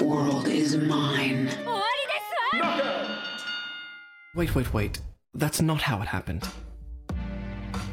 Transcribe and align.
world 0.00 0.48
is 0.48 0.76
mine. 0.76 1.48
Wait, 4.34 4.54
wait, 4.54 4.72
wait. 4.74 5.00
That's 5.34 5.62
not 5.62 5.78
how 5.82 6.02
it 6.02 6.08
happened. 6.08 6.44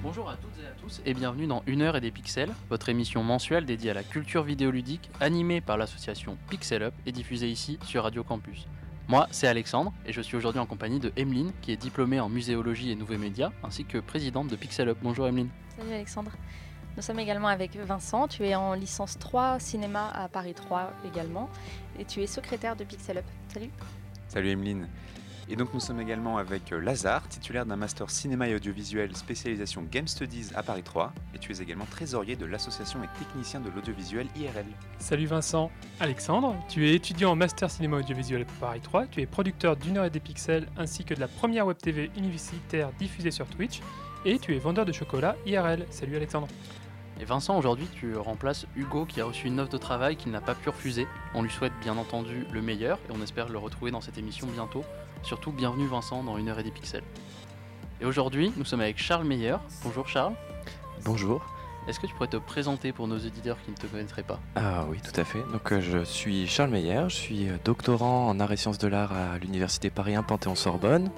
Bonjour 0.02 0.30
à 0.30 0.36
toutes 0.38 0.64
et 0.64 0.68
à 0.68 0.72
tous 0.82 1.02
et 1.06 1.14
bienvenue 1.14 1.46
dans 1.46 1.62
Une 1.68 1.82
heure 1.82 1.96
et 1.96 2.02
des 2.02 2.10
pixels, 2.10 2.52
votre 2.70 2.90
émission 2.90 3.24
mensuelle 3.24 3.66
dédiée 3.66 3.92
à 3.92 3.94
la 3.94 4.04
culture 4.04 4.44
vidéoludique 4.44 5.10
animée 5.20 5.62
par 5.62 5.78
l'association 5.78 6.38
Pixel 6.50 6.84
Up 6.84 6.94
et 7.06 7.12
diffusée 7.12 7.50
ici 7.50 7.78
sur 7.86 8.04
Radio 8.04 8.24
Campus. 8.24 8.68
Moi, 9.08 9.28
c'est 9.30 9.48
Alexandre 9.48 9.94
et 10.08 10.14
je 10.14 10.22
suis 10.22 10.38
aujourd'hui 10.38 10.60
en 10.60 10.66
compagnie 10.66 11.00
de 11.00 11.12
Emeline 11.18 11.52
qui 11.62 11.72
est 11.72 11.78
diplômée 11.78 12.20
en 12.20 12.30
muséologie 12.30 12.92
et 12.92 12.96
nouveaux 12.96 13.18
médias 13.18 13.52
ainsi 13.64 13.86
que 13.86 14.00
présidente 14.00 14.48
de 14.48 14.56
Pixel 14.56 14.90
Up. 14.90 14.98
Bonjour 15.04 15.28
Emeline. 15.28 15.50
Salut 15.78 15.94
Alexandre. 15.94 16.32
Nous 16.98 17.04
sommes 17.04 17.20
également 17.20 17.50
avec 17.50 17.76
Vincent, 17.76 18.28
tu 18.28 18.46
es 18.46 18.56
en 18.56 18.74
licence 18.74 19.20
3 19.20 19.60
cinéma 19.60 20.10
à 20.12 20.30
Paris 20.30 20.54
3 20.54 20.94
également 21.06 21.50
et 22.00 22.06
tu 22.06 22.22
es 22.22 22.28
secrétaire 22.28 22.78
de 22.78 22.86
Pixel 22.86 23.18
Up. 23.18 23.26
Salut. 23.54 23.70
Salut 24.30 24.50
Emeline. 24.50 24.88
Et 25.48 25.56
donc 25.56 25.74
nous 25.74 25.80
sommes 25.80 26.00
également 26.00 26.38
avec 26.38 26.72
euh, 26.72 26.80
Lazare, 26.80 27.28
titulaire 27.28 27.66
d'un 27.66 27.76
master 27.76 28.10
cinéma 28.10 28.48
et 28.48 28.56
audiovisuel 28.56 29.16
spécialisation 29.16 29.84
Game 29.92 30.08
Studies 30.08 30.50
à 30.56 30.64
Paris 30.64 30.82
3, 30.82 31.14
et 31.36 31.38
tu 31.38 31.52
es 31.52 31.62
également 31.62 31.86
trésorier 31.86 32.36
de 32.36 32.46
l'association 32.46 33.04
et 33.04 33.20
technicien 33.20 33.60
de 33.60 33.70
l'audiovisuel 33.70 34.28
IRL. 34.36 34.66
Salut 34.98 35.28
Vincent. 35.28 35.70
Alexandre, 36.00 36.56
tu 36.68 36.90
es 36.90 36.96
étudiant 36.96 37.32
en 37.32 37.36
master 37.36 37.70
cinéma 37.70 37.98
audiovisuel 37.98 38.42
à 38.42 38.60
Paris 38.60 38.82
3, 38.82 39.06
tu 39.08 39.22
es 39.22 39.28
producteur 39.28 39.76
d'une 39.76 39.98
heure 39.98 40.06
et 40.06 40.10
des 40.10 40.20
pixels 40.20 40.68
ainsi 40.78 41.04
que 41.04 41.14
de 41.14 41.20
la 41.20 41.28
première 41.28 41.68
web 41.68 41.78
TV 41.78 42.10
universitaire 42.18 42.90
diffusée 42.98 43.32
sur 43.32 43.46
Twitch, 43.46 43.82
et 44.26 44.40
tu 44.40 44.56
es 44.56 44.58
vendeur 44.58 44.86
de 44.86 44.92
chocolat 44.92 45.36
IRL. 45.46 45.86
Salut 45.92 46.16
Alexandre. 46.16 46.48
Et 47.20 47.24
Vincent, 47.24 47.58
aujourd'hui 47.58 47.88
tu 47.94 48.16
remplaces 48.18 48.66
Hugo 48.76 49.06
qui 49.06 49.22
a 49.22 49.26
reçu 49.26 49.48
une 49.48 49.60
offre 49.60 49.72
de 49.72 49.78
travail 49.78 50.18
qu'il 50.18 50.32
n'a 50.32 50.42
pas 50.42 50.54
pu 50.54 50.70
refuser. 50.70 51.08
On 51.34 51.44
lui 51.44 51.50
souhaite 51.50 51.72
bien 51.82 51.96
entendu 51.98 52.46
le 52.52 52.62
meilleur 52.62 52.98
et 53.10 53.14
on 53.14 53.22
espère 53.22 53.48
le 53.48 53.58
retrouver 53.58 53.92
dans 53.92 54.02
cette 54.02 54.18
émission 54.18 54.48
bientôt. 54.48 54.84
Surtout 55.24 55.52
bienvenue 55.52 55.88
Vincent 55.88 56.24
dans 56.24 56.38
Une 56.38 56.50
heure 56.50 56.60
et 56.60 56.64
des 56.64 56.72
pixels. 56.72 57.04
Et 58.02 58.06
aujourd'hui 58.06 58.52
nous 58.58 58.66
sommes 58.66 58.82
avec 58.82 58.98
Charles 58.98 59.26
Meyer. 59.26 59.56
Bonjour 59.84 60.08
Charles. 60.10 60.34
Bonjour. 61.06 61.46
Est-ce 61.88 62.00
que 62.00 62.08
tu 62.08 62.14
pourrais 62.16 62.28
te 62.28 62.38
présenter 62.38 62.92
pour 62.92 63.08
nos 63.08 63.18
auditeurs 63.18 63.58
qui 63.64 63.72
ne 63.72 63.76
te 63.76 63.86
connaîtraient 63.86 64.24
pas? 64.24 64.40
Ah 64.56 64.86
oui, 64.90 64.98
tout 65.02 65.18
à 65.20 65.24
fait. 65.24 65.44
Donc 65.54 65.72
euh, 65.72 65.80
je 65.80 66.04
suis 66.04 66.48
Charles 66.48 66.72
Meyer, 66.72 67.04
je 67.08 67.16
suis 67.16 67.48
euh, 67.48 67.58
doctorant 67.64 68.28
en 68.28 68.40
arts 68.40 68.52
et 68.52 68.58
sciences 68.58 68.80
de 68.80 68.88
l'art 68.88 69.14
à 69.14 69.38
l'université 69.38 69.90
Paris 69.92 70.16
1 70.16 70.24
Panthéon-Sorbonne. 70.24 71.12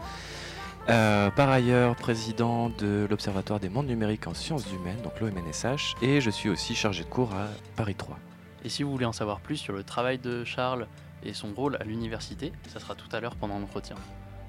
Euh, 0.89 1.29
par 1.31 1.49
ailleurs, 1.49 1.97
président 1.97 2.69
de 2.69 3.05
l'Observatoire 3.09 3.59
des 3.59 3.67
mondes 3.67 3.87
numériques 3.87 4.25
en 4.25 4.33
sciences 4.33 4.71
humaines, 4.71 5.01
donc 5.03 5.19
l'OMNSH, 5.19 5.95
et 6.01 6.21
je 6.21 6.29
suis 6.29 6.47
aussi 6.49 6.75
chargé 6.75 7.03
de 7.03 7.09
cours 7.09 7.33
à 7.33 7.47
Paris 7.75 7.95
3. 7.95 8.17
Et 8.63 8.69
si 8.69 8.83
vous 8.83 8.91
voulez 8.91 9.05
en 9.05 9.11
savoir 9.11 9.41
plus 9.41 9.57
sur 9.57 9.73
le 9.73 9.83
travail 9.83 10.17
de 10.17 10.45
Charles 10.45 10.87
et 11.23 11.33
son 11.33 11.53
rôle 11.53 11.75
à 11.81 11.83
l'université, 11.83 12.53
ça 12.69 12.79
sera 12.79 12.95
tout 12.95 13.09
à 13.11 13.19
l'heure 13.19 13.35
pendant 13.35 13.59
l'entretien. 13.59 13.97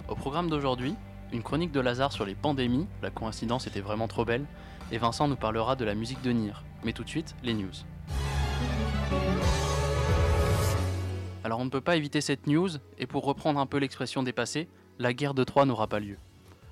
Au 0.09 0.15
programme 0.15 0.49
d'aujourd'hui, 0.49 0.95
une 1.33 1.43
chronique 1.43 1.73
de 1.73 1.81
Lazare 1.81 2.13
sur 2.13 2.25
les 2.25 2.37
pandémies, 2.37 2.87
la 3.03 3.11
coïncidence 3.11 3.67
était 3.67 3.81
vraiment 3.81 4.07
trop 4.07 4.25
belle, 4.25 4.47
et 4.93 4.99
Vincent 4.99 5.27
nous 5.27 5.37
parlera 5.37 5.75
de 5.75 5.85
la 5.85 5.97
musique 5.97 6.23
de 6.23 6.31
Nier. 6.31 6.55
Mais 6.85 6.93
tout 6.93 7.03
de 7.03 7.09
suite, 7.09 7.35
les 7.43 7.53
news. 7.53 7.73
Alors 11.43 11.59
on 11.59 11.65
ne 11.65 11.71
peut 11.71 11.81
pas 11.81 11.97
éviter 11.97 12.21
cette 12.21 12.47
news, 12.47 12.69
et 12.97 13.07
pour 13.09 13.25
reprendre 13.25 13.59
un 13.59 13.67
peu 13.67 13.79
l'expression 13.79 14.23
dépassée, 14.23 14.69
la 15.01 15.13
guerre 15.13 15.35
de 15.35 15.43
Troie 15.45 15.65
n'aura 15.65 15.89
pas 15.89 15.99
lieu. 15.99 16.17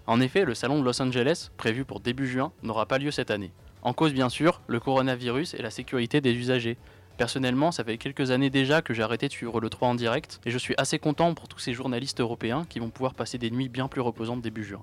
En 0.06 0.21
effet, 0.21 0.44
le 0.44 0.55
salon 0.55 0.78
de 0.78 0.84
Los 0.84 1.03
Angeles, 1.03 1.50
prévu 1.56 1.84
pour 1.84 1.99
début 1.99 2.28
juin, 2.28 2.53
n'aura 2.62 2.87
pas 2.87 2.99
lieu 2.99 3.11
cette 3.11 3.33
année. 3.33 3.50
En 3.83 3.93
cause 3.93 4.12
bien 4.12 4.28
sûr, 4.28 4.61
le 4.69 4.78
coronavirus 4.78 5.55
et 5.55 5.62
la 5.62 5.71
sécurité 5.71 6.21
des 6.21 6.33
usagers. 6.33 6.77
Personnellement, 7.17 7.72
ça 7.72 7.83
fait 7.83 7.99
quelques 7.99 8.31
années 8.31 8.50
déjà 8.50 8.83
que 8.83 8.94
j'ai 8.94 9.03
arrêté 9.03 9.27
de 9.27 9.33
suivre 9.33 9.61
le 9.61 9.69
3 9.69 9.89
en 9.89 9.94
direct, 9.97 10.41
et 10.47 10.53
je 10.53 10.59
suis 10.59 10.75
assez 10.78 11.00
content 11.00 11.34
pour 11.34 11.49
tous 11.49 11.59
ces 11.59 11.72
journalistes 11.72 12.21
européens 12.21 12.67
qui 12.69 12.78
vont 12.78 12.91
pouvoir 12.91 13.15
passer 13.15 13.37
des 13.37 13.50
nuits 13.50 13.69
bien 13.69 13.89
plus 13.89 14.00
reposantes 14.00 14.43
début 14.43 14.65
juin. 14.65 14.83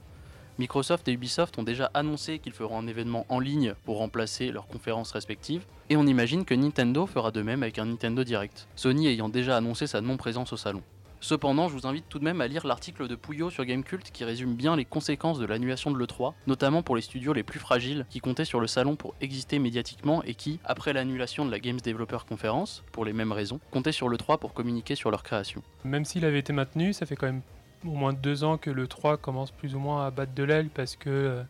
Microsoft 0.60 1.08
et 1.08 1.14
Ubisoft 1.14 1.58
ont 1.58 1.64
déjà 1.64 1.90
annoncé 1.94 2.40
qu'ils 2.40 2.54
feront 2.54 2.78
un 2.78 2.88
événement 2.88 3.26
en 3.30 3.40
ligne 3.40 3.76
pour 3.86 4.00
remplacer 4.00 4.52
leurs 4.52 4.68
conférences 4.68 5.14
respectives, 5.14 5.64
et 5.90 5.96
on 5.96 6.06
imagine 6.06 6.44
que 6.44 6.54
Nintendo 6.54 7.06
fera 7.06 7.32
de 7.32 7.42
même 7.42 7.64
avec 7.64 7.80
un 7.80 7.86
Nintendo 7.86 8.24
Direct, 8.24 8.68
Sony 8.76 9.08
ayant 9.08 9.30
déjà 9.30 9.56
annoncé 9.56 9.88
sa 9.88 10.02
non-présence 10.02 10.52
au 10.54 10.58
salon. 10.58 10.84
Cependant, 11.24 11.70
je 11.70 11.74
vous 11.74 11.88
invite 11.88 12.10
tout 12.10 12.20
de 12.20 12.26
même 12.26 12.42
à 12.42 12.48
lire 12.48 12.68
l'article 12.68 13.08
de 13.08 13.16
Pouillot 13.16 13.50
sur 13.50 13.64
Gamecult 13.64 14.12
qui 14.12 14.26
résume 14.26 14.56
bien 14.56 14.76
les 14.76 14.84
conséquences 14.84 15.40
de 15.40 15.46
l'annulation 15.46 15.90
de 15.90 15.98
l'E3, 15.98 16.34
notamment 16.48 16.84
pour 16.84 16.98
les 16.98 17.02
studios 17.02 17.32
les 17.32 17.44
plus 17.44 17.62
fragiles 17.62 18.06
qui 18.10 18.20
comptaient 18.20 18.44
sur 18.44 18.60
le 18.60 18.68
salon 18.68 18.98
pour 18.98 19.16
exister 19.22 19.58
médiatiquement 19.58 20.22
et 20.24 20.36
qui, 20.36 20.60
après 20.66 20.92
l'annulation 20.92 21.46
de 21.46 21.52
la 21.52 21.60
Games 21.60 21.80
Developer 21.82 22.18
Conference, 22.28 22.84
pour 22.92 23.06
les 23.06 23.14
mêmes 23.14 23.32
raisons, 23.32 23.62
comptaient 23.72 23.94
sur 23.94 24.10
l'E3 24.10 24.38
pour 24.38 24.54
communiquer 24.54 24.96
sur 24.96 25.12
leur 25.12 25.24
création. 25.24 25.64
Même 25.86 26.04
s'il 26.04 26.26
avait 26.26 26.40
été 26.40 26.52
maintenu, 26.52 26.92
ça 26.92 27.06
fait 27.06 27.16
quand 27.16 27.28
même 27.28 27.42
au 27.86 27.92
moins 27.92 28.12
deux 28.12 28.44
ans 28.44 28.58
que 28.58 28.70
le 28.70 28.90
3 28.90 29.16
commence 29.16 29.52
plus 29.52 29.76
ou 29.76 29.80
moins 29.80 30.06
à 30.06 30.12
battre 30.12 30.34
de 30.34 30.44
l'aile 30.44 30.68
parce 30.68 30.98
que 30.98 31.10
euh, 31.10 31.44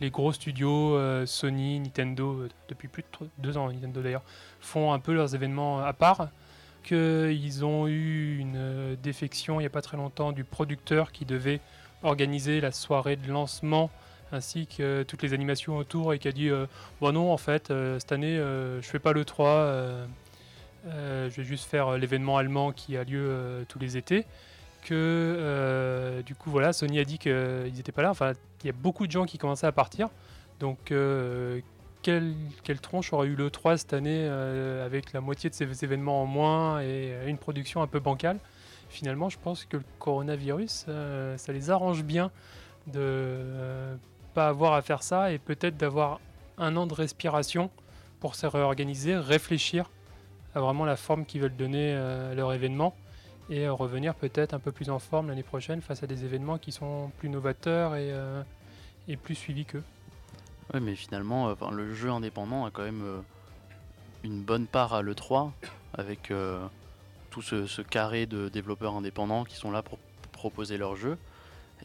les 0.00 0.10
gros 0.10 0.32
studios, 0.32 0.94
euh, 0.94 1.26
Sony, 1.26 1.80
Nintendo, 1.80 2.42
euh, 2.42 2.48
depuis 2.68 2.86
plus 2.86 3.02
de 3.02 3.28
deux 3.38 3.56
ans, 3.56 3.68
Nintendo 3.68 4.00
d'ailleurs, 4.00 4.24
font 4.60 4.92
un 4.92 5.00
peu 5.00 5.12
leurs 5.12 5.34
événements 5.34 5.80
à 5.80 5.92
part 5.92 6.28
qu'ils 6.82 7.64
ont 7.64 7.86
eu 7.86 8.38
une 8.38 8.56
euh, 8.56 8.96
défection 9.02 9.60
il 9.60 9.62
n'y 9.62 9.66
a 9.66 9.70
pas 9.70 9.82
très 9.82 9.96
longtemps 9.96 10.32
du 10.32 10.44
producteur 10.44 11.12
qui 11.12 11.24
devait 11.24 11.60
organiser 12.02 12.60
la 12.60 12.72
soirée 12.72 13.16
de 13.16 13.30
lancement 13.30 13.90
ainsi 14.30 14.66
que 14.66 15.02
toutes 15.02 15.22
les 15.22 15.32
animations 15.32 15.76
autour 15.78 16.12
et 16.12 16.18
qui 16.18 16.28
a 16.28 16.32
dit 16.32 16.48
euh, 16.48 16.66
bon 17.00 17.12
non 17.12 17.32
en 17.32 17.38
fait 17.38 17.70
euh, 17.70 17.98
cette 17.98 18.12
année 18.12 18.38
euh, 18.38 18.80
je 18.82 18.86
fais 18.86 18.98
pas 18.98 19.12
le 19.12 19.24
3 19.24 19.48
euh, 19.48 20.06
euh, 20.86 21.28
je 21.30 21.36
vais 21.36 21.44
juste 21.44 21.68
faire 21.68 21.98
l'événement 21.98 22.36
allemand 22.36 22.72
qui 22.72 22.96
a 22.96 23.04
lieu 23.04 23.26
euh, 23.28 23.64
tous 23.68 23.78
les 23.78 23.96
étés 23.96 24.26
que 24.82 24.94
euh, 24.94 26.22
du 26.22 26.34
coup 26.34 26.50
voilà 26.50 26.72
Sony 26.72 27.00
a 27.00 27.04
dit 27.04 27.18
qu'ils 27.18 27.72
n'étaient 27.74 27.92
pas 27.92 28.02
là. 28.02 28.10
Enfin 28.10 28.32
il 28.62 28.66
y 28.66 28.70
a 28.70 28.72
beaucoup 28.72 29.06
de 29.06 29.12
gens 29.12 29.24
qui 29.24 29.38
commençaient 29.38 29.66
à 29.66 29.72
partir. 29.72 30.08
Donc 30.60 30.92
euh, 30.92 31.60
quelle, 32.62 32.80
tronche 32.80 33.12
aurait 33.12 33.28
eu 33.28 33.34
le 33.34 33.50
3 33.50 33.76
cette 33.76 33.92
année 33.92 34.26
euh, 34.28 34.86
avec 34.86 35.12
la 35.12 35.20
moitié 35.20 35.50
de 35.50 35.54
ces 35.54 35.84
événements 35.84 36.22
en 36.22 36.26
moins 36.26 36.80
et 36.80 37.12
euh, 37.12 37.28
une 37.28 37.38
production 37.38 37.82
un 37.82 37.86
peu 37.86 38.00
bancale? 38.00 38.38
Finalement, 38.88 39.28
je 39.28 39.38
pense 39.38 39.66
que 39.66 39.76
le 39.76 39.82
coronavirus, 39.98 40.86
euh, 40.88 41.36
ça 41.36 41.52
les 41.52 41.70
arrange 41.70 42.04
bien 42.04 42.30
de 42.86 43.00
euh, 43.00 43.94
pas 44.32 44.48
avoir 44.48 44.72
à 44.72 44.80
faire 44.80 45.02
ça 45.02 45.32
et 45.32 45.38
peut-être 45.38 45.76
d'avoir 45.76 46.20
un 46.56 46.76
an 46.76 46.86
de 46.86 46.94
respiration 46.94 47.70
pour 48.20 48.34
se 48.34 48.46
réorganiser, 48.46 49.16
réfléchir 49.16 49.90
à 50.54 50.60
vraiment 50.60 50.86
la 50.86 50.96
forme 50.96 51.26
qu'ils 51.26 51.42
veulent 51.42 51.56
donner 51.56 51.94
à 51.94 52.34
leur 52.34 52.52
événement 52.54 52.94
et 53.50 53.68
revenir 53.68 54.14
peut-être 54.14 54.54
un 54.54 54.58
peu 54.58 54.72
plus 54.72 54.90
en 54.90 54.98
forme 54.98 55.28
l'année 55.28 55.42
prochaine 55.42 55.82
face 55.82 56.02
à 56.02 56.06
des 56.06 56.24
événements 56.24 56.58
qui 56.58 56.72
sont 56.72 57.12
plus 57.18 57.28
novateurs 57.28 57.94
et, 57.94 58.12
et 59.06 59.16
plus 59.16 59.36
suivis 59.36 59.66
qu'eux. 59.66 59.84
Ouais, 60.72 60.80
mais 60.80 60.94
finalement, 60.94 61.48
euh, 61.48 61.54
le 61.70 61.94
jeu 61.94 62.10
indépendant 62.10 62.66
a 62.66 62.70
quand 62.70 62.82
même 62.82 63.02
euh, 63.02 63.20
une 64.22 64.42
bonne 64.42 64.66
part 64.66 64.92
à 64.92 65.02
l'E3, 65.02 65.50
avec 65.94 66.30
euh, 66.30 66.66
tout 67.30 67.40
ce, 67.40 67.80
carré 67.80 68.26
de 68.26 68.48
développeurs 68.48 68.94
indépendants 68.94 69.44
qui 69.44 69.56
sont 69.56 69.70
là 69.70 69.82
pour 69.82 69.98
proposer 70.32 70.76
leur 70.76 70.96
jeu. 70.96 71.16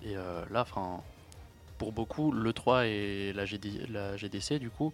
Et 0.04 0.16
là, 0.16 0.62
enfin, 0.62 1.02
pour 1.78 1.92
beaucoup, 1.92 2.32
l'E3 2.32 2.88
et 2.88 3.34
la, 3.34 3.46
GD 3.46 3.88
GDC, 4.18 4.60
du 4.60 4.72
coup, 4.72 4.92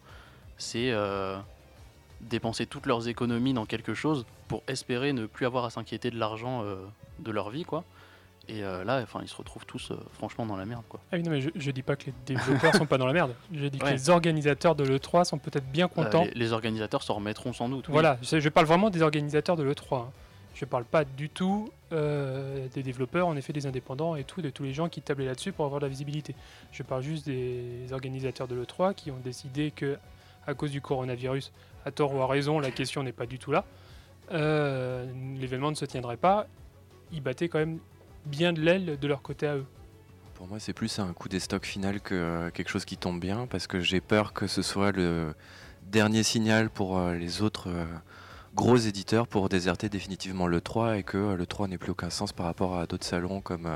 c'est 0.58 0.94
dépenser 2.20 2.66
toutes 2.66 2.86
leurs 2.86 3.08
économies 3.08 3.54
dans 3.54 3.66
quelque 3.66 3.94
chose 3.94 4.26
pour 4.50 4.62
espérer 4.68 5.14
ne 5.14 5.26
plus 5.26 5.46
avoir 5.46 5.64
à 5.64 5.70
s'inquiéter 5.70 6.12
de 6.12 6.20
l'argent 6.20 6.66
de 7.20 7.32
leur 7.32 7.50
vie, 7.50 7.64
quoi. 7.64 7.86
Et 8.50 8.64
euh, 8.64 8.84
là, 8.84 9.00
enfin, 9.04 9.20
ils 9.22 9.28
se 9.28 9.36
retrouvent 9.36 9.66
tous 9.66 9.92
euh, 9.92 9.96
franchement 10.14 10.46
dans 10.46 10.56
la 10.58 10.66
merde, 10.66 10.84
quoi. 10.90 11.00
Ah 11.12 11.18
oui, 11.18 11.24
non, 11.24 11.30
mais 11.32 11.40
je, 11.42 11.50
je 11.56 11.72
dis 11.72 11.84
pas 11.84 11.96
que 11.96 12.06
les 12.08 12.14
développeurs 12.26 12.76
sont 12.76 12.86
pas 12.88 12.98
dans 12.98 13.06
la 13.06 13.14
merde. 13.14 13.34
Je 13.54 13.66
dis 13.68 13.78
que 13.78 13.86
Ouais. 13.86 13.92
les 13.94 14.10
organisateurs 14.10 14.76
de 14.76 14.84
l'E3 14.84 15.24
sont 15.26 15.38
peut-être 15.38 15.66
bien 15.72 15.88
contents. 15.88 16.24
Euh, 16.24 16.30
les, 16.34 16.40
les 16.40 16.52
organisateurs 16.54 17.04
s'en 17.04 17.14
remettront 17.16 17.54
sans 17.54 17.70
doute. 17.70 17.88
oui. 17.88 17.94
Voilà, 17.94 18.18
je, 18.24 18.40
je 18.40 18.50
parle 18.50 18.66
vraiment 18.66 18.90
des 18.90 19.02
organisateurs 19.04 19.56
de 19.56 19.64
l'E3. 19.64 20.02
hein. 20.02 20.10
Je 20.56 20.66
parle 20.66 20.84
pas 20.84 21.06
du 21.06 21.30
tout 21.30 21.70
des 21.92 22.84
développeurs, 22.84 23.28
en 23.28 23.36
effet 23.36 23.52
des 23.54 23.66
indépendants 23.66 24.16
et 24.16 24.24
tout, 24.24 24.42
de 24.42 24.50
tous 24.50 24.62
les 24.64 24.74
gens 24.74 24.90
qui 24.90 25.02
tablaient 25.02 25.26
là-dessus 25.26 25.52
pour 25.54 25.66
avoir 25.66 25.80
de 25.80 25.86
la 25.86 25.90
visibilité. 25.90 26.36
Je 26.72 26.84
parle 26.84 27.02
juste 27.02 27.26
des 27.26 27.88
organisateurs 27.92 28.48
de 28.48 28.56
l'E3 28.56 28.94
qui 28.94 29.10
ont 29.10 29.18
décidé 29.24 29.72
que, 29.72 29.98
à 30.46 30.54
cause 30.54 30.70
du 30.72 30.82
coronavirus, 30.82 31.52
à 31.86 31.92
tort 31.92 32.14
ou 32.14 32.22
à 32.22 32.28
raison, 32.28 32.60
la 32.60 32.72
question 32.72 33.02
n'est 33.04 33.12
pas 33.14 33.26
du 33.26 33.40
tout 33.40 33.52
là. 33.52 33.64
L'événement 35.40 35.70
ne 35.72 35.76
se 35.76 35.86
tiendrait 35.86 36.18
pas 36.18 36.48
ils 37.12 37.22
battaient 37.22 37.50
quand 37.50 37.58
même 37.60 37.80
bien 38.26 38.54
de 38.54 38.62
l'aile 38.62 38.98
de 39.00 39.08
leur 39.08 39.22
côté 39.22 39.48
à 39.48 39.56
eux. 39.56 39.66
Pour 40.36 40.48
moi, 40.48 40.60
c'est 40.60 40.74
plus 40.74 41.00
un 41.00 41.12
coup 41.14 41.28
des 41.30 41.40
stocks 41.40 41.66
final 41.66 42.00
que 42.00 42.16
euh, 42.16 42.50
quelque 42.52 42.70
chose 42.70 42.86
qui 42.86 42.96
tombe 42.98 43.20
bien, 43.20 43.46
parce 43.48 43.68
que 43.68 43.82
j'ai 43.82 44.00
peur 44.02 44.32
que 44.34 44.48
ce 44.48 44.62
soit 44.62 44.92
le 44.92 45.34
dernier 45.84 46.24
signal 46.24 46.70
pour 46.70 46.98
euh, 46.98 47.16
les 47.16 47.42
autres 47.42 47.68
euh, 47.70 47.86
gros 48.56 48.78
éditeurs 48.78 49.28
pour 49.28 49.50
déserter 49.50 49.90
définitivement 49.90 50.48
le 50.48 50.62
3 50.62 50.98
et 50.98 51.04
que 51.04 51.34
le 51.36 51.46
3 51.46 51.68
n'ait 51.68 51.78
plus 51.78 51.92
aucun 51.92 52.10
sens 52.10 52.32
par 52.32 52.46
rapport 52.46 52.78
à 52.78 52.86
d'autres 52.86 53.06
salons 53.06 53.42
comme 53.42 53.68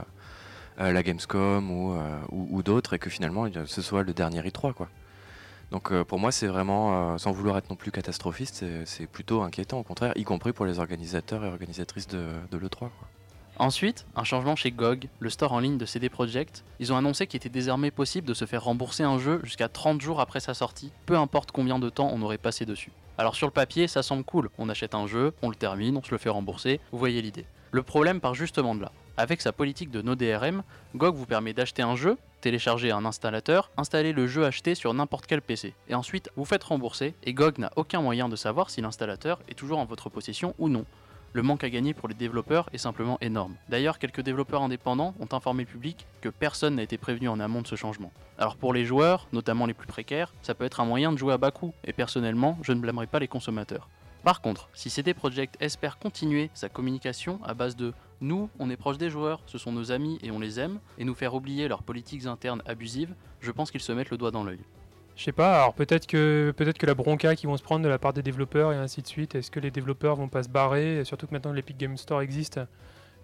la 0.80 1.04
Gamescom 1.04 1.70
ou, 2.32 2.64
d'autres, 2.64 2.94
et 2.94 3.00
que 3.00 3.10
finalement 3.12 3.46
ce 3.66 3.82
soit 3.84 4.02
le 4.04 4.14
dernier 4.14 4.42
i3. 4.42 4.74
Quoi. 4.74 4.90
Donc 5.72 5.94
pour 6.04 6.18
moi, 6.18 6.32
c'est 6.32 6.48
vraiment, 6.48 7.18
sans 7.20 7.32
vouloir 7.32 7.58
être 7.60 7.70
non 7.70 7.76
plus 7.76 7.92
catastrophiste, 7.92 8.66
c'est- 8.86 9.06
plutôt 9.08 9.44
inquiétant, 9.44 9.80
au 9.80 9.84
contraire, 9.84 10.14
y 10.16 10.24
compris 10.24 10.52
pour 10.54 10.66
les 10.66 10.80
organisateurs 10.80 11.46
et 11.46 11.48
organisatrices 11.48 12.08
de, 12.08 12.26
de 12.52 12.58
l'E3. 12.58 12.80
quoi. 12.80 12.90
Ensuite, 13.60 14.08
un 14.16 14.24
changement 14.24 14.56
chez 14.56 14.72
GOG, 14.72 15.10
le 15.20 15.30
store 15.30 15.54
en 15.54 15.60
ligne 15.60 15.78
de 15.78 15.86
CD 15.86 16.10
Projekt. 16.10 16.64
Ils 16.80 16.92
ont 16.92 16.98
annoncé 16.98 17.28
qu'il 17.28 17.38
était 17.38 17.50
désormais 17.50 17.92
possible 17.92 18.28
de 18.28 18.34
se 18.34 18.46
faire 18.46 18.64
rembourser 18.64 19.04
un 19.04 19.20
jeu 19.20 19.40
jusqu'à 19.44 19.70
30 19.70 20.02
jours 20.02 20.20
après 20.20 20.40
sa 20.40 20.56
sortie, 20.56 20.92
peu 21.06 21.18
importe 21.18 21.52
combien 21.52 21.78
de 21.78 21.90
temps 21.90 22.10
on 22.12 22.22
aurait 22.24 22.40
passé 22.40 22.66
dessus. 22.66 22.92
Alors 23.20 23.36
sur 23.36 23.46
le 23.46 23.54
papier, 23.54 23.88
ça 23.88 24.02
semble 24.02 24.24
cool. 24.24 24.50
On 24.58 24.70
achète 24.70 24.96
un 24.96 25.06
jeu, 25.06 25.34
on 25.44 25.50
le 25.50 25.56
termine, 25.56 25.98
on 25.98 26.04
se 26.04 26.10
le 26.10 26.18
fait 26.18 26.30
rembourser, 26.30 26.80
vous 26.92 26.98
voyez 26.98 27.22
l'idée. 27.22 27.46
Le 27.72 27.84
problème 27.84 28.20
part 28.20 28.34
justement 28.34 28.74
de 28.74 28.82
là. 28.82 28.92
Avec 29.18 29.40
sa 29.40 29.52
politique 29.52 29.92
de 29.92 30.02
no 30.02 30.16
DRM, 30.16 30.64
GOG 30.96 31.16
vous 31.16 31.28
permet 31.28 31.54
d'acheter 31.54 31.84
un 31.84 31.96
jeu, 31.96 32.18
télécharger 32.42 32.90
un 32.90 33.06
installateur, 33.06 33.70
installer 33.78 34.14
le 34.14 34.26
jeu 34.26 34.46
acheté 34.46 34.74
sur 34.74 34.92
n'importe 34.96 35.28
quel 35.28 35.44
PC, 35.44 35.76
et 35.88 35.94
ensuite 35.94 36.32
vous 36.36 36.46
faites 36.46 36.64
rembourser, 36.64 37.14
et 37.24 37.34
GOG 37.36 37.60
n'a 37.60 37.72
aucun 37.76 38.02
moyen 38.02 38.30
de 38.30 38.36
savoir 38.36 38.72
si 38.72 38.82
l'installateur 38.82 39.40
est 39.48 39.54
toujours 39.54 39.78
en 39.78 39.86
votre 39.86 40.10
possession 40.10 40.56
ou 40.58 40.70
non. 40.70 40.86
Le 41.36 41.42
manque 41.42 41.64
à 41.64 41.70
gagner 41.72 41.96
pour 41.96 42.08
les 42.08 42.14
développeurs 42.14 42.70
est 42.74 42.78
simplement 42.78 43.18
énorme. 43.20 43.56
D'ailleurs, 43.68 43.98
quelques 43.98 44.22
développeurs 44.22 44.62
indépendants 44.62 45.16
ont 45.20 45.36
informé 45.36 45.64
le 45.64 45.70
public 45.70 46.06
que 46.22 46.30
personne 46.30 46.76
n'a 46.76 46.84
été 46.84 47.00
prévenu 47.00 47.28
en 47.28 47.40
amont 47.40 47.64
de 47.64 47.68
ce 47.68 47.76
changement. 47.76 48.12
Alors 48.38 48.56
pour 48.56 48.72
les 48.72 48.86
joueurs, 48.86 49.28
notamment 49.34 49.66
les 49.66 49.74
plus 49.74 49.88
précaires, 49.88 50.32
ça 50.44 50.54
peut 50.54 50.64
être 50.64 50.80
un 50.80 50.86
moyen 50.86 51.12
de 51.12 51.18
jouer 51.18 51.34
à 51.34 51.40
bas 51.40 51.50
coût, 51.50 51.74
et 51.86 51.92
personnellement, 51.92 52.60
je 52.62 52.72
ne 52.72 52.80
blâmerai 52.80 53.08
pas 53.08 53.18
les 53.18 53.28
consommateurs. 53.28 53.90
Par 54.24 54.42
contre, 54.42 54.70
si 54.74 54.92
CD 54.92 55.16
Projekt 55.16 55.58
espère 55.60 55.98
continuer 55.98 56.52
sa 56.54 56.70
communication 56.70 57.40
à 57.44 57.56
base 57.56 57.76
de 57.76 57.94
nous, 58.22 58.52
on 58.60 58.70
est 58.70 58.78
proche 58.78 59.00
des 59.00 59.10
joueurs, 59.10 59.42
ce 59.48 59.58
sont 59.58 59.72
nos 59.72 59.92
amis 59.92 60.20
et 60.22 60.30
on 60.30 60.40
les 60.40 60.60
aime, 60.60 60.80
et 61.00 61.04
nous 61.04 61.16
faire 61.16 61.34
oublier 61.34 61.68
leurs 61.68 61.82
politiques 61.82 62.28
internes 62.28 62.62
abusives, 62.68 63.16
je 63.42 63.52
pense 63.52 63.72
qu'ils 63.72 63.82
se 63.82 63.92
mettent 63.92 64.12
le 64.12 64.18
doigt 64.18 64.32
dans 64.32 64.44
l'œil. 64.44 64.62
Je 65.16 65.24
sais 65.24 65.32
pas, 65.32 65.62
alors 65.62 65.74
peut-être 65.76 66.08
que 66.08 66.54
la 66.86 66.96
bronca 66.96 67.36
qui 67.36 67.46
vont 67.46 67.56
se 67.56 67.64
prendre 67.64 67.84
de 67.84 67.90
la 67.90 68.00
part 68.00 68.14
des 68.14 68.24
développeurs 68.24 68.74
et 68.74 68.76
ainsi 68.76 69.02
de 69.02 69.08
suite, 69.08 69.36
est-ce 69.36 69.52
que 69.52 69.60
les 69.60 69.70
développeurs 69.70 70.16
vont 70.16 70.28
pas 70.28 70.42
se 70.44 70.50
barrer, 70.50 71.06
surtout 71.06 71.28
que 71.28 71.34
maintenant 71.34 71.54
l'Epic 71.54 71.78
Game 71.78 71.98
Store 71.98 72.22
existe. 72.22 72.60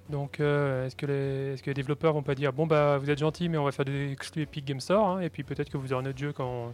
Donc 0.10 0.40
euh, 0.40 0.86
est-ce 0.86 0.96
que, 0.96 1.06
les, 1.06 1.54
est-ce 1.54 1.64
que 1.64 1.70
les 1.70 1.76
développeurs 1.76 2.14
vont 2.14 2.24
pas 2.24 2.36
dire 2.36 2.52
bon 2.52 2.66
bah 2.66 2.98
vous 2.98 3.10
êtes 3.12 3.20
gentils 3.20 3.48
mais 3.48 3.60
on 3.60 3.64
va 3.64 3.72
faire 3.72 3.86
des 3.86 4.12
exclus 4.12 4.42
Epic 4.44 4.66
Game 4.66 4.80
Store 4.80 5.08
hein, 5.08 5.20
et 5.22 5.30
puis 5.30 5.44
peut-être 5.44 5.70
que 5.70 5.78
vous 5.78 5.94
aurez 5.94 6.04
notre 6.04 6.18
jeu 6.18 6.34
quand 6.34 6.74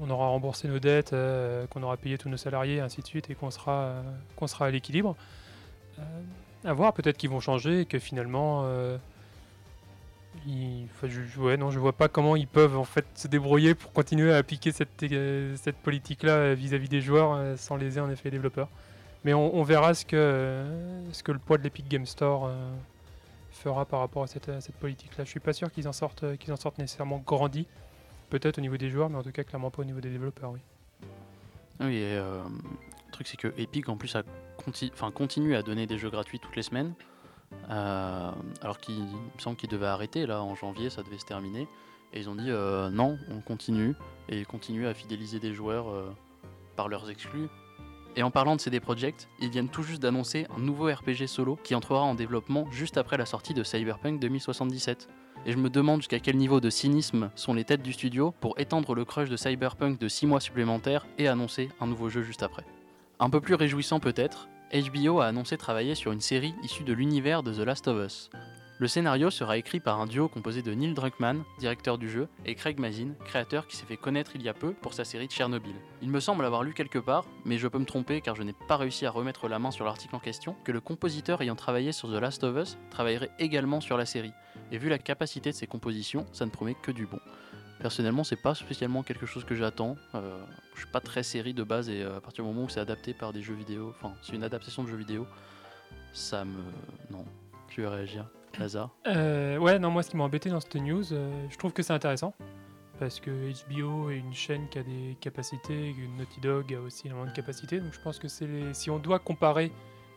on 0.00 0.10
aura 0.10 0.28
remboursé 0.28 0.68
nos 0.68 0.78
dettes, 0.78 1.12
euh, 1.12 1.66
qu'on 1.68 1.82
aura 1.82 1.96
payé 1.96 2.16
tous 2.16 2.28
nos 2.28 2.36
salariés 2.36 2.76
et 2.76 2.80
ainsi 2.80 3.00
de 3.00 3.06
suite 3.06 3.28
et 3.30 3.34
qu'on 3.34 3.50
sera, 3.50 3.94
qu'on 4.36 4.46
sera 4.46 4.66
à 4.66 4.70
l'équilibre. 4.70 5.16
Euh, 5.98 6.02
à 6.64 6.72
voir, 6.72 6.92
peut-être 6.92 7.16
qu'ils 7.16 7.30
vont 7.30 7.40
changer 7.40 7.80
et 7.80 7.84
que 7.86 7.98
finalement 7.98 8.64
je, 10.46 11.40
ouais, 11.40 11.56
non, 11.56 11.70
je 11.70 11.78
vois 11.78 11.92
pas 11.92 12.08
comment 12.08 12.36
ils 12.36 12.46
peuvent 12.46 12.76
en 12.76 12.84
fait 12.84 13.04
se 13.14 13.28
débrouiller 13.28 13.74
pour 13.74 13.92
continuer 13.92 14.32
à 14.32 14.36
appliquer 14.36 14.72
cette, 14.72 15.02
euh, 15.02 15.54
cette 15.56 15.76
politique-là 15.76 16.32
euh, 16.32 16.54
vis-à-vis 16.54 16.88
des 16.88 17.00
joueurs 17.00 17.32
euh, 17.32 17.56
sans 17.56 17.76
léser 17.76 18.00
en 18.00 18.10
effet 18.10 18.24
les 18.24 18.32
développeurs. 18.32 18.68
Mais 19.24 19.34
on, 19.34 19.62
verra 19.62 19.92
ce 19.92 20.06
que, 20.06 20.64
ce 21.12 21.22
que 21.22 21.30
le 21.30 21.38
poids 21.38 21.58
de 21.58 21.62
l'Epic 21.62 21.86
Game 21.86 22.06
Store 22.06 22.50
fera 23.52 23.84
par 23.84 24.00
rapport 24.00 24.22
à 24.22 24.26
cette, 24.26 24.50
cette 24.62 24.76
politique-là. 24.76 25.24
Je 25.24 25.28
suis 25.28 25.40
pas 25.40 25.52
sûr 25.52 25.70
qu'ils 25.70 25.86
en 25.88 25.92
sortent, 25.92 26.38
qu'ils 26.38 26.54
en 26.54 26.56
sortent 26.56 26.78
nécessairement 26.78 27.18
grandis. 27.18 27.66
Peut-être 28.30 28.56
au 28.56 28.62
niveau 28.62 28.78
des 28.78 28.88
joueurs, 28.88 29.10
mais 29.10 29.18
en 29.18 29.22
tout 29.22 29.30
cas 29.30 29.44
clairement 29.44 29.70
pas 29.70 29.82
au 29.82 29.84
niveau 29.84 30.00
des 30.00 30.08
développeurs, 30.08 30.52
oui. 30.52 30.60
Oui, 31.80 31.96
et 31.96 32.16
le 32.16 33.12
truc 33.12 33.26
c'est 33.26 33.36
que 33.36 33.52
Epic 33.58 33.90
en 33.90 33.98
plus 33.98 34.16
a 34.16 34.22
conti- 34.56 34.90
continue 35.12 35.54
à 35.54 35.60
donner 35.60 35.86
des 35.86 35.98
jeux 35.98 36.08
gratuits 36.08 36.38
toutes 36.38 36.56
les 36.56 36.62
semaines, 36.62 36.94
euh, 37.70 38.30
alors 38.62 38.78
qu'il 38.78 38.96
il 38.96 39.04
me 39.04 39.38
semble 39.38 39.56
qu'ils 39.56 39.68
devaient 39.68 39.86
arrêter 39.86 40.26
là 40.26 40.42
en 40.42 40.54
janvier, 40.54 40.90
ça 40.90 41.02
devait 41.02 41.18
se 41.18 41.24
terminer, 41.24 41.68
et 42.12 42.20
ils 42.20 42.28
ont 42.28 42.34
dit 42.34 42.50
euh, 42.50 42.90
non, 42.90 43.18
on 43.30 43.40
continue, 43.40 43.94
et 44.28 44.38
ils 44.38 44.46
continuent 44.46 44.86
à 44.86 44.94
fidéliser 44.94 45.38
des 45.38 45.54
joueurs 45.54 45.88
euh, 45.88 46.10
par 46.76 46.88
leurs 46.88 47.10
exclus. 47.10 47.48
Et 48.16 48.24
en 48.24 48.32
parlant 48.32 48.56
de 48.56 48.60
CD 48.60 48.80
Projekt, 48.80 49.28
ils 49.40 49.50
viennent 49.50 49.68
tout 49.68 49.84
juste 49.84 50.02
d'annoncer 50.02 50.46
un 50.56 50.58
nouveau 50.58 50.86
RPG 50.86 51.28
solo 51.28 51.56
qui 51.62 51.76
entrera 51.76 52.00
en 52.00 52.16
développement 52.16 52.68
juste 52.72 52.96
après 52.96 53.16
la 53.16 53.24
sortie 53.24 53.54
de 53.54 53.62
Cyberpunk 53.62 54.18
2077. 54.18 55.08
Et 55.46 55.52
je 55.52 55.56
me 55.56 55.70
demande 55.70 56.00
jusqu'à 56.00 56.18
quel 56.18 56.36
niveau 56.36 56.60
de 56.60 56.70
cynisme 56.70 57.30
sont 57.36 57.54
les 57.54 57.64
têtes 57.64 57.82
du 57.82 57.92
studio 57.92 58.34
pour 58.40 58.58
étendre 58.58 58.96
le 58.96 59.04
crush 59.04 59.30
de 59.30 59.36
Cyberpunk 59.36 59.98
de 59.98 60.08
6 60.08 60.26
mois 60.26 60.40
supplémentaires 60.40 61.06
et 61.18 61.28
annoncer 61.28 61.68
un 61.80 61.86
nouveau 61.86 62.08
jeu 62.08 62.22
juste 62.22 62.42
après. 62.42 62.64
Un 63.20 63.30
peu 63.30 63.40
plus 63.40 63.54
réjouissant 63.54 64.00
peut-être, 64.00 64.48
HBO 64.72 65.18
a 65.18 65.26
annoncé 65.26 65.56
travailler 65.56 65.96
sur 65.96 66.12
une 66.12 66.20
série 66.20 66.54
issue 66.62 66.84
de 66.84 66.92
l'univers 66.92 67.42
de 67.42 67.52
The 67.52 67.66
Last 67.66 67.88
of 67.88 68.06
Us. 68.06 68.30
Le 68.78 68.86
scénario 68.86 69.28
sera 69.28 69.58
écrit 69.58 69.80
par 69.80 70.00
un 70.00 70.06
duo 70.06 70.28
composé 70.28 70.62
de 70.62 70.72
Neil 70.72 70.94
Druckmann, 70.94 71.42
directeur 71.58 71.98
du 71.98 72.08
jeu, 72.08 72.28
et 72.46 72.54
Craig 72.54 72.78
Mazin, 72.78 73.14
créateur 73.24 73.66
qui 73.66 73.76
s'est 73.76 73.84
fait 73.84 73.96
connaître 73.96 74.30
il 74.36 74.42
y 74.42 74.48
a 74.48 74.54
peu 74.54 74.72
pour 74.72 74.94
sa 74.94 75.04
série 75.04 75.26
de 75.26 75.32
Tchernobyl. 75.32 75.74
Il 76.02 76.08
me 76.08 76.20
semble 76.20 76.44
l'avoir 76.44 76.62
lu 76.62 76.72
quelque 76.72 77.00
part, 77.00 77.26
mais 77.44 77.58
je 77.58 77.66
peux 77.66 77.80
me 77.80 77.84
tromper 77.84 78.20
car 78.20 78.36
je 78.36 78.42
n'ai 78.44 78.54
pas 78.68 78.76
réussi 78.76 79.04
à 79.04 79.10
remettre 79.10 79.48
la 79.48 79.58
main 79.58 79.72
sur 79.72 79.84
l'article 79.84 80.14
en 80.14 80.20
question, 80.20 80.54
que 80.64 80.72
le 80.72 80.80
compositeur 80.80 81.42
ayant 81.42 81.56
travaillé 81.56 81.90
sur 81.90 82.08
The 82.08 82.20
Last 82.20 82.44
of 82.44 82.56
Us 82.56 82.78
travaillerait 82.90 83.32
également 83.40 83.80
sur 83.80 83.98
la 83.98 84.06
série. 84.06 84.32
Et 84.70 84.78
vu 84.78 84.88
la 84.88 84.98
capacité 84.98 85.50
de 85.50 85.56
ses 85.56 85.66
compositions, 85.66 86.26
ça 86.32 86.46
ne 86.46 86.50
promet 86.50 86.76
que 86.80 86.92
du 86.92 87.06
bon. 87.06 87.20
Personnellement, 87.80 88.24
c'est 88.24 88.36
pas 88.36 88.54
spécialement 88.54 89.02
quelque 89.02 89.24
chose 89.26 89.44
que 89.44 89.54
j'attends. 89.54 89.96
Euh, 90.14 90.38
je 90.74 90.80
suis 90.80 90.90
pas 90.90 91.00
très 91.00 91.22
série 91.22 91.54
de 91.54 91.62
base 91.62 91.88
et 91.88 92.02
euh, 92.02 92.18
à 92.18 92.20
partir 92.20 92.44
du 92.44 92.50
moment 92.50 92.64
où 92.64 92.68
c'est 92.68 92.80
adapté 92.80 93.14
par 93.14 93.32
des 93.32 93.42
jeux 93.42 93.54
vidéo, 93.54 93.88
enfin, 93.90 94.12
c'est 94.22 94.34
une 94.34 94.44
adaptation 94.44 94.84
de 94.84 94.88
jeux 94.88 94.96
vidéo, 94.96 95.26
ça 96.12 96.44
me. 96.44 96.62
Non. 97.10 97.24
Tu 97.68 97.80
veux 97.82 97.88
réagir, 97.88 98.26
Lazare 98.58 98.90
Euh, 99.06 99.56
ouais, 99.58 99.78
non, 99.78 99.90
moi 99.90 100.02
ce 100.02 100.10
qui 100.10 100.16
m'a 100.16 100.24
embêté 100.24 100.50
dans 100.50 100.60
cette 100.60 100.74
news, 100.76 101.12
euh, 101.12 101.46
je 101.48 101.56
trouve 101.56 101.72
que 101.72 101.82
c'est 101.82 101.92
intéressant. 101.92 102.34
Parce 102.98 103.18
que 103.18 103.30
HBO 103.70 104.10
est 104.10 104.18
une 104.18 104.34
chaîne 104.34 104.68
qui 104.68 104.78
a 104.78 104.82
des 104.82 105.16
capacités, 105.22 105.94
Naughty 106.18 106.40
Dog 106.40 106.74
a 106.74 106.80
aussi 106.80 107.06
énormément 107.06 107.30
de 107.30 107.34
capacités. 107.34 107.80
Donc 107.80 107.94
je 107.94 108.00
pense 108.00 108.18
que 108.18 108.28
c'est 108.28 108.46
les- 108.46 108.74
si 108.74 108.90
on 108.90 108.98
doit 108.98 109.18
comparer 109.18 109.72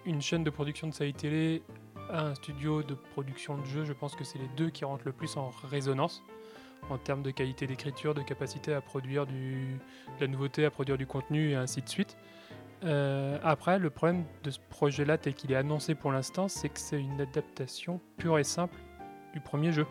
une 0.05 0.21
chaîne 0.21 0.43
de 0.43 0.49
production 0.49 0.87
de 0.89 0.93
séries 0.93 1.13
télé 1.13 1.63
à 2.09 2.25
un 2.25 2.35
studio 2.35 2.83
de 2.83 2.93
production 3.13 3.57
de 3.57 3.63
jeux, 3.65 3.85
je 3.85 3.93
pense 3.93 4.15
que 4.17 4.25
c'est 4.25 4.37
les 4.37 4.49
deux 4.57 4.69
qui 4.69 4.83
rentrent 4.83 5.05
le 5.05 5.13
plus 5.13 5.37
en 5.37 5.49
résonance 5.71 6.21
en 6.89 6.97
termes 6.97 7.23
de 7.23 7.31
qualité 7.31 7.67
d'écriture, 7.67 8.13
de 8.13 8.21
capacité 8.21 8.73
à 8.73 8.81
produire 8.81 9.25
du, 9.25 9.79
de 10.17 10.21
la 10.21 10.27
nouveauté, 10.27 10.65
à 10.65 10.71
produire 10.71 10.97
du 10.97 11.05
contenu 11.05 11.51
et 11.51 11.55
ainsi 11.55 11.81
de 11.81 11.89
suite. 11.89 12.17
Euh, 12.83 13.37
après, 13.43 13.79
le 13.79 13.89
problème 13.89 14.25
de 14.43 14.51
ce 14.51 14.59
projet-là, 14.69 15.17
tel 15.17 15.33
qu'il 15.33 15.51
est 15.51 15.55
annoncé 15.55 15.95
pour 15.95 16.11
l'instant, 16.11 16.47
c'est 16.47 16.69
que 16.69 16.79
c'est 16.79 16.99
une 16.99 17.21
adaptation 17.21 18.01
pure 18.17 18.39
et 18.39 18.43
simple 18.43 18.77
du 19.33 19.39
premier 19.39 19.71
jeu, 19.71 19.85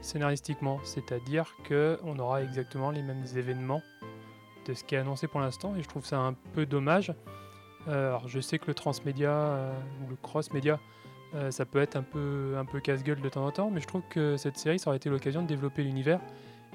scénaristiquement. 0.00 0.80
C'est-à-dire 0.82 1.54
qu'on 1.66 2.18
aura 2.18 2.42
exactement 2.42 2.90
les 2.90 3.02
mêmes 3.02 3.24
événements 3.36 3.82
de 4.66 4.74
ce 4.74 4.84
qui 4.84 4.96
est 4.96 4.98
annoncé 4.98 5.28
pour 5.28 5.40
l'instant, 5.40 5.76
et 5.76 5.82
je 5.82 5.88
trouve 5.88 6.04
ça 6.04 6.18
un 6.18 6.34
peu 6.54 6.66
dommage. 6.66 7.14
Euh, 7.86 8.08
alors, 8.08 8.28
je 8.28 8.40
sais 8.40 8.58
que 8.58 8.66
le 8.66 8.74
transmédia 8.74 9.30
euh, 9.30 9.72
ou 10.04 10.10
le 10.10 10.16
cross-média, 10.16 10.80
euh, 11.34 11.50
ça 11.50 11.64
peut 11.64 11.80
être 11.80 11.96
un 11.96 12.02
peu, 12.02 12.54
un 12.58 12.64
peu 12.64 12.80
casse-gueule 12.80 13.20
de 13.20 13.28
temps 13.28 13.44
en 13.46 13.50
temps, 13.50 13.70
mais 13.70 13.80
je 13.80 13.86
trouve 13.86 14.02
que 14.10 14.36
cette 14.36 14.56
série, 14.58 14.78
ça 14.78 14.88
aurait 14.90 14.96
été 14.96 15.10
l'occasion 15.10 15.42
de 15.42 15.46
développer 15.46 15.82
l'univers 15.82 16.20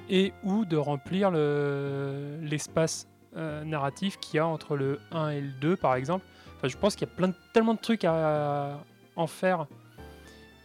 et 0.09 0.33
ou 0.43 0.65
de 0.65 0.77
remplir 0.77 1.31
le- 1.31 2.37
l'espace 2.41 3.07
euh, 3.35 3.63
narratif 3.63 4.17
qu'il 4.19 4.37
y 4.37 4.39
a 4.39 4.45
entre 4.47 4.75
le 4.75 4.99
1 5.11 5.29
et 5.29 5.41
le 5.41 5.49
2 5.59 5.75
par 5.75 5.95
exemple. 5.95 6.25
Enfin, 6.57 6.67
je 6.67 6.77
pense 6.77 6.95
qu'il 6.95 7.07
y 7.07 7.11
a 7.11 7.15
plein 7.15 7.29
de- 7.29 7.35
tellement 7.53 7.73
de 7.73 7.79
trucs 7.79 8.03
à 8.05 8.79
en 9.15 9.27
faire 9.27 9.65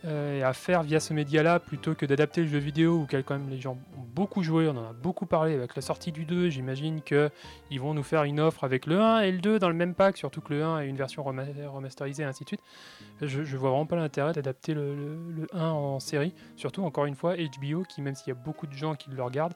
et 0.05 0.43
à 0.43 0.53
faire 0.53 0.83
via 0.85 1.01
ce 1.01 1.13
média-là 1.13 1.59
plutôt 1.59 1.95
que 1.95 2.07
d'adapter 2.07 2.43
le 2.43 2.47
jeu 2.47 2.59
vidéo 2.59 3.03
auquel 3.03 3.25
quand 3.25 3.37
même 3.37 3.49
les 3.51 3.59
gens 3.61 3.73
ont 3.97 4.05
beaucoup 4.15 4.43
joué, 4.43 4.69
on 4.69 4.77
en 4.77 4.91
a 4.91 4.93
beaucoup 4.93 5.27
parlé 5.27 5.55
avec 5.55 5.75
la 5.75 5.83
sortie 5.83 6.13
du 6.13 6.25
2, 6.25 6.51
j'imagine 6.51 7.03
que 7.03 7.31
ils 7.71 7.81
vont 7.81 7.95
nous 7.95 8.05
faire 8.05 8.23
une 8.23 8.39
offre 8.39 8.63
avec 8.65 8.87
le 8.87 9.01
1 9.01 9.21
et 9.21 9.33
le 9.33 9.39
2 9.39 9.59
dans 9.59 9.69
le 9.69 9.75
même 9.75 9.95
pack, 9.95 10.17
surtout 10.17 10.41
que 10.41 10.55
le 10.55 10.63
1 10.63 10.77
a 10.77 10.85
une 10.85 10.97
version 10.97 11.23
rema- 11.25 11.67
remasterisée 11.67 12.23
et 12.23 12.27
ainsi 12.27 12.45
de 12.45 12.49
suite. 12.49 12.63
Je, 13.23 13.43
je 13.43 13.57
vois 13.57 13.71
vraiment 13.71 13.87
pas 13.87 13.97
l'intérêt 13.97 14.33
d'adapter 14.33 14.73
le 14.75 15.47
1 15.53 15.69
en 15.69 15.99
série, 15.99 16.33
surtout 16.57 16.85
encore 16.85 17.07
une 17.07 17.17
fois 17.17 17.35
HBO 17.37 17.83
qui 17.83 18.01
même 18.01 18.15
s'il 18.15 18.29
y 18.29 18.37
a 18.37 18.41
beaucoup 18.41 18.67
de 18.69 18.75
gens 18.75 18.95
qui 18.95 19.11
le 19.11 19.23
regardent, 19.23 19.55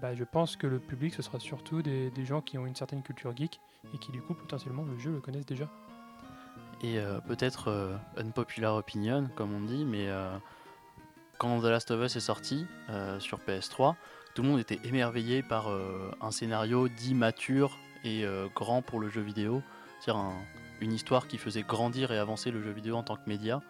bah, 0.00 0.14
je 0.14 0.24
pense 0.24 0.56
que 0.56 0.66
le 0.66 0.78
public 0.78 1.14
ce 1.14 1.22
sera 1.22 1.40
surtout 1.40 1.82
des, 1.82 2.10
des 2.10 2.24
gens 2.24 2.40
qui 2.40 2.58
ont 2.58 2.64
une 2.66 2.76
certaine 2.76 3.02
culture 3.02 3.36
geek 3.36 3.60
et 3.92 3.98
qui 3.98 4.12
du 4.12 4.22
coup 4.22 4.34
potentiellement 4.34 4.84
le 4.84 4.96
jeu 4.98 5.10
le 5.10 5.20
connaissent 5.20 5.46
déjà. 5.46 5.68
Et 6.82 6.98
euh, 6.98 7.20
peut-être 7.20 7.68
euh, 7.68 7.96
unpopular 8.16 8.74
opinion, 8.74 9.28
comme 9.36 9.54
on 9.54 9.60
dit, 9.60 9.84
mais 9.84 10.08
euh, 10.08 10.30
quand 11.38 11.60
The 11.60 11.64
Last 11.64 11.90
of 11.90 12.02
Us 12.02 12.16
est 12.16 12.20
sorti 12.20 12.66
euh, 12.88 13.20
sur 13.20 13.38
PS3, 13.38 13.94
tout 14.34 14.42
le 14.42 14.48
monde 14.48 14.60
était 14.60 14.80
émerveillé 14.84 15.42
par 15.42 15.68
euh, 15.70 16.10
un 16.22 16.30
scénario 16.30 16.88
dit 16.88 17.14
mature 17.14 17.76
et 18.04 18.24
euh, 18.24 18.48
grand 18.54 18.80
pour 18.80 18.98
le 18.98 19.10
jeu 19.10 19.20
vidéo, 19.20 19.62
c'est-à-dire 20.00 20.22
un- 20.22 20.32
une 20.80 20.92
histoire 20.94 21.26
qui 21.28 21.36
faisait 21.36 21.62
grandir 21.62 22.12
et 22.12 22.18
avancer 22.18 22.50
le 22.50 22.62
jeu 22.62 22.70
vidéo 22.70 22.96
en 22.96 23.02
tant 23.02 23.16
que 23.16 23.28
média. 23.28 23.60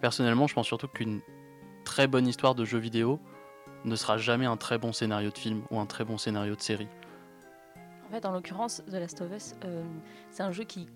Personnellement, 0.00 0.48
je 0.48 0.54
pense 0.54 0.66
surtout 0.66 0.88
qu'une 0.88 1.20
très 1.84 2.08
bonne 2.08 2.26
histoire 2.26 2.56
de 2.56 2.64
jeu 2.64 2.78
vidéo 2.78 3.20
ne 3.84 3.94
sera 3.94 4.16
jamais 4.18 4.46
un 4.46 4.56
très 4.56 4.78
bon 4.78 4.92
scénario 4.92 5.30
de 5.30 5.38
film 5.38 5.62
ou 5.70 5.78
un 5.78 5.86
très 5.86 6.04
bon 6.04 6.18
scénario 6.18 6.56
de 6.56 6.60
série. 6.60 6.88
En 8.08 8.10
fait, 8.10 8.26
en 8.26 8.32
l'occurrence, 8.32 8.82
The 8.88 8.94
Last 8.94 9.20
of 9.20 9.30
Us, 9.32 9.54
euh, 9.64 9.84
c'est 10.32 10.42
un 10.42 10.50
jeu 10.50 10.64
qui, 10.64 10.88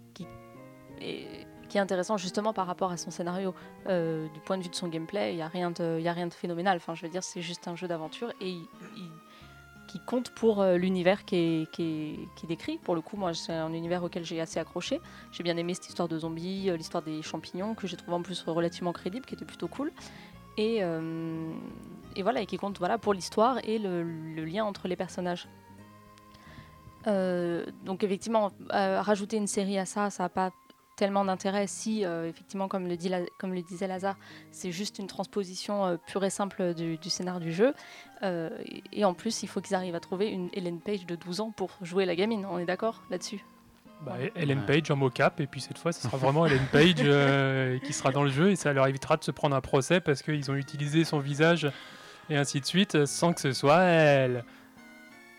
est, 1.01 1.47
qui 1.69 1.79
est 1.79 1.81
intéressant 1.81 2.17
justement 2.17 2.53
par 2.53 2.67
rapport 2.67 2.91
à 2.91 2.97
son 2.97 3.11
scénario. 3.11 3.55
Euh, 3.89 4.29
du 4.29 4.41
point 4.41 4.57
de 4.59 4.63
vue 4.63 4.69
de 4.69 4.75
son 4.75 4.89
gameplay, 4.89 5.33
il 5.33 5.37
n'y 5.37 5.43
a, 5.43 5.49
rien 5.49 5.71
de- 5.71 6.07
a 6.07 6.13
rien 6.13 6.27
de 6.27 6.35
phénoménal. 6.35 6.77
Enfin, 6.77 6.95
je 6.95 7.03
veux 7.03 7.09
dire, 7.09 7.23
c'est 7.23 7.43
juste 7.43 7.69
un 7.69 7.77
jeu 7.77 7.89
d'aventure 7.89 8.33
et 8.41 8.57
qui 9.89 10.01
compte 10.01 10.31
pour 10.31 10.61
euh, 10.61 10.77
l'univers 10.77 11.25
qui 11.25 11.37
est, 11.37 11.71
qui, 11.71 11.83
est, 11.83 12.29
qui 12.37 12.47
décrit. 12.47 12.79
Pour 12.79 12.95
le 12.95 13.01
coup, 13.01 13.17
moi, 13.17 13.35
c'est 13.35 13.53
un 13.53 13.73
univers 13.73 14.03
auquel 14.03 14.25
j'ai 14.25 14.41
assez 14.41 14.59
accroché. 14.59 15.01
J'ai 15.33 15.43
bien 15.43 15.57
aimé 15.57 15.75
cette 15.75 15.89
histoire 15.89 16.09
de 16.09 16.19
zombies, 16.19 16.71
euh, 16.71 16.77
l'histoire 16.77 17.03
des 17.03 17.23
champignons, 17.23 17.75
que 17.75 17.87
j'ai 17.87 17.97
trouvé 17.97 18.15
en 18.15 18.23
plus 18.23 18.43
relativement 18.47 18.93
crédible, 18.93 19.27
qui 19.27 19.35
était 19.35 19.45
plutôt 19.45 19.69
cool. 19.69 19.93
Et, 20.59 20.79
et 20.79 22.23
voilà, 22.23 22.41
et 22.41 22.47
qui 22.47 22.57
compte 22.57 22.79
voilà, 22.79 22.97
pour 22.97 23.13
l'histoire 23.13 23.59
et 23.65 23.79
le, 23.79 24.03
lien 24.43 24.65
entre 24.65 24.89
les 24.89 24.97
personnages. 24.97 25.49
Donc 27.05 28.03
effectivement, 28.03 28.51
rajouter 28.71 29.37
une 29.37 29.49
série 29.49 29.77
à 29.77 29.85
ça, 29.85 30.09
ça 30.09 30.23
n'a 30.23 30.29
pas 30.31 30.53
tellement 30.97 31.25
d'intérêt 31.25 31.67
si, 31.67 32.05
euh, 32.05 32.29
effectivement, 32.29 32.69
comme 32.69 32.89
le, 32.89 32.97
dit 32.97 33.09
La- 33.09 33.21
comme 33.39 33.55
le 33.55 33.63
disait 33.63 33.87
Lazare, 33.87 34.17
c'est 34.51 34.73
juste 34.73 34.99
une 34.99 35.07
transposition 35.07 35.85
euh, 35.87 35.97
pure 36.07 36.25
et 36.25 36.31
simple 36.31 36.75
du, 36.75 36.97
du 36.97 37.11
scénar 37.11 37.39
du 37.39 37.53
jeu. 37.53 37.75
Euh, 38.23 38.51
et, 38.65 38.83
et 38.93 39.05
en 39.05 39.15
plus, 39.15 39.43
il 39.43 39.49
faut 39.49 39.61
qu'ils 39.61 39.75
arrivent 39.77 39.95
à 39.95 40.01
trouver 40.01 40.29
une 40.31 40.49
Ellen 40.55 40.81
Page 40.81 41.07
de 41.07 41.15
12 41.15 41.41
ans 41.41 41.51
pour 41.55 41.71
jouer 41.83 42.07
la 42.07 42.17
gamine. 42.17 42.47
On 42.51 42.59
est 42.59 42.65
d'accord 42.65 43.03
là-dessus? 43.11 43.45
Bah, 44.05 44.17
Ellen 44.35 44.65
Page 44.67 44.91
en 44.91 44.97
mocap, 44.97 45.41
et 45.41 45.47
puis 45.47 45.61
cette 45.61 45.79
fois, 45.79 45.93
ce 45.93 46.03
sera 46.03 46.17
vraiment 46.17 46.45
Ellen 46.47 46.67
Page 46.73 46.95
euh, 47.01 47.79
qui 47.85 47.93
sera 47.93 48.11
dans 48.11 48.25
le 48.25 48.31
jeu, 48.31 48.51
et 48.51 48.57
ça 48.57 48.73
leur 48.73 48.87
évitera 48.87 49.17
de 49.17 49.25
se 49.25 49.31
prendre 49.31 49.57
un 49.57 49.61
procès 49.63 50.01
parce 50.01 50.23
qu'ils 50.23 50.51
ont 50.51 50.55
utilisé 50.55 51.05
son 51.05 51.19
visage 51.19 51.71
et 52.29 52.37
ainsi 52.37 52.61
de 52.61 52.67
suite 52.67 53.07
sans 53.07 53.33
que 53.33 53.41
ce 53.41 53.53
soit 53.53 53.83
elle. 53.83 54.45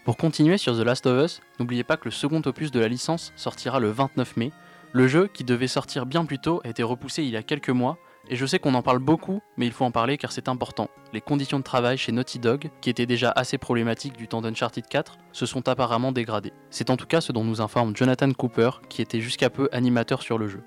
Pour 0.06 0.18
continuer 0.18 0.58
sur 0.58 0.74
The 0.78 0.84
Last 0.86 1.06
of 1.06 1.24
Us, 1.26 1.42
n'oubliez 1.60 1.84
pas 1.84 1.98
que 1.98 2.06
le 2.06 2.12
second 2.12 2.42
opus 2.46 2.72
de 2.72 2.80
la 2.80 2.88
licence 2.88 3.34
sortira 3.36 3.80
le 3.80 3.90
29 3.92 4.38
mai. 4.38 4.52
Le 4.94 5.08
jeu, 5.08 5.28
qui 5.28 5.44
devait 5.44 5.68
sortir 5.68 6.06
bien 6.06 6.26
plus 6.26 6.40
tôt, 6.40 6.62
a 6.64 6.70
été 6.70 6.82
repoussé 6.82 7.24
il 7.24 7.30
y 7.30 7.38
a 7.38 7.44
quelques 7.44 7.70
mois, 7.70 7.98
et 8.30 8.36
je 8.36 8.46
sais 8.46 8.60
qu'on 8.60 8.74
en 8.74 8.82
parle 8.82 9.00
beaucoup, 9.00 9.42
mais 9.56 9.66
il 9.66 9.72
faut 9.72 9.86
en 9.86 9.92
parler 9.92 10.18
car 10.18 10.32
c'est 10.32 10.50
important. 10.50 10.90
Les 11.14 11.22
conditions 11.22 11.60
de 11.60 11.64
travail 11.64 11.98
chez 11.98 12.12
Naughty 12.12 12.40
Dog, 12.40 12.70
qui 12.82 12.90
étaient 12.90 13.06
déjà 13.06 13.32
assez 13.32 13.58
problématiques 13.58 14.18
du 14.18 14.28
temps 14.28 14.42
d'Uncharted 14.42 14.86
4, 14.88 15.18
se 15.32 15.46
sont 15.46 15.68
apparemment 15.70 16.12
dégradées. 16.12 16.54
C'est 16.70 16.90
en 16.90 16.98
tout 16.98 17.06
cas 17.06 17.22
ce 17.22 17.32
dont 17.32 17.44
nous 17.44 17.62
informe 17.62 17.96
Jonathan 17.96 18.32
Cooper, 18.32 18.72
qui 18.90 19.02
était 19.02 19.22
jusqu'à 19.22 19.50
peu 19.50 19.70
animateur 19.72 20.22
sur 20.22 20.38
le 20.38 20.48
jeu. 20.48 20.62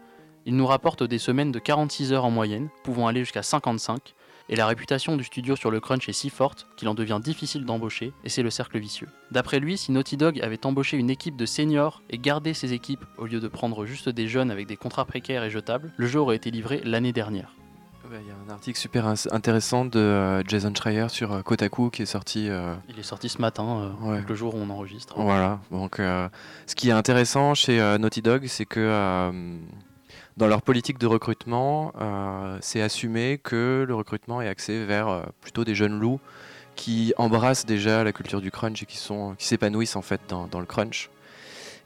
Il 0.46 0.56
nous 0.56 0.66
rapporte 0.66 1.02
des 1.02 1.18
semaines 1.18 1.52
de 1.52 1.58
46 1.58 2.14
heures 2.14 2.24
en 2.24 2.30
moyenne, 2.30 2.70
pouvant 2.82 3.08
aller 3.08 3.20
jusqu'à 3.20 3.42
55, 3.42 4.14
et 4.50 4.56
la 4.56 4.66
réputation 4.66 5.16
du 5.16 5.24
studio 5.24 5.56
sur 5.56 5.70
le 5.70 5.80
crunch 5.80 6.08
est 6.08 6.12
si 6.12 6.28
forte 6.28 6.66
qu'il 6.76 6.88
en 6.88 6.94
devient 6.94 7.20
difficile 7.22 7.64
d'embaucher, 7.64 8.12
et 8.24 8.28
c'est 8.28 8.42
le 8.42 8.50
cercle 8.50 8.78
vicieux. 8.78 9.08
D'après 9.30 9.60
lui, 9.60 9.78
si 9.78 9.92
Naughty 9.92 10.16
Dog 10.18 10.40
avait 10.42 10.66
embauché 10.66 10.98
une 10.98 11.08
équipe 11.08 11.36
de 11.36 11.46
seniors 11.46 12.02
et 12.10 12.18
gardé 12.18 12.52
ses 12.52 12.72
équipes 12.74 13.04
au 13.16 13.24
lieu 13.26 13.40
de 13.40 13.48
prendre 13.48 13.86
juste 13.86 14.08
des 14.10 14.28
jeunes 14.28 14.50
avec 14.50 14.66
des 14.66 14.76
contrats 14.76 15.06
précaires 15.06 15.44
et 15.44 15.50
jetables, 15.50 15.92
le 15.96 16.06
jeu 16.06 16.20
aurait 16.20 16.36
été 16.36 16.50
livré 16.50 16.82
l'année 16.84 17.12
dernière. 17.12 17.54
Ouais, 18.10 18.18
Il 18.22 18.28
y 18.28 18.32
a 18.32 18.34
un 18.48 18.52
article 18.52 18.76
super 18.76 19.06
intéressant 19.06 19.84
de 19.84 20.00
euh, 20.00 20.42
Jason 20.48 20.74
Schreier 20.74 21.08
sur 21.10 21.30
euh, 21.32 21.42
Kotaku 21.42 21.90
qui 21.90 22.02
est 22.02 22.06
sorti. 22.06 22.48
euh, 22.48 22.74
Il 22.88 22.98
est 22.98 23.04
sorti 23.04 23.28
ce 23.28 23.40
matin, 23.40 23.92
euh, 24.04 24.10
Ouais. 24.10 24.24
le 24.28 24.34
jour 24.34 24.56
où 24.56 24.58
on 24.58 24.68
enregistre. 24.68 25.14
Voilà. 25.20 25.60
Donc, 25.70 26.00
euh, 26.00 26.28
ce 26.66 26.74
qui 26.74 26.88
est 26.88 26.92
intéressant 26.92 27.54
chez 27.54 27.78
Naughty 28.00 28.20
Dog, 28.20 28.46
c'est 28.48 28.64
que 28.66 29.30
dans 30.40 30.46
leur 30.46 30.62
politique 30.62 30.96
de 30.96 31.06
recrutement, 31.06 31.92
euh, 32.00 32.56
c'est 32.62 32.80
assumé 32.80 33.38
que 33.42 33.84
le 33.86 33.94
recrutement 33.94 34.40
est 34.40 34.48
axé 34.48 34.86
vers 34.86 35.08
euh, 35.08 35.22
plutôt 35.42 35.64
des 35.64 35.74
jeunes 35.74 36.00
loups 36.00 36.18
qui 36.76 37.12
embrassent 37.18 37.66
déjà 37.66 38.04
la 38.04 38.12
culture 38.12 38.40
du 38.40 38.50
crunch 38.50 38.82
et 38.82 38.86
qui 38.86 38.96
sont 38.96 39.34
qui 39.38 39.46
s'épanouissent 39.46 39.96
en 39.96 40.02
fait 40.02 40.22
dans, 40.28 40.46
dans 40.46 40.58
le 40.58 40.64
crunch. 40.64 41.10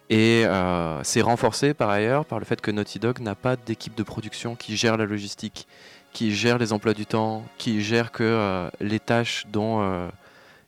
Et 0.09 0.45
euh, 0.47 1.03
c'est 1.03 1.21
renforcé 1.21 1.75
par 1.75 1.91
ailleurs 1.91 2.27
par 2.27 2.39
le 2.39 2.45
fait 2.45 2.61
que 2.61 2.71
Naughty 2.71 3.01
Dog 3.01 3.19
n'a 3.19 3.35
pas 3.35 3.57
d'équipe 3.57 3.97
de 3.97 4.05
production 4.05 4.55
qui 4.55 4.77
gère 4.77 4.97
la 4.97 5.07
logistique, 5.07 5.67
qui 6.13 6.33
gère 6.33 6.59
les 6.59 6.73
emplois 6.73 6.95
du 6.95 7.07
temps, 7.07 7.43
qui 7.59 7.83
gère 7.83 8.13
que 8.13 8.71
les 8.79 9.01
tâches 9.01 9.47
dont 9.51 10.09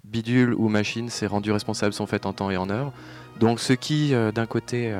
Bidule 0.02 0.54
ou 0.54 0.68
Machine 0.68 1.08
s'est 1.08 1.28
rendu 1.28 1.52
responsable 1.52 1.92
sont 1.92 2.06
faites 2.06 2.26
en 2.26 2.32
temps 2.32 2.50
et 2.50 2.56
en 2.56 2.68
heure. 2.68 2.92
Donc 3.38 3.60
ce 3.60 3.74
qui, 3.74 4.12
d'un 4.34 4.46
côté, 4.46 4.92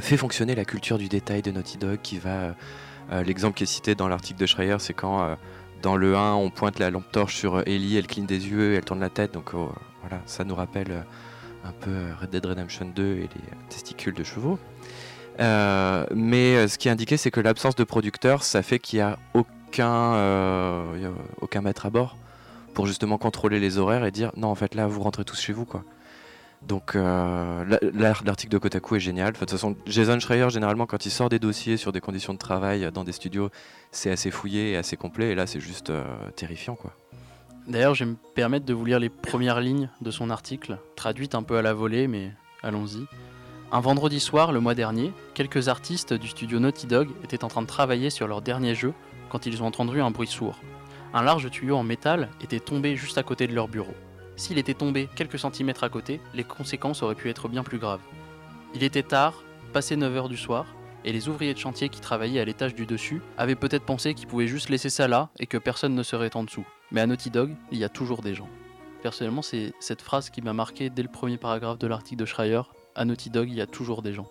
fait 0.00 0.16
fonctionner 0.16 0.54
la 0.54 0.64
culture 0.64 0.98
du 0.98 1.08
détail 1.08 1.42
de 1.42 1.50
Naughty 1.50 1.78
Dog, 1.78 1.98
qui 2.02 2.18
va... 2.18 2.30
euh, 2.30 2.52
euh, 3.12 3.22
L'exemple 3.22 3.56
qui 3.56 3.62
est 3.64 3.66
cité 3.66 3.94
dans 3.94 4.08
l'article 4.08 4.40
de 4.40 4.46
Schreier, 4.46 4.76
c'est 4.78 4.92
quand 4.94 5.22
euh, 5.22 5.34
dans 5.82 5.96
le 5.96 6.16
1, 6.16 6.34
on 6.34 6.50
pointe 6.50 6.78
la 6.78 6.90
lampe 6.90 7.10
torche 7.10 7.36
sur 7.36 7.56
euh, 7.56 7.62
Ellie, 7.66 7.96
elle 7.96 8.06
cligne 8.06 8.26
des 8.26 8.48
yeux, 8.48 8.74
elle 8.74 8.84
tourne 8.84 9.00
la 9.00 9.08
tête. 9.10 9.32
Donc 9.32 9.54
oh, 9.54 9.72
voilà, 10.02 10.20
ça 10.26 10.44
nous 10.44 10.54
rappelle 10.54 10.90
euh, 10.90 11.00
un 11.64 11.72
peu 11.72 11.90
euh, 11.90 12.12
Red 12.20 12.30
Dead 12.30 12.44
Redemption 12.44 12.86
2 12.94 13.02
et 13.02 13.14
les 13.16 13.22
euh, 13.22 13.54
testicules 13.68 14.14
de 14.14 14.24
chevaux. 14.24 14.58
Euh, 15.40 16.04
mais 16.14 16.56
euh, 16.56 16.68
ce 16.68 16.78
qui 16.78 16.88
est 16.88 16.90
indiqué, 16.90 17.16
c'est 17.16 17.30
que 17.30 17.40
l'absence 17.40 17.76
de 17.76 17.84
producteur, 17.84 18.42
ça 18.42 18.62
fait 18.62 18.78
qu'il 18.80 18.98
n'y 18.98 19.02
a 19.04 19.18
aucun, 19.34 20.14
euh, 20.14 21.10
aucun 21.40 21.60
maître 21.62 21.86
à 21.86 21.90
bord 21.90 22.16
pour 22.74 22.86
justement 22.86 23.18
contrôler 23.18 23.60
les 23.60 23.78
horaires 23.78 24.04
et 24.04 24.10
dire 24.10 24.32
non, 24.36 24.48
en 24.48 24.54
fait 24.54 24.74
là, 24.74 24.86
vous 24.86 25.00
rentrez 25.00 25.24
tous 25.24 25.40
chez 25.40 25.52
vous. 25.52 25.64
quoi. 25.64 25.84
Donc 26.62 26.96
euh, 26.96 27.64
la- 27.64 27.78
la- 27.94 28.14
l'article 28.24 28.52
de 28.52 28.58
Kotaku 28.58 28.96
est 28.96 29.00
génial. 29.00 29.32
De 29.32 29.38
toute 29.38 29.50
façon, 29.50 29.76
Jason 29.86 30.18
Schreier, 30.18 30.50
généralement, 30.50 30.86
quand 30.86 31.06
il 31.06 31.10
sort 31.10 31.28
des 31.28 31.38
dossiers 31.38 31.76
sur 31.76 31.92
des 31.92 32.00
conditions 32.00 32.32
de 32.34 32.38
travail 32.38 32.90
dans 32.92 33.04
des 33.04 33.12
studios, 33.12 33.50
c'est 33.92 34.10
assez 34.10 34.30
fouillé 34.30 34.72
et 34.72 34.76
assez 34.76 34.96
complet. 34.96 35.30
Et 35.30 35.34
là, 35.34 35.46
c'est 35.46 35.60
juste 35.60 35.90
euh, 35.90 36.02
terrifiant. 36.36 36.74
quoi. 36.74 36.92
D'ailleurs, 37.68 37.94
je 37.94 38.04
vais 38.04 38.10
me 38.10 38.16
permettre 38.34 38.66
de 38.66 38.74
vous 38.74 38.84
lire 38.84 38.98
les 38.98 39.08
premières 39.08 39.60
lignes 39.60 39.88
de 40.00 40.10
son 40.10 40.30
article, 40.30 40.78
traduites 40.96 41.34
un 41.34 41.42
peu 41.42 41.56
à 41.58 41.62
la 41.62 41.74
volée, 41.74 42.08
mais 42.08 42.32
allons-y. 42.62 43.04
Un 43.70 43.80
vendredi 43.80 44.18
soir, 44.18 44.50
le 44.52 44.60
mois 44.60 44.74
dernier, 44.74 45.12
quelques 45.34 45.68
artistes 45.68 46.14
du 46.14 46.26
studio 46.28 46.58
Naughty 46.58 46.86
Dog 46.86 47.08
étaient 47.22 47.44
en 47.44 47.48
train 47.48 47.60
de 47.62 47.66
travailler 47.66 48.08
sur 48.10 48.26
leur 48.26 48.40
dernier 48.40 48.74
jeu 48.74 48.94
quand 49.28 49.44
ils 49.46 49.62
ont 49.62 49.66
entendu 49.66 50.00
un 50.00 50.10
bruit 50.10 50.26
sourd. 50.26 50.58
Un 51.12 51.22
large 51.22 51.50
tuyau 51.50 51.76
en 51.76 51.82
métal 51.82 52.30
était 52.42 52.60
tombé 52.60 52.96
juste 52.96 53.18
à 53.18 53.22
côté 53.22 53.46
de 53.46 53.54
leur 53.54 53.68
bureau. 53.68 53.94
S'il 54.38 54.56
était 54.56 54.72
tombé 54.72 55.08
quelques 55.16 55.40
centimètres 55.40 55.82
à 55.82 55.88
côté, 55.88 56.20
les 56.32 56.44
conséquences 56.44 57.02
auraient 57.02 57.16
pu 57.16 57.28
être 57.28 57.48
bien 57.48 57.64
plus 57.64 57.78
graves. 57.78 58.00
Il 58.72 58.84
était 58.84 59.02
tard, 59.02 59.42
passé 59.72 59.96
9h 59.96 60.28
du 60.28 60.36
soir, 60.36 60.64
et 61.04 61.10
les 61.10 61.28
ouvriers 61.28 61.54
de 61.54 61.58
chantier 61.58 61.88
qui 61.88 62.00
travaillaient 62.00 62.38
à 62.38 62.44
l'étage 62.44 62.76
du 62.76 62.86
dessus 62.86 63.20
avaient 63.36 63.56
peut-être 63.56 63.84
pensé 63.84 64.14
qu'ils 64.14 64.28
pouvaient 64.28 64.46
juste 64.46 64.68
laisser 64.68 64.90
ça 64.90 65.08
là 65.08 65.30
et 65.40 65.48
que 65.48 65.58
personne 65.58 65.96
ne 65.96 66.04
serait 66.04 66.36
en 66.36 66.44
dessous. 66.44 66.64
Mais 66.92 67.00
à 67.00 67.06
Naughty 67.08 67.30
Dog, 67.30 67.56
il 67.72 67.78
y 67.78 67.84
a 67.84 67.88
toujours 67.88 68.22
des 68.22 68.36
gens. 68.36 68.48
Personnellement, 69.02 69.42
c'est 69.42 69.72
cette 69.80 70.02
phrase 70.02 70.30
qui 70.30 70.40
m'a 70.40 70.52
marqué 70.52 70.88
dès 70.88 71.02
le 71.02 71.08
premier 71.08 71.36
paragraphe 71.36 71.78
de 71.78 71.88
l'article 71.88 72.20
de 72.20 72.24
Schreier. 72.24 72.62
À 72.94 73.04
Naughty 73.04 73.30
Dog, 73.30 73.48
il 73.50 73.56
y 73.56 73.60
a 73.60 73.66
toujours 73.66 74.02
des 74.02 74.12
gens. 74.12 74.28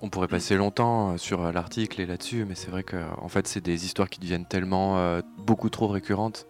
On 0.00 0.08
pourrait 0.08 0.28
passer 0.28 0.56
longtemps 0.56 1.12
euh, 1.12 1.16
sur 1.18 1.42
euh, 1.42 1.52
l'article 1.52 2.00
et 2.00 2.06
là-dessus, 2.06 2.46
mais 2.46 2.54
c'est 2.54 2.70
vrai 2.70 2.84
que 2.84 2.96
en 3.18 3.28
fait, 3.28 3.46
c'est 3.46 3.60
des 3.60 3.84
histoires 3.84 4.08
qui 4.08 4.18
deviennent 4.18 4.46
tellement 4.46 4.98
euh, 4.98 5.20
beaucoup 5.36 5.68
trop 5.68 5.88
récurrentes 5.88 6.46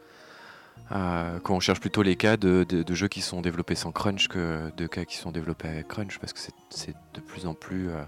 euh, 0.90 1.38
qu'on 1.40 1.60
cherche 1.60 1.80
plutôt 1.80 2.02
les 2.02 2.16
cas 2.16 2.36
de, 2.36 2.66
jeux 2.94 3.08
qui 3.08 3.20
sont 3.20 3.40
développés 3.40 3.74
sans 3.74 3.92
crunch 3.92 4.28
que 4.28 4.70
de 4.76 4.86
cas 4.86 5.04
qui 5.04 5.16
sont 5.16 5.30
développés 5.30 5.68
avec 5.68 5.88
crunch, 5.88 6.18
parce 6.18 6.32
que 6.32 6.40
c'est- 6.70 6.94
de 7.14 7.20
plus 7.20 7.46
en 7.46 7.54
plus 7.54 7.88
euh, 7.90 8.02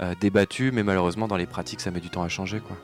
euh, 0.00 0.14
débattu, 0.20 0.70
mais 0.72 0.82
malheureusement, 0.82 1.28
dans 1.28 1.36
les 1.36 1.46
pratiques, 1.46 1.80
ça 1.80 1.90
met 1.90 2.00
du 2.00 2.10
temps 2.10 2.22
à 2.22 2.28
changer. 2.28 2.60
quoi. 2.60 2.76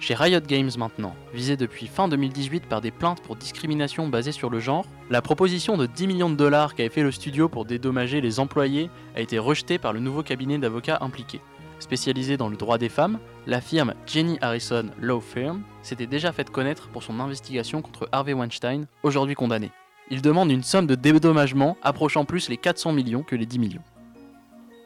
Chez 0.00 0.14
Riot 0.14 0.40
Games 0.40 0.70
maintenant, 0.76 1.14
visé 1.32 1.56
depuis 1.56 1.86
fin 1.86 2.08
2018 2.08 2.66
par 2.66 2.80
des 2.80 2.90
plaintes 2.90 3.22
pour 3.22 3.36
discrimination 3.36 4.08
basée 4.08 4.32
sur 4.32 4.50
le 4.50 4.58
genre, 4.60 4.84
la 5.08 5.22
proposition 5.22 5.76
de 5.78 5.86
10 5.86 6.06
millions 6.08 6.28
de 6.30 6.34
dollars 6.34 6.74
qu'avait 6.74 6.88
fait 6.90 7.02
le 7.02 7.12
studio 7.12 7.48
pour 7.48 7.64
dédommager 7.64 8.20
les 8.20 8.38
employés 8.38 8.90
a 9.16 9.20
été 9.20 9.38
rejetée 9.38 9.78
par 9.78 9.92
le 9.92 10.00
nouveau 10.00 10.22
cabinet 10.22 10.58
d'avocats 10.58 10.98
impliqué. 11.00 11.40
Spécialisé 11.78 12.36
dans 12.36 12.48
le 12.48 12.56
droit 12.56 12.76
des 12.76 12.88
femmes, 12.88 13.18
la 13.46 13.60
firme 13.60 13.94
Jenny 14.06 14.38
Harrison 14.40 14.86
Law 15.00 15.20
Firm 15.20 15.62
s'était 15.82 16.06
déjà 16.06 16.32
faite 16.32 16.50
connaître 16.50 16.88
pour 16.88 17.02
son 17.02 17.20
investigation 17.20 17.82
contre 17.82 18.08
Harvey 18.12 18.32
Weinstein, 18.32 18.86
aujourd'hui 19.02 19.34
condamné. 19.34 19.70
Il 20.10 20.22
demande 20.22 20.50
une 20.50 20.62
somme 20.62 20.86
de 20.86 20.94
dédommagement 20.94 21.76
approchant 21.82 22.24
plus 22.24 22.48
les 22.48 22.56
400 22.56 22.92
millions 22.92 23.22
que 23.22 23.36
les 23.36 23.46
10 23.46 23.58
millions. 23.58 23.82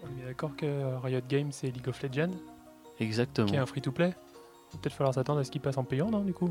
On 0.04 0.22
est 0.22 0.26
d'accord 0.26 0.54
que 0.56 0.66
euh, 0.66 0.98
Riot 0.98 1.20
Games 1.28 1.50
c'est 1.50 1.68
League 1.70 1.88
of 1.88 2.00
Legends, 2.02 2.34
Exactement. 3.00 3.46
qui 3.48 3.54
est 3.54 3.58
un 3.58 3.66
free-to-play. 3.66 4.14
Peut-être 4.72 4.92
falloir 4.92 5.14
s'attendre 5.14 5.40
à 5.40 5.44
ce 5.44 5.50
qu'il 5.50 5.60
passe 5.60 5.78
en 5.78 5.84
payant, 5.84 6.10
non, 6.10 6.20
du 6.20 6.32
coup? 6.34 6.50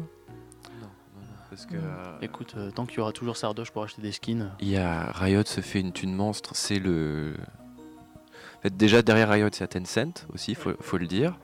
Parce 1.50 1.66
que, 1.66 1.76
Écoute, 2.22 2.56
euh, 2.58 2.72
tant 2.72 2.86
qu'il 2.86 2.98
y 2.98 3.02
aura 3.02 3.14
toujours 3.14 3.38
Sardoche 3.38 3.72
pour 3.72 3.84
acheter 3.84 4.02
des 4.02 4.12
skins. 4.12 4.52
Il 4.60 4.68
y 4.68 4.78
a 4.78 5.12
Riot 5.14 5.44
se 5.46 5.62
fait 5.62 5.80
une 5.80 5.94
thune 5.94 6.14
monstre, 6.14 6.52
c'est 6.56 6.78
le. 6.80 7.36
En 8.58 8.62
fait, 8.62 8.76
déjà 8.76 9.02
derrière 9.02 9.30
Riot, 9.30 9.48
il 9.48 9.60
y 9.60 9.64
a 9.64 9.68
Tencent 9.68 10.26
aussi, 10.34 10.56
faut, 10.56 10.74
faut 10.82 10.98
le 10.98 11.08
dire. 11.08 11.38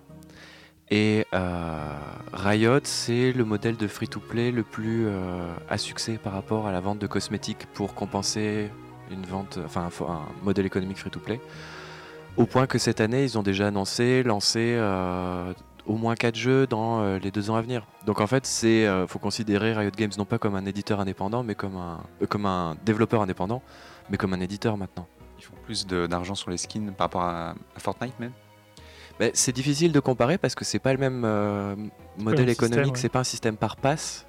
Et 0.89 1.25
euh, 1.33 1.95
Riot, 2.33 2.79
c'est 2.83 3.31
le 3.31 3.45
modèle 3.45 3.77
de 3.77 3.87
free-to-play 3.87 4.51
le 4.51 4.63
plus 4.63 5.07
euh, 5.07 5.53
à 5.69 5.77
succès 5.77 6.19
par 6.21 6.33
rapport 6.33 6.67
à 6.67 6.71
la 6.71 6.81
vente 6.81 6.99
de 6.99 7.07
cosmétiques 7.07 7.65
pour 7.73 7.93
compenser 7.93 8.69
une 9.11 9.25
vente, 9.25 9.59
enfin 9.65 9.89
un, 10.07 10.21
modèle 10.43 10.65
économique 10.65 10.97
free-to-play. 10.97 11.39
Au 12.35 12.45
point 12.45 12.67
que 12.67 12.77
cette 12.77 12.99
année, 12.99 13.23
ils 13.23 13.37
ont 13.37 13.43
déjà 13.43 13.67
annoncé 13.67 14.23
lancer 14.23 14.75
euh, 14.77 15.53
au 15.85 15.95
moins 15.95 16.15
4 16.15 16.35
jeux 16.35 16.67
dans 16.67 17.17
les 17.17 17.31
deux 17.31 17.49
ans 17.49 17.55
à 17.55 17.61
venir. 17.61 17.85
Donc 18.05 18.19
en 18.21 18.27
fait, 18.27 18.45
c'est 18.45 18.87
faut 19.07 19.19
considérer 19.19 19.73
Riot 19.73 19.91
Games 19.95 20.11
non 20.17 20.25
pas 20.25 20.39
comme 20.39 20.55
un 20.55 20.65
éditeur 20.65 20.99
indépendant, 20.99 21.43
mais 21.43 21.55
comme 21.55 21.75
un, 21.75 22.01
comme 22.27 22.45
un 22.45 22.75
développeur 22.85 23.21
indépendant, 23.21 23.61
mais 24.09 24.17
comme 24.17 24.33
un 24.33 24.39
éditeur 24.39 24.77
maintenant. 24.77 25.07
Ils 25.37 25.43
font 25.43 25.55
plus 25.65 25.85
d'argent 25.85 26.35
sur 26.35 26.49
les 26.49 26.57
skins 26.57 26.91
par 26.93 27.05
rapport 27.05 27.21
à, 27.21 27.55
à 27.75 27.79
Fortnite 27.79 28.19
même? 28.19 28.31
C'est 29.33 29.53
difficile 29.53 29.91
de 29.91 29.99
comparer 29.99 30.37
parce 30.37 30.55
que 30.55 30.65
c'est 30.65 30.79
pas 30.79 30.91
le 30.91 30.99
même 30.99 31.23
euh, 31.25 31.75
modèle 32.17 32.49
économique, 32.49 32.77
système, 32.77 32.91
ouais. 32.91 32.99
c'est 32.99 33.09
pas 33.09 33.19
un 33.19 33.23
système 33.23 33.57
par 33.57 33.77
passe. 33.77 34.25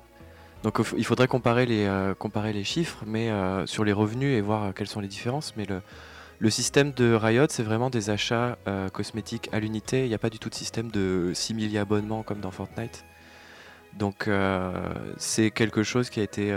Donc 0.62 0.80
il 0.96 1.04
faudrait 1.04 1.26
comparer 1.26 1.66
les, 1.66 1.84
euh, 1.84 2.14
comparer 2.14 2.52
les 2.52 2.64
chiffres, 2.64 3.02
mais 3.06 3.30
euh, 3.30 3.66
sur 3.66 3.84
les 3.84 3.92
revenus 3.92 4.36
et 4.36 4.40
voir 4.40 4.72
quelles 4.74 4.86
sont 4.86 5.00
les 5.00 5.08
différences. 5.08 5.54
Mais 5.56 5.64
le, 5.66 5.82
le 6.38 6.50
système 6.50 6.92
de 6.92 7.12
Riot, 7.12 7.46
c'est 7.50 7.62
vraiment 7.62 7.90
des 7.90 8.10
achats 8.10 8.56
cosmétiques 8.92 9.48
à 9.52 9.60
l'unité. 9.60 10.04
Il 10.04 10.08
n'y 10.08 10.14
a 10.14 10.18
pas 10.18 10.30
du 10.30 10.38
tout 10.38 10.48
de 10.48 10.54
système 10.54 10.90
de 10.90 11.32
simili 11.34 11.76
abonnements 11.78 12.22
comme 12.22 12.40
dans 12.40 12.50
Fortnite. 12.50 13.04
Donc 13.98 14.28
c'est 15.16 15.50
quelque 15.50 15.82
chose 15.82 16.10
qui 16.10 16.20
a 16.20 16.22
été 16.22 16.52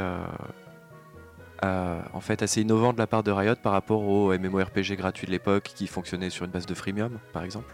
euh, 1.65 1.99
en 2.13 2.19
fait 2.19 2.43
assez 2.43 2.61
innovant 2.61 2.93
de 2.93 2.99
la 2.99 3.07
part 3.07 3.23
de 3.23 3.31
Riot 3.31 3.55
par 3.55 3.71
rapport 3.71 4.03
aux 4.03 4.31
MMORPG 4.31 4.95
gratuits 4.95 5.25
de 5.25 5.31
l'époque 5.31 5.63
qui 5.63 5.87
fonctionnaient 5.87 6.29
sur 6.29 6.45
une 6.45 6.51
base 6.51 6.67
de 6.67 6.75
freemium 6.75 7.17
par 7.33 7.43
exemple, 7.43 7.73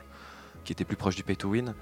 qui 0.64 0.72
était 0.72 0.86
plus 0.86 0.96
proche 0.96 1.16
du 1.16 1.24
pay 1.24 1.36
to 1.36 1.50
win. 1.50 1.74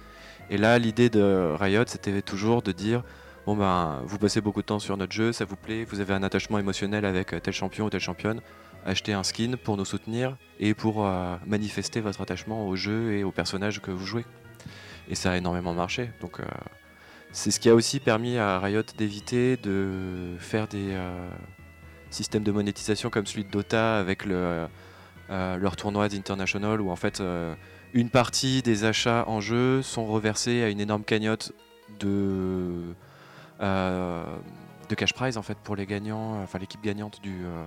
Et 0.49 0.57
là 0.57 0.77
l'idée 0.79 1.09
de 1.09 1.55
Riot 1.59 1.83
c'était 1.87 2.21
toujours 2.21 2.61
de 2.61 2.71
dire 2.71 3.03
bon 3.45 3.55
ben 3.55 4.01
vous 4.05 4.17
passez 4.17 4.41
beaucoup 4.41 4.61
de 4.61 4.65
temps 4.67 4.79
sur 4.79 4.97
notre 4.97 5.13
jeu, 5.13 5.31
ça 5.31 5.45
vous 5.45 5.55
plaît, 5.55 5.85
vous 5.85 5.99
avez 5.99 6.13
un 6.13 6.23
attachement 6.23 6.59
émotionnel 6.59 7.05
avec 7.05 7.33
tel 7.41 7.53
champion 7.53 7.85
ou 7.85 7.89
telle 7.89 8.01
championne, 8.01 8.41
achetez 8.85 9.13
un 9.13 9.23
skin 9.23 9.55
pour 9.61 9.77
nous 9.77 9.85
soutenir 9.85 10.37
et 10.59 10.73
pour 10.73 11.05
euh, 11.05 11.35
manifester 11.45 12.01
votre 12.01 12.21
attachement 12.21 12.67
au 12.67 12.75
jeu 12.75 13.13
et 13.13 13.23
aux 13.23 13.31
personnages 13.31 13.81
que 13.81 13.91
vous 13.91 14.05
jouez. 14.05 14.25
Et 15.09 15.15
ça 15.15 15.31
a 15.31 15.37
énormément 15.37 15.73
marché. 15.73 16.11
Donc 16.21 16.39
euh, 16.39 16.43
c'est 17.31 17.51
ce 17.51 17.59
qui 17.59 17.69
a 17.69 17.75
aussi 17.75 17.99
permis 17.99 18.37
à 18.37 18.59
Riot 18.59 18.83
d'éviter 18.97 19.57
de 19.57 20.35
faire 20.39 20.67
des 20.67 20.91
euh, 20.91 21.29
systèmes 22.09 22.43
de 22.43 22.51
monétisation 22.51 23.09
comme 23.09 23.25
celui 23.25 23.45
de 23.45 23.51
Dota 23.51 23.97
avec 23.97 24.25
le, 24.25 24.67
leur 25.29 25.75
tournoi 25.75 26.09
d'International 26.09 26.81
où 26.81 26.91
en 26.91 26.97
fait 26.97 27.23
une 27.93 28.09
partie 28.09 28.61
des 28.61 28.83
achats 28.83 29.25
en 29.27 29.41
jeu 29.41 29.81
sont 29.81 30.05
reversés 30.05 30.63
à 30.63 30.69
une 30.69 30.79
énorme 30.79 31.03
cagnotte 31.03 31.53
de, 31.99 32.93
euh, 33.61 34.23
cash 34.97 35.13
prize 35.13 35.37
en 35.37 35.41
fait 35.41 35.57
pour 35.57 35.75
les 35.75 35.85
gagnants, 35.85 36.41
enfin 36.43 36.59
l'équipe 36.59 36.81
gagnante 36.81 37.21
du, 37.21 37.45
euh, 37.45 37.65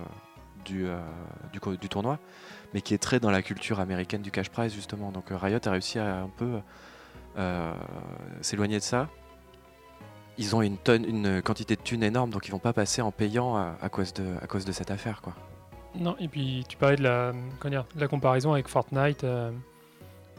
du, 0.63 0.85
euh, 0.87 0.99
du, 1.51 1.89
tournoi, 1.89 2.19
mais 2.73 2.81
qui 2.81 2.93
est 2.93 2.99
très 2.99 3.19
dans 3.19 3.31
la 3.31 3.41
culture 3.41 3.79
américaine 3.79 4.21
du 4.21 4.31
cash 4.31 4.49
prize 4.49 4.73
justement. 4.73 5.11
Donc 5.11 5.25
Riot 5.29 5.59
a 5.65 5.71
réussi 5.71 5.99
à 5.99 6.21
un 6.21 6.29
peu 6.29 6.59
s'éloigner 8.41 8.77
de 8.77 8.83
ça. 8.83 9.09
Ils 10.37 10.55
ont 10.55 10.61
une 10.61 11.41
quantité 11.41 11.75
de 11.75 11.81
thunes 11.81 12.03
énorme, 12.03 12.29
donc 12.29 12.47
ils 12.47 12.51
vont 12.51 12.59
pas 12.59 12.73
passer 12.73 13.01
en 13.01 13.11
payant 13.11 13.55
à, 13.55 13.89
cause 13.89 14.13
de, 14.13 14.71
cette 14.71 14.91
affaire 14.91 15.21
quoi. 15.21 15.33
Non, 15.95 16.15
et 16.19 16.27
puis 16.27 16.65
tu 16.67 16.77
parlais 16.77 16.97
de 16.97 17.03
la, 17.03 18.07
comparaison 18.07 18.53
avec 18.53 18.67
Fortnite, 18.67 19.25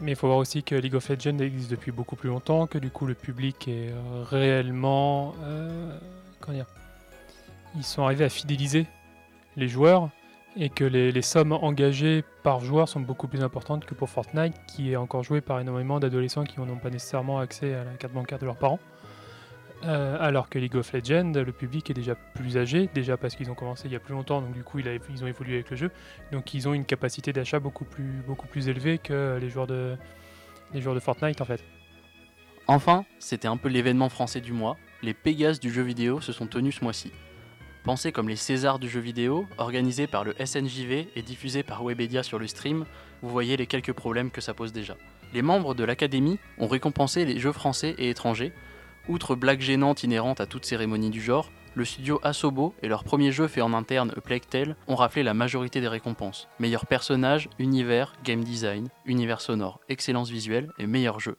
mais 0.01 0.13
il 0.13 0.17
faut 0.17 0.27
voir 0.27 0.39
aussi 0.39 0.63
que 0.63 0.75
League 0.75 0.95
of 0.95 1.09
Legends 1.09 1.39
existe 1.39 1.71
depuis 1.71 1.93
beaucoup 1.93 2.17
plus 2.17 2.29
longtemps, 2.29 2.67
que 2.67 2.79
du 2.79 2.91
coup 2.91 3.07
le 3.07 3.15
public 3.15 3.69
est 3.69 3.91
euh, 3.91 4.25
réellement, 4.25 5.35
euh, 5.43 5.97
comment 6.41 6.57
dire, 6.57 6.67
ils 7.77 7.85
sont 7.85 8.03
arrivés 8.03 8.25
à 8.25 8.29
fidéliser 8.29 8.87
les 9.57 9.69
joueurs 9.69 10.11
et 10.57 10.71
que 10.71 10.85
les, 10.85 11.13
les 11.13 11.23
sommes 11.23 11.53
engagées 11.53 12.25
par 12.43 12.61
joueur 12.61 12.89
sont 12.89 13.01
beaucoup 13.01 13.29
plus 13.29 13.43
importantes 13.43 13.85
que 13.85 13.95
pour 13.95 14.09
Fortnite, 14.09 14.55
qui 14.67 14.93
est 14.93 14.97
encore 14.97 15.23
joué 15.23 15.41
par 15.41 15.61
énormément 15.61 16.01
d'adolescents 16.01 16.45
qui 16.45 16.61
n'ont 16.61 16.77
pas 16.77 16.91
nécessairement 16.91 17.39
accès 17.39 17.75
à 17.75 17.85
la 17.85 17.93
carte 17.93 18.15
bancaire 18.15 18.39
de 18.39 18.47
leurs 18.47 18.57
parents. 18.57 18.81
Euh, 19.85 20.17
alors 20.21 20.49
que 20.49 20.59
League 20.59 20.75
of 20.75 20.93
Legends, 20.93 21.33
le 21.35 21.53
public 21.53 21.91
est 21.91 21.95
déjà 21.95 22.15
plus 22.15 22.57
âgé, 22.57 22.89
déjà 22.95 23.17
parce 23.17 23.37
qu'ils 23.37 23.51
ont 23.51 23.55
commencé 23.55 23.87
il 23.87 23.93
y 23.93 23.97
a 23.97 24.01
plus 24.01 24.15
longtemps, 24.15 24.41
donc 24.41 24.53
du 24.53 24.65
coup 24.65 24.79
ils 24.79 25.25
ont 25.25 25.27
évolué 25.27 25.55
avec 25.55 25.71
le 25.71 25.77
jeu, 25.77 25.91
donc 26.33 26.55
ils 26.55 26.67
ont 26.67 26.75
une 26.75 26.87
capacité 26.87 27.33
d'achat 27.33 27.61
beaucoup 27.61 27.85
plus, 27.85 28.69
élevée 28.69 28.99
que 28.99 29.39
les 29.41 29.51
joueurs, 29.51 29.67
de, 29.67 29.97
les 30.73 30.81
joueurs 30.81 30.95
de 30.95 31.01
Fortnite 31.01 31.41
en 31.41 31.45
fait. 31.45 31.63
Enfin, 32.67 33.05
c'était 33.19 33.49
un 33.49 33.57
peu 33.57 33.69
l'événement 33.69 34.09
français 34.09 34.41
du 34.41 34.53
mois, 34.53 34.77
les 35.03 35.15
Pégases 35.15 35.61
du 35.61 35.71
jeu 35.71 35.83
vidéo 35.83 36.21
se 36.21 36.33
sont 36.33 36.47
tenus 36.47 36.77
ce 36.77 36.85
mois-ci. 36.85 37.13
Pensés 37.85 38.11
comme 38.11 38.29
les 38.29 38.37
Césars 38.37 38.81
du 38.81 38.89
jeu 38.89 38.99
vidéo, 38.99 39.47
organisés 39.59 40.09
par 40.09 40.25
le 40.25 40.35
SNJV 40.45 41.07
et 41.15 41.23
diffusés 41.23 41.63
par 41.63 41.85
Webedia 41.85 42.25
sur 42.25 42.41
le 42.41 42.49
stream, 42.49 42.85
vous 43.23 43.29
voyez 43.29 43.57
les 43.57 43.67
quelques 43.67 43.93
problèmes 43.93 44.33
que 44.33 44.41
ça 44.41 44.55
pose 44.55 44.73
déjà. 44.73 44.97
Les 45.33 45.43
membres 45.43 45.75
de 45.75 45.85
l'Académie 45.85 46.41
ont 46.59 46.67
récompensé 46.67 47.25
les 47.25 47.39
jeux 47.39 47.53
français 47.53 47.95
et 47.99 48.11
étrangers. 48.11 48.53
Outre 49.09 49.37
blagues 49.37 49.61
gênantes 49.61 50.03
inhérentes 50.03 50.41
à 50.41 50.47
toute 50.47 50.65
cérémonie 50.65 51.11
du 51.11 51.21
genre, 51.21 51.53
le 51.77 51.85
studio 51.85 52.19
Asobo 52.25 52.75
et 52.83 52.89
leur 52.89 53.05
premier 53.05 53.31
jeu 53.31 53.47
fait 53.47 53.61
en 53.61 53.73
interne 53.73 54.13
A 54.17 54.21
Plague 54.21 54.49
Tale 54.49 54.77
ont 54.89 54.97
raflé 54.97 55.23
la 55.23 55.33
majorité 55.33 55.81
des 55.81 55.87
récompenses. 55.87 56.49
Meilleur 56.59 56.87
personnage, 56.87 57.49
univers, 57.61 58.15
game 58.25 58.43
design, 58.43 58.89
univers 59.05 59.41
sonore, 59.41 59.79
excellence 59.89 60.31
visuelle 60.31 60.73
et 60.79 60.89
meilleur 60.89 61.21
jeu. 61.21 61.37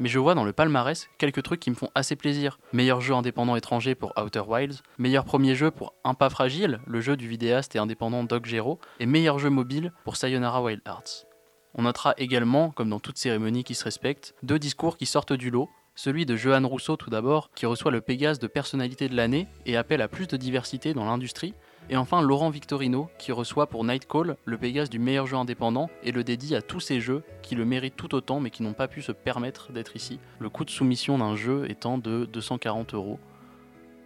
Mais 0.00 0.08
je 0.08 0.18
vois 0.18 0.34
dans 0.34 0.44
le 0.44 0.52
palmarès 0.52 1.08
quelques 1.18 1.42
trucs 1.42 1.60
qui 1.60 1.70
me 1.70 1.76
font 1.76 1.90
assez 1.94 2.16
plaisir. 2.16 2.58
Meilleur 2.72 3.00
jeu 3.00 3.14
indépendant 3.14 3.54
étranger 3.54 3.94
pour 3.94 4.12
Outer 4.16 4.42
Wilds, 4.46 4.82
meilleur 4.96 5.24
premier 5.24 5.54
jeu 5.54 5.70
pour 5.70 5.94
Un 6.02 6.14
fragile, 6.30 6.80
le 6.86 7.00
jeu 7.00 7.16
du 7.16 7.28
vidéaste 7.28 7.76
et 7.76 7.78
indépendant 7.78 8.24
Doc 8.24 8.46
Gero, 8.46 8.80
et 8.98 9.06
meilleur 9.06 9.38
jeu 9.38 9.50
mobile 9.50 9.92
pour 10.04 10.16
Sayonara 10.16 10.62
Wild 10.62 10.82
Hearts. 10.86 11.26
On 11.74 11.82
notera 11.82 12.14
également, 12.16 12.70
comme 12.70 12.90
dans 12.90 12.98
toute 12.98 13.18
cérémonie 13.18 13.62
qui 13.62 13.74
se 13.74 13.84
respecte, 13.84 14.34
deux 14.42 14.58
discours 14.58 14.96
qui 14.96 15.06
sortent 15.06 15.32
du 15.32 15.50
lot. 15.50 15.68
Celui 15.98 16.26
de 16.26 16.36
Johan 16.36 16.64
Rousseau 16.64 16.96
tout 16.96 17.10
d'abord, 17.10 17.50
qui 17.56 17.66
reçoit 17.66 17.90
le 17.90 18.00
Pégase 18.00 18.38
de 18.38 18.46
personnalité 18.46 19.08
de 19.08 19.16
l'année 19.16 19.48
et 19.66 19.76
appelle 19.76 20.00
à 20.00 20.06
plus 20.06 20.28
de 20.28 20.36
diversité 20.36 20.94
dans 20.94 21.04
l'industrie. 21.04 21.54
Et 21.90 21.96
enfin 21.96 22.22
Laurent 22.22 22.50
Victorino, 22.50 23.10
qui 23.18 23.32
reçoit 23.32 23.66
pour 23.66 23.82
Nightcall 23.82 24.36
le 24.44 24.58
Pégase 24.58 24.90
du 24.90 25.00
meilleur 25.00 25.26
jeu 25.26 25.36
indépendant 25.36 25.90
et 26.04 26.12
le 26.12 26.22
dédie 26.22 26.54
à 26.54 26.62
tous 26.62 26.78
ces 26.78 27.00
jeux 27.00 27.24
qui 27.42 27.56
le 27.56 27.64
méritent 27.64 27.96
tout 27.96 28.14
autant 28.14 28.38
mais 28.38 28.50
qui 28.50 28.62
n'ont 28.62 28.74
pas 28.74 28.86
pu 28.86 29.02
se 29.02 29.10
permettre 29.10 29.72
d'être 29.72 29.96
ici. 29.96 30.20
Le 30.38 30.48
coût 30.48 30.64
de 30.64 30.70
soumission 30.70 31.18
d'un 31.18 31.34
jeu 31.34 31.68
étant 31.68 31.98
de 31.98 32.26
240 32.26 32.94
euros 32.94 33.18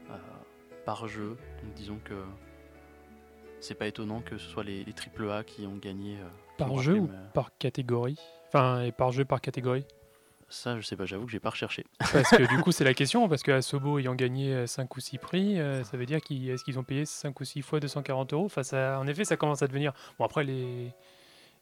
euh, 0.08 0.14
par 0.86 1.08
jeu. 1.08 1.36
Donc 1.62 1.74
disons 1.74 1.98
que 2.02 2.14
c'est 3.60 3.74
pas 3.74 3.86
étonnant 3.86 4.22
que 4.22 4.38
ce 4.38 4.48
soit 4.48 4.64
les, 4.64 4.82
les 4.84 4.94
AAA 5.28 5.44
qui 5.44 5.66
ont 5.66 5.76
gagné. 5.76 6.16
euh, 6.16 6.28
Par 6.56 6.78
jeu 6.78 7.00
ou 7.00 7.10
par 7.34 7.50
catégorie? 7.58 8.18
Enfin, 8.48 8.80
et 8.80 8.92
par 8.92 9.12
jeu 9.12 9.26
par 9.26 9.42
catégorie? 9.42 9.84
Ça, 10.52 10.78
je 10.78 10.86
sais 10.86 10.96
pas, 10.96 11.06
j'avoue 11.06 11.24
que 11.24 11.32
j'ai 11.32 11.40
pas 11.40 11.48
recherché. 11.48 11.86
Parce 11.98 12.28
que 12.28 12.46
du 12.46 12.60
coup, 12.62 12.72
c'est 12.72 12.84
la 12.84 12.92
question, 13.02 13.26
parce 13.26 13.42
que 13.42 13.52
Asobo 13.52 13.98
ayant 13.98 14.14
gagné 14.14 14.66
5 14.66 14.94
ou 14.94 15.00
6 15.00 15.16
prix, 15.16 15.58
euh, 15.58 15.82
ça 15.82 15.96
veut 15.96 16.04
dire 16.04 16.20
qu'ils 16.20 16.50
est-ce 16.50 16.62
qu'ils 16.62 16.78
ont 16.78 16.84
payé 16.84 17.06
5 17.06 17.40
ou 17.40 17.44
6 17.44 17.62
fois 17.62 17.80
240 17.80 18.34
euros? 18.34 18.44
Enfin, 18.44 18.62
ça, 18.62 18.98
En 19.00 19.06
effet, 19.06 19.24
ça 19.24 19.38
commence 19.38 19.62
à 19.62 19.66
devenir. 19.66 19.94
Bon, 20.18 20.26
après, 20.26 20.44
les, 20.44 20.92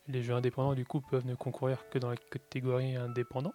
les 0.09 0.22
jeux 0.24 0.35
indépendants, 0.35 0.74
du 0.74 0.85
coup, 0.85 1.00
peuvent 1.00 1.24
ne 1.24 1.37
concourir 1.37 1.88
que 1.90 2.00
dans 2.00 2.11
la 2.11 2.16
catégorie 2.16 2.96
indépendant. 2.96 3.55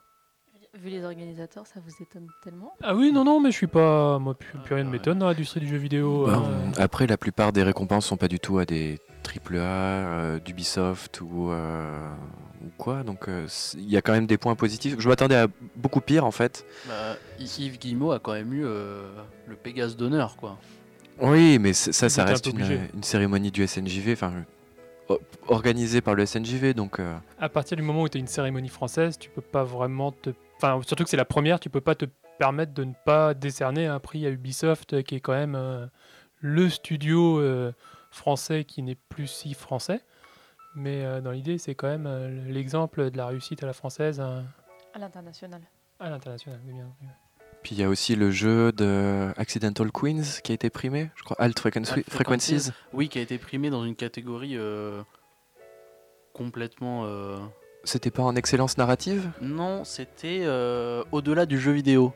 Vu 0.83 0.89
les 0.89 1.03
organisateurs, 1.05 1.65
ça 1.65 1.79
vous 1.85 2.03
étonne 2.03 2.27
tellement 2.43 2.73
Ah 2.83 2.93
oui, 2.95 3.11
non, 3.13 3.23
non, 3.23 3.39
mais 3.39 3.51
je 3.51 3.55
suis 3.57 3.67
pas. 3.67 4.19
Moi, 4.19 4.33
plus, 4.33 4.57
plus 4.59 4.75
rien 4.75 4.83
ne 4.83 4.89
m'étonne 4.89 5.19
dans 5.19 5.27
l'industrie 5.27 5.61
du 5.61 5.67
jeu 5.67 5.77
vidéo. 5.77 6.25
Bah, 6.27 6.43
euh. 6.45 6.71
Après, 6.77 7.07
la 7.07 7.15
plupart 7.17 7.53
des 7.53 7.63
récompenses 7.63 8.05
sont 8.07 8.17
pas 8.17 8.27
du 8.27 8.39
tout 8.39 8.57
à 8.57 8.65
des 8.65 8.99
AAA, 9.23 9.59
euh, 9.61 10.39
d'Ubisoft 10.39 11.21
ou, 11.21 11.49
euh, 11.51 12.09
ou 12.61 12.69
quoi. 12.77 13.03
Donc, 13.03 13.29
euh, 13.29 13.47
il 13.75 13.89
y 13.89 13.95
a 13.95 14.01
quand 14.01 14.11
même 14.11 14.27
des 14.27 14.37
points 14.37 14.55
positifs. 14.55 14.95
Je 14.99 15.07
m'attendais 15.07 15.35
à 15.35 15.47
beaucoup 15.77 16.01
pire 16.01 16.25
en 16.25 16.31
fait. 16.31 16.65
Bah, 16.87 17.15
Yves 17.39 17.79
Guillemot 17.79 18.11
a 18.11 18.19
quand 18.19 18.33
même 18.33 18.53
eu 18.53 18.65
euh, 18.65 19.07
le 19.47 19.55
Pégase 19.55 19.95
d'honneur, 19.95 20.35
quoi. 20.35 20.57
Oui, 21.21 21.57
mais 21.57 21.71
ça, 21.71 22.09
ça 22.09 22.23
un 22.23 22.25
reste 22.25 22.47
une, 22.47 22.59
une 22.93 23.03
cérémonie 23.03 23.49
du 23.49 23.65
SNJV, 23.65 24.11
enfin, 24.11 24.33
organisée 25.47 26.01
par 26.01 26.15
le 26.15 26.25
SNJV. 26.25 26.73
Donc, 26.73 26.99
euh, 26.99 27.15
À 27.39 27.47
partir 27.49 27.77
du 27.77 27.83
moment 27.83 28.01
où 28.01 28.09
tu 28.09 28.17
as 28.17 28.19
une 28.19 28.27
cérémonie 28.27 28.67
française, 28.67 29.17
tu 29.17 29.29
peux 29.29 29.41
pas 29.41 29.63
vraiment 29.63 30.11
te. 30.11 30.31
Enfin, 30.57 30.79
surtout 30.85 31.03
que 31.03 31.09
c'est 31.09 31.17
la 31.17 31.25
première, 31.25 31.59
tu 31.59 31.69
peux 31.69 31.81
pas 31.81 31.95
te 31.95 32.05
permettre 32.39 32.73
de 32.73 32.83
ne 32.83 32.93
pas 33.05 33.33
décerner 33.33 33.87
un 33.87 33.99
prix 33.99 34.25
à 34.25 34.29
Ubisoft, 34.29 34.93
euh, 34.93 35.01
qui 35.01 35.15
est 35.15 35.19
quand 35.19 35.33
même 35.33 35.55
euh, 35.55 35.85
le 36.39 36.69
studio 36.69 37.39
euh, 37.39 37.73
français 38.11 38.63
qui 38.63 38.81
n'est 38.81 38.95
plus 38.95 39.27
si 39.27 39.53
français. 39.53 40.01
Mais 40.75 41.03
euh, 41.05 41.21
dans 41.21 41.31
l'idée, 41.31 41.57
c'est 41.57 41.75
quand 41.75 41.87
même 41.87 42.05
euh, 42.07 42.29
l'exemple 42.51 43.09
de 43.11 43.17
la 43.17 43.27
réussite 43.27 43.63
à 43.63 43.65
la 43.65 43.73
française 43.73 44.19
euh, 44.21 44.41
À 44.93 44.99
l'international. 44.99 45.61
à 45.99 46.09
l'international. 46.09 46.59
oui, 46.65 46.73
bien, 46.73 46.89
oui. 47.01 47.07
puis 47.63 47.75
il 47.75 47.79
y 47.79 47.83
a 47.83 47.89
aussi 47.89 48.15
le 48.17 48.31
jeu 48.31 48.71
de 48.73 49.31
Accidental 49.37 49.91
Queens 49.91 50.23
qui 50.43 50.51
a 50.51 50.55
été 50.55 50.69
primé, 50.69 51.09
je 51.15 51.23
crois, 51.23 51.37
Alt 51.39 51.57
Frequency- 51.59 51.93
Alt 51.93 52.09
Frequencies. 52.09 52.71
Oui, 52.93 53.07
qui 53.09 53.19
a 53.19 53.21
été 53.21 53.37
primé 53.37 53.69
dans 53.69 53.85
une 53.85 53.95
catégorie 53.95 54.57
euh, 54.57 55.01
complètement. 56.33 57.05
C'était 57.85 58.11
pas 58.11 58.23
en 58.23 58.35
excellence 58.35 58.77
narrative? 58.77 59.29
Non, 59.41 59.83
c'était 59.83 60.41
euh, 60.43 61.03
au-delà 61.11 61.45
du 61.45 61.59
jeu 61.59 61.71
vidéo. 61.71 62.13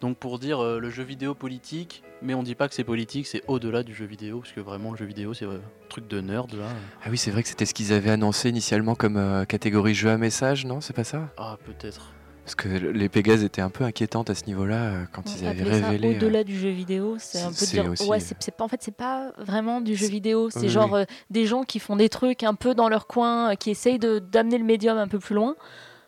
Donc 0.00 0.16
pour 0.16 0.38
dire 0.38 0.62
euh, 0.62 0.78
le 0.78 0.90
jeu 0.90 1.02
vidéo 1.02 1.34
politique, 1.34 2.04
mais 2.22 2.34
on 2.34 2.44
dit 2.44 2.54
pas 2.54 2.68
que 2.68 2.74
c'est 2.74 2.84
politique, 2.84 3.26
c'est 3.26 3.42
au-delà 3.48 3.82
du 3.82 3.92
jeu 3.92 4.04
vidéo, 4.04 4.38
parce 4.38 4.52
que 4.52 4.60
vraiment 4.60 4.92
le 4.92 4.96
jeu 4.96 5.04
vidéo 5.04 5.34
c'est 5.34 5.44
euh, 5.44 5.56
un 5.56 5.88
truc 5.88 6.06
de 6.06 6.20
nerd 6.20 6.52
là. 6.52 6.66
Ah 7.04 7.08
oui, 7.10 7.18
c'est 7.18 7.32
vrai 7.32 7.42
que 7.42 7.48
c'était 7.48 7.66
ce 7.66 7.74
qu'ils 7.74 7.92
avaient 7.92 8.10
annoncé 8.10 8.48
initialement 8.48 8.94
comme 8.94 9.16
euh, 9.16 9.44
catégorie 9.44 9.94
jeu 9.94 10.10
à 10.10 10.16
message, 10.16 10.64
non? 10.64 10.80
C'est 10.80 10.94
pas 10.94 11.02
ça? 11.02 11.28
Ah 11.36 11.56
peut-être. 11.64 12.12
Parce 12.48 12.54
que 12.54 12.68
les 12.68 13.10
Pégases 13.10 13.44
étaient 13.44 13.60
un 13.60 13.68
peu 13.68 13.84
inquiétantes 13.84 14.30
à 14.30 14.34
ce 14.34 14.46
niveau-là 14.46 14.76
euh, 14.84 15.04
quand 15.12 15.22
ils 15.36 15.46
avaient 15.46 15.64
révélé. 15.64 16.14
euh, 16.14 16.16
Au-delà 16.16 16.44
du 16.44 16.58
jeu 16.58 16.70
vidéo, 16.70 17.16
c'est 17.18 17.42
un 17.42 17.52
peu 17.52 17.66
dire. 17.66 17.90
aussi, 17.90 18.08
Ouais, 18.08 18.16
euh, 18.16 18.20
c'est 18.20 18.36
c'est 18.42 18.56
pas. 18.56 18.64
En 18.64 18.68
fait, 18.68 18.80
c'est 18.82 18.96
pas 18.96 19.32
vraiment 19.36 19.82
du 19.82 19.94
jeu 19.94 20.06
vidéo. 20.08 20.48
C'est 20.48 20.60
Oui, 20.60 20.68
genre 20.70 20.94
oui. 20.94 21.00
euh, 21.00 21.04
des 21.28 21.44
gens 21.44 21.62
qui 21.64 21.78
font 21.78 21.94
des 21.94 22.08
trucs 22.08 22.44
un 22.44 22.54
peu 22.54 22.74
dans 22.74 22.88
leur 22.88 23.06
coin, 23.06 23.54
qui 23.54 23.68
essayent 23.68 23.98
de 23.98 24.18
d'amener 24.18 24.56
le 24.56 24.64
médium 24.64 24.96
un 24.96 25.08
peu 25.08 25.18
plus 25.18 25.34
loin. 25.34 25.56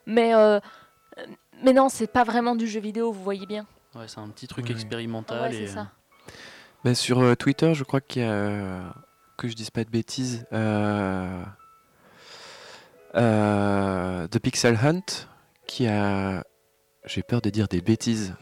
Mais 0.06 0.34
euh, 0.34 0.60
mais 1.62 1.74
non, 1.74 1.90
c'est 1.90 2.10
pas 2.10 2.24
vraiment 2.24 2.56
du 2.56 2.66
jeu 2.66 2.80
vidéo. 2.80 3.12
Vous 3.12 3.22
voyez 3.22 3.44
bien. 3.44 3.66
Ouais, 3.94 4.04
c'est 4.06 4.20
un 4.20 4.28
petit 4.28 4.46
truc 4.46 4.64
Oui. 4.66 4.72
expérimental. 4.72 5.42
Ouais, 5.50 5.54
et, 5.54 5.66
c'est 5.66 5.74
ça. 5.74 5.88
Bah, 6.86 6.94
sur 6.94 7.20
euh, 7.20 7.34
Twitter, 7.34 7.74
je 7.74 7.84
crois 7.84 8.00
qu'il 8.00 8.22
y 8.22 8.24
a, 8.24 8.94
que 9.36 9.46
je 9.46 9.54
dise 9.54 9.68
pas 9.68 9.84
de 9.84 9.90
bêtises, 9.90 10.46
euh, 10.54 11.42
euh, 13.14 14.26
The 14.28 14.38
Pixel 14.38 14.78
Hunt, 14.82 15.26
qui 15.70 15.86
a, 15.86 16.42
j'ai 17.06 17.22
peur 17.22 17.40
de 17.40 17.48
dire 17.48 17.68
des 17.68 17.80
bêtises, 17.80 18.34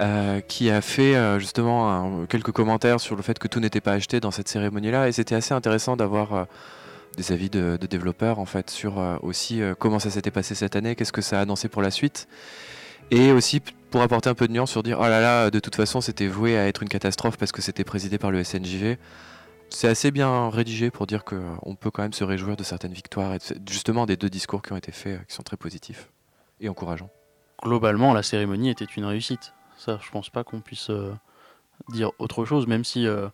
euh, 0.00 0.40
qui 0.40 0.68
a 0.68 0.80
fait 0.80 1.14
euh, 1.14 1.38
justement 1.38 2.26
quelques 2.26 2.50
commentaires 2.50 2.98
sur 2.98 3.14
le 3.14 3.22
fait 3.22 3.38
que 3.38 3.46
tout 3.46 3.60
n'était 3.60 3.80
pas 3.80 3.92
acheté 3.92 4.18
dans 4.18 4.32
cette 4.32 4.48
cérémonie-là, 4.48 5.06
et 5.06 5.12
c'était 5.12 5.36
assez 5.36 5.54
intéressant 5.54 5.96
d'avoir 5.96 6.34
euh, 6.34 6.44
des 7.16 7.30
avis 7.30 7.50
de, 7.50 7.78
développeurs 7.88 8.40
en 8.40 8.46
fait 8.46 8.68
sur 8.68 9.00
aussi 9.22 9.62
comment 9.78 10.00
ça 10.00 10.10
s'était 10.10 10.32
passé 10.32 10.54
cette 10.56 10.74
année, 10.74 10.96
qu'est-ce 10.96 11.12
que 11.12 11.22
ça 11.22 11.38
a 11.38 11.42
annoncé 11.42 11.68
pour 11.68 11.82
la 11.82 11.90
suite. 11.92 12.26
Et 13.12 13.30
aussi 13.30 13.62
pour 13.90 14.02
apporter 14.02 14.28
un 14.28 14.34
peu 14.34 14.48
de 14.48 14.52
nuance 14.52 14.72
sur 14.72 14.82
dire 14.82 14.98
oh 15.00 15.04
là 15.04 15.20
là, 15.20 15.50
de 15.50 15.60
toute 15.60 15.76
façon 15.76 16.00
c'était 16.00 16.26
voué 16.26 16.58
à 16.58 16.66
être 16.66 16.82
une 16.82 16.88
catastrophe 16.88 17.38
parce 17.38 17.52
que 17.52 17.62
c'était 17.62 17.84
présidé 17.84 18.18
par 18.18 18.32
le 18.32 18.42
SNJV. 18.42 18.96
C'est 19.70 19.88
assez 19.88 20.10
bien 20.10 20.50
rédigé 20.50 20.90
pour 20.90 21.06
dire 21.06 21.24
qu'on 21.24 21.76
peut 21.76 21.90
quand 21.90 22.02
même 22.02 22.12
se 22.12 22.24
réjouir 22.24 22.56
de 22.56 22.64
certaines 22.64 22.92
victoires 22.92 23.34
et 23.34 23.38
justement 23.70 24.04
des 24.04 24.16
deux 24.16 24.28
discours 24.28 24.60
qui 24.60 24.72
ont 24.72 24.76
été 24.76 24.92
faits 24.92 25.26
qui 25.28 25.34
sont 25.34 25.42
très 25.44 25.56
positifs 25.56 26.10
et 26.60 26.68
encourageants. 26.68 27.10
Globalement, 27.62 28.12
la 28.12 28.22
cérémonie 28.22 28.70
était 28.70 28.84
une 28.84 29.04
réussite. 29.04 29.54
Ça, 29.76 29.98
je 30.02 30.10
pense 30.10 30.30
pas 30.30 30.44
qu'on 30.44 30.60
puisse 30.60 30.90
euh, 30.90 31.14
dire 31.88 32.10
autre 32.18 32.44
chose, 32.44 32.66
même 32.66 32.84
si, 32.84 33.06
euh, 33.06 33.28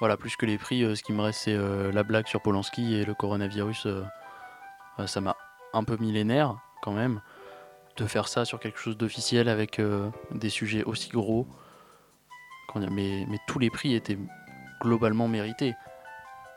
voilà, 0.00 0.16
plus 0.16 0.36
que 0.36 0.46
les 0.46 0.58
prix, 0.58 0.82
euh, 0.82 0.94
ce 0.94 1.02
qui 1.02 1.12
me 1.12 1.22
reste, 1.22 1.40
c'est 1.40 1.56
la 1.56 2.02
blague 2.02 2.26
sur 2.26 2.40
Polanski 2.40 2.94
et 2.94 3.04
le 3.04 3.14
coronavirus. 3.14 3.86
ça 5.06 5.20
m'a 5.20 5.36
un 5.72 5.84
peu 5.84 5.96
mis 5.98 6.12
les 6.12 6.24
nerfs, 6.24 6.56
quand 6.82 6.92
même, 6.92 7.20
de 7.96 8.06
faire 8.06 8.28
ça 8.28 8.44
sur 8.44 8.60
quelque 8.60 8.78
chose 8.78 8.96
d'officiel 8.96 9.48
avec 9.48 9.80
des 10.30 10.50
sujets 10.50 10.84
aussi 10.84 11.10
gros. 11.10 11.46
Mais 12.76 13.26
tous 13.46 13.58
les 13.58 13.70
prix 13.70 13.94
étaient 13.94 14.18
globalement 14.80 15.26
mérités. 15.26 15.74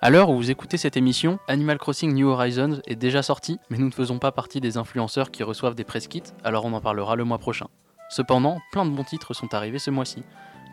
À 0.03 0.09
l'heure 0.09 0.31
où 0.31 0.35
vous 0.35 0.49
écoutez 0.49 0.77
cette 0.77 0.97
émission, 0.97 1.37
Animal 1.47 1.77
Crossing 1.77 2.11
New 2.11 2.27
Horizons 2.27 2.81
est 2.87 2.95
déjà 2.95 3.21
sorti, 3.21 3.59
mais 3.69 3.77
nous 3.77 3.85
ne 3.85 3.91
faisons 3.91 4.17
pas 4.17 4.31
partie 4.31 4.59
des 4.59 4.77
influenceurs 4.77 5.29
qui 5.29 5.43
reçoivent 5.43 5.75
des 5.75 5.83
press 5.83 6.07
kits, 6.07 6.23
alors 6.43 6.65
on 6.65 6.73
en 6.73 6.81
parlera 6.81 7.15
le 7.15 7.23
mois 7.23 7.37
prochain. 7.37 7.67
Cependant, 8.09 8.57
plein 8.71 8.83
de 8.83 8.89
bons 8.89 9.03
titres 9.03 9.35
sont 9.35 9.53
arrivés 9.53 9.77
ce 9.77 9.91
mois-ci. 9.91 10.23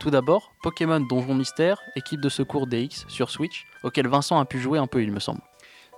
Tout 0.01 0.09
d'abord, 0.11 0.51
Pokémon 0.63 1.01
Donjon 1.01 1.35
Mystère, 1.35 1.79
équipe 1.95 2.23
de 2.23 2.31
secours 2.31 2.67
DX 2.67 3.05
sur 3.09 3.29
Switch, 3.29 3.67
auquel 3.83 4.09
Vincent 4.09 4.41
a 4.41 4.47
pu 4.47 4.59
jouer 4.59 4.79
un 4.79 4.87
peu, 4.87 5.03
il 5.03 5.13
me 5.13 5.21
semble. 5.21 5.43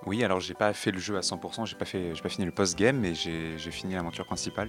Oui, 0.05 0.25
alors 0.25 0.41
j'ai 0.41 0.53
pas 0.53 0.73
fait 0.73 0.91
le 0.91 0.99
jeu 0.99 1.15
à 1.15 1.21
100%, 1.21 1.65
j'ai 1.65 1.75
pas 1.75 1.85
pas 1.85 2.29
fini 2.29 2.45
le 2.45 2.51
post-game, 2.51 2.97
mais 2.97 3.13
j'ai 3.15 3.71
fini 3.71 3.93
l'aventure 3.93 4.25
principale. 4.25 4.67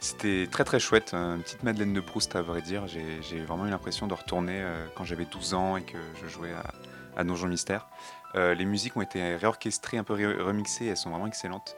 C'était 0.00 0.46
très 0.50 0.64
très 0.64 0.78
chouette, 0.78 1.14
une 1.14 1.40
petite 1.40 1.62
Madeleine 1.62 1.94
de 1.94 2.00
Proust 2.00 2.36
à 2.36 2.42
vrai 2.42 2.60
dire. 2.60 2.86
J'ai 2.86 3.22
j'ai 3.22 3.40
vraiment 3.40 3.64
eu 3.64 3.70
l'impression 3.70 4.06
de 4.06 4.12
retourner 4.12 4.60
euh, 4.60 4.86
quand 4.94 5.04
j'avais 5.04 5.24
12 5.24 5.54
ans 5.54 5.78
et 5.78 5.82
que 5.82 5.96
je 6.20 6.28
jouais 6.28 6.52
à, 6.52 6.64
à 7.16 7.24
Donjon 7.24 7.48
Mystère. 7.48 7.86
Euh, 8.34 8.54
les 8.54 8.64
musiques 8.64 8.96
ont 8.96 9.02
été 9.02 9.36
réorchestrées, 9.36 9.96
un 9.98 10.04
peu 10.04 10.14
ré- 10.14 10.42
remixées, 10.42 10.86
elles 10.86 10.96
sont 10.96 11.10
vraiment 11.10 11.26
excellentes. 11.26 11.76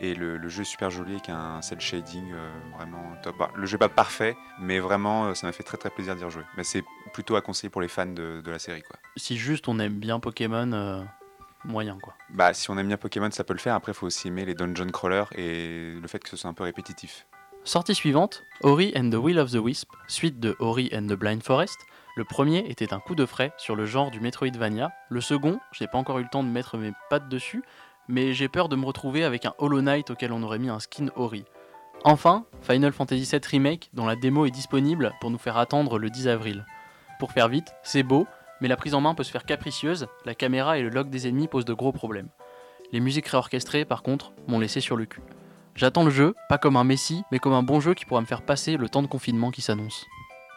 Et 0.00 0.14
le, 0.14 0.36
le 0.36 0.48
jeu 0.48 0.62
est 0.62 0.64
super 0.66 0.90
joli 0.90 1.12
avec 1.12 1.28
un 1.28 1.62
cel 1.62 1.80
shading 1.80 2.32
euh, 2.32 2.50
vraiment 2.76 3.14
top. 3.22 3.36
Bah, 3.38 3.50
le 3.54 3.64
jeu 3.64 3.76
n'est 3.76 3.78
pas 3.78 3.88
parfait, 3.88 4.36
mais 4.60 4.80
vraiment 4.80 5.26
euh, 5.26 5.34
ça 5.34 5.46
m'a 5.46 5.52
fait 5.52 5.62
très 5.62 5.76
très 5.78 5.88
plaisir 5.90 6.16
d'y 6.16 6.24
rejouer. 6.24 6.42
Mais 6.56 6.64
c'est 6.64 6.82
plutôt 7.12 7.36
à 7.36 7.40
conseiller 7.40 7.70
pour 7.70 7.80
les 7.80 7.88
fans 7.88 8.06
de, 8.06 8.40
de 8.44 8.50
la 8.50 8.58
série 8.58 8.82
quoi. 8.82 8.96
Si 9.16 9.36
juste 9.36 9.68
on 9.68 9.78
aime 9.78 9.94
bien 9.94 10.18
Pokémon, 10.20 10.72
euh, 10.72 11.02
moyen 11.64 11.96
quoi. 12.02 12.14
Bah, 12.30 12.52
si 12.52 12.68
on 12.70 12.76
aime 12.76 12.88
bien 12.88 12.96
Pokémon, 12.96 13.30
ça 13.30 13.44
peut 13.44 13.54
le 13.54 13.60
faire. 13.60 13.74
Après, 13.74 13.92
il 13.92 13.94
faut 13.94 14.06
aussi 14.06 14.28
aimer 14.28 14.44
les 14.44 14.54
dungeon 14.54 14.88
crawlers 14.90 15.28
et 15.36 15.94
le 15.94 16.08
fait 16.08 16.18
que 16.18 16.28
ce 16.28 16.36
soit 16.36 16.50
un 16.50 16.54
peu 16.54 16.64
répétitif. 16.64 17.26
Sortie 17.62 17.94
suivante, 17.94 18.44
Ori 18.62 18.92
and 18.96 19.08
the 19.10 19.14
Will 19.14 19.38
of 19.38 19.50
the 19.52 19.56
Wisp, 19.56 19.90
suite 20.06 20.38
de 20.38 20.54
Ori 20.58 20.90
and 20.92 21.06
the 21.06 21.14
Blind 21.14 21.42
Forest. 21.42 21.78
Le 22.16 22.24
premier 22.24 22.58
était 22.70 22.94
un 22.94 23.00
coup 23.00 23.16
de 23.16 23.26
frais 23.26 23.52
sur 23.56 23.74
le 23.74 23.86
genre 23.86 24.12
du 24.12 24.20
Metroidvania. 24.20 24.92
Le 25.08 25.20
second, 25.20 25.58
j'ai 25.72 25.88
pas 25.88 25.98
encore 25.98 26.20
eu 26.20 26.22
le 26.22 26.28
temps 26.28 26.44
de 26.44 26.48
mettre 26.48 26.78
mes 26.78 26.92
pattes 27.10 27.28
dessus, 27.28 27.64
mais 28.06 28.34
j'ai 28.34 28.48
peur 28.48 28.68
de 28.68 28.76
me 28.76 28.84
retrouver 28.84 29.24
avec 29.24 29.46
un 29.46 29.54
Hollow 29.58 29.82
Knight 29.82 30.10
auquel 30.10 30.32
on 30.32 30.44
aurait 30.44 30.60
mis 30.60 30.68
un 30.68 30.78
skin 30.78 31.08
Ori. 31.16 31.44
Enfin, 32.04 32.44
Final 32.62 32.92
Fantasy 32.92 33.28
VII 33.28 33.40
Remake, 33.50 33.90
dont 33.94 34.06
la 34.06 34.14
démo 34.14 34.46
est 34.46 34.52
disponible 34.52 35.12
pour 35.20 35.32
nous 35.32 35.38
faire 35.38 35.56
attendre 35.56 35.98
le 35.98 36.08
10 36.08 36.28
avril. 36.28 36.64
Pour 37.18 37.32
faire 37.32 37.48
vite, 37.48 37.74
c'est 37.82 38.04
beau, 38.04 38.28
mais 38.60 38.68
la 38.68 38.76
prise 38.76 38.94
en 38.94 39.00
main 39.00 39.16
peut 39.16 39.24
se 39.24 39.32
faire 39.32 39.44
capricieuse, 39.44 40.06
la 40.24 40.36
caméra 40.36 40.78
et 40.78 40.82
le 40.82 40.90
lock 40.90 41.10
des 41.10 41.26
ennemis 41.26 41.48
posent 41.48 41.64
de 41.64 41.74
gros 41.74 41.92
problèmes. 41.92 42.28
Les 42.92 43.00
musiques 43.00 43.26
réorchestrées, 43.26 43.84
par 43.84 44.04
contre, 44.04 44.32
m'ont 44.46 44.60
laissé 44.60 44.80
sur 44.80 44.94
le 44.94 45.06
cul. 45.06 45.22
J'attends 45.74 46.04
le 46.04 46.10
jeu, 46.10 46.36
pas 46.48 46.58
comme 46.58 46.76
un 46.76 46.84
Messi, 46.84 47.24
mais 47.32 47.40
comme 47.40 47.54
un 47.54 47.64
bon 47.64 47.80
jeu 47.80 47.94
qui 47.94 48.04
pourra 48.04 48.20
me 48.20 48.26
faire 48.26 48.42
passer 48.42 48.76
le 48.76 48.88
temps 48.88 49.02
de 49.02 49.08
confinement 49.08 49.50
qui 49.50 49.62
s'annonce. 49.62 50.06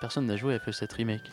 Personne 0.01 0.27
n'a 0.27 0.37
joué 0.37 0.53
à 0.53 0.59
FF7 0.59 0.93
Remake. 0.93 1.31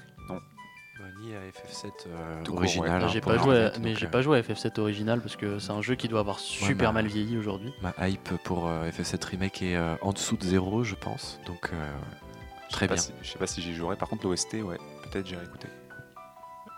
À 1.33 1.41
FF7 1.51 1.91
euh, 2.07 2.43
original. 2.53 3.03
Hein, 3.05 3.09
j'ai 3.09 3.21
pour 3.21 3.33
pas 3.33 3.39
joué, 3.39 3.71
mais 3.81 3.91
donc, 3.91 3.99
j'ai 3.99 4.07
euh, 4.07 4.11
pas 4.11 4.23
joué 4.23 4.39
à 4.39 4.43
FF7 4.43 4.81
original 4.81 5.21
parce 5.21 5.37
que 5.37 5.59
c'est 5.59 5.71
un 5.71 5.81
jeu 5.83 5.95
qui 5.95 6.09
doit 6.09 6.21
avoir 6.21 6.39
super 6.39 6.93
ma- 6.93 7.01
mal 7.03 7.11
vieilli 7.11 7.37
aujourd'hui. 7.39 7.73
Ma 7.83 7.93
hype 8.09 8.37
pour 8.45 8.69
euh, 8.69 8.89
FF7 8.91 9.25
Remake 9.27 9.63
est 9.63 9.77
euh, 9.77 9.95
en 10.03 10.13
dessous 10.13 10.37
de 10.37 10.45
zéro, 10.45 10.83
je 10.85 10.95
pense. 10.95 11.41
Donc, 11.47 11.71
euh, 11.73 11.93
Je 12.69 12.73
très 12.73 12.81
sais 12.87 12.89
pas 12.89 12.95
bien. 12.95 13.03
si- 13.03 13.13
je 13.23 13.29
sais 13.31 13.39
pas 13.39 13.47
si 13.47 13.63
j'y 13.63 13.75
jouerai. 13.75 13.97
Par 13.97 14.09
contre, 14.09 14.27
l'OST, 14.27 14.55
ouais, 14.63 14.79
peut-être 15.11 15.27
j'irai 15.27 15.45
écouter. 15.45 15.69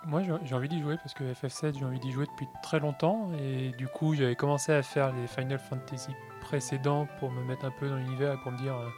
Moi, 0.06 0.22
j'ai 0.22 0.32
j'ai 0.44 0.54
envie 0.54 0.68
d'y 0.68 0.80
jouer 0.80 0.96
parce 0.98 1.14
que 1.14 1.24
FF7, 1.24 1.78
j'ai 1.78 1.84
envie 1.84 1.98
d'y 1.98 2.12
jouer 2.12 2.26
depuis 2.26 2.46
très 2.62 2.78
longtemps. 2.78 3.30
Et 3.40 3.72
du 3.76 3.88
coup, 3.88 4.14
j'avais 4.14 4.36
commencé 4.36 4.70
à 4.72 4.82
faire 4.82 5.12
les 5.12 5.26
Final 5.26 5.58
Fantasy 5.58 6.10
précédents 6.40 7.08
pour 7.18 7.32
me 7.32 7.42
mettre 7.42 7.64
un 7.64 7.72
peu 7.72 7.88
dans 7.88 7.96
l'univers 7.96 8.34
et 8.34 8.36
pour 8.38 8.52
me 8.52 8.58
dire, 8.58 8.76
euh, 8.76 8.88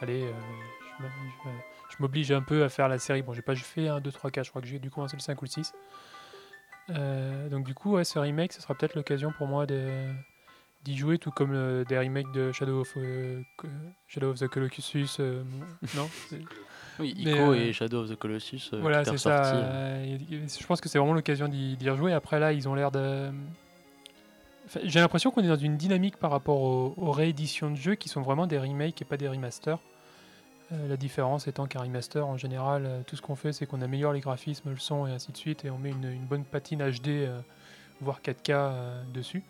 allez, 0.00 0.22
euh, 0.22 0.32
je 1.90 1.96
m'oblige 2.00 2.30
un 2.32 2.42
peu 2.42 2.64
à 2.64 2.68
faire 2.68 2.88
la 2.88 2.98
série. 2.98 3.22
Bon, 3.22 3.32
j'ai 3.32 3.42
pas 3.42 3.54
fait 3.54 3.88
1, 3.88 4.00
2, 4.00 4.10
3, 4.12 4.30
4, 4.30 4.44
je 4.44 4.50
crois 4.50 4.62
que 4.62 4.68
j'ai 4.68 4.78
dû 4.78 4.90
commencer 4.90 5.16
le 5.16 5.22
5 5.22 5.40
ou 5.42 5.44
le 5.44 5.50
6. 5.50 5.72
Euh, 6.90 7.48
donc 7.48 7.64
du 7.64 7.74
coup, 7.74 7.92
ouais, 7.92 8.04
ce 8.04 8.18
remake, 8.18 8.52
ce 8.52 8.60
sera 8.60 8.74
peut-être 8.74 8.94
l'occasion 8.94 9.32
pour 9.36 9.46
moi 9.46 9.66
d'y 9.66 10.96
jouer, 10.96 11.18
tout 11.18 11.30
comme 11.30 11.52
le- 11.52 11.84
des 11.88 11.98
remakes 11.98 12.32
de 12.32 12.50
Shadow 12.52 12.80
of, 12.80 12.94
euh, 12.96 13.40
Co- 13.56 13.68
Shadow 14.08 14.30
of 14.30 14.38
the 14.40 14.48
Colossus. 14.48 15.16
euh, 15.20 15.42
non 15.94 16.08
Oui, 16.98 17.14
Ico 17.16 17.52
euh, 17.52 17.54
et 17.68 17.72
Shadow 17.72 18.02
of 18.02 18.10
the 18.10 18.16
Colossus. 18.16 18.70
euh, 18.74 18.80
voilà, 18.80 19.04
c'est 19.04 19.16
ça. 19.18 19.44
euh, 19.54 20.04
et 20.04 20.18
je 20.48 20.66
pense 20.66 20.80
que 20.80 20.88
c'est 20.88 20.98
vraiment 20.98 21.14
l'occasion 21.14 21.48
d'y 21.48 21.76
d'y 21.76 21.88
rejouer. 21.88 22.12
Après, 22.12 22.38
là, 22.40 22.52
ils 22.52 22.68
ont 22.68 22.74
l'air 22.74 22.90
de. 22.90 23.30
Enfin, 24.66 24.80
J'ai 24.84 25.00
l'impression 25.00 25.30
qu'on 25.30 25.42
est 25.42 25.48
dans 25.48 25.56
une 25.56 25.76
dynamique 25.76 26.16
par 26.18 26.30
rapport 26.30 26.60
aux, 26.60 26.94
aux 26.96 27.10
rééditions 27.12 27.70
de 27.70 27.76
jeux 27.76 27.94
qui 27.94 28.08
sont 28.08 28.20
vraiment 28.22 28.46
des 28.46 28.58
remakes 28.58 29.00
et 29.02 29.04
pas 29.04 29.16
des 29.16 29.28
remasters. 29.28 29.78
Euh, 30.72 30.88
la 30.88 30.96
différence 30.96 31.48
étant 31.48 31.66
qu'un 31.66 31.80
remaster, 31.80 32.26
en 32.26 32.36
général, 32.38 32.86
euh, 32.86 33.02
tout 33.06 33.16
ce 33.16 33.22
qu'on 33.22 33.36
fait, 33.36 33.52
c'est 33.52 33.66
qu'on 33.66 33.82
améliore 33.82 34.12
les 34.12 34.20
graphismes, 34.20 34.70
le 34.70 34.78
son 34.78 35.06
et 35.06 35.12
ainsi 35.12 35.30
de 35.32 35.36
suite, 35.36 35.64
et 35.64 35.70
on 35.70 35.78
met 35.78 35.90
une, 35.90 36.24
bonne 36.24 36.44
patine 36.44 36.78
HD, 36.82 37.08
euh, 37.08 37.40
voire 38.00 38.20
4K 38.22 38.50
euh, 38.50 39.02
dessus. 39.12 39.42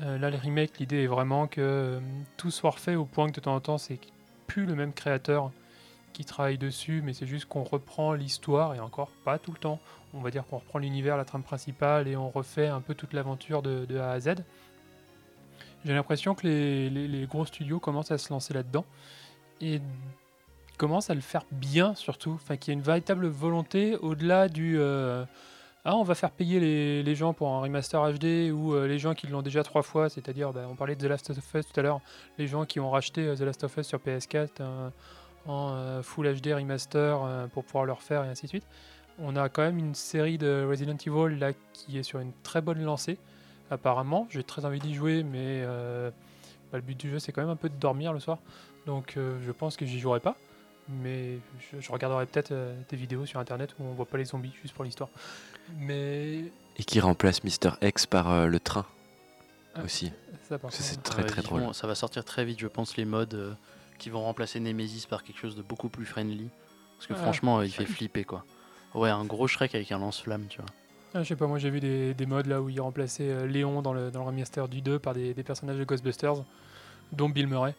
Là, 0.00 0.28
les 0.28 0.38
remakes, 0.38 0.80
l'idée 0.80 1.04
est 1.04 1.06
vraiment 1.06 1.46
que 1.46 2.00
tout 2.36 2.50
soit 2.50 2.70
refait 2.72 2.96
au 2.96 3.04
point 3.04 3.28
que 3.28 3.36
de 3.36 3.40
temps 3.40 3.54
en 3.54 3.60
temps, 3.60 3.78
c'est 3.78 4.00
plus 4.48 4.66
le 4.66 4.74
même 4.74 4.92
créateur 4.92 5.52
qui 6.12 6.24
travaille 6.24 6.58
dessus, 6.58 7.00
mais 7.04 7.12
c'est 7.12 7.28
juste 7.28 7.44
qu'on 7.46 7.62
reprend 7.62 8.12
l'histoire, 8.12 8.74
et 8.74 8.80
encore 8.80 9.12
pas 9.24 9.38
tout 9.38 9.52
le 9.52 9.58
temps. 9.58 9.78
On 10.12 10.20
va 10.20 10.32
dire 10.32 10.44
qu'on 10.48 10.58
reprend 10.58 10.80
l'univers, 10.80 11.16
la 11.16 11.24
trame 11.24 11.44
principale, 11.44 12.08
et 12.08 12.16
on 12.16 12.28
refait 12.28 12.66
un 12.66 12.80
peu 12.80 12.96
toute 12.96 13.12
l'aventure 13.12 13.62
de, 13.62 13.96
A 13.96 14.10
à 14.10 14.18
Z. 14.18 14.34
J'ai 15.84 15.92
l'impression 15.94 16.34
que 16.34 16.44
les, 16.48 16.90
les- 16.90 17.06
les 17.06 17.26
gros 17.26 17.44
studios 17.46 17.78
commencent 17.78 18.10
à 18.10 18.18
se 18.18 18.32
lancer 18.32 18.52
là-dedans, 18.52 18.84
et 19.60 19.80
commencent 20.76 21.10
à 21.10 21.14
le 21.14 21.20
faire 21.20 21.44
bien 21.50 21.94
surtout. 21.94 22.32
Enfin, 22.32 22.56
qu'il 22.56 22.72
y 22.72 22.76
a 22.76 22.78
une 22.78 22.84
véritable 22.84 23.26
volonté 23.26 23.96
au-delà 23.96 24.48
du... 24.48 24.78
euh, 24.78 25.24
ah, 25.86 25.96
on 25.96 26.02
va 26.02 26.14
faire 26.14 26.30
payer 26.30 26.60
les, 27.02 27.14
gens 27.14 27.34
pour 27.34 27.48
un 27.50 27.60
remaster 27.60 28.00
HD 28.14 28.50
ou 28.50 28.72
euh, 28.72 28.86
les 28.86 28.98
gens 28.98 29.12
qui 29.12 29.26
l'ont 29.26 29.42
déjà 29.42 29.62
trois 29.62 29.82
fois, 29.82 30.08
c'est-à-dire, 30.08 30.50
bah, 30.50 30.62
on 30.70 30.76
parlait 30.76 30.96
de 30.96 31.06
The 31.06 31.10
Last 31.10 31.28
of 31.28 31.54
Us 31.54 31.66
tout 31.66 31.78
à 31.78 31.82
l'heure, 31.82 32.00
les 32.38 32.46
gens 32.46 32.64
qui 32.64 32.80
ont 32.80 32.90
racheté 32.90 33.26
euh, 33.26 33.36
The 33.36 33.40
Last 33.40 33.64
of 33.64 33.76
Us 33.76 33.86
sur 33.86 33.98
PS4 33.98 34.48
euh, 34.60 34.88
en 35.46 36.02
Full 36.02 36.40
HD 36.40 36.54
remaster 36.54 37.18
pour 37.52 37.64
pouvoir 37.64 37.84
le 37.84 37.92
refaire 37.92 38.24
et 38.24 38.28
ainsi 38.28 38.44
de 38.44 38.48
suite. 38.48 38.66
On 39.18 39.36
a 39.36 39.50
quand 39.50 39.60
même 39.60 39.76
une 39.76 39.94
série 39.94 40.38
de 40.38 40.66
Resident 40.66 40.96
Evil 40.96 41.38
là 41.38 41.52
qui 41.74 41.98
est 41.98 42.02
sur 42.02 42.18
une 42.18 42.32
très 42.42 42.62
bonne 42.62 42.82
lancée, 42.82 43.18
apparemment. 43.70 44.26
J'ai 44.30 44.42
très 44.42 44.64
envie 44.64 44.78
d'y 44.78 44.94
jouer, 44.94 45.22
mais 45.22 45.62
bah, 45.66 46.78
le 46.78 46.80
but 46.80 46.98
du 46.98 47.10
jeu 47.10 47.18
c'est 47.18 47.30
quand 47.32 47.42
même 47.42 47.50
un 47.50 47.56
peu 47.56 47.68
de 47.68 47.76
dormir 47.76 48.14
le 48.14 48.20
soir, 48.20 48.38
donc 48.86 49.16
je 49.18 49.52
pense 49.52 49.76
que 49.76 49.84
j'y 49.84 50.00
jouerai 50.00 50.20
pas. 50.20 50.34
Mais 50.88 51.38
je, 51.72 51.80
je 51.80 51.90
regarderai 51.92 52.26
peut-être 52.26 52.52
euh, 52.52 52.74
des 52.88 52.96
vidéos 52.96 53.24
sur 53.26 53.40
internet 53.40 53.74
où 53.78 53.84
on 53.84 53.92
voit 53.94 54.04
pas 54.06 54.18
les 54.18 54.24
zombies 54.26 54.52
juste 54.62 54.74
pour 54.74 54.84
l'histoire. 54.84 55.08
Mais 55.78 56.44
Et 56.76 56.84
qui 56.84 57.00
remplace 57.00 57.42
Mister 57.44 57.70
X 57.82 58.06
par 58.06 58.30
euh, 58.30 58.46
le 58.46 58.60
train 58.60 58.84
Ah, 59.74 59.82
aussi. 59.84 60.12
ça, 60.48 60.58
par 60.58 60.72
Ça, 60.72 60.82
c'est 60.82 60.96
contre. 60.96 61.10
très 61.10 61.22
Ouais, 61.22 61.28
très 61.28 61.42
vivement, 61.42 61.58
drôle. 61.58 61.74
Ça 61.74 61.86
va 61.86 61.94
sortir 61.94 62.24
très 62.24 62.44
vite, 62.44 62.60
je 62.60 62.66
pense, 62.66 62.96
les 62.96 63.04
modes. 63.04 63.34
euh, 63.34 63.54
qui 63.96 64.10
vont 64.10 64.22
remplacer 64.22 64.58
Nemesis 64.58 65.06
par 65.08 65.22
quelque 65.22 65.38
chose 65.38 65.54
de 65.54 65.62
beaucoup 65.62 65.88
plus 65.88 66.04
friendly. 66.04 66.48
Parce 66.98 67.06
que 67.06 67.12
Ah, 67.14 67.16
franchement, 67.16 67.58
euh, 67.60 67.64
il 67.64 67.70
fait 67.70 67.86
flipper 67.86 68.24
quoi. 68.24 68.44
Ouais, 68.92 69.08
un 69.08 69.24
gros 69.24 69.46
Shrek 69.46 69.72
avec 69.74 69.90
un 69.92 69.98
lance-flamme, 69.98 70.46
tu 70.48 70.58
vois. 70.60 70.68
Ah, 71.14 71.22
je 71.22 71.28
sais 71.28 71.36
pas, 71.36 71.46
moi 71.46 71.58
j'ai 71.60 71.70
vu 71.70 71.78
des, 71.78 72.12
des 72.12 72.26
modes 72.26 72.46
là 72.46 72.60
où 72.60 72.68
ils 72.68 72.80
remplaçaient 72.80 73.30
euh, 73.30 73.46
Léon 73.46 73.82
dans 73.82 73.92
le, 73.92 74.10
dans 74.10 74.18
le 74.20 74.26
remaster 74.26 74.66
du 74.68 74.82
2 74.82 74.98
par 74.98 75.14
des, 75.14 75.32
des 75.32 75.44
personnages 75.44 75.78
de 75.78 75.84
Ghostbusters, 75.84 76.34
dont 77.12 77.28
Bill 77.28 77.46
Murray. 77.46 77.76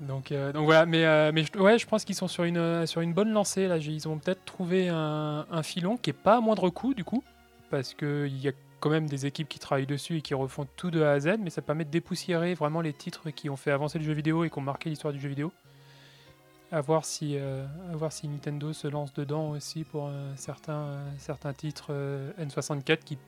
Donc, 0.00 0.32
euh, 0.32 0.52
voilà, 0.54 0.86
mais, 0.86 1.04
euh, 1.04 1.30
mais 1.32 1.44
ouais, 1.58 1.78
je 1.78 1.86
pense 1.86 2.04
qu'ils 2.04 2.14
sont 2.14 2.28
sur 2.28 2.44
une, 2.44 2.86
sur 2.86 3.02
une 3.02 3.12
bonne 3.12 3.32
lancée. 3.32 3.68
Là. 3.68 3.76
Ils 3.76 4.08
ont 4.08 4.18
peut-être 4.18 4.44
trouvé 4.44 4.88
un, 4.88 5.62
filon 5.62 5.96
qui 5.96 6.10
est 6.10 6.14
pas 6.14 6.36
à 6.36 6.40
moindre 6.40 6.70
coût 6.70 6.94
du 6.94 7.04
coup, 7.04 7.22
parce 7.70 7.94
qu'il 7.94 8.36
y 8.38 8.48
a 8.48 8.52
quand 8.80 8.90
même 8.90 9.06
des 9.06 9.26
équipes 9.26 9.48
qui 9.48 9.58
travaillent 9.58 9.86
dessus 9.86 10.16
et 10.16 10.20
qui 10.22 10.32
refont 10.32 10.66
tout 10.76 10.90
de 10.90 11.02
A 11.02 11.12
à 11.12 11.20
Z, 11.20 11.36
mais 11.38 11.50
ça 11.50 11.60
permet 11.60 11.84
de 11.84 11.90
dépoussiérer 11.90 12.54
vraiment 12.54 12.80
les 12.80 12.94
titres 12.94 13.30
qui 13.30 13.50
ont 13.50 13.56
fait 13.56 13.70
avancer 13.70 13.98
le 13.98 14.04
jeu 14.04 14.14
vidéo 14.14 14.44
et 14.44 14.50
qui 14.50 14.58
ont 14.58 14.62
marqué 14.62 14.88
l'histoire 14.88 15.12
du 15.12 15.20
jeu 15.20 15.28
vidéo. 15.28 15.52
À 16.72 16.80
voir 16.80 17.04
si, 17.04 17.36
euh, 17.36 17.66
Nintendo 18.24 18.72
se 18.72 18.86
lance 18.86 19.12
dedans 19.12 19.50
aussi 19.50 19.82
pour 19.82 20.06
euh, 20.06 20.32
certains, 20.36 20.84
euh, 20.84 21.10
certains 21.18 21.52
titres 21.52 21.88
euh, 21.90 22.32
N64 22.40 22.98
qui 22.98 23.18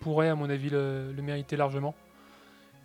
pourraient, 0.00 0.28
à 0.28 0.34
mon 0.34 0.50
avis, 0.50 0.68
le 0.68 1.14
mériter 1.22 1.56
largement. 1.56 1.94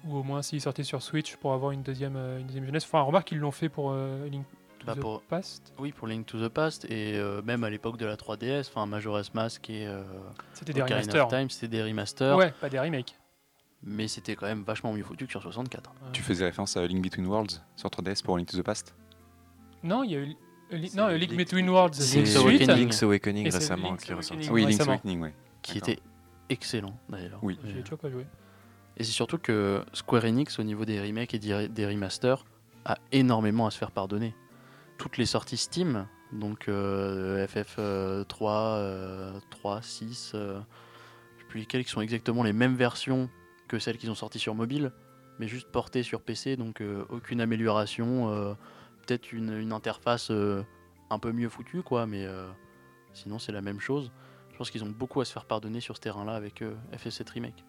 Ou 0.05 0.17
au 0.17 0.23
moins 0.23 0.41
s'ils 0.41 0.61
sortaient 0.61 0.83
sur 0.83 1.01
Switch 1.01 1.35
pour 1.37 1.53
avoir 1.53 1.71
une 1.71 1.81
deuxième, 1.83 2.15
euh, 2.15 2.39
une 2.39 2.47
deuxième 2.47 2.65
jeunesse. 2.65 2.83
Enfin, 2.85 3.01
remarque 3.01 3.27
qu'ils 3.29 3.37
l'ont 3.39 3.51
fait 3.51 3.69
pour 3.69 3.91
euh, 3.91 4.27
Link 4.27 4.45
to 4.79 4.85
Bah, 4.85 4.95
the 4.95 4.99
pour- 4.99 5.21
Past. 5.21 5.73
Oui, 5.79 5.91
pour 5.93 6.07
Link 6.07 6.25
to 6.25 6.45
the 6.45 6.49
Past 6.49 6.85
et 6.85 7.15
euh, 7.15 7.41
même 7.41 7.63
à 7.63 7.69
l'époque 7.69 7.97
de 7.97 8.05
la 8.05 8.15
3DS, 8.17 8.67
enfin 8.69 8.85
Majora's 8.85 9.33
Mask 9.33 9.69
et 9.69 9.87
euh, 9.87 10.03
C'était 10.53 10.73
des 10.73 10.81
remasters. 10.81 11.27
Time, 11.29 11.49
c'était 11.49 11.69
des 11.69 11.83
remasters. 11.83 12.35
Ouais, 12.37 12.51
pas 12.59 12.69
des 12.69 12.79
remakes. 12.79 13.17
Mais 13.85 14.07
c'était 14.07 14.35
quand 14.35 14.45
même 14.45 14.63
vachement 14.63 14.93
mieux 14.93 15.03
foutu 15.03 15.25
que 15.25 15.31
sur 15.31 15.41
64. 15.41 15.91
Tu 16.13 16.21
faisais 16.21 16.45
référence 16.45 16.75
à 16.77 16.85
Link 16.85 17.01
Between 17.03 17.25
Worlds 17.27 17.61
sur 17.75 17.89
3DS 17.89 18.23
pour 18.23 18.37
Link 18.37 18.49
to 18.49 18.57
the 18.57 18.63
Past? 18.63 18.95
Non, 19.83 20.03
il 20.03 20.11
y 20.11 20.15
a 20.15 20.19
eu. 20.19 20.35
Li- 20.71 20.91
non, 20.95 21.07
Link 21.09 21.35
Between 21.35 21.69
Worlds, 21.69 21.93
c'est 21.95 22.17
Link's. 22.21 22.35
Awakening. 22.37 22.77
Link's 22.77 23.03
Awakening 23.03 23.45
récemment 23.51 23.89
Link's 23.91 24.03
qui 24.05 24.11
est 24.11 24.15
ressorti. 24.15 24.49
Oui, 24.49 24.65
Link's. 24.65 24.79
Awakening, 24.87 25.21
oui. 25.21 25.29
Qui 25.61 25.77
était 25.77 25.99
excellent 26.49 26.93
d'ailleurs. 27.09 27.39
Oui. 27.41 27.57
J'y 27.65 27.79
ai 27.79 27.81
toujours 27.83 27.99
pas 27.99 28.09
joué. 28.09 28.25
Et 28.97 29.03
c'est 29.03 29.11
surtout 29.11 29.37
que 29.37 29.83
Square 29.93 30.25
Enix, 30.25 30.59
au 30.59 30.63
niveau 30.63 30.85
des 30.85 31.01
remakes 31.01 31.33
et 31.33 31.39
des 31.39 31.85
remasters, 31.85 32.45
a 32.85 32.97
énormément 33.11 33.65
à 33.65 33.71
se 33.71 33.77
faire 33.77 33.91
pardonner. 33.91 34.35
Toutes 34.97 35.17
les 35.17 35.25
sorties 35.25 35.57
Steam, 35.57 36.07
donc 36.31 36.67
euh, 36.67 37.45
FF3, 37.47 39.41
3, 39.49 39.81
6, 39.81 40.31
euh, 40.35 40.59
je 41.35 41.41
sais 41.41 41.47
plus 41.47 41.59
lesquelles, 41.61 41.83
qui 41.83 41.91
sont 41.91 42.01
exactement 42.01 42.43
les 42.43 42.53
mêmes 42.53 42.75
versions 42.75 43.29
que 43.67 43.79
celles 43.79 43.97
qu'ils 43.97 44.11
ont 44.11 44.15
sorties 44.15 44.39
sur 44.39 44.53
mobile, 44.53 44.91
mais 45.39 45.47
juste 45.47 45.69
portées 45.71 46.03
sur 46.03 46.21
PC, 46.21 46.57
donc 46.57 46.81
euh, 46.81 47.05
aucune 47.09 47.41
amélioration, 47.41 48.29
euh, 48.29 48.53
peut-être 49.05 49.31
une, 49.31 49.53
une 49.53 49.71
interface 49.71 50.29
euh, 50.31 50.63
un 51.09 51.19
peu 51.19 51.31
mieux 51.31 51.49
foutue, 51.49 51.81
quoi, 51.81 52.05
mais 52.05 52.25
euh, 52.25 52.47
sinon 53.13 53.39
c'est 53.39 53.51
la 53.51 53.61
même 53.61 53.79
chose. 53.79 54.11
Je 54.51 54.57
pense 54.57 54.69
qu'ils 54.69 54.83
ont 54.83 54.89
beaucoup 54.89 55.21
à 55.21 55.25
se 55.25 55.33
faire 55.33 55.45
pardonner 55.45 55.79
sur 55.79 55.95
ce 55.95 56.01
terrain-là 56.01 56.35
avec 56.35 56.61
euh, 56.61 56.75
FF7 56.95 57.31
Remake. 57.31 57.65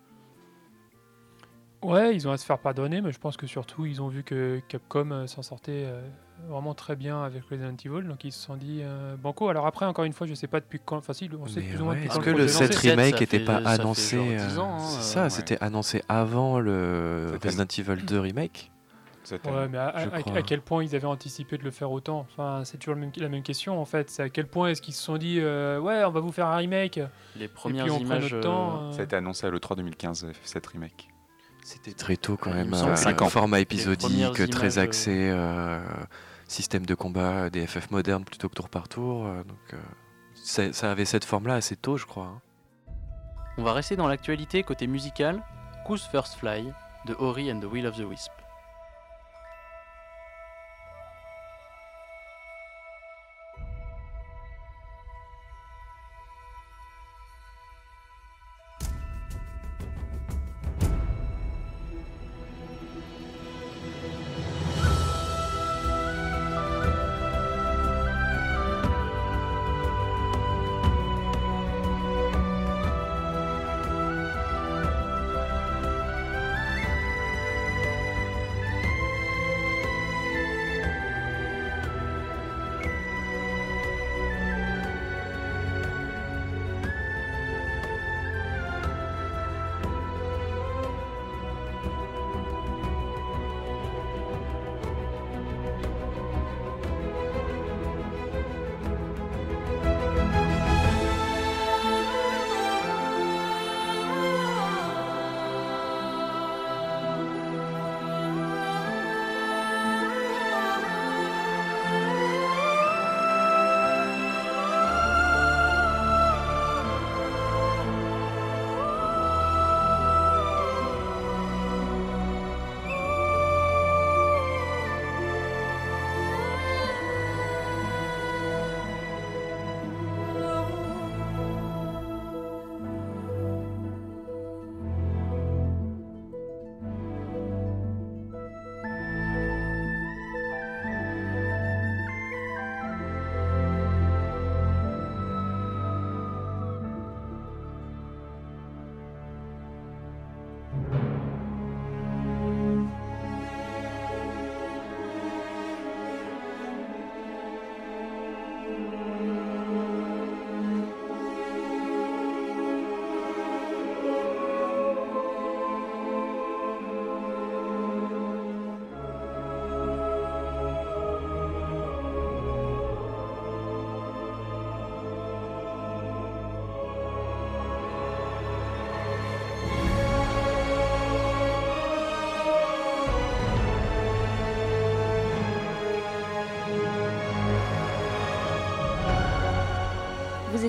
Ouais, 1.85 2.15
ils 2.15 2.27
ont 2.27 2.33
à 2.33 2.37
se 2.37 2.45
faire 2.47 2.59
pardonner, 2.59 3.01
mais 3.01 3.13
je 3.13 3.19
pense 3.19 3.37
que 3.37 3.47
surtout 3.47 3.87
ils 3.87 4.01
ont 4.03 4.09
vu 4.09 4.23
que 4.23 4.61
Capcom 4.69 5.11
euh, 5.11 5.27
s'en 5.27 5.43
sortait 5.43 5.85
euh, 5.87 6.01
vraiment 6.49 6.75
très 6.75 6.97
bien 6.97 7.23
avec 7.23 7.43
Resident 7.51 7.75
Evil, 7.85 8.09
donc 8.09 8.25
ils 8.25 8.33
se 8.33 8.41
sont 8.41 8.57
dit 8.57 8.81
euh, 8.83 9.17
banco. 9.17 9.49
Alors 9.49 9.67
après, 9.67 9.85
encore 9.87 10.05
une 10.05 10.13
fois, 10.15 10.27
je 10.27 10.35
sais 10.35 10.47
pas 10.47 10.61
depuis 10.61 10.81
quand, 10.85 10.97
enfin 10.97 11.13
si, 11.13 11.29
on 11.39 11.47
sait 11.47 11.61
Mais 11.61 11.67
plus 11.69 11.81
ou 11.81 11.85
moins 11.85 11.95
ouais, 11.95 12.05
Est-ce 12.07 12.19
que 12.19 12.31
le 12.31 12.39
le 12.39 12.47
projet 12.47 12.65
est 12.65 12.67
7 12.69 12.75
lancé. 12.75 12.91
remake 12.91 13.21
n'était 13.21 13.41
pas 13.41 13.63
ça 13.63 13.69
annoncé 13.71 14.17
euh, 14.19 14.47
10 14.49 14.59
ans, 14.59 14.75
hein, 14.77 14.79
C'est 14.81 14.99
euh, 14.99 15.01
ça, 15.03 15.23
ouais. 15.25 15.31
c'était 15.31 15.63
annoncé 15.63 16.03
avant 16.09 16.59
le 16.61 17.39
Resident 17.43 17.65
Evil 17.79 18.03
2 18.05 18.19
remake. 18.21 18.71
Ouais, 19.33 19.69
mais 19.71 19.79
à, 19.79 19.87
à- 19.89 20.17
à- 20.19 20.43
quel 20.43 20.61
point 20.61 20.85
ils 20.85 20.95
avaient 20.95 21.07
anticipé 21.07 21.57
de 21.57 21.65
le 21.65 21.71
faire 21.71 21.91
autant? 21.91 22.27
Enfin, 22.31 22.61
c'est 22.65 22.77
toujours 22.77 22.95
le 22.95 23.01
même- 23.01 23.13
la 23.17 23.31
même 23.31 23.43
question 23.43 23.81
en 23.81 23.87
fait. 23.87 24.11
C'est 24.11 24.23
à 24.23 24.29
quel 24.29 24.47
point 24.47 24.69
est-ce 24.69 24.83
qu'ils 24.83 24.93
se 24.93 25.03
sont 25.03 25.17
dit 25.17 25.39
euh, 25.41 25.81
ouais, 25.81 26.05
on 26.05 26.11
va 26.11 26.21
vous 26.21 26.31
faire 26.31 26.47
un 26.49 26.57
remake? 26.57 27.01
Les 27.37 27.47
et 27.47 27.49
premières 27.49 27.85
puis 27.85 27.93
on 27.93 27.97
prend 28.01 28.05
images. 28.17 28.33
notre 28.35 28.41
temps. 28.45 28.83
euh, 28.83 28.93
Ça 28.93 29.01
a 29.01 29.05
été 29.05 29.17
annoncé 29.17 29.47
à 29.47 29.51
l'E3 29.51 29.77
2015, 29.77 30.27
FF7 30.45 30.67
Remake. 30.73 31.09
C'était 31.65 31.93
très 31.95 32.17
tôt 32.19 32.37
quand 32.37 32.53
même, 32.53 32.73
euh, 32.75 32.95
cinq 32.95 33.23
ans. 33.23 33.29
format 33.31 33.59
épisodique, 33.59 34.35
très 34.35 34.45
images, 34.47 34.79
euh, 34.79 34.83
axé, 34.83 35.31
euh, 35.31 35.81
système 36.47 36.85
de 36.85 36.95
combat, 36.95 37.49
des 37.49 37.67
FF 37.67 37.91
modernes 37.91 38.25
plutôt 38.25 38.49
que 38.51 38.55
tour 38.55 38.69
par 38.69 38.87
tour. 38.87 39.27
euh, 39.27 39.43
donc 39.45 39.73
euh, 39.73 40.73
ça 40.73 40.91
avait 40.91 41.07
cette 41.07 41.25
forme-là 41.25 41.55
assez 41.55 41.75
tôt, 41.75 41.97
je 41.97 42.05
crois. 42.05 42.27
hein. 42.27 42.41
On 43.57 43.63
va 43.63 43.73
rester 43.73 43.97
dans 43.97 44.07
l'actualité 44.09 44.63
côté 44.63 44.87
musical. 44.87 45.43
Who's 45.89 46.03
First 46.07 46.35
Fly 46.37 46.71
de 47.07 47.15
Ori 47.19 47.51
and 47.51 47.61
the 47.61 47.65
Will 47.65 47.87
of 47.87 47.97
the 47.97 48.05
Wisp. 48.05 48.31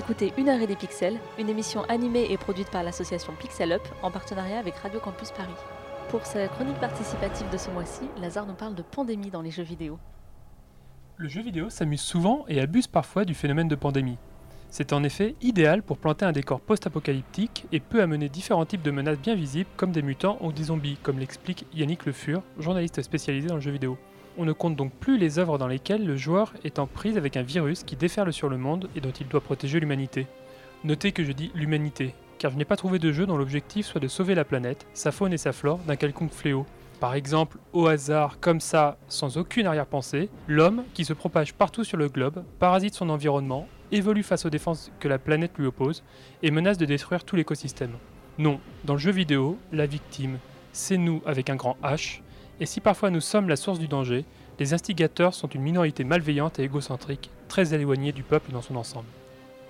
Écoutez 0.08 0.32
Une 0.38 0.48
heure 0.48 0.60
et 0.60 0.68
des 0.68 0.76
pixels, 0.76 1.18
une 1.36 1.48
émission 1.48 1.82
animée 1.88 2.28
et 2.30 2.36
produite 2.36 2.70
par 2.70 2.84
l'association 2.84 3.32
Pixel 3.32 3.72
Up 3.72 3.82
en 4.04 4.12
partenariat 4.12 4.60
avec 4.60 4.76
Radio 4.76 5.00
Campus 5.00 5.32
Paris. 5.32 5.50
Pour 6.10 6.24
sa 6.24 6.46
chronique 6.46 6.78
participative 6.78 7.50
de 7.50 7.56
ce 7.56 7.70
mois-ci, 7.70 8.02
Lazare 8.20 8.46
nous 8.46 8.54
parle 8.54 8.76
de 8.76 8.82
pandémie 8.82 9.30
dans 9.30 9.42
les 9.42 9.50
jeux 9.50 9.64
vidéo. 9.64 9.98
Le 11.16 11.26
jeu 11.28 11.42
vidéo 11.42 11.70
s'amuse 11.70 12.02
souvent 12.02 12.44
et 12.46 12.60
abuse 12.60 12.86
parfois 12.86 13.24
du 13.24 13.34
phénomène 13.34 13.66
de 13.66 13.74
pandémie. 13.74 14.16
C'est 14.70 14.92
en 14.92 15.02
effet 15.02 15.34
idéal 15.42 15.82
pour 15.82 15.98
planter 15.98 16.24
un 16.24 16.30
décor 16.30 16.60
post-apocalyptique 16.60 17.66
et 17.72 17.80
peut 17.80 18.00
amener 18.00 18.28
différents 18.28 18.64
types 18.64 18.82
de 18.82 18.92
menaces 18.92 19.18
bien 19.18 19.34
visibles 19.34 19.70
comme 19.76 19.90
des 19.90 20.02
mutants 20.02 20.38
ou 20.40 20.52
des 20.52 20.64
zombies, 20.64 20.98
comme 21.02 21.18
l'explique 21.18 21.66
Yannick 21.74 22.06
Le 22.06 22.12
Fur, 22.12 22.42
journaliste 22.60 23.02
spécialisé 23.02 23.48
dans 23.48 23.56
le 23.56 23.60
jeu 23.60 23.72
vidéo. 23.72 23.98
On 24.38 24.44
ne 24.44 24.52
compte 24.52 24.76
donc 24.76 24.92
plus 24.92 25.16
les 25.16 25.38
œuvres 25.38 25.56
dans 25.56 25.66
lesquelles 25.66 26.04
le 26.04 26.16
joueur 26.16 26.52
est 26.62 26.78
en 26.78 26.86
prise 26.86 27.16
avec 27.16 27.38
un 27.38 27.42
virus 27.42 27.84
qui 27.84 27.96
déferle 27.96 28.34
sur 28.34 28.50
le 28.50 28.58
monde 28.58 28.90
et 28.94 29.00
dont 29.00 29.10
il 29.10 29.28
doit 29.28 29.40
protéger 29.40 29.80
l'humanité. 29.80 30.26
Notez 30.84 31.12
que 31.12 31.24
je 31.24 31.32
dis 31.32 31.50
l'humanité, 31.54 32.14
car 32.38 32.50
je 32.50 32.58
n'ai 32.58 32.66
pas 32.66 32.76
trouvé 32.76 32.98
de 32.98 33.12
jeu 33.12 33.24
dont 33.24 33.38
l'objectif 33.38 33.86
soit 33.86 34.00
de 34.00 34.08
sauver 34.08 34.34
la 34.34 34.44
planète, 34.44 34.86
sa 34.92 35.10
faune 35.10 35.32
et 35.32 35.38
sa 35.38 35.52
flore 35.52 35.78
d'un 35.86 35.96
quelconque 35.96 36.34
fléau. 36.34 36.66
Par 37.00 37.14
exemple, 37.14 37.56
au 37.72 37.86
hasard, 37.86 38.38
comme 38.38 38.60
ça, 38.60 38.98
sans 39.08 39.38
aucune 39.38 39.66
arrière-pensée, 39.66 40.28
l'homme, 40.48 40.84
qui 40.92 41.06
se 41.06 41.14
propage 41.14 41.54
partout 41.54 41.84
sur 41.84 41.96
le 41.96 42.08
globe, 42.08 42.44
parasite 42.58 42.94
son 42.94 43.08
environnement, 43.08 43.66
évolue 43.90 44.22
face 44.22 44.44
aux 44.44 44.50
défenses 44.50 44.92
que 45.00 45.08
la 45.08 45.18
planète 45.18 45.56
lui 45.58 45.66
oppose, 45.66 46.02
et 46.42 46.50
menace 46.50 46.78
de 46.78 46.84
détruire 46.84 47.24
tout 47.24 47.36
l'écosystème. 47.36 47.96
Non, 48.36 48.60
dans 48.84 48.94
le 48.94 48.98
jeu 48.98 49.12
vidéo, 49.12 49.58
la 49.72 49.86
victime, 49.86 50.38
c'est 50.72 50.98
nous 50.98 51.22
avec 51.24 51.48
un 51.48 51.56
grand 51.56 51.78
H, 51.82 52.20
et 52.60 52.66
si 52.66 52.80
parfois 52.80 53.10
nous 53.10 53.20
sommes 53.20 53.48
la 53.48 53.56
source 53.56 53.78
du 53.78 53.88
danger, 53.88 54.24
les 54.58 54.72
instigateurs 54.72 55.34
sont 55.34 55.48
une 55.48 55.62
minorité 55.62 56.04
malveillante 56.04 56.58
et 56.58 56.62
égocentrique, 56.62 57.30
très 57.48 57.74
éloignée 57.74 58.12
du 58.12 58.22
peuple 58.22 58.52
dans 58.52 58.62
son 58.62 58.76
ensemble. 58.76 59.06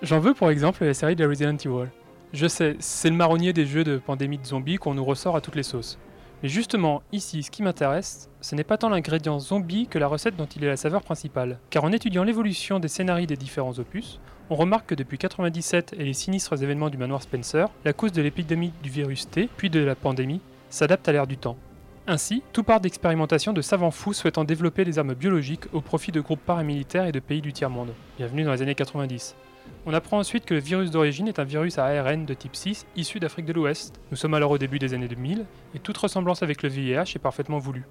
J'en 0.01 0.19
veux 0.19 0.33
pour 0.33 0.49
exemple 0.49 0.85
la 0.85 0.93
série 0.93 1.15
de 1.15 1.25
Resident 1.25 1.57
Evil. 1.57 1.89
Je 2.33 2.47
sais, 2.47 2.75
c'est 2.79 3.09
le 3.09 3.15
marronnier 3.15 3.51
des 3.51 3.65
jeux 3.65 3.83
de 3.83 3.97
pandémie 3.97 4.37
de 4.37 4.45
zombies 4.45 4.77
qu'on 4.77 4.93
nous 4.93 5.03
ressort 5.03 5.35
à 5.35 5.41
toutes 5.41 5.55
les 5.55 5.63
sauces. 5.63 5.97
Mais 6.43 6.49
justement, 6.49 7.01
ici, 7.11 7.41
ce 7.41 7.49
qui 7.49 7.63
m'intéresse, 7.63 8.29
ce 8.41 8.53
n'est 8.53 8.63
pas 8.63 8.77
tant 8.77 8.89
l'ingrédient 8.89 9.39
zombie 9.39 9.87
que 9.87 9.97
la 9.97 10.07
recette 10.07 10.35
dont 10.35 10.45
il 10.45 10.63
est 10.63 10.67
la 10.67 10.77
saveur 10.77 11.01
principale. 11.01 11.57
Car 11.71 11.83
en 11.83 11.91
étudiant 11.91 12.23
l'évolution 12.23 12.79
des 12.79 12.87
scénarios 12.87 13.25
des 13.25 13.37
différents 13.37 13.79
opus, 13.79 14.19
on 14.49 14.55
remarque 14.55 14.89
que 14.89 14.95
depuis 14.95 15.17
97 15.17 15.95
et 15.97 16.03
les 16.03 16.13
sinistres 16.13 16.61
événements 16.61 16.89
du 16.89 16.97
manoir 16.97 17.23
Spencer, 17.23 17.69
la 17.83 17.93
cause 17.93 18.11
de 18.11 18.21
l'épidémie 18.21 18.71
du 18.83 18.89
virus 18.89 19.29
T, 19.29 19.49
puis 19.57 19.69
de 19.69 19.79
la 19.79 19.95
pandémie, 19.95 20.41
s'adapte 20.69 21.09
à 21.09 21.11
l'ère 21.11 21.27
du 21.27 21.37
temps. 21.37 21.57
Ainsi, 22.09 22.41
tout 22.53 22.63
part 22.63 22.79
d'expérimentation 22.79 23.51
de 23.51 23.61
savants 23.61 23.91
fous 23.91 24.13
souhaitant 24.13 24.45
développer 24.45 24.85
des 24.85 24.97
armes 24.97 25.13
biologiques 25.13 25.65
au 25.73 25.81
profit 25.81 26.13
de 26.13 26.21
groupes 26.21 26.39
paramilitaires 26.39 27.05
et 27.05 27.11
de 27.11 27.19
pays 27.19 27.41
du 27.41 27.51
tiers-monde. 27.51 27.93
Bienvenue 28.15 28.45
dans 28.45 28.53
les 28.53 28.61
années 28.61 28.75
90. 28.75 29.35
On 29.85 29.93
apprend 29.93 30.17
ensuite 30.17 30.45
que 30.45 30.53
le 30.53 30.61
virus 30.61 30.89
d'origine 30.89 31.27
est 31.27 31.37
un 31.37 31.43
virus 31.43 31.77
à 31.77 31.83
ARN 31.83 32.25
de 32.25 32.33
type 32.33 32.55
6 32.55 32.85
issu 32.95 33.19
d'Afrique 33.19 33.45
de 33.45 33.51
l'Ouest. 33.51 33.99
Nous 34.09 34.15
sommes 34.15 34.35
alors 34.35 34.51
au 34.51 34.57
début 34.57 34.79
des 34.79 34.93
années 34.93 35.09
2000 35.09 35.45
et 35.75 35.79
toute 35.79 35.97
ressemblance 35.97 36.43
avec 36.43 36.63
le 36.63 36.69
VIH 36.69 37.15
est 37.15 37.21
parfaitement 37.21 37.59
voulue. 37.59 37.83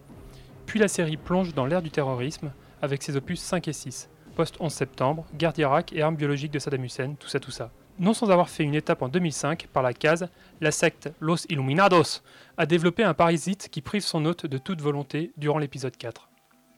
Puis 0.65 0.81
la 0.81 0.89
série 0.89 1.19
plonge 1.19 1.53
dans 1.53 1.67
l'ère 1.67 1.83
du 1.83 1.91
terrorisme 1.91 2.53
avec 2.81 3.03
ses 3.03 3.19
opus 3.19 3.39
5 3.41 3.69
et 3.69 3.75
6, 3.75 4.09
post-11 4.35 4.71
septembre, 4.71 5.27
guerre 5.35 5.53
d'Irak 5.53 5.93
et 5.93 6.01
armes 6.01 6.17
biologiques 6.17 6.53
de 6.53 6.59
Saddam 6.59 6.85
Hussein, 6.85 7.17
tout 7.21 7.29
ça 7.29 7.39
tout 7.39 7.51
ça. 7.51 7.71
Non 7.99 8.13
sans 8.13 8.31
avoir 8.31 8.51
fait 8.51 8.63
une 8.63 8.75
étape 8.75 9.01
en 9.01 9.09
2005 9.09 9.69
par 9.73 9.83
la 9.83 9.95
case, 9.95 10.29
la 10.61 10.71
secte 10.71 11.11
Los 11.19 11.47
Illuminados 11.49 12.21
a 12.59 12.67
développé 12.67 13.03
un 13.03 13.15
parasite 13.15 13.71
qui 13.71 13.81
prive 13.81 14.03
son 14.03 14.27
hôte 14.27 14.45
de 14.45 14.59
toute 14.59 14.83
volonté 14.83 15.33
durant 15.39 15.59
l'épisode 15.59 15.97
4. 15.97 16.29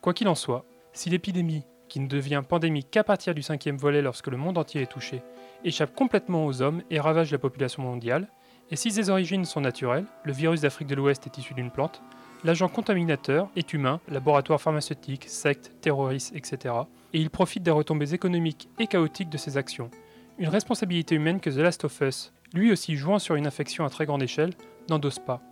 Quoi 0.00 0.14
qu'il 0.14 0.28
en 0.28 0.37
soit, 0.37 0.64
si 0.92 1.11
l'épidémie 1.11 1.64
qui 1.88 1.98
ne 1.98 2.07
devient 2.07 2.42
pandémique 2.48 2.90
qu'à 2.92 3.02
partir 3.02 3.35
du 3.35 3.42
cinquième 3.42 3.78
volet 3.78 4.00
lorsque 4.00 4.28
le 4.28 4.37
monde 4.37 4.59
entier 4.59 4.83
est 4.83 4.92
touché, 4.92 5.22
échappe 5.64 5.94
complètement 5.94 6.46
aux 6.46 6.62
hommes 6.62 6.83
et 6.90 7.00
ravage 7.00 7.33
la 7.33 7.38
population 7.38 7.83
mondiale, 7.83 8.28
et 8.70 8.76
si 8.76 8.92
ses 8.92 9.11
origines 9.11 9.44
sont 9.44 9.62
naturelles, 9.62 10.04
le 10.22 10.33
virus 10.33 10.61
d'Afrique 10.61 10.88
de 10.88 10.94
l'Ouest 10.94 11.26
est 11.26 11.38
issu 11.38 11.54
d'une 11.54 11.70
plante, 11.72 12.00
l'agent 12.44 12.68
contaminateur 12.68 13.48
est 13.57 13.72
humain, 13.72 14.00
laboratoire 14.09 14.61
pharmaceutique, 14.61 15.24
secte, 15.26 15.72
terroriste, 15.81 16.37
etc., 16.37 16.74
et 17.12 17.18
il 17.18 17.31
profite 17.31 17.62
des 17.62 17.70
retombées 17.70 18.14
économiques 18.14 18.68
et 18.78 18.87
chaotiques 18.87 19.31
de 19.31 19.38
ses 19.38 19.57
actions. 19.57 19.90
Une 20.38 20.48
responsabilité 20.48 21.16
humaine 21.16 21.40
que 21.40 21.51
The 21.51 21.57
Last 21.57 21.85
of 21.85 22.01
Us, 22.01 22.33
lui 22.55 22.70
aussi 22.70 22.94
jouant 22.94 23.18
sur 23.18 23.35
une 23.35 23.48
infection 23.48 23.85
à 23.85 23.90
très 23.90 24.07
grande 24.07 24.22
échelle, 24.22 24.55
n'endosse 24.88 25.18
pas. 25.18 25.42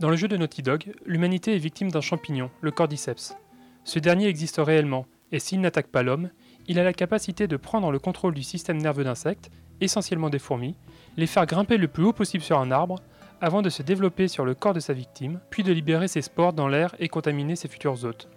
Dans 0.00 0.10
le 0.10 0.16
jeu 0.16 0.28
de 0.28 0.36
Naughty 0.36 0.60
Dog, 0.60 0.92
l'humanité 1.06 1.54
est 1.54 1.58
victime 1.58 1.90
d'un 1.90 2.02
champignon, 2.02 2.50
le 2.60 2.70
cordyceps. 2.70 3.36
Ce 3.84 3.98
dernier 3.98 4.26
existe 4.26 4.58
réellement, 4.58 5.06
et 5.32 5.38
s'il 5.38 5.62
n'attaque 5.62 5.86
pas 5.86 6.02
l'homme, 6.02 6.28
il 6.68 6.78
a 6.78 6.84
la 6.84 6.92
capacité 6.92 7.46
de 7.46 7.56
prendre 7.56 7.90
le 7.90 7.98
contrôle 7.98 8.34
du 8.34 8.42
système 8.42 8.76
nerveux 8.76 9.04
d'insectes, 9.04 9.50
essentiellement 9.80 10.28
des 10.28 10.38
fourmis, 10.38 10.76
les 11.16 11.26
faire 11.26 11.46
grimper 11.46 11.78
le 11.78 11.88
plus 11.88 12.04
haut 12.04 12.12
possible 12.12 12.44
sur 12.44 12.58
un 12.58 12.70
arbre, 12.70 12.96
avant 13.40 13.62
de 13.62 13.70
se 13.70 13.82
développer 13.82 14.28
sur 14.28 14.44
le 14.44 14.54
corps 14.54 14.74
de 14.74 14.80
sa 14.80 14.92
victime, 14.92 15.40
puis 15.48 15.62
de 15.62 15.72
libérer 15.72 16.06
ses 16.06 16.22
spores 16.22 16.52
dans 16.52 16.68
l'air 16.68 16.94
et 16.98 17.08
contaminer 17.08 17.56
ses 17.56 17.68
futurs 17.68 18.04
hôtes. 18.04 18.28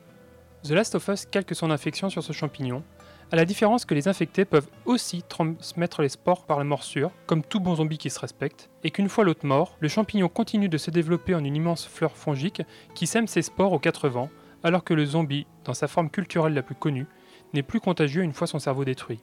The 0.63 0.71
Last 0.71 0.95
of 0.95 1.07
Us 1.09 1.25
calque 1.25 1.53
son 1.53 1.69
infection 1.69 2.09
sur 2.09 2.23
ce 2.23 2.33
champignon, 2.33 2.83
à 3.31 3.35
la 3.35 3.45
différence 3.45 3.83
que 3.83 3.93
les 3.93 4.07
infectés 4.07 4.45
peuvent 4.45 4.69
aussi 4.85 5.21
transmettre 5.21 6.01
les 6.01 6.09
spores 6.09 6.45
par 6.45 6.57
la 6.57 6.63
morsure, 6.63 7.11
comme 7.25 7.43
tout 7.43 7.59
bon 7.59 7.75
zombie 7.75 7.97
qui 7.97 8.09
se 8.09 8.19
respecte, 8.19 8.69
et 8.83 8.91
qu'une 8.91 9.09
fois 9.09 9.25
l'hôte 9.25 9.43
mort, 9.43 9.75
le 9.79 9.89
champignon 9.89 10.29
continue 10.29 10.69
de 10.69 10.77
se 10.77 10.91
développer 10.91 11.35
en 11.35 11.43
une 11.43 11.55
immense 11.55 11.85
fleur 11.85 12.15
fongique 12.15 12.61
qui 12.95 13.05
sème 13.05 13.27
ses 13.27 13.41
spores 13.41 13.73
aux 13.73 13.79
quatre 13.79 14.07
vents, 14.07 14.29
alors 14.63 14.83
que 14.83 14.93
le 14.93 15.05
zombie, 15.05 15.45
dans 15.65 15.73
sa 15.73 15.87
forme 15.87 16.09
culturelle 16.09 16.53
la 16.53 16.63
plus 16.63 16.75
connue, 16.75 17.07
n'est 17.53 17.63
plus 17.63 17.81
contagieux 17.81 18.23
une 18.23 18.33
fois 18.33 18.47
son 18.47 18.59
cerveau 18.59 18.85
détruit. 18.85 19.19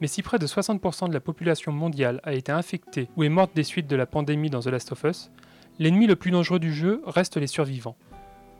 Mais 0.00 0.06
si 0.06 0.22
près 0.22 0.38
de 0.38 0.46
60% 0.46 1.08
de 1.08 1.14
la 1.14 1.20
population 1.20 1.72
mondiale 1.72 2.20
a 2.24 2.34
été 2.34 2.52
infectée 2.52 3.08
ou 3.16 3.24
est 3.24 3.28
morte 3.28 3.54
des 3.54 3.62
suites 3.62 3.86
de 3.86 3.96
la 3.96 4.06
pandémie 4.06 4.50
dans 4.50 4.60
The 4.60 4.66
Last 4.66 4.92
of 4.92 5.04
Us, 5.04 5.30
l'ennemi 5.78 6.06
le 6.06 6.16
plus 6.16 6.30
dangereux 6.30 6.58
du 6.58 6.72
jeu 6.72 7.02
reste 7.06 7.36
les 7.36 7.46
survivants. 7.46 7.96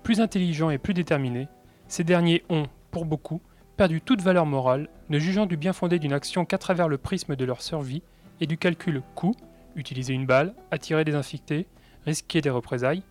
Plus 0.03 0.21
intelligents 0.21 0.71
et 0.71 0.79
plus 0.79 0.95
déterminés, 0.95 1.49
ces 1.87 2.05
derniers 2.05 2.45
ont, 2.49 2.67
pour 2.91 3.05
beaucoup, 3.05 3.41
perdu 3.77 4.01
toute 4.01 4.23
valeur 4.23 4.47
morale, 4.47 4.89
ne 5.09 5.19
jugeant 5.19 5.47
du 5.47 5.57
bien 5.57 5.73
fondé 5.73 5.99
d'une 5.99 6.13
action 6.13 6.45
qu'à 6.45 6.59
travers 6.59 6.89
le 6.89 6.99
prisme 6.99 7.37
de 7.37 7.45
leur 7.45 7.63
survie 7.63 8.03
et 8.41 8.47
du 8.47 8.57
calcul 8.57 9.03
coût, 9.15 9.35
utiliser 9.77 10.15
une 10.15 10.27
balle, 10.27 10.55
attirer 10.71 11.05
des 11.05 11.15
infectés, 11.15 11.67
risquer 12.07 12.41
des 12.41 12.51
représailles, 12.51 13.03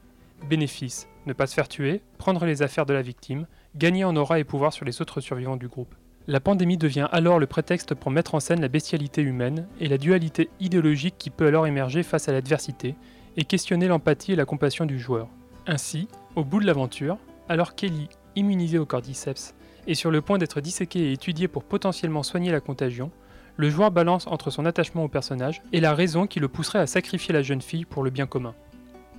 bénéfice, 0.49 1.07
ne 1.25 1.33
pas 1.33 1.47
se 1.47 1.53
faire 1.53 1.67
tuer, 1.67 2.01
prendre 2.17 2.45
les 2.45 2.61
affaires 2.61 2.85
de 2.85 2.93
la 2.93 3.01
victime, 3.01 3.47
gagner 3.75 4.03
en 4.03 4.15
aura 4.15 4.39
et 4.39 4.43
pouvoir 4.43 4.73
sur 4.73 4.85
les 4.85 5.01
autres 5.01 5.21
survivants 5.21 5.57
du 5.57 5.67
groupe. 5.67 5.95
La 6.27 6.39
pandémie 6.39 6.77
devient 6.77 7.09
alors 7.11 7.37
le 7.37 7.47
prétexte 7.47 7.95
pour 7.95 8.11
mettre 8.11 8.35
en 8.35 8.39
scène 8.39 8.61
la 8.61 8.69
bestialité 8.69 9.21
humaine 9.21 9.67
et 9.81 9.89
la 9.89 9.97
dualité 9.97 10.49
idéologique 10.61 11.15
qui 11.17 11.29
peut 11.29 11.47
alors 11.47 11.67
émerger 11.67 12.01
face 12.01 12.29
à 12.29 12.31
l'adversité 12.31 12.95
et 13.35 13.43
questionner 13.43 13.87
l'empathie 13.87 14.31
et 14.31 14.37
la 14.37 14.45
compassion 14.45 14.85
du 14.85 14.99
joueur. 14.99 15.27
Ainsi, 15.67 16.07
au 16.35 16.45
bout 16.45 16.61
de 16.61 16.65
l'aventure, 16.65 17.17
alors 17.49 17.75
qu'Ellie, 17.75 18.09
immunisée 18.35 18.77
au 18.77 18.85
cordyceps, 18.85 19.53
est 19.87 19.95
sur 19.95 20.11
le 20.11 20.21
point 20.21 20.37
d'être 20.37 20.61
disséquée 20.61 21.09
et 21.09 21.11
étudiée 21.13 21.47
pour 21.47 21.63
potentiellement 21.63 22.23
soigner 22.23 22.51
la 22.51 22.59
contagion, 22.59 23.11
le 23.57 23.69
joueur 23.69 23.91
balance 23.91 24.27
entre 24.27 24.49
son 24.49 24.65
attachement 24.65 25.03
au 25.03 25.07
personnage 25.07 25.61
et 25.71 25.79
la 25.79 25.93
raison 25.93 26.27
qui 26.27 26.39
le 26.39 26.47
pousserait 26.47 26.79
à 26.79 26.87
sacrifier 26.87 27.33
la 27.33 27.43
jeune 27.43 27.61
fille 27.61 27.85
pour 27.85 28.03
le 28.03 28.09
bien 28.09 28.25
commun. 28.25 28.55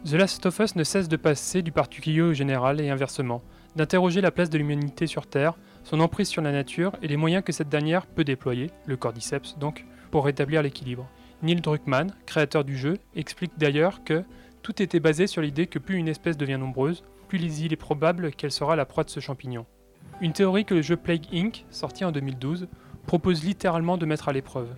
The 0.05 0.14
Last 0.14 0.44
of 0.46 0.59
Us 0.59 0.77
ne 0.77 0.85
cesse 0.85 1.09
de 1.09 1.16
passer 1.16 1.62
du 1.62 1.72
particulier 1.72 2.20
au 2.20 2.33
général 2.33 2.81
et 2.81 2.90
inversement, 2.90 3.42
d'interroger 3.77 4.20
la 4.20 4.31
place 4.31 4.50
de 4.50 4.59
l'humanité 4.59 5.07
sur 5.07 5.27
Terre, 5.27 5.55
son 5.83 6.00
emprise 6.00 6.29
sur 6.29 6.42
la 6.42 6.53
nature 6.53 6.92
et 7.03 7.09
les 7.09 7.16
moyens 7.16 7.44
que 7.44 7.53
cette 7.53 7.68
dernière 7.68 8.07
peut 8.07 8.24
déployer, 8.24 8.70
le 8.87 8.96
cordyceps 8.96 9.57
donc, 9.59 9.85
pour 10.11 10.24
rétablir 10.24 10.62
l'équilibre. 10.62 11.09
Neil 11.42 11.61
Druckmann, 11.61 12.14
créateur 12.27 12.64
du 12.64 12.77
jeu, 12.77 12.98
explique 13.16 13.53
d'ailleurs 13.59 14.05
que 14.05 14.24
tout 14.62 14.83
était 14.83 15.00
basé 15.00 15.27
sur 15.27 15.42
l'idée 15.42 15.66
que 15.66 15.79
plus 15.79 15.96
une 15.96 16.09
espèce 16.09 16.37
devient 16.37 16.59
nombreuse, 16.59 17.03
plus 17.29 17.61
il 17.61 17.72
est 17.72 17.77
probable 17.77 18.31
qu'elle 18.33 18.53
sera 18.53 18.77
la 18.77 18.87
proie 18.87 19.05
de 19.05 19.11
ce 19.11 19.20
champignon. 19.20 19.66
Une 20.20 20.33
théorie 20.33 20.64
que 20.64 20.74
le 20.74 20.83
jeu 20.83 20.96
Plague 20.96 21.27
Inc., 21.33 21.64
sorti 21.70 22.05
en 22.05 22.12
2012, 22.12 22.68
propose 23.07 23.44
littéralement 23.44 23.96
de 23.96 24.07
mettre 24.07 24.29
à 24.29 24.33
l'épreuve. 24.33 24.68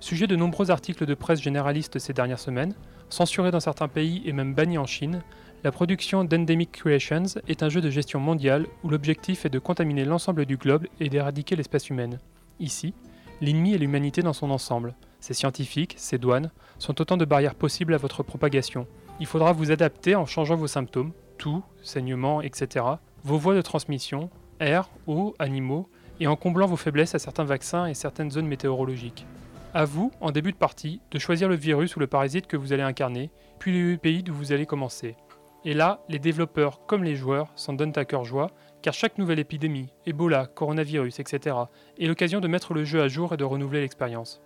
Sujet 0.00 0.26
de 0.26 0.36
nombreux 0.36 0.70
articles 0.70 1.06
de 1.06 1.14
presse 1.14 1.40
généralistes 1.40 1.98
ces 1.98 2.12
dernières 2.12 2.38
semaines, 2.38 2.74
censuré 3.10 3.50
dans 3.50 3.60
certains 3.60 3.88
pays 3.88 4.22
et 4.24 4.32
même 4.32 4.54
banni 4.54 4.78
en 4.78 4.86
Chine, 4.86 5.22
la 5.62 5.70
production 5.70 6.24
d'Endemic 6.24 6.72
Creations 6.72 7.40
est 7.46 7.62
un 7.62 7.68
jeu 7.68 7.80
de 7.80 7.90
gestion 7.90 8.20
mondiale 8.20 8.66
où 8.82 8.88
l'objectif 8.88 9.44
est 9.44 9.50
de 9.50 9.58
contaminer 9.58 10.04
l'ensemble 10.04 10.46
du 10.46 10.56
globe 10.56 10.86
et 11.00 11.08
d'éradiquer 11.08 11.56
l'espèce 11.56 11.88
humaine. 11.90 12.18
Ici, 12.58 12.94
l'ennemi 13.40 13.74
est 13.74 13.78
l'humanité 13.78 14.22
dans 14.22 14.32
son 14.32 14.50
ensemble. 14.50 14.94
Ses 15.20 15.34
scientifiques, 15.34 15.94
ses 15.96 16.18
douanes, 16.18 16.50
sont 16.78 17.00
autant 17.00 17.16
de 17.16 17.24
barrières 17.24 17.54
possibles 17.54 17.94
à 17.94 17.98
votre 17.98 18.22
propagation. 18.22 18.86
Il 19.20 19.26
faudra 19.26 19.52
vous 19.52 19.70
adapter 19.70 20.14
en 20.14 20.26
changeant 20.26 20.56
vos 20.56 20.66
symptômes, 20.66 21.12
toux, 21.38 21.62
saignements, 21.82 22.42
etc., 22.42 22.84
vos 23.24 23.38
voies 23.38 23.54
de 23.54 23.62
transmission, 23.62 24.28
air, 24.60 24.90
eau, 25.06 25.34
animaux, 25.38 25.88
et 26.20 26.26
en 26.26 26.36
comblant 26.36 26.66
vos 26.66 26.76
faiblesses 26.76 27.14
à 27.14 27.18
certains 27.18 27.44
vaccins 27.44 27.86
et 27.86 27.94
certaines 27.94 28.30
zones 28.30 28.46
météorologiques. 28.46 29.26
À 29.72 29.84
vous, 29.84 30.12
en 30.20 30.30
début 30.30 30.52
de 30.52 30.56
partie, 30.56 31.00
de 31.10 31.18
choisir 31.18 31.48
le 31.48 31.56
virus 31.56 31.96
ou 31.96 32.00
le 32.00 32.06
parasite 32.06 32.46
que 32.46 32.56
vous 32.56 32.72
allez 32.72 32.82
incarner, 32.82 33.30
puis 33.58 33.90
le 33.90 33.96
pays 33.96 34.22
d'où 34.22 34.32
vous 34.32 34.52
allez 34.52 34.66
commencer. 34.66 35.16
Et 35.64 35.74
là, 35.74 36.00
les 36.08 36.18
développeurs 36.18 36.86
comme 36.86 37.02
les 37.02 37.16
joueurs 37.16 37.50
s'en 37.56 37.72
donnent 37.72 37.96
à 37.96 38.04
cœur 38.04 38.24
joie, 38.24 38.50
car 38.82 38.92
chaque 38.92 39.18
nouvelle 39.18 39.38
épidémie, 39.38 39.92
Ebola, 40.06 40.46
coronavirus, 40.46 41.18
etc., 41.20 41.56
est 41.98 42.06
l'occasion 42.06 42.40
de 42.40 42.48
mettre 42.48 42.74
le 42.74 42.84
jeu 42.84 43.00
à 43.00 43.08
jour 43.08 43.32
et 43.32 43.36
de 43.36 43.44
renouveler 43.44 43.80
l'expérience. 43.80 44.42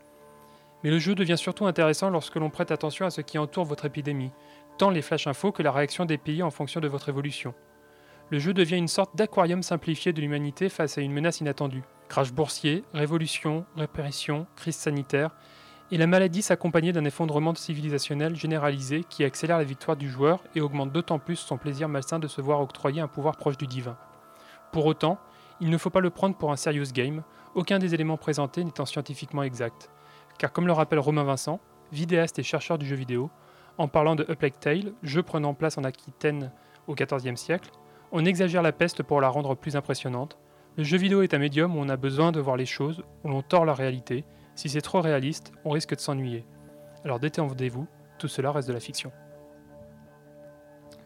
Mais 0.85 0.91
le 0.91 1.01
jeu 1.01 1.17
devient 1.17 1.37
surtout 1.37 1.67
intéressant 1.67 2.09
lorsque 2.09 2.37
l'on 2.37 2.51
prête 2.51 2.71
attention 2.71 3.05
à 3.05 3.11
ce 3.11 3.21
qui 3.21 3.37
entoure 3.37 3.65
votre 3.65 3.85
épidémie, 3.85 4.31
tant 4.79 4.91
les 4.91 5.03
flash 5.03 5.27
infos 5.27 5.51
que 5.51 5.63
la 5.63 5.73
réaction 5.73 6.05
des 6.05 6.19
pays 6.19 6.43
en 6.43 6.51
fonction 6.51 6.81
de 6.81 6.87
votre 6.87 7.09
évolution. 7.09 7.53
Le 8.31 8.39
jeu 8.39 8.53
devient 8.53 8.76
une 8.76 8.89
sorte 8.89 9.16
d'aquarium 9.16 9.62
simplifié 9.62 10.12
de 10.12 10.20
l'humanité 10.20 10.68
face 10.68 10.99
à 10.99 11.01
une 11.01 11.12
menace 11.12 11.41
inattendue. 11.41 11.83
Crash 12.09 12.31
boursier, 12.31 12.85
révolution, 12.93 13.64
répression, 13.74 14.47
crise 14.55 14.76
sanitaire, 14.76 15.35
et 15.91 15.97
la 15.97 16.07
maladie 16.07 16.43
s'accompagnait 16.43 16.93
d'un 16.93 17.07
effondrement 17.07 17.55
civilisationnel 17.55 18.37
généralisé 18.37 19.05
qui 19.09 19.24
accélère 19.24 19.57
la 19.57 19.64
victoire 19.64 19.97
du 19.97 20.11
joueur 20.11 20.43
et 20.55 20.61
augmente 20.61 20.93
d'autant 20.93 21.18
plus 21.18 21.37
son 21.37 21.57
plaisir 21.57 21.89
malsain 21.89 22.18
de 22.18 22.29
se 22.29 22.43
voir 22.43 22.61
octroyer 22.61 23.01
un 23.01 23.09
pouvoir 23.09 23.37
proche 23.37 23.57
du 23.57 23.66
divin. 23.66 23.97
Pour 24.72 24.85
autant, 24.85 25.18
il 25.62 25.70
ne 25.70 25.79
faut 25.79 25.89
pas 25.89 26.01
le 26.01 26.11
prendre 26.11 26.37
pour 26.37 26.53
un 26.53 26.57
serious 26.57 26.93
game, 26.93 27.22
aucun 27.55 27.79
des 27.79 27.95
éléments 27.95 28.18
présentés 28.18 28.62
n'étant 28.62 28.85
scientifiquement 28.85 29.43
exact. 29.43 29.91
Car 30.39 30.53
comme 30.53 30.66
le 30.66 30.74
rappelle 30.74 30.99
Romain 30.99 31.24
Vincent, 31.24 31.61
vidéaste 31.93 32.39
et 32.39 32.43
chercheur 32.43 32.76
du 32.76 32.87
jeu 32.87 32.97
vidéo, 32.97 33.31
en 33.79 33.89
parlant 33.89 34.16
de 34.16 34.26
Up 34.29 34.43
Like 34.43 34.61
Tale, 34.61 34.93
jeu 35.03 35.22
prenant 35.22 35.55
place 35.55 35.79
en 35.79 35.85
Aquitaine 35.85 36.53
au 36.87 36.95
XIVe 36.95 37.37
siècle, 37.37 37.70
on 38.13 38.25
exagère 38.25 38.63
la 38.63 38.73
peste 38.73 39.03
pour 39.03 39.21
la 39.21 39.29
rendre 39.29 39.55
plus 39.55 39.77
impressionnante. 39.77 40.39
Le 40.77 40.85
jeu 40.85 40.97
vidéo 40.97 41.23
est 41.23 41.35
un 41.35 41.39
médium 41.39 41.77
où 41.77 41.81
on 41.81 41.89
a 41.89 41.97
besoin 41.97 42.33
de 42.33 42.41
voir 42.41 42.57
les 42.57 42.67
choses, 42.67 43.03
où 43.25 43.29
l'on 43.29 43.43
tord 43.43 43.65
la 43.65 43.75
réalité. 43.75 44.25
Si 44.55 44.69
c'est 44.69 44.81
trop 44.81 45.01
réaliste, 45.01 45.53
on 45.65 45.71
risque 45.71 45.95
de 45.95 46.01
s'ennuyer. 46.01 46.45
Alors 47.05 47.21
détendez-vous, 47.21 47.87
tout 48.19 48.29
cela 48.29 48.53
reste 48.53 48.69
de 48.69 48.73
la 48.73 48.81
fiction. 48.81 49.13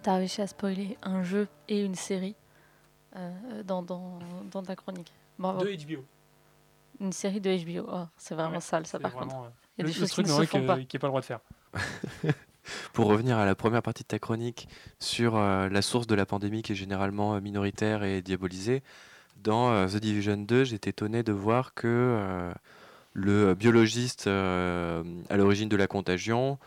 T'as 0.03 0.17
réussi 0.17 0.43
à 0.43 0.47
spoiler 0.47 0.99
un 1.03 1.23
jeu 1.23 1.49
et 1.69 1.83
une 1.83 1.95
série 1.95 2.35
euh, 3.17 3.63
dans, 3.63 3.83
dans, 3.83 4.19
dans, 4.51 4.63
ta 4.63 4.75
chronique. 4.75 5.13
Bravo. 5.39 5.65
De 5.65 5.71
HBO. 5.71 6.05
Une 7.01 7.13
série 7.13 7.41
de 7.41 7.57
HBO. 7.57 7.89
Oh, 7.93 8.05
c'est 8.17 8.35
vraiment 8.35 8.55
ouais, 8.55 8.61
sale, 8.61 8.87
ça, 8.87 8.99
par 8.99 9.13
contre. 9.13 9.35
Euh, 9.37 9.49
Il 9.79 9.83
y 9.83 9.85
a 9.85 9.87
des 9.87 9.93
choses 9.93 10.13
qui 10.13 10.23
ne 10.23 10.27
se 10.27 10.45
font 10.45 10.67
pas. 10.67 10.79
Qui 10.81 10.97
n'est 10.97 11.01
pas 11.01 11.07
le 11.07 11.11
droit 11.11 11.21
de 11.21 11.27
faire. 11.27 11.41
Pour 12.93 13.07
revenir 13.07 13.39
à 13.39 13.47
la 13.47 13.55
première 13.55 13.83
partie 13.83 14.03
de 14.03 14.09
ta 14.09 14.19
chronique 14.19 14.69
sur 14.99 15.37
euh, 15.37 15.69
la 15.69 15.83
source 15.83 16.07
de 16.07 16.15
la 16.15 16.27
pandémie 16.27 16.63
qui 16.63 16.73
est 16.73 16.77
généralement 16.77 17.35
euh, 17.35 17.41
minoritaire 17.41 18.05
et 18.05 18.23
diabolisée, 18.23 18.83
dans 19.43 19.73
euh, 19.73 19.87
The 19.87 19.97
Division 19.97 20.37
2, 20.37 20.65
j'étais 20.65 20.91
étonné 20.91 21.23
de 21.23 21.33
voir 21.33 21.75
que 21.75 22.53
le 23.15 23.55
biologiste 23.55 24.27
à 24.27 25.37
l'origine 25.37 25.69
de 25.69 25.77
la 25.77 25.87
contagion 25.87 26.59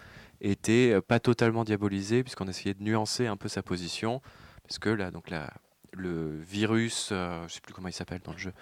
était 0.41 1.01
pas 1.01 1.19
totalement 1.19 1.63
diabolisé 1.63 2.23
puisqu'on 2.23 2.47
essayait 2.47 2.75
de 2.75 2.83
nuancer 2.83 3.25
un 3.25 3.37
peu 3.37 3.47
sa 3.47 3.63
position 3.63 4.21
parce 4.63 4.77
que 4.77 4.89
là 4.89 5.09
donc 5.09 5.31
le 5.93 6.39
virus, 6.41 7.07
je 7.09 7.47
sais 7.47 7.61
plus 7.61 7.73
comment 7.73 7.87
il 7.87 7.93
s'appelle 7.93 8.21
dans 8.23 8.33
le 8.33 8.37
jeu, 8.37 8.53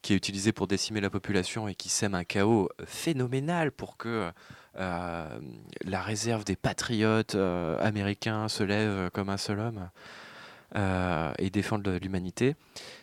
qui 0.00 0.14
est 0.14 0.16
utilisé 0.16 0.52
pour 0.52 0.66
décimer 0.66 1.00
la 1.00 1.10
population 1.10 1.68
et 1.68 1.74
qui 1.74 1.88
sème 1.90 2.14
un 2.14 2.24
chaos 2.24 2.70
phénoménal 2.86 3.72
pour 3.72 3.98
que 3.98 4.30
la 4.76 6.02
réserve 6.02 6.44
des 6.44 6.56
patriotes 6.56 7.34
euh, 7.34 7.78
américains 7.80 8.48
se 8.48 8.62
lève 8.62 9.10
comme 9.12 9.28
un 9.28 9.36
seul 9.36 9.60
homme 9.60 9.88
euh, 10.74 11.32
et 11.38 11.50
défende 11.50 11.86
l'humanité. 12.02 12.56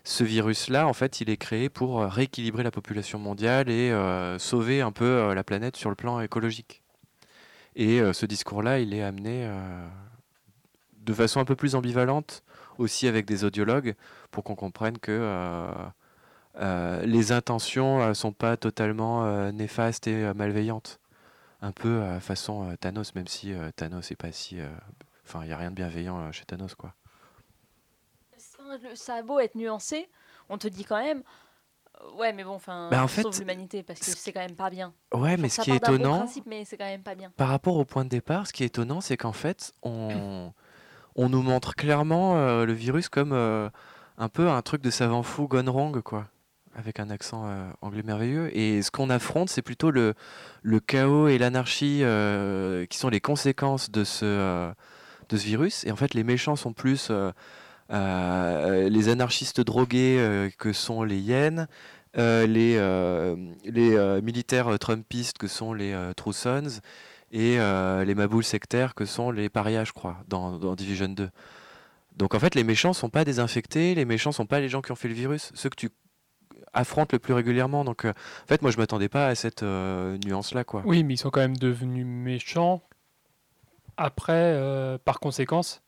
Ce 0.03 0.23
virus-là, 0.23 0.87
en 0.87 0.93
fait, 0.93 1.21
il 1.21 1.29
est 1.29 1.37
créé 1.37 1.69
pour 1.69 2.01
rééquilibrer 2.03 2.63
la 2.63 2.71
population 2.71 3.19
mondiale 3.19 3.69
et 3.69 3.91
sauver 4.39 4.81
un 4.81 4.91
peu 4.91 5.33
la 5.33 5.43
planète 5.43 5.75
sur 5.75 5.89
le 5.89 5.95
plan 5.95 6.19
écologique. 6.19 6.81
Et 7.75 8.01
ce 8.13 8.25
discours-là, 8.25 8.79
il 8.79 8.93
est 8.93 9.01
amené 9.01 9.49
de 10.97 11.13
façon 11.13 11.39
un 11.39 11.45
peu 11.45 11.55
plus 11.55 11.75
ambivalente, 11.75 12.43
aussi 12.77 13.07
avec 13.07 13.25
des 13.25 13.43
audiologues, 13.43 13.95
pour 14.31 14.43
qu'on 14.43 14.55
comprenne 14.55 14.97
que 14.97 15.91
euh, 16.59 17.03
les 17.05 17.31
intentions 17.31 18.07
ne 18.07 18.13
sont 18.13 18.31
pas 18.31 18.57
totalement 18.57 19.25
euh, 19.25 19.51
néfastes 19.51 20.07
et 20.07 20.23
euh, 20.23 20.33
malveillantes. 20.33 20.99
Un 21.63 21.71
peu 21.71 22.19
façon 22.19 22.75
Thanos, 22.79 23.15
même 23.15 23.27
si 23.27 23.53
Thanos 23.75 24.09
n'est 24.09 24.15
pas 24.15 24.31
si. 24.31 24.57
Enfin, 25.25 25.43
il 25.43 25.47
n'y 25.47 25.53
a 25.53 25.57
rien 25.57 25.71
de 25.71 25.75
bienveillant 25.75 26.31
chez 26.31 26.45
Thanos, 26.45 26.75
quoi. 26.75 26.93
Ça 28.95 29.15
a 29.15 29.21
beau 29.21 29.39
être 29.39 29.55
nuancé, 29.55 30.09
on 30.49 30.57
te 30.57 30.67
dit 30.67 30.83
quand 30.83 31.01
même. 31.01 31.23
Ouais, 32.17 32.33
mais 32.33 32.43
bon, 32.43 32.51
enfin, 32.55 32.89
bah 32.91 33.03
en 33.03 33.07
fait, 33.07 33.21
sauve 33.21 33.39
l'humanité 33.39 33.83
parce 33.83 33.99
que 33.99 34.05
c'est 34.05 34.33
quand 34.33 34.41
même 34.41 34.55
pas 34.55 34.69
bien. 34.69 34.93
Ouais, 35.13 35.37
mais 35.37 35.47
ce 35.47 35.61
qui 35.61 35.71
est 35.71 35.77
étonnant, 35.77 36.19
principe, 36.19 36.45
mais 36.47 36.65
c'est 36.65 36.77
quand 36.77 36.85
même 36.85 37.03
pas 37.03 37.15
bien. 37.15 37.31
Par 37.37 37.47
rapport 37.47 37.77
au 37.77 37.85
point 37.85 38.03
de 38.03 38.09
départ, 38.09 38.47
ce 38.47 38.53
qui 38.53 38.63
est 38.63 38.67
étonnant, 38.67 38.99
c'est 38.99 39.15
qu'en 39.15 39.31
fait, 39.31 39.73
on, 39.83 40.51
on 41.15 41.29
nous 41.29 41.41
montre 41.41 41.75
clairement 41.75 42.35
euh, 42.35 42.65
le 42.65 42.73
virus 42.73 43.09
comme 43.09 43.31
euh, 43.31 43.69
un 44.17 44.27
peu 44.27 44.49
un 44.49 44.61
truc 44.61 44.81
de 44.81 44.89
savant 44.89 45.23
fou 45.23 45.47
gone 45.47 45.69
wrong, 45.69 46.01
quoi 46.01 46.27
avec 46.75 46.99
un 46.99 47.09
accent 47.09 47.45
euh, 47.45 47.69
anglais 47.81 48.03
merveilleux. 48.03 48.55
Et 48.57 48.81
ce 48.81 48.91
qu'on 48.91 49.09
affronte, 49.09 49.49
c'est 49.49 49.61
plutôt 49.61 49.91
le, 49.91 50.15
chaos 50.85 51.27
et 51.27 51.37
l'anarchie 51.37 51.99
euh, 52.03 52.85
qui 52.85 52.97
sont 52.97 53.09
les 53.09 53.21
conséquences 53.21 53.91
de 53.91 54.03
ce, 54.03 54.25
euh, 54.25 54.71
de 55.29 55.37
ce 55.37 55.45
virus. 55.45 55.85
Et 55.85 55.91
en 55.91 55.95
fait, 55.95 56.13
les 56.13 56.23
méchants 56.23 56.55
sont 56.55 56.73
plus 56.73 57.11
les 57.89 59.09
anarchistes 59.09 59.61
drogués 59.61 60.49
que 60.57 60.73
sont 60.73 61.03
les 61.03 61.19
hyènes, 61.19 61.67
les, 62.15 62.79
militaires 64.23 64.79
trumpistes 64.79 65.37
que 65.37 65.47
sont 65.47 65.73
les 65.73 65.95
True 66.15 66.33
et 67.31 67.57
les 67.57 68.15
maboules 68.15 68.43
sectaires 68.43 68.95
que 68.95 69.05
sont 69.05 69.31
les 69.31 69.49
parias, 69.49 69.83
je 69.83 69.93
crois, 69.93 70.17
dans, 70.27 70.75
Division 70.75 71.09
2. 71.09 71.29
Donc 72.17 72.35
en 72.35 72.39
fait, 72.39 72.55
les 72.55 72.63
méchants 72.63 72.93
sont 72.93 73.09
pas 73.09 73.25
désinfectés, 73.25 73.95
les 73.95 74.05
méchants 74.05 74.31
sont 74.31 74.45
pas 74.45 74.59
les 74.59 74.69
gens 74.69 74.81
qui 74.81 74.91
ont 74.91 74.95
fait 74.95 75.07
le 75.07 75.15
virus. 75.15 75.51
Ceux 75.55 75.69
que 75.69 75.75
tu 75.75 75.89
affrontent 76.73 77.09
le 77.13 77.19
plus 77.19 77.33
régulièrement. 77.33 77.83
Donc, 77.83 78.05
euh, 78.05 78.09
en 78.11 78.47
fait, 78.47 78.61
moi, 78.61 78.71
je 78.71 78.77
m'attendais 78.77 79.09
pas 79.09 79.27
à 79.27 79.35
cette 79.35 79.63
euh, 79.63 80.17
nuance-là, 80.25 80.63
quoi. 80.63 80.81
Oui, 80.85 81.03
mais 81.03 81.13
ils 81.13 81.17
sont 81.17 81.29
quand 81.29 81.41
même 81.41 81.57
devenus 81.57 82.05
méchants 82.05 82.81
après, 83.95 84.33
euh, 84.33 84.97
par 85.03 85.19
conséquence, 85.19 85.83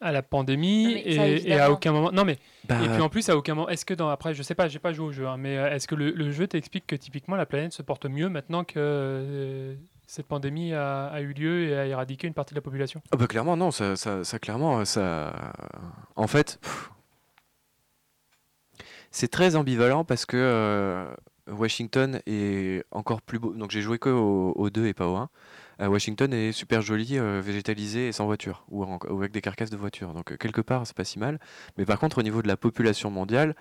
à 0.00 0.10
la 0.10 0.22
pandémie 0.22 0.92
et, 0.92 1.48
et, 1.48 1.60
à 1.60 1.70
aucun 1.70 1.92
moment. 1.92 2.10
Non, 2.10 2.24
mais 2.24 2.38
bah, 2.64 2.82
et 2.82 2.88
puis 2.88 3.00
en 3.00 3.08
plus, 3.08 3.28
à 3.28 3.36
aucun 3.36 3.54
moment. 3.54 3.68
Est-ce 3.68 3.84
que 3.84 3.94
dans 3.94 4.08
après, 4.08 4.34
je 4.34 4.42
sais 4.42 4.54
pas, 4.54 4.66
j'ai 4.66 4.80
pas 4.80 4.92
joué 4.92 5.06
au 5.06 5.12
jeu, 5.12 5.28
hein, 5.28 5.36
mais 5.36 5.54
est-ce 5.54 5.86
que 5.86 5.94
le, 5.94 6.10
le 6.10 6.32
jeu 6.32 6.48
t'explique 6.48 6.86
que 6.86 6.96
typiquement 6.96 7.36
la 7.36 7.46
planète 7.46 7.72
se 7.72 7.82
porte 7.82 8.06
mieux 8.06 8.28
maintenant 8.28 8.64
que 8.64 9.76
cette 10.08 10.26
pandémie 10.26 10.74
a, 10.74 11.06
a, 11.06 11.20
eu 11.20 11.32
lieu 11.34 11.68
et 11.68 11.78
a 11.78 11.86
éradiqué 11.86 12.26
une 12.26 12.34
partie 12.34 12.52
de 12.52 12.58
la 12.58 12.62
population? 12.62 13.00
Ah 13.12 13.16
bah 13.16 13.28
clairement 13.28 13.56
non, 13.56 13.70
ça, 13.70 13.94
ça, 13.94 14.24
ça 14.24 14.38
clairement 14.40 14.84
ça. 14.84 15.52
En 16.16 16.26
fait. 16.26 16.58
Pff, 16.60 16.90
c'est 19.12 19.28
très 19.28 19.54
ambivalent 19.56 20.04
parce 20.04 20.26
que 20.26 20.36
euh, 20.38 21.06
Washington 21.46 22.20
est 22.26 22.84
encore 22.90 23.22
plus 23.22 23.38
beau. 23.38 23.52
Donc 23.52 23.70
j'ai 23.70 23.82
joué 23.82 23.98
que 23.98 24.08
au, 24.08 24.52
au 24.56 24.70
2 24.70 24.86
et 24.86 24.94
pas 24.94 25.06
au 25.06 25.16
1. 25.16 25.28
Euh, 25.80 25.86
Washington 25.86 26.32
est 26.32 26.52
super 26.52 26.80
joli, 26.80 27.18
euh, 27.18 27.40
végétalisé 27.44 28.08
et 28.08 28.12
sans 28.12 28.24
voiture, 28.24 28.64
ou, 28.70 28.84
ou, 28.84 29.18
avec 29.18 29.32
des 29.32 29.42
carcasses 29.42 29.70
de 29.70 29.76
voitures. 29.76 30.14
Donc 30.14 30.36
quelque 30.38 30.62
part, 30.62 30.86
c'est 30.86 30.96
pas 30.96 31.04
si 31.04 31.18
mal. 31.18 31.38
Mais 31.76 31.84
par 31.84 31.98
contre, 31.98 32.18
au 32.18 32.22
niveau 32.22 32.42
de 32.42 32.48
la 32.48 32.56
population 32.56 33.10
mondiale, 33.10 33.54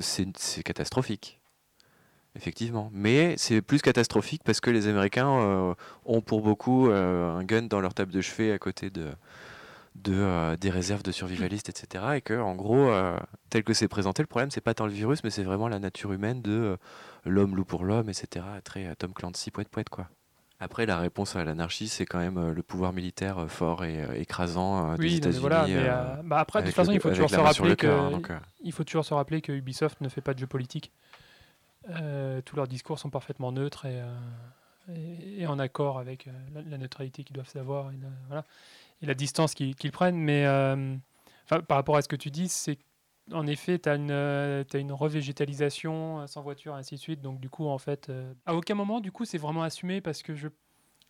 c'est 0.00 0.62
catastrophique. 0.64 1.40
Effectivement. 2.36 2.90
Mais 2.92 3.34
c'est 3.36 3.62
plus 3.62 3.80
catastrophique 3.80 4.42
parce 4.44 4.60
que 4.60 4.70
les 4.70 4.88
Américains 4.88 5.74
ont 6.04 6.20
pour 6.20 6.42
beaucoup 6.42 6.86
un 6.86 7.44
gun 7.44 7.62
dans 7.62 7.80
leur 7.80 7.94
table 7.94 8.12
de 8.12 8.20
chevet 8.20 8.50
à 8.52 8.58
côté 8.58 8.90
de, 8.90 9.12
de, 9.94 10.14
euh, 10.14 10.56
des 10.56 10.70
réserves 10.70 11.02
de 11.02 11.12
survivalistes, 11.12 11.68
etc. 11.68 12.04
Et 12.16 12.20
que, 12.20 12.34
en 12.34 12.54
gros, 12.54 12.90
euh, 12.90 13.16
tel 13.50 13.64
que 13.64 13.74
c'est 13.74 13.88
présenté, 13.88 14.22
le 14.22 14.26
problème, 14.26 14.50
c'est 14.50 14.60
pas 14.60 14.74
tant 14.74 14.86
le 14.86 14.92
virus, 14.92 15.22
mais 15.22 15.30
c'est 15.30 15.44
vraiment 15.44 15.68
la 15.68 15.78
nature 15.78 16.12
humaine 16.12 16.42
de 16.42 16.52
euh, 16.52 16.76
l'homme 17.24 17.54
loup 17.54 17.64
pour 17.64 17.84
l'homme, 17.84 18.08
etc. 18.08 18.44
Très 18.64 18.94
Tom 18.96 19.12
Clancy, 19.12 19.50
poète, 19.50 19.68
poète, 19.68 19.88
quoi. 19.88 20.08
Après, 20.60 20.86
la 20.86 20.98
réponse 20.98 21.36
à 21.36 21.44
l'anarchie, 21.44 21.88
c'est 21.88 22.06
quand 22.06 22.18
même 22.18 22.52
le 22.52 22.62
pouvoir 22.62 22.92
militaire 22.92 23.50
fort 23.50 23.84
et 23.84 24.02
écrasant 24.14 24.94
oui, 24.96 25.10
des 25.10 25.16
États-Unis. 25.16 25.40
Voilà, 25.40 26.20
bah 26.24 26.38
après, 26.38 26.62
de 26.62 26.66
toute 26.66 26.76
façon, 26.76 26.92
il 26.92 27.00
faut 27.00 27.10
toujours 27.10 27.28
se 27.28 27.36
rappeler 27.36 27.76
que 27.76 28.10
donc, 28.10 28.30
il 28.62 28.72
faut 28.72 28.84
toujours 28.84 29.04
se 29.04 29.12
rappeler 29.12 29.42
que 29.42 29.52
Ubisoft 29.52 30.00
ne 30.00 30.08
fait 30.08 30.20
pas 30.20 30.32
de 30.32 30.38
jeu 30.38 30.46
politique. 30.46 30.92
tous 31.86 32.56
leurs 32.56 32.68
discours 32.68 32.98
sont 32.98 33.10
parfaitement 33.10 33.52
neutres 33.52 33.84
et, 33.84 34.00
et, 34.88 35.42
et 35.42 35.46
en 35.48 35.58
accord 35.58 35.98
avec 35.98 36.26
la, 36.54 36.62
la, 36.62 36.78
neutralité 36.78 37.24
qu'ils 37.24 37.34
doivent. 37.34 37.50
Et 37.52 37.58
la, 37.58 38.08
voilà 38.28 38.44
et 39.02 39.06
la 39.06 39.14
distance 39.14 39.54
qu'ils 39.54 39.74
qu 39.74 39.90
prennent. 39.90 40.16
Mais 40.16 40.46
euh, 40.46 40.96
par 41.48 41.76
rapport 41.76 41.96
à 41.96 42.02
ce 42.02 42.08
que 42.08 42.16
tu 42.16 42.30
dis, 42.30 42.48
c'est 42.48 42.78
en 43.32 43.46
effet, 43.46 43.78
tu 43.78 43.88
as, 43.88 43.94
euh, 43.94 44.64
une 44.74 44.92
revégétalisation 44.92 46.20
euh, 46.20 46.26
sans 46.26 46.42
voiture, 46.42 46.74
ainsi 46.74 46.96
de 46.96 47.00
suite. 47.00 47.22
Donc, 47.22 47.40
du 47.40 47.48
coup, 47.48 47.66
en 47.66 47.78
fait, 47.78 48.12
à 48.44 48.54
aucun 48.54 48.74
moment, 48.74 49.00
du 49.00 49.12
coup, 49.12 49.24
c'est 49.24 49.38
vraiment 49.38 49.62
assumé 49.62 50.00
parce 50.00 50.22
que 50.22 50.34
je. 50.34 50.48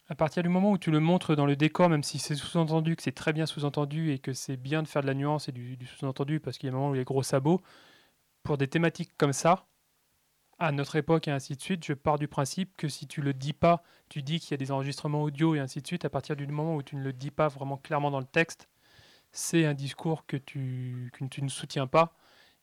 À 0.07 0.15
partir 0.15 0.43
du 0.43 0.51
moment 0.51 0.71
où 0.71 0.77
tu 0.77 0.91
le 0.91 1.01
montres 1.01 1.35
dans 1.35 1.47
le 1.47 1.57
décor, 1.57 1.89
même 1.89 2.03
si 2.03 2.19
c'est 2.19 2.35
sous-entendu, 2.35 2.95
que 2.95 3.03
c'est 3.03 3.13
très 3.13 3.33
bien 3.33 3.47
sous-entendu 3.47 4.13
et 4.13 4.19
que 4.19 4.35
c'est 4.35 4.59
bien 4.59 4.83
de 4.83 4.89
faire 4.89 5.01
de 5.01 5.07
la 5.07 5.15
nuance 5.15 5.49
et 5.49 5.53
du, 5.53 5.79
du 5.79 5.87
sous-entendu 5.87 6.41
parce 6.41 6.59
qu'il 6.59 6.67
y 6.67 6.71
a 6.71 6.75
un 6.75 6.79
moment 6.79 6.91
où 6.91 6.95
il 6.95 6.99
y 6.99 7.01
a 7.01 7.05
gros 7.05 7.23
sabots, 7.23 7.63
pour 8.43 8.59
des 8.59 8.69
thématiques 8.69 9.13
comme 9.17 9.33
ça, 9.33 9.67
à 10.67 10.73
notre 10.73 10.97
époque 10.97 11.29
et 11.29 11.31
ainsi 11.31 11.57
de 11.57 11.61
suite, 11.61 11.85
je 11.85 11.93
pars 11.93 12.19
du 12.19 12.29
principe 12.29 12.77
que 12.77 12.89
si 12.89 13.07
tu 13.07 13.21
le 13.21 13.33
dis 13.33 13.53
pas, 13.53 13.83
tu 14.09 14.23
dis 14.23 14.41
qu'il 14.41 14.53
y 14.53 14.55
a 14.55 14.59
des 14.59 14.71
enregistrements 14.71 15.23
audio 15.23 15.55
et 15.55 15.59
ainsi 15.59 15.81
de 15.81 15.87
suite, 15.87 16.05
à 16.05 16.11
partir 16.11 16.37
du 16.37 16.47
moment 16.47 16.77
où 16.77 16.83
tu 16.83 16.97
ne 16.97 17.03
le 17.03 17.13
dis 17.13 17.31
pas 17.31 17.49
vraiment 17.49 17.77
clairement 17.77 18.11
dans 18.11 18.21
le 18.21 18.27
texte, 18.27 18.69
c'est 19.33 19.65
un 19.65 19.75
discours 19.75 20.27
que 20.27 20.37
tu, 20.37 21.11
que 21.13 21.25
tu 21.25 21.43
ne 21.43 21.49
soutiens 21.49 21.87
pas 21.87 22.17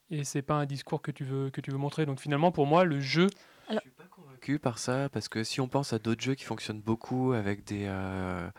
et 0.10 0.24
c'est 0.24 0.42
pas 0.42 0.56
un 0.56 0.66
discours 0.66 1.02
que 1.02 1.12
tu 1.12 1.24
veux 1.24 1.50
que 1.50 1.62
tu 1.62 1.72
veux 1.72 1.78
montrer. 1.78 2.06
Donc 2.06 2.20
finalement 2.20 2.52
pour 2.52 2.68
moi 2.68 2.84
le 2.84 3.00
jeu 3.00 3.28
Alors... 3.68 3.82
Je 3.84 3.90
suis 3.90 3.98
pas 3.98 4.08
convaincu 4.10 4.60
par 4.60 4.78
ça 4.78 5.10
parce 5.10 5.30
que 5.30 5.44
si 5.44 5.62
on 5.62 5.68
pense 5.68 5.94
à 5.94 6.00
d'autres 6.00 6.22
jeux 6.22 6.36
qui 6.36 6.44
fonctionnent 6.44 6.82
beaucoup 6.82 7.34
avec 7.34 7.64
des 7.64 7.86
euh, 7.88 8.50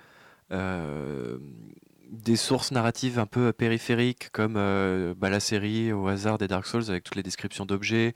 euh, 0.50 1.38
des 2.10 2.36
sources 2.36 2.72
narratives 2.72 3.18
un 3.18 3.26
peu 3.26 3.52
périphériques 3.52 4.30
comme 4.32 4.56
euh, 4.56 5.14
bah, 5.16 5.30
la 5.30 5.40
série 5.40 5.92
au 5.92 6.06
hasard 6.08 6.38
des 6.38 6.48
Dark 6.48 6.66
Souls 6.66 6.90
avec 6.90 7.04
toutes 7.04 7.16
les 7.16 7.22
descriptions 7.22 7.64
d'objets 7.64 8.14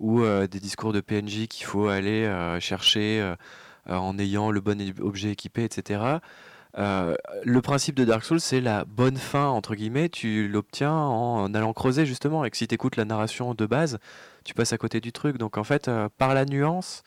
ou 0.00 0.22
euh, 0.22 0.46
des 0.46 0.60
discours 0.60 0.92
de 0.92 1.00
PNJ 1.00 1.46
qu'il 1.48 1.66
faut 1.66 1.88
aller 1.88 2.24
euh, 2.24 2.60
chercher 2.60 3.20
euh, 3.20 3.36
en 3.86 4.18
ayant 4.18 4.50
le 4.50 4.60
bon 4.60 4.80
objet 5.00 5.30
équipé, 5.30 5.64
etc. 5.64 6.18
Le 6.76 7.60
principe 7.60 7.94
de 7.94 8.04
Dark 8.04 8.24
Souls, 8.24 8.40
c'est 8.40 8.60
la 8.60 8.84
bonne 8.84 9.16
fin, 9.16 9.46
entre 9.46 9.74
guillemets, 9.74 10.08
tu 10.08 10.48
l'obtiens 10.48 10.92
en, 10.92 11.52
allant 11.54 11.72
creuser 11.72 12.06
justement, 12.06 12.44
et 12.44 12.50
que 12.50 12.56
si 12.56 12.66
tu 12.66 12.74
écoutes 12.74 12.96
la 12.96 13.04
narration 13.04 13.54
de 13.54 13.66
base, 13.66 13.98
tu 14.44 14.54
passes 14.54 14.72
à 14.72 14.78
côté 14.78 15.00
du 15.00 15.12
truc. 15.12 15.38
Donc 15.38 15.56
en 15.56 15.64
fait, 15.64 15.90
par 16.18 16.34
la 16.34 16.44
nuance, 16.46 17.02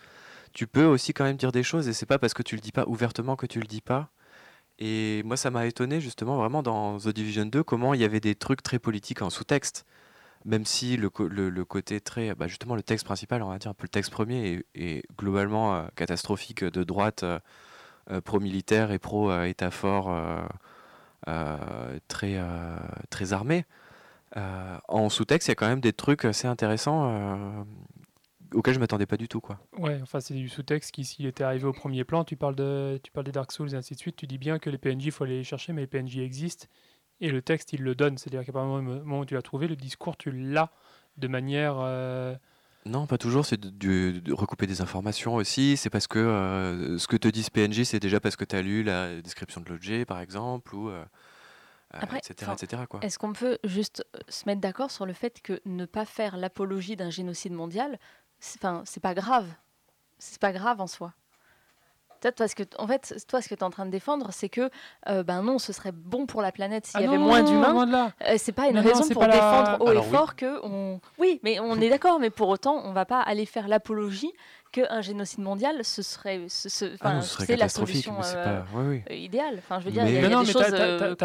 tu 0.54 0.68
peux 0.68 0.86
aussi 0.86 1.14
quand 1.14 1.26
même 1.26 1.36
dire 1.36 1.52
des 1.52 1.64
choses, 1.64 1.88
et 1.90 1.94
c'est 1.94 2.06
pas 2.06 2.20
parce 2.20 2.34
que 2.34 2.44
tu 2.44 2.56
le 2.56 2.62
dis 2.62 2.72
pas 2.72 2.86
ouvertement 2.88 3.36
que 3.36 3.46
tu 3.46 3.60
le 3.60 3.68
dis 3.68 3.82
pas. 3.82 4.10
Et 4.80 5.24
moi, 5.24 5.38
ça 5.38 5.50
m'a 5.50 5.66
étonné 5.66 6.00
justement 6.00 6.38
vraiment 6.38 6.62
dans 6.64 7.00
The 7.00 7.10
Division 7.10 7.46
2 7.46 7.64
comment 7.64 7.94
il 7.94 8.02
y 8.02 8.04
avait 8.04 8.20
des 8.20 8.36
trucs 8.36 8.62
très 8.62 8.80
politiques 8.80 9.22
en 9.22 9.30
sous-texte. 9.30 9.86
Même 10.48 10.64
si 10.64 10.96
le, 10.96 11.10
côté 11.10 12.00
très. 12.00 12.34
bah, 12.34 12.48
justement, 12.48 12.76
le 12.76 12.82
texte 12.82 13.06
principal, 13.06 13.44
on 13.44 13.50
va 13.50 13.60
dire 13.60 13.70
un 13.70 13.74
peu 13.74 13.84
le 13.84 13.90
texte 13.90 14.12
premier, 14.12 14.64
est, 14.76 15.04
globalement 15.18 15.76
euh, 15.76 15.88
catastrophique 15.98 16.64
de 16.64 16.86
droite, 16.86 17.24
euh, 17.24 17.38
euh, 18.12 18.22
pro-militaire 18.22 18.94
et 18.94 18.98
pro-État 18.98 19.72
fort, 19.72 20.10
très, 22.08 22.42
très 23.10 23.34
armé. 23.34 23.66
En 24.36 25.10
sous-texte, 25.10 25.50
il 25.50 25.52
y 25.52 25.54
a 25.54 25.56
quand 25.56 25.68
même 25.68 25.82
des 25.82 25.92
trucs 25.92 26.24
assez 26.24 26.48
intéressants 26.48 27.66
auxquels 28.54 28.74
je 28.74 28.80
m'attendais 28.80 29.06
pas 29.06 29.18
du 29.18 29.28
tout. 29.28 29.42
Quoi. 29.42 29.60
Ouais, 29.78 30.00
enfin 30.02 30.22
c'est 30.22 30.34
du 30.34 30.48
sous-texte 30.48 30.92
qui 30.92 31.04
s'il 31.04 31.26
était 31.26 31.44
arrivé 31.44 31.66
au 31.66 31.74
premier 31.74 32.06
plan, 32.06 32.24
tu 32.24 32.38
parles 32.38 32.56
de 32.56 32.98
tu 33.04 33.12
parles 33.12 33.26
des 33.26 33.34
Dark 33.34 33.52
Souls 33.52 33.74
et 33.74 33.76
ainsi 33.78 33.96
de 33.96 34.00
suite, 34.00 34.16
tu 34.16 34.28
dis 34.28 34.38
bien 34.38 34.60
que 34.60 34.70
les 34.70 34.78
PNJ 34.78 35.08
il 35.08 35.12
faut 35.12 35.26
aller 35.26 35.40
les 35.40 35.44
chercher 35.44 35.74
mais 35.74 35.82
les 35.82 35.88
PNJ 35.88 36.20
existent 36.20 36.68
et 37.22 37.30
le 37.30 37.42
texte 37.42 37.74
il 37.74 37.82
le 37.84 37.96
donne, 37.96 38.18
c'est-à-dire 38.18 38.46
qu'à 38.46 38.52
partir 38.52 38.78
du 38.80 38.84
moment 38.86 39.20
où 39.20 39.26
tu 39.26 39.34
l'as 39.34 39.42
trouvé, 39.42 39.68
le 39.68 39.76
discours 39.76 40.18
tu 40.18 40.32
l'as 40.32 40.72
de 41.18 41.28
manière 41.28 41.76
euh, 41.80 42.36
Non, 42.86 43.08
pas 43.08 43.18
toujours. 43.18 43.46
C'est 43.46 43.60
de, 43.60 43.70
de- 43.70 44.20
de 44.20 44.34
recouper 44.34 44.68
des 44.68 44.82
informations 44.82 45.36
aussi. 45.36 45.78
C'est 45.78 45.90
parce 45.90 46.08
que 46.08 46.20
euh, 46.20 46.98
ce 47.00 47.08
que 47.08 47.18
te 47.18 47.28
disent 47.28 47.50
PNJ, 47.50 47.84
c'est 47.84 48.00
déjà 48.00 48.20
parce 48.20 48.36
que 48.36 48.46
tu 48.46 48.56
as 48.56 48.62
lu 48.62 48.84
la 48.84 49.20
description 49.22 49.62
de 49.62 49.70
l'objet, 49.70 50.06
par 50.06 50.20
exemple, 50.22 50.76
ou 50.76 50.90
euh, 50.90 51.04
Après, 51.92 52.18
etc., 52.20 52.52
etc. 52.54 52.84
Quoi. 52.88 53.00
Est-ce 53.02 53.18
qu'on 53.18 53.34
peut 53.34 53.58
juste 53.64 54.06
se 54.30 54.44
mettre 54.46 54.62
d'accord 54.62 54.92
sur 54.92 55.06
le 55.06 55.14
fait 55.14 55.42
que 55.42 55.60
ne 55.66 55.86
pas 55.86 56.06
faire 56.06 56.38
l'apologie 56.38 56.96
d'un 56.96 57.10
génocide 57.10 57.54
mondial, 57.54 57.98
c'est- 58.40 58.64
enfin, 58.64 58.84
c'est 58.86 59.00
pas 59.02 59.14
grave. 59.16 59.48
C'est 60.20 60.40
pas 60.40 60.52
grave 60.54 60.80
en 60.82 60.88
soi. 60.88 61.14
Peut-être 62.20 62.38
parce 62.38 62.54
que, 62.54 62.64
en 62.78 62.88
fait, 62.88 63.16
toi, 63.28 63.42
ce 63.42 63.48
que 63.50 63.56
tu 63.56 63.60
es 63.60 63.64
en 63.64 63.70
train 63.70 63.86
de 63.86 63.92
défendre, 63.92 64.30
c'est 64.32 64.50
que, 64.50 64.70
euh, 65.08 65.24
ben 65.24 65.42
non, 65.44 65.60
ce 65.60 65.72
serait 65.74 65.92
bon 65.92 66.26
pour 66.26 66.42
la 66.42 66.52
planète 66.52 66.86
s'il 66.86 66.98
Ah 66.98 67.02
y 67.04 67.08
avait 67.08 67.18
non, 67.18 67.26
moins 67.26 67.44
d'humains. 67.44 68.12
Euh, 68.28 68.36
c'est 68.38 68.52
pas 68.52 68.68
une 68.68 68.76
Non, 68.78 68.82
raison 68.82 69.08
pour 69.10 69.22
la- 69.24 69.28
défendre 69.30 69.78
haut 69.82 69.90
Alors, 69.90 70.04
et 70.04 70.08
oui. 70.08 70.14
fort 70.16 70.36
que 70.36 70.60
on. 70.66 71.00
Oui, 71.20 71.40
mais 71.44 71.60
on 71.60 71.76
est 71.80 71.90
d'accord, 71.90 72.20
mais 72.20 72.30
pour 72.30 72.50
autant, 72.50 72.82
on 72.86 72.92
va 72.94 73.06
pas 73.06 73.22
aller 73.22 73.46
faire 73.46 73.68
l'apologie 73.68 74.32
qu'un 74.72 75.02
génocide 75.02 75.40
mondial, 75.40 75.84
ce 75.86 76.02
serait, 76.02 76.42
ce, 76.50 76.68
ce- 76.70 76.86
Ah 76.86 76.96
enfin, 77.10 77.14
non, 77.16 77.22
ce 77.22 77.30
serait 77.30 77.46
c'est 77.46 77.54
la 77.54 77.58
catastrophique, 77.60 78.04
solution 78.06 78.16
mais 78.18 78.24
c'est 78.24 78.36
euh, 78.38 78.60
pas- 78.62 78.66
oui, 78.76 79.02
oui. 79.10 79.16
idéale. 79.24 79.56
Enfin, 79.60 79.80
je 79.80 79.86
veux 79.86 79.92
dire, 79.92 80.04
il 80.06 80.14
y 80.14 80.18
a, 80.18 80.22
Mais- 80.22 80.28
il 80.28 80.30
y 80.30 80.34
a 80.34 80.36
non, 80.36 80.42
des 80.42 80.48
mais 80.48 80.52
choses 80.54 80.62
t'as- 80.62 80.68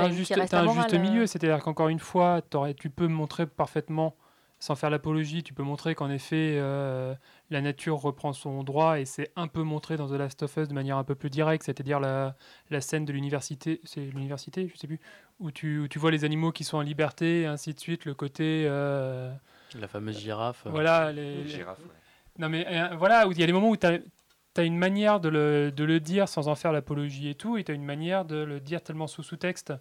un 0.02 0.10
juste, 0.10 0.32
t'as 0.48 0.60
un 0.60 0.72
juste 0.72 0.94
milieu, 0.94 1.26
c'est-à-dire 1.26 1.58
qu'encore 1.62 1.88
une 1.88 1.98
fois, 1.98 2.40
tu 2.78 2.88
peux 2.90 3.08
montrer 3.08 3.46
parfaitement, 3.46 4.14
sans 4.60 4.76
faire 4.76 4.90
l'apologie, 4.90 5.42
tu 5.42 5.54
peux 5.54 5.64
montrer 5.64 5.96
qu'en 5.96 6.08
effet, 6.08 6.52
euh, 6.56 7.14
la 7.52 7.60
nature 7.60 7.98
reprend 7.98 8.32
son 8.32 8.64
droit, 8.64 8.98
et 8.98 9.04
c'est 9.04 9.30
un 9.36 9.46
peu 9.46 9.62
montré 9.62 9.96
dans 9.96 10.08
The 10.08 10.12
Last 10.12 10.42
of 10.42 10.56
Us 10.56 10.68
de 10.68 10.74
manière 10.74 10.96
un 10.96 11.04
peu 11.04 11.14
plus 11.14 11.30
directe, 11.30 11.64
c'est-à-dire 11.64 12.00
la, 12.00 12.34
la 12.70 12.80
scène 12.80 13.04
de 13.04 13.12
l'université, 13.12 13.80
c'est 13.84 14.00
l'université, 14.00 14.68
je 14.72 14.78
sais 14.78 14.86
plus, 14.86 15.00
où 15.38 15.50
tu, 15.50 15.80
où 15.80 15.88
tu 15.88 15.98
vois 15.98 16.10
les 16.10 16.24
animaux 16.24 16.50
qui 16.50 16.64
sont 16.64 16.78
en 16.78 16.82
liberté, 16.82 17.42
et 17.42 17.46
ainsi 17.46 17.74
de 17.74 17.78
suite, 17.78 18.06
le 18.06 18.14
côté... 18.14 18.64
euh, 18.66 19.32
La 19.78 19.86
fameuse 19.86 20.18
girafe. 20.18 20.66
Voilà, 20.66 21.12
les, 21.12 21.46
girafes, 21.46 21.78
ouais. 21.80 21.94
Non, 22.38 22.48
mais 22.48 22.66
euh, 22.66 22.96
voilà, 22.96 23.28
où 23.28 23.32
il 23.32 23.38
y 23.38 23.42
a 23.42 23.46
des 23.46 23.52
moments 23.52 23.68
où 23.68 23.76
tu 23.76 23.86
as, 23.86 24.62
une 24.64 24.78
manière 24.78 25.20
de 25.20 25.28
le, 25.28 25.70
de 25.70 25.84
le 25.84 26.00
dire 26.00 26.28
sans 26.28 26.48
en 26.48 26.54
faire 26.54 26.72
l'apologie 26.72 27.28
et 27.28 27.34
tout, 27.34 27.58
et 27.58 27.64
tu 27.64 27.70
as 27.72 27.74
une 27.74 27.84
manière 27.84 28.24
de 28.24 28.36
le 28.36 28.60
dire 28.60 28.82
tellement 28.82 29.06
sous 29.06 29.22
sous-texte, 29.22 29.74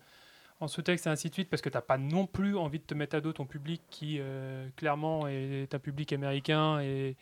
en 0.59 0.67
sous-texte 0.67 1.07
et 1.07 1.09
ainsi 1.09 1.30
de 1.30 1.34
suite, 1.34 1.49
parce 1.49 1.61
que 1.61 1.69
tu 1.69 1.78
pas 1.88 1.97
non 1.97 2.28
plus 2.28 2.57
envie 2.57 2.80
de 2.80 2.84
te 2.84 2.93
mettre 2.93 3.15
à 3.15 3.22
dos 3.22 3.32
ton 3.32 3.45
public 3.45 3.82
qui, 3.89 4.17
euh, 4.19 4.67
clairement, 4.76 5.26
est 5.28 5.74
un 5.74 5.80
public 5.80 6.11
américain 6.11 6.82
et, 6.82 7.15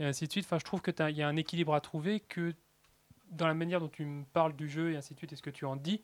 et 0.00 0.04
ainsi 0.04 0.26
de 0.26 0.32
suite. 0.32 0.44
Enfin, 0.46 0.58
je 0.58 0.64
trouve 0.64 0.82
qu'il 0.82 0.94
y 1.16 1.22
a 1.22 1.28
un 1.28 1.36
équilibre 1.36 1.74
à 1.74 1.80
trouver 1.80 2.18
que 2.18 2.54
dans 3.30 3.46
la 3.46 3.54
manière 3.54 3.78
dont 3.78 3.88
tu 3.88 4.04
me 4.04 4.24
parles 4.24 4.56
du 4.56 4.68
jeu 4.68 4.92
et 4.92 4.96
ainsi 4.96 5.14
de 5.14 5.18
suite, 5.18 5.32
et 5.32 5.36
ce 5.36 5.42
que 5.42 5.50
tu 5.50 5.64
en 5.64 5.76
dis, 5.76 6.02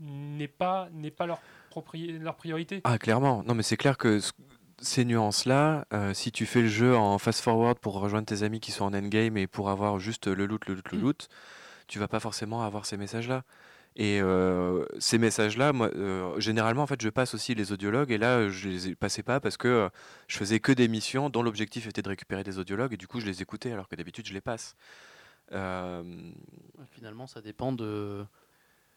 n'est 0.00 0.48
pas, 0.48 0.88
n'est 0.92 1.12
pas 1.12 1.26
leur, 1.26 1.40
propri- 1.70 2.18
leur 2.18 2.34
priorité. 2.34 2.80
Ah, 2.82 2.98
clairement. 2.98 3.44
Non, 3.44 3.54
mais 3.54 3.62
c'est 3.62 3.76
clair 3.76 3.96
que 3.96 4.18
ce- 4.18 4.32
ces 4.78 5.04
nuances-là, 5.04 5.86
euh, 5.92 6.12
si 6.14 6.32
tu 6.32 6.46
fais 6.46 6.62
le 6.62 6.68
jeu 6.68 6.96
en 6.96 7.18
fast-forward 7.18 7.78
pour 7.78 8.00
rejoindre 8.00 8.26
tes 8.26 8.42
amis 8.42 8.58
qui 8.58 8.72
sont 8.72 8.84
en 8.86 8.92
endgame 8.94 9.36
et 9.36 9.46
pour 9.46 9.70
avoir 9.70 10.00
juste 10.00 10.26
le 10.26 10.46
loot, 10.46 10.66
le 10.66 10.74
loot, 10.74 10.92
le 10.92 10.98
loot, 10.98 11.28
tu 11.86 12.00
vas 12.00 12.08
pas 12.08 12.18
forcément 12.18 12.64
avoir 12.64 12.86
ces 12.86 12.96
messages-là. 12.96 13.44
Et 13.96 14.20
euh, 14.20 14.84
ces 14.98 15.18
messages-là, 15.18 15.72
moi, 15.72 15.88
euh, 15.94 16.38
généralement, 16.40 16.82
en 16.82 16.86
fait, 16.86 17.00
je 17.00 17.08
passe 17.08 17.34
aussi 17.34 17.54
les 17.54 17.70
audiologues. 17.72 18.10
Et 18.10 18.18
là, 18.18 18.48
je 18.48 18.68
les 18.68 18.88
ai- 18.88 18.94
passais 18.96 19.22
pas 19.22 19.38
parce 19.40 19.56
que 19.56 19.68
euh, 19.68 19.88
je 20.26 20.36
faisais 20.36 20.58
que 20.58 20.72
des 20.72 20.88
missions 20.88 21.30
dont 21.30 21.42
l'objectif 21.42 21.86
était 21.86 22.02
de 22.02 22.08
récupérer 22.08 22.42
des 22.42 22.58
audiologues. 22.58 22.92
Et 22.92 22.96
du 22.96 23.06
coup, 23.06 23.20
je 23.20 23.26
les 23.26 23.40
écoutais 23.42 23.70
alors 23.72 23.88
que 23.88 23.94
d'habitude, 23.94 24.26
je 24.26 24.32
les 24.34 24.40
passe. 24.40 24.74
Finalement, 26.90 27.26
ça 27.26 27.40
dépend 27.40 27.72
de 27.72 28.24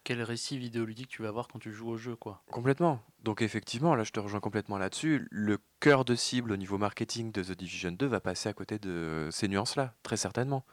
quel 0.04 0.22
récit 0.22 0.58
vidéoludique 0.58 1.08
tu 1.08 1.22
vas 1.22 1.28
avoir 1.28 1.48
quand 1.48 1.58
tu 1.58 1.72
joues 1.72 1.90
au 1.90 1.96
jeu, 1.96 2.16
quoi. 2.16 2.42
Complètement. 2.50 3.00
Donc 3.22 3.42
effectivement, 3.42 3.94
là 3.94 4.04
je 4.04 4.10
te 4.12 4.20
rejoins 4.20 4.40
complètement 4.40 4.78
là-dessus. 4.78 5.26
Le 5.30 5.58
cœur 5.80 6.04
de 6.04 6.14
cible 6.14 6.52
au 6.52 6.56
niveau 6.56 6.78
marketing 6.78 7.30
de 7.32 7.42
The 7.42 7.52
Division 7.52 7.92
2 7.92 8.06
va 8.06 8.20
passer 8.20 8.48
à 8.48 8.52
côté 8.54 8.78
de 8.78 9.28
ces 9.30 9.48
nuances-là, 9.48 9.94
très 10.02 10.16
certainement. 10.16 10.64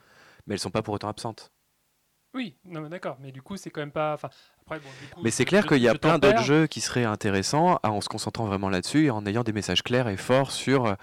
Mais 0.48 0.54
elles 0.56 0.60
sont 0.60 0.72
pas 0.72 0.84
pour 0.84 0.94
autant 0.94 1.10
absentes. 1.10 1.52
Oui, 2.36 2.54
non, 2.66 2.82
mais 2.82 2.90
d'accord, 2.90 3.18
mais 3.22 3.32
du 3.32 3.42
coup, 3.42 3.56
c'est 3.56 3.70
quand 3.70 3.80
même 3.80 3.92
pas. 3.92 4.14
Enfin, 4.14 4.30
après, 4.62 4.80
bon, 4.80 4.90
du 5.02 5.08
coup, 5.08 5.22
Mais 5.24 5.32
c'est 5.32 5.46
clair 5.46 5.66
qu'il 5.66 5.82
y 5.82 5.88
a 5.88 5.94
je 5.94 5.98
plein 5.98 6.20
d'autres 6.20 6.44
jeux 6.44 6.68
qui 6.68 6.82
seraient 6.82 7.06
intéressants 7.06 7.80
en 7.82 8.02
se 8.02 8.10
concentrant 8.10 8.46
vraiment 8.46 8.70
là-dessus 8.70 9.06
et 9.06 9.10
en 9.10 9.26
ayant 9.26 9.44
des 9.44 9.54
messages 9.54 9.84
clairs 9.84 10.10
et 10.10 10.18
forts 10.18 10.52
sur 10.52 10.98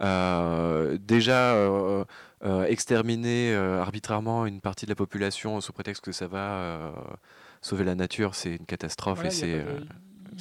euh, 0.00 0.98
déjà 0.98 1.54
euh, 1.54 2.04
euh, 2.42 2.64
exterminer 2.64 3.54
arbitrairement 3.54 4.46
une 4.46 4.62
partie 4.62 4.86
de 4.86 4.90
la 4.90 4.96
population 4.96 5.60
sous 5.60 5.74
prétexte 5.74 6.02
que 6.02 6.12
ça 6.12 6.26
va 6.26 6.92
sauver 7.60 7.84
la 7.84 7.94
nature, 7.94 8.34
c'est 8.34 8.54
une 8.54 8.66
catastrophe 8.66 9.16
Voilà, 9.16 9.30
et 9.30 9.32
c'est. 9.32 9.64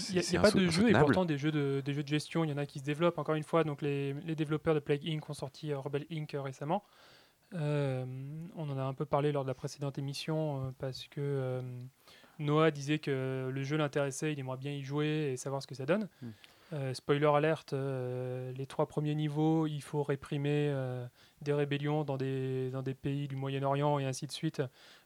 Il 0.10 0.14
n'y 0.14 0.20
a, 0.20 0.22
y 0.22 0.38
pas 0.39 0.52
de 0.52 0.68
jeu, 0.68 0.89
et 0.89 0.93
pourtant 0.93 1.26
des 1.26 1.39
jeux 1.39 1.52
de, 1.52 1.82
des 1.84 1.93
jeux 1.93 2.04
de 2.04 2.08
gestion, 2.08 2.43
il 2.43 2.52
y 2.52 2.54
en 2.54 2.58
a 2.58 2.68
qui 2.68 2.78
se 2.80 2.84
développent. 2.84 3.18
Encore 3.18 3.34
une 3.34 3.43
fois, 3.43 3.64
donc 3.64 3.82
les, 3.82 4.14
les 4.26 4.36
développeurs 4.36 4.76
de 4.76 4.80
Plague 4.80 5.02
Inc. 5.08 5.28
ont 5.28 5.34
sorti 5.34 5.74
Rebel 5.74 6.06
Inc. 6.12 6.36
récemment. 6.38 6.84
Euh, 7.54 8.06
on 8.56 8.70
en 8.70 8.78
a 8.78 8.84
un 8.84 8.93
peu 8.93 9.06
parlé 9.06 9.32
lors 9.32 9.43
de 9.43 9.48
la 9.48 9.54
précédente 9.54 9.98
émission 9.98 10.58
euh, 10.58 10.72
parce 10.80 11.08
que 11.08 11.22
euh, 11.22 11.62
Noah 12.39 12.72
disait 12.72 13.00
que 13.00 13.50
le 13.52 13.64
jeu 13.64 13.78
l'intéressait, 13.78 14.34
il 14.34 14.39
aimerait 14.39 14.58
bien 14.58 14.72
y 14.72 14.84
jouer 14.84 15.32
et 15.32 15.38
savoir 15.38 15.62
ce 15.62 15.68
que 15.68 15.76
ça 15.76 15.86
donne. 15.86 16.10
Mm. 16.22 16.28
Euh, 16.74 16.93
spoiler 16.93 17.28
alerte, 17.28 17.74
les 17.74 18.66
trois 18.68 18.88
premiers 18.88 19.16
niveaux, 19.16 19.68
il 19.68 19.82
faut 19.82 20.04
réprimer 20.04 20.74
des 21.41 21.54
rébellions 21.54 22.04
dans 22.04 22.18
des, 22.18 22.70
dans 22.72 22.82
des 22.82 22.93
pays 22.93 23.30
du 23.30 23.38
Moyen-Orient 23.38 24.00
et 24.00 24.06
ainsi 24.06 24.28
de 24.28 24.34
suite, 24.34 24.62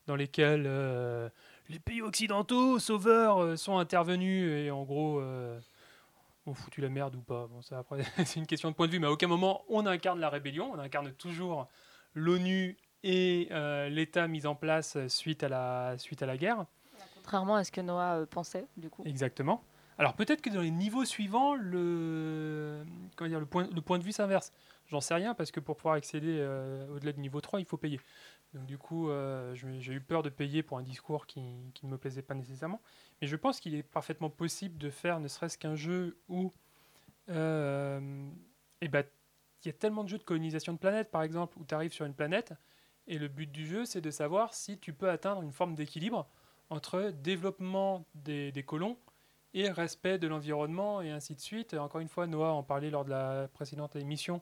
dans 0.07 0.15
lesquels 0.15 0.63
les 1.69 1.79
pays 1.79 2.01
occidentaux, 2.01 2.79
sauveurs, 2.79 3.59
sont 3.59 3.77
intervenus 3.77 4.51
et 4.51 4.71
en 4.71 4.81
gros 4.81 5.21
ont 6.47 6.53
foutu 6.55 6.81
la 6.81 6.89
merde 6.89 7.15
ou 7.15 7.21
pas. 7.21 7.45
Bon, 7.45 7.61
ça 7.61 7.77
après, 7.77 8.01
c'est 8.25 8.39
une 8.39 8.47
question 8.47 8.71
de 8.71 8.75
point 8.75 8.87
de 8.87 8.91
vue, 8.91 8.99
mais 8.99 9.05
à 9.05 9.11
aucun 9.11 9.27
moment 9.27 9.63
on 9.69 9.85
incarne 9.85 10.19
la 10.19 10.29
rébellion, 10.29 10.71
on 10.73 10.79
incarne 10.79 11.11
toujours 11.13 11.67
l'ONU 12.13 12.77
et 13.03 13.47
euh, 13.51 13.89
l'État 13.89 14.27
mis 14.27 14.45
en 14.45 14.55
place 14.55 14.97
suite 15.07 15.43
à 15.43 15.49
la, 15.49 15.97
suite 15.97 16.21
à 16.21 16.25
la 16.25 16.37
guerre. 16.37 16.65
Contrairement 17.15 17.55
à 17.55 17.63
ce 17.63 17.71
que 17.71 17.81
Noah 17.81 18.19
euh, 18.19 18.25
pensait, 18.25 18.67
du 18.77 18.89
coup. 18.89 19.03
Exactement. 19.05 19.63
Alors 19.97 20.15
peut-être 20.15 20.41
que 20.41 20.49
dans 20.49 20.61
les 20.61 20.71
niveaux 20.71 21.05
suivants, 21.05 21.53
le, 21.53 22.83
comment 23.15 23.29
dire, 23.29 23.39
le, 23.39 23.45
point, 23.45 23.67
le 23.71 23.81
point 23.81 23.99
de 23.99 24.03
vue 24.03 24.11
s'inverse. 24.11 24.51
J'en 24.87 24.99
sais 24.99 25.13
rien 25.13 25.33
parce 25.33 25.51
que 25.51 25.59
pour 25.59 25.77
pouvoir 25.77 25.95
accéder 25.95 26.37
euh, 26.39 26.87
au-delà 26.95 27.13
du 27.13 27.19
niveau 27.21 27.39
3, 27.39 27.59
il 27.59 27.65
faut 27.65 27.77
payer. 27.77 27.99
Donc 28.53 28.65
du 28.65 28.77
coup, 28.77 29.09
euh, 29.09 29.53
j'ai 29.53 29.93
eu 29.93 30.01
peur 30.01 30.23
de 30.23 30.29
payer 30.29 30.63
pour 30.63 30.77
un 30.77 30.81
discours 30.81 31.25
qui, 31.27 31.41
qui 31.73 31.85
ne 31.85 31.91
me 31.91 31.97
plaisait 31.97 32.23
pas 32.23 32.33
nécessairement. 32.33 32.81
Mais 33.21 33.27
je 33.27 33.35
pense 33.35 33.59
qu'il 33.59 33.75
est 33.75 33.83
parfaitement 33.83 34.29
possible 34.29 34.77
de 34.77 34.89
faire 34.89 35.19
ne 35.19 35.27
serait-ce 35.27 35.57
qu'un 35.57 35.75
jeu 35.75 36.17
où 36.27 36.51
euh, 37.29 38.29
eh 38.81 38.87
ben, 38.87 39.05
il 39.63 39.67
y 39.67 39.69
a 39.69 39.73
tellement 39.73 40.03
de 40.03 40.09
jeux 40.09 40.17
de 40.17 40.23
colonisation 40.23 40.73
de 40.73 40.77
planètes, 40.77 41.11
par 41.11 41.23
exemple, 41.23 41.57
où 41.59 41.65
tu 41.65 41.73
arrives 41.73 41.93
sur 41.93 42.05
une 42.05 42.13
planète, 42.13 42.53
et 43.07 43.17
le 43.17 43.27
but 43.27 43.51
du 43.51 43.65
jeu, 43.65 43.85
c'est 43.85 44.01
de 44.01 44.11
savoir 44.11 44.53
si 44.53 44.77
tu 44.77 44.93
peux 44.93 45.09
atteindre 45.09 45.41
une 45.41 45.51
forme 45.51 45.75
d'équilibre 45.75 46.27
entre 46.69 47.11
développement 47.11 48.05
des, 48.15 48.51
des 48.51 48.63
colons 48.63 48.97
et 49.53 49.69
respect 49.69 50.17
de 50.17 50.27
l'environnement 50.27 51.01
et 51.01 51.11
ainsi 51.11 51.35
de 51.35 51.41
suite. 51.41 51.73
Encore 51.73 51.99
une 51.99 52.07
fois, 52.07 52.27
Noah 52.27 52.53
en 52.53 52.63
parlait 52.63 52.89
lors 52.89 53.03
de 53.03 53.09
la 53.09 53.49
précédente 53.53 53.95
émission 53.95 54.41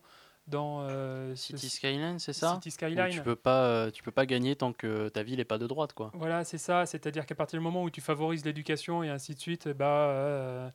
dans 0.50 0.82
euh, 0.82 1.36
City 1.36 1.70
Skyline, 1.70 2.18
c'est 2.18 2.34
ça? 2.34 2.56
City 2.56 2.72
Skyline. 2.72 3.10
tu 3.10 3.22
peux 3.22 3.36
pas, 3.36 3.66
euh, 3.66 3.92
tu 3.92 4.02
peux 4.04 4.12
pas 4.12 4.26
gagner 4.26 4.56
tant 4.56 4.74
que 4.74 5.10
ta 5.10 5.24
ville 5.24 5.38
n'est 5.38 5.46
pas 5.46 5.60
de 5.60 5.68
droite, 5.68 5.94
quoi. 5.94 6.12
Voilà, 6.16 6.44
c'est 6.44 6.58
ça. 6.58 6.86
C'est-à-dire 6.86 7.26
qu'à 7.26 7.36
partir 7.36 7.60
du 7.60 7.64
moment 7.64 7.84
où 7.84 7.90
tu 7.90 8.02
favorises 8.02 8.44
l'éducation 8.44 9.04
et 9.04 9.10
ainsi 9.10 9.36
de 9.36 9.40
suite, 9.40 9.68
bah, 9.68 10.10
euh, 10.10 10.70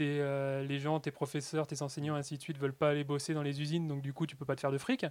tes, 0.00 0.18
euh, 0.22 0.62
les 0.62 0.78
gens, 0.78 0.98
tes 0.98 1.10
professeurs, 1.10 1.66
tes 1.66 1.82
enseignants, 1.82 2.14
ainsi 2.14 2.38
de 2.38 2.42
suite, 2.42 2.56
veulent 2.58 2.72
pas 2.72 2.88
aller 2.88 3.04
bosser 3.04 3.34
dans 3.34 3.42
les 3.42 3.60
usines, 3.60 3.86
donc 3.86 4.00
du 4.00 4.14
coup, 4.14 4.26
tu 4.26 4.34
peux 4.34 4.46
pas 4.46 4.56
te 4.56 4.60
faire 4.62 4.72
de 4.72 4.78
fric. 4.78 5.04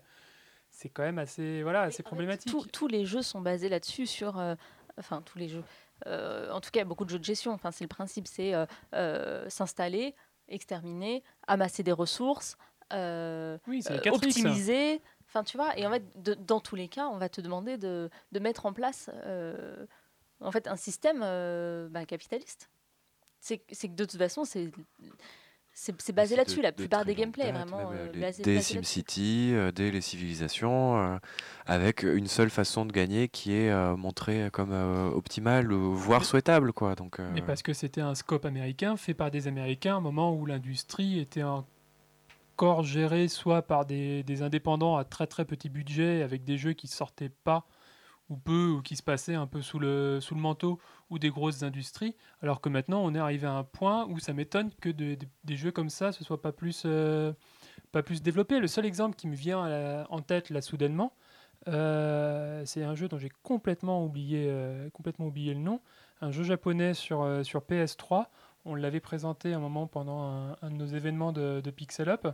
C'est 0.71 0.89
quand 0.89 1.03
même 1.03 1.19
assez, 1.19 1.61
voilà, 1.61 1.83
assez 1.83 2.01
problématique. 2.01 2.51
Tous- 2.51 2.65
tous 2.65 2.87
les 2.87 3.05
jeux 3.05 3.21
sont 3.21 3.39
basés 3.41 3.69
là-dessus, 3.69 4.07
sur. 4.07 4.39
euh, 4.39 4.55
enfin, 4.97 5.21
tous 5.21 5.37
les 5.37 5.47
jeux. 5.47 5.63
Euh, 6.07 6.49
en 6.51 6.59
tout 6.59 6.71
cas, 6.71 6.83
beaucoup 6.85 7.05
de 7.05 7.11
jeux 7.11 7.19
de 7.19 7.23
gestion. 7.23 7.51
Enfin, 7.51 7.69
c'est 7.69 7.83
le 7.83 7.87
principe 7.89 8.27
c'est 8.27 8.53
s'installer, 9.49 10.15
exterminer, 10.47 11.23
amasser 11.47 11.83
des 11.83 11.91
ressources, 11.91 12.57
Oui, 12.91 13.83
c'est 13.83 13.93
la 13.93 13.99
4X. 14.01 14.15
optimiser. 14.15 15.01
Enfin, 15.27 15.43
tu 15.43 15.55
vois, 15.57 15.77
et 15.77 15.85
en 15.85 15.91
fait, 15.91 16.03
de- 16.23 16.33
dans 16.33 16.59
tous 16.59 16.75
les 16.75 16.87
cas, 16.87 17.07
on 17.09 17.17
va 17.19 17.29
te 17.29 17.41
demander 17.41 17.77
de, 17.77 18.09
de 18.31 18.39
mettre 18.39 18.65
en 18.65 18.73
place 18.73 19.11
en 20.41 20.51
fait, 20.51 20.67
un 20.67 20.75
système 20.77 21.19
bah, 21.91 22.05
capitaliste. 22.05 22.69
C'est 23.39 23.61
c'est 23.71 23.87
que 23.87 23.93
de 23.95 24.05
toute 24.05 24.17
façon, 24.19 24.43
c'est 24.45 24.71
c'est 25.71 25.99
c'est 26.01 26.11
basé 26.13 26.35
là-dessus. 26.35 26.57
de- 26.57 26.63
La 26.63 26.71
plupart 26.73 27.05
des 27.05 27.15
gameplays, 27.15 27.51
vraiment. 27.53 27.91
euh, 27.91 28.11
les- 28.11 28.19
basé- 28.19 28.43
dès 28.43 28.55
basé 28.55 28.75
là-dessus. 28.75 28.93
SimCity, 28.99 29.51
euh, 29.53 29.71
dès 29.71 29.91
les 29.91 30.01
civilisations, 30.01 30.97
euh, 30.99 31.17
avec 31.65 32.03
une 32.03 32.27
seule 32.27 32.49
façon 32.49 32.85
de 32.85 32.91
gagner 32.91 33.29
qui 33.29 33.53
est 33.53 33.69
euh, 33.69 33.95
montrée 33.95 34.49
comme 34.51 34.73
euh, 34.73 35.09
optimale, 35.11 35.71
ou 35.71 35.93
voire 35.95 36.25
souhaitable. 36.25 36.73
Quoi. 36.73 36.95
Donc, 36.95 37.19
euh, 37.19 37.31
Mais 37.33 37.41
parce 37.41 37.61
que 37.61 37.71
c'était 37.73 38.01
un 38.01 38.13
scope 38.15 38.43
américain 38.45 38.97
fait 38.97 39.13
par 39.13 39.31
des 39.31 39.47
Américains, 39.47 39.97
au 39.97 40.01
moment 40.01 40.33
où 40.35 40.45
l'industrie 40.45 41.19
était 41.19 41.43
encore 41.43 42.83
gérée 42.83 43.29
soit 43.29 43.61
par 43.61 43.85
des, 43.85 44.23
des 44.23 44.41
indépendants 44.41 44.97
à 44.97 45.05
très 45.05 45.27
très 45.27 45.45
petit 45.45 45.69
budget, 45.69 46.23
avec 46.23 46.43
des 46.43 46.57
jeux 46.57 46.73
qui 46.73 46.87
sortaient 46.87 47.31
pas 47.45 47.65
ou 48.29 48.37
peu, 48.37 48.69
ou 48.69 48.81
qui 48.81 48.95
se 48.95 49.03
passaient 49.03 49.35
un 49.35 49.47
peu 49.47 49.61
sous 49.61 49.79
le, 49.79 50.19
sous 50.21 50.35
le 50.35 50.41
manteau, 50.41 50.79
ou 51.09 51.19
des 51.19 51.29
grosses 51.29 51.63
industries, 51.63 52.15
alors 52.41 52.61
que 52.61 52.69
maintenant 52.69 53.01
on 53.03 53.13
est 53.15 53.19
arrivé 53.19 53.47
à 53.47 53.53
un 53.53 53.63
point 53.63 54.05
où 54.07 54.19
ça 54.19 54.33
m'étonne 54.33 54.71
que 54.81 54.89
de- 54.89 55.15
de- 55.15 55.27
des 55.43 55.55
jeux 55.55 55.71
comme 55.71 55.89
ça 55.89 56.11
se 56.11 56.23
soient 56.23 56.41
pas 56.41 56.51
plus, 56.51 56.83
euh, 56.85 57.33
pas 57.91 58.03
plus 58.03 58.21
développés. 58.21 58.59
Le 58.59 58.67
seul 58.67 58.85
exemple 58.85 59.15
qui 59.15 59.27
me 59.27 59.35
vient 59.35 59.67
la- 59.67 60.07
en 60.11 60.21
tête 60.21 60.49
là 60.49 60.61
soudainement, 60.61 61.13
euh, 61.67 62.63
c'est 62.65 62.83
un 62.83 62.95
jeu 62.95 63.07
dont 63.07 63.17
j'ai 63.17 63.31
complètement 63.43 64.03
oublié, 64.05 64.47
euh, 64.49 64.89
complètement 64.91 65.27
oublié 65.27 65.53
le 65.53 65.59
nom, 65.59 65.81
un 66.21 66.31
jeu 66.31 66.43
japonais 66.43 66.93
sur, 66.93 67.21
euh, 67.23 67.43
sur 67.43 67.61
PS3. 67.63 68.29
On 68.65 68.75
l'avait 68.75 68.99
présenté 68.99 69.53
un 69.53 69.59
moment 69.59 69.87
pendant 69.87 70.21
un, 70.23 70.57
un 70.61 70.69
de 70.69 70.75
nos 70.75 70.85
événements 70.85 71.31
de, 71.31 71.61
de 71.61 71.71
Pixel 71.71 72.09
Up, 72.09 72.27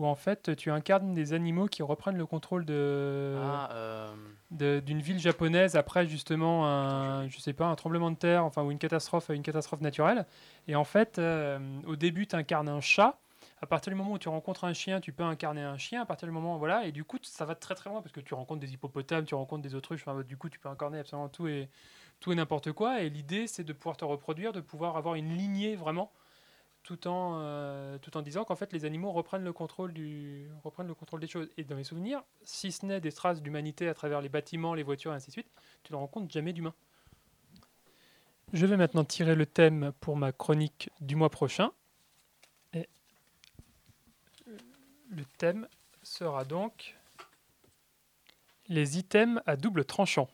où 0.00 0.06
en 0.06 0.14
fait 0.14 0.56
tu 0.56 0.70
incarnes 0.70 1.14
des 1.14 1.34
animaux 1.34 1.66
qui 1.66 1.82
reprennent 1.82 2.16
le 2.16 2.24
contrôle 2.24 2.64
de 2.64 3.36
Ah, 3.38 3.68
euh, 3.72 4.80
d'une 4.80 5.02
ville 5.02 5.18
japonaise 5.18 5.76
après 5.76 6.06
justement 6.06 6.66
un 6.66 7.28
je 7.28 7.38
sais 7.38 7.52
pas 7.52 7.66
un 7.66 7.74
tremblement 7.74 8.10
de 8.10 8.16
terre 8.16 8.44
enfin 8.44 8.62
ou 8.62 8.70
une 8.70 8.78
catastrophe 8.78 9.28
une 9.28 9.42
catastrophe 9.42 9.82
naturelle. 9.82 10.24
Et 10.68 10.74
en 10.74 10.84
fait 10.84 11.18
euh, 11.18 11.58
au 11.86 11.96
début 11.96 12.26
tu 12.26 12.34
incarnes 12.34 12.68
un 12.68 12.80
chat. 12.80 13.18
À 13.62 13.66
partir 13.66 13.92
du 13.92 13.96
moment 13.96 14.12
où 14.12 14.18
tu 14.18 14.30
rencontres 14.30 14.64
un 14.64 14.72
chien 14.72 15.00
tu 15.00 15.12
peux 15.12 15.22
incarner 15.22 15.62
un 15.62 15.76
chien. 15.76 16.00
À 16.00 16.06
partir 16.06 16.26
du 16.26 16.32
moment 16.32 16.56
voilà 16.56 16.86
et 16.86 16.92
du 16.92 17.04
coup 17.04 17.18
ça 17.20 17.44
va 17.44 17.54
très 17.54 17.74
très 17.74 17.90
loin 17.90 18.00
parce 18.00 18.12
que 18.12 18.20
tu 18.20 18.32
rencontres 18.32 18.60
des 18.60 18.72
hippopotames 18.72 19.26
tu 19.26 19.34
rencontres 19.34 19.62
des 19.62 19.74
autruches 19.74 20.02
enfin, 20.06 20.18
du 20.22 20.38
coup 20.38 20.48
tu 20.48 20.58
peux 20.58 20.70
incarner 20.70 20.98
absolument 21.00 21.28
tout 21.28 21.46
et 21.46 21.68
tout 22.20 22.32
et 22.32 22.34
n'importe 22.34 22.72
quoi. 22.72 23.02
Et 23.02 23.10
l'idée 23.10 23.46
c'est 23.46 23.64
de 23.64 23.74
pouvoir 23.74 23.98
te 23.98 24.06
reproduire 24.06 24.52
de 24.54 24.60
pouvoir 24.60 24.96
avoir 24.96 25.14
une 25.14 25.36
lignée 25.36 25.76
vraiment 25.76 26.10
tout 26.82 27.06
en, 27.06 27.38
euh, 27.40 27.98
tout 27.98 28.16
en 28.16 28.22
disant 28.22 28.44
qu'en 28.44 28.56
fait 28.56 28.72
les 28.72 28.84
animaux 28.84 29.12
reprennent 29.12 29.44
le, 29.44 29.52
contrôle 29.52 29.92
du, 29.92 30.48
reprennent 30.64 30.86
le 30.86 30.94
contrôle 30.94 31.20
des 31.20 31.26
choses. 31.26 31.48
Et 31.56 31.64
dans 31.64 31.76
mes 31.76 31.84
souvenirs, 31.84 32.22
si 32.42 32.72
ce 32.72 32.86
n'est 32.86 33.00
des 33.00 33.12
traces 33.12 33.42
d'humanité 33.42 33.88
à 33.88 33.94
travers 33.94 34.20
les 34.20 34.28
bâtiments, 34.28 34.74
les 34.74 34.82
voitures 34.82 35.12
et 35.12 35.16
ainsi 35.16 35.28
de 35.28 35.32
suite, 35.32 35.50
tu 35.82 35.92
ne 35.92 35.98
rencontres 35.98 36.30
jamais 36.30 36.52
d'humains. 36.52 36.74
Je 38.52 38.66
vais 38.66 38.76
maintenant 38.76 39.04
tirer 39.04 39.34
le 39.34 39.46
thème 39.46 39.92
pour 40.00 40.16
ma 40.16 40.32
chronique 40.32 40.90
du 41.00 41.14
mois 41.14 41.30
prochain. 41.30 41.70
Et 42.72 42.88
le 45.08 45.24
thème 45.38 45.68
sera 46.02 46.44
donc 46.44 46.96
les 48.68 48.98
items 48.98 49.40
à 49.46 49.56
double 49.56 49.84
tranchant. 49.84 50.28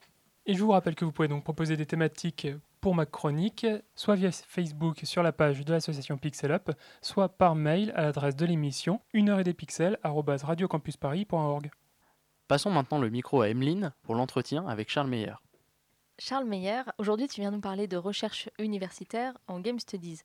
Et 0.47 0.55
je 0.55 0.63
vous 0.63 0.71
rappelle 0.71 0.95
que 0.95 1.05
vous 1.05 1.13
pouvez 1.13 1.29
donc 1.29 1.43
proposer 1.43 1.77
des 1.77 1.87
thématiques 1.87 2.47
pour 2.87 2.95
ma 2.95 3.05
chronique, 3.05 3.67
soit 3.97 4.15
via 4.15 4.31
Facebook 4.31 5.01
sur 5.03 5.25
la 5.25 5.33
page 5.33 5.65
de 5.65 5.73
l'association 5.73 6.19
Pixel 6.19 6.53
Up, 6.53 6.71
soit 7.03 7.29
par 7.29 7.57
mail 7.57 7.93
à 7.97 8.03
l'adresse 8.03 8.37
de 8.37 8.47
l'émission 8.47 9.01
1 9.13 9.27
heure 9.27 9.41
et 9.41 9.43
des 9.43 9.55
pixels 9.55 9.99
radiocampusparis.org. 10.05 11.73
Passons 12.47 12.71
maintenant 12.71 13.01
le 13.01 13.11
micro 13.11 13.41
à 13.41 13.49
Emeline 13.49 13.93
pour 14.05 14.15
l'entretien 14.15 14.69
avec 14.69 14.89
Charles 14.89 15.09
Meyer. 15.09 15.35
Charles 16.21 16.45
Meyer, 16.45 16.83
aujourd'hui 16.99 17.27
tu 17.27 17.41
viens 17.41 17.51
nous 17.51 17.61
parler 17.61 17.89
de 17.89 17.97
recherche 17.97 18.49
universitaire 18.61 19.37
en 19.49 19.59
Game 19.59 19.81
Studies. 19.81 20.21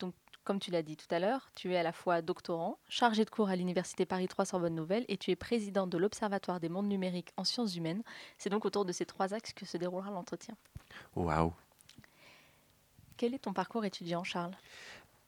Donc, 0.00 0.12
comme 0.42 0.58
tu 0.58 0.72
l'as 0.72 0.82
dit 0.82 0.96
tout 0.96 1.14
à 1.14 1.20
l'heure, 1.20 1.52
tu 1.54 1.74
es 1.74 1.76
à 1.76 1.84
la 1.84 1.92
fois 1.92 2.22
doctorant, 2.22 2.80
chargé 2.88 3.24
de 3.24 3.30
cours 3.30 3.50
à 3.50 3.54
l'Université 3.54 4.04
Paris 4.04 4.26
3 4.26 4.46
Sorbonne 4.46 4.74
Nouvelle 4.74 5.04
et 5.06 5.16
tu 5.16 5.30
es 5.30 5.36
président 5.36 5.86
de 5.86 5.96
l'Observatoire 5.96 6.58
des 6.58 6.70
mondes 6.70 6.88
numériques 6.88 7.30
en 7.36 7.44
sciences 7.44 7.76
humaines. 7.76 8.02
C'est 8.36 8.50
donc 8.50 8.64
autour 8.64 8.84
de 8.84 8.90
ces 8.90 9.06
trois 9.06 9.32
axes 9.32 9.52
que 9.52 9.64
se 9.64 9.76
déroulera 9.76 10.10
l'entretien. 10.10 10.56
Waouh 11.14 11.54
Quel 13.20 13.34
est 13.34 13.40
ton 13.40 13.52
parcours 13.52 13.84
étudiant, 13.84 14.24
Charles? 14.24 14.54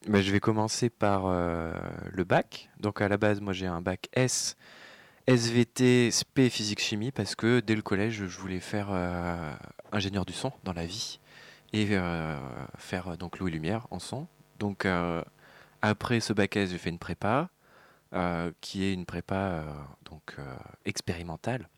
Ben, 0.09 0.22
je 0.22 0.32
vais 0.32 0.40
commencer 0.40 0.88
par 0.88 1.26
euh, 1.26 1.74
le 2.11 2.24
bac. 2.24 2.70
Donc 2.80 3.03
à 3.03 3.09
la 3.09 3.18
base, 3.18 3.43
moi 3.43 3.53
j'ai 3.53 3.66
un 3.66 3.82
bac 3.82 4.09
S, 4.14 4.57
SVT, 5.26 6.09
SP 6.09 6.49
physique 6.49 6.80
chimie 6.80 7.11
parce 7.11 7.34
que 7.34 7.61
dès 7.61 7.74
le 7.74 7.82
collège, 7.82 8.14
je 8.26 8.38
voulais 8.38 8.61
faire 8.61 8.88
euh, 8.93 9.53
ingénieur 9.93 10.24
du 10.24 10.32
son 10.32 10.55
dans 10.64 10.72
la 10.72 10.86
vie 10.86 11.20
et 11.74 11.88
euh, 11.90 12.38
faire 12.78 13.18
donc 13.18 13.38
Louis 13.38 13.51
Lumière 13.51 13.86
en 13.90 13.99
son. 13.99 14.26
Donc 14.59 14.88
après 15.82 16.20
ce 16.20 16.32
bac 16.32 16.57
S, 16.57 16.70
j'ai 16.70 16.78
fait 16.78 16.88
une 16.88 16.99
prépa 16.99 17.51
qui 18.62 18.84
est 18.84 18.95
une 18.95 19.05
prépa 19.05 19.66
donc 20.07 20.36
expérimentale 20.86 21.68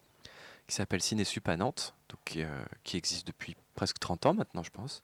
qui 0.69 0.77
s'appelle 0.77 1.03
Cinésup 1.03 1.49
à 1.49 1.57
Nantes, 1.57 1.97
donc, 2.09 2.39
qui 2.85 2.97
existe 2.97 3.27
depuis 3.27 3.57
presque 3.75 3.99
30 3.99 4.27
ans 4.27 4.35
maintenant, 4.35 4.63
je 4.63 4.71
pense, 4.71 5.03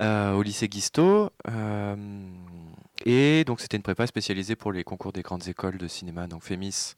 euh, 0.00 0.32
au 0.32 0.42
lycée 0.42 0.68
Guisto. 0.68 1.30
euh, 1.48 2.26
et 3.04 3.44
donc, 3.44 3.60
c'était 3.60 3.76
une 3.76 3.82
prépa 3.82 4.06
spécialisée 4.06 4.54
pour 4.56 4.72
les 4.72 4.84
concours 4.84 5.12
des 5.12 5.22
grandes 5.22 5.48
écoles 5.48 5.78
de 5.78 5.88
cinéma, 5.88 6.26
donc 6.28 6.42
FEMIS, 6.44 6.94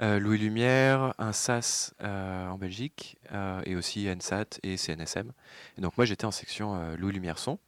euh, 0.00 0.18
Louis 0.18 0.38
Lumière, 0.38 1.14
un 1.18 1.32
SAS 1.32 1.94
euh, 2.02 2.48
en 2.48 2.58
Belgique, 2.58 3.18
et 3.64 3.76
aussi 3.76 4.08
NSAT 4.08 4.58
et 4.62 4.76
CNSM. 4.76 5.32
Et 5.78 5.80
donc, 5.80 5.96
moi, 5.96 6.06
j'étais 6.06 6.24
en 6.24 6.32
section 6.32 6.96
Louis 6.96 7.12
Lumière 7.12 7.38
Son. 7.38 7.58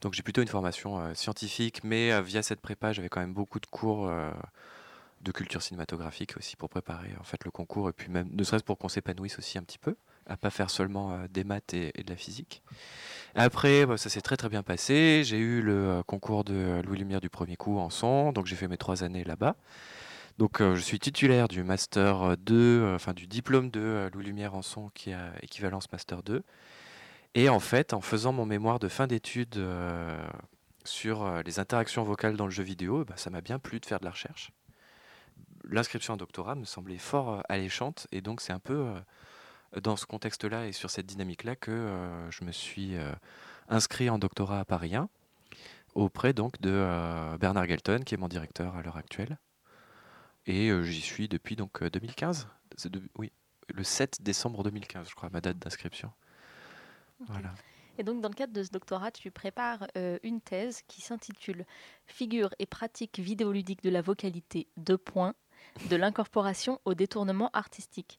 Donc, 0.00 0.14
j'ai 0.14 0.22
plutôt 0.22 0.42
une 0.42 0.48
formation 0.48 1.14
scientifique, 1.14 1.84
mais 1.84 2.20
via 2.22 2.42
cette 2.42 2.60
prépa, 2.60 2.92
j'avais 2.92 3.08
quand 3.08 3.20
même 3.20 3.34
beaucoup 3.34 3.60
de 3.60 3.66
cours 3.66 4.10
de 5.24 5.32
culture 5.32 5.62
cinématographique 5.62 6.36
aussi 6.36 6.54
pour 6.54 6.68
préparer 6.68 7.10
en 7.18 7.24
fait 7.24 7.44
le 7.44 7.50
concours 7.50 7.88
et 7.88 7.92
puis 7.92 8.10
même 8.10 8.28
ne 8.30 8.44
serait-ce 8.44 8.62
pour 8.62 8.78
qu'on 8.78 8.88
s'épanouisse 8.88 9.38
aussi 9.38 9.58
un 9.58 9.62
petit 9.62 9.78
peu 9.78 9.96
à 10.26 10.36
pas 10.36 10.50
faire 10.50 10.70
seulement 10.70 11.12
euh, 11.12 11.26
des 11.30 11.44
maths 11.44 11.74
et, 11.74 11.92
de 11.92 12.10
la 12.10 12.16
physique. 12.16 12.62
Après, 13.34 13.84
bah, 13.84 13.96
ça 13.96 14.08
s'est 14.08 14.20
très 14.20 14.36
très 14.36 14.48
bien 14.48 14.62
passé. 14.62 15.22
J'ai 15.24 15.38
eu 15.38 15.60
le 15.60 15.72
euh, 15.72 16.02
concours 16.04 16.44
de 16.44 16.80
Louis 16.84 16.98
Lumière 16.98 17.20
du 17.20 17.28
premier 17.28 17.56
coup 17.56 17.78
en 17.78 17.90
son, 17.90 18.32
donc 18.32 18.46
j'ai 18.46 18.54
fait 18.54 18.68
mes 18.68 18.76
trois 18.76 19.02
années 19.02 19.24
là-bas. 19.24 19.56
Donc 20.38 20.60
euh, 20.60 20.76
je 20.76 20.80
suis 20.80 21.00
titulaire 21.00 21.48
du 21.48 21.64
master 21.64 22.36
2, 22.36 22.54
euh, 22.54 22.94
enfin 22.94 23.12
du 23.12 23.26
diplôme 23.26 23.70
de 23.70 24.08
Louis 24.12 24.24
Lumière 24.24 24.54
en 24.54 24.62
son 24.62 24.88
qui 24.90 25.12
a 25.12 25.32
équivalence 25.42 25.90
master 25.90 26.22
2. 26.22 26.44
Et 27.34 27.48
en 27.48 27.60
fait, 27.60 27.92
en 27.92 28.00
faisant 28.00 28.32
mon 28.32 28.46
mémoire 28.46 28.78
de 28.78 28.88
fin 28.88 29.08
d'études 29.08 29.60
sur 30.84 31.42
les 31.42 31.58
interactions 31.58 32.04
vocales 32.04 32.36
dans 32.36 32.44
le 32.44 32.52
jeu 32.52 32.62
vidéo, 32.62 33.04
bah, 33.04 33.14
ça 33.16 33.30
m'a 33.30 33.40
bien 33.40 33.58
plu 33.58 33.80
de 33.80 33.86
faire 33.86 33.98
de 33.98 34.04
la 34.04 34.12
recherche 34.12 34.52
l'inscription 35.66 36.12
en 36.12 36.16
doctorat 36.18 36.54
me 36.56 36.66
semblait 36.66 36.98
fort 36.98 37.42
alléchante 37.48 38.06
et 38.12 38.20
donc 38.20 38.42
c'est 38.42 38.52
un 38.52 38.58
peu 38.58 38.92
dans 39.82 39.96
ce 39.96 40.06
contexte-là 40.06 40.66
et 40.66 40.72
sur 40.72 40.90
cette 40.90 41.06
dynamique-là 41.06 41.56
que 41.56 41.70
euh, 41.70 42.30
je 42.30 42.44
me 42.44 42.52
suis 42.52 42.96
euh, 42.96 43.12
inscrit 43.68 44.08
en 44.10 44.18
doctorat 44.18 44.60
à 44.60 44.64
Paris 44.64 44.94
1 44.94 45.08
auprès 45.94 46.32
donc 46.32 46.60
de 46.60 46.70
euh, 46.72 47.36
Bernard 47.38 47.66
Gelton 47.66 48.00
qui 48.04 48.14
est 48.14 48.18
mon 48.18 48.28
directeur 48.28 48.76
à 48.76 48.82
l'heure 48.82 48.96
actuelle. 48.96 49.38
Et 50.46 50.70
j'y 50.82 51.00
suis 51.00 51.28
depuis 51.28 51.56
donc 51.56 51.82
euh, 51.82 51.90
2015 51.90 52.48
C'est 52.76 52.90
de- 52.90 53.02
oui 53.16 53.32
le 53.72 53.82
7 53.82 54.20
décembre 54.22 54.62
2015 54.62 55.08
je 55.08 55.14
crois 55.14 55.30
ma 55.30 55.40
date 55.40 55.58
d'inscription. 55.58 56.12
Voilà. 57.28 57.54
Et 57.96 58.02
donc, 58.02 58.20
dans 58.20 58.28
le 58.28 58.34
cadre 58.34 58.52
de 58.52 58.62
ce 58.64 58.70
doctorat, 58.70 59.12
tu 59.12 59.30
prépares 59.30 59.86
euh, 59.96 60.18
une 60.24 60.40
thèse 60.40 60.82
qui 60.88 61.00
s'intitule 61.00 61.64
Figures 62.06 62.50
et 62.58 62.66
pratiques 62.66 63.20
vidéoludiques 63.20 63.84
de 63.84 63.88
la 63.90 64.02
vocalité, 64.02 64.66
deux 64.76 64.98
points, 64.98 65.34
de 65.88 65.94
l'incorporation 65.94 66.80
au 66.84 66.94
détournement 66.94 67.50
artistique. 67.52 68.18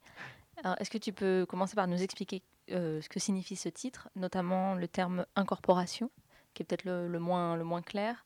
Alors, 0.63 0.75
est-ce 0.79 0.89
que 0.89 0.97
tu 0.97 1.11
peux 1.11 1.45
commencer 1.47 1.75
par 1.75 1.87
nous 1.87 2.01
expliquer 2.01 2.41
euh, 2.71 3.01
ce 3.01 3.09
que 3.09 3.19
signifie 3.19 3.55
ce 3.55 3.69
titre, 3.69 4.09
notamment 4.15 4.75
le 4.75 4.87
terme 4.87 5.25
incorporation 5.35 6.09
qui 6.53 6.63
est 6.63 6.65
peut-être 6.65 6.85
le, 6.85 7.07
le 7.07 7.19
moins, 7.19 7.55
le 7.55 7.63
moins 7.63 7.81
clair? 7.81 8.25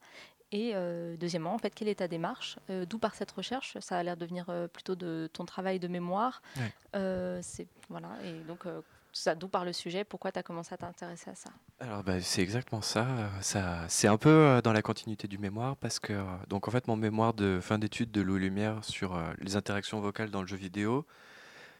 Et 0.52 0.72
euh, 0.74 1.16
deuxièmement, 1.16 1.54
en 1.54 1.58
fait, 1.58 1.74
quelle 1.74 1.88
est 1.88 1.96
ta 1.96 2.08
démarche? 2.08 2.58
Euh, 2.70 2.84
D'où 2.84 2.98
par 2.98 3.14
cette 3.14 3.30
recherche? 3.30 3.76
Ça 3.80 3.98
a 3.98 4.02
l'air 4.02 4.16
de 4.16 4.26
venir 4.26 4.46
plutôt 4.72 4.94
de 4.96 5.28
ton 5.32 5.44
travail 5.44 5.78
de 5.78 5.88
mémoire. 5.88 6.42
Ouais. 6.56 7.40
C'est 7.42 7.68
voilà. 7.88 8.10
Et 8.24 8.32
donc, 8.48 8.64
ça, 9.12 9.34
d'où 9.34 9.48
par 9.48 9.64
le 9.64 9.72
sujet? 9.72 10.04
Pourquoi 10.04 10.32
tu 10.32 10.38
as 10.38 10.42
commencé 10.42 10.72
à 10.72 10.76
t'intéresser 10.76 11.30
à 11.30 11.34
ça? 11.34 11.50
Alors 11.80 12.02
bah, 12.02 12.20
c'est 12.20 12.42
exactement 12.42 12.82
ça. 12.82 13.06
ça 13.40 13.84
c'est 13.88 14.08
un 14.08 14.16
peu 14.16 14.60
dans 14.62 14.72
la 14.72 14.82
continuité 14.82 15.28
du 15.28 15.38
mémoire 15.38 15.76
parce 15.76 15.98
que 15.98 16.20
donc 16.48 16.68
en 16.68 16.70
fait 16.70 16.86
mon 16.88 16.96
mémoire 16.96 17.32
de 17.34 17.58
fin 17.60 17.78
d'études 17.78 18.10
de 18.10 18.20
et 18.20 18.38
lumière 18.38 18.84
sur 18.84 19.20
les 19.38 19.56
interactions 19.56 20.00
vocales 20.00 20.30
dans 20.30 20.42
le 20.42 20.46
jeu 20.46 20.56
vidéo, 20.56 21.06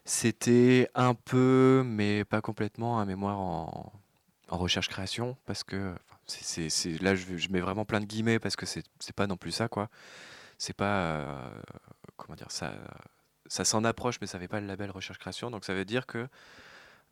c'était 0.05 0.88
un 0.94 1.14
peu 1.14 1.82
mais 1.84 2.24
pas 2.24 2.40
complètement 2.40 3.01
un 3.01 3.07
mémoire 3.07 3.38
en, 3.38 3.92
en 4.48 4.59
recherche 4.59 4.88
création 4.88 5.36
parce 5.46 5.64
que 5.64 5.94
là 7.01 7.14
je, 7.14 7.48
mets 7.51 7.61
vraiment 7.61 7.84
plein 7.84 8.01
de 8.01 8.07
guillemets 8.07 8.38
parce 8.38 8.57
que 8.57 8.66
c'est 8.66 8.84
pas 9.14 9.26
non 9.26 9.36
plus 9.36 9.53
ça 9.53 9.68
quoi. 9.68 9.88
C'est 10.59 10.76
pas 10.76 11.03
euh, 11.03 11.61
comment 12.16 12.36
dire 12.36 12.51
ça 12.51 12.74
ça 13.46 13.64
s'en 13.64 13.84
approche 13.84 14.16
mais 14.20 14.26
ça 14.26 14.38
fait 14.38 14.48
pas 14.48 14.61
le 14.61 14.66
label 14.66 14.90
recherche 14.90 15.18
création 15.18 15.51
donc 15.51 15.64
ça 15.64 15.74
veut 15.74 15.84
dire 15.84 16.07
que 16.07 16.28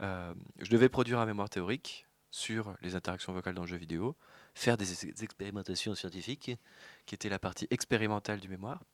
euh, 0.03 0.35
je 0.61 0.71
devais 0.71 0.89
produire 0.89 1.19
un 1.19 1.27
mémoire 1.27 1.51
théorique 1.51 2.07
sur 2.31 2.75
les 2.83 2.95
interactions 2.95 3.33
vocales 3.33 3.55
dans 3.55 3.63
le 3.63 3.69
jeu 3.69 3.77
vidéo, 3.77 4.17
faire 4.55 4.77
des 4.77 5.09
expérimentations 5.23 5.95
scientifiques, 5.95 6.53
qui 7.07 7.15
était 7.15 7.29
la 7.29 7.39
partie 7.39 7.67
expérimentale 7.71 8.39
du 8.39 8.49
mémoire, 8.49 8.85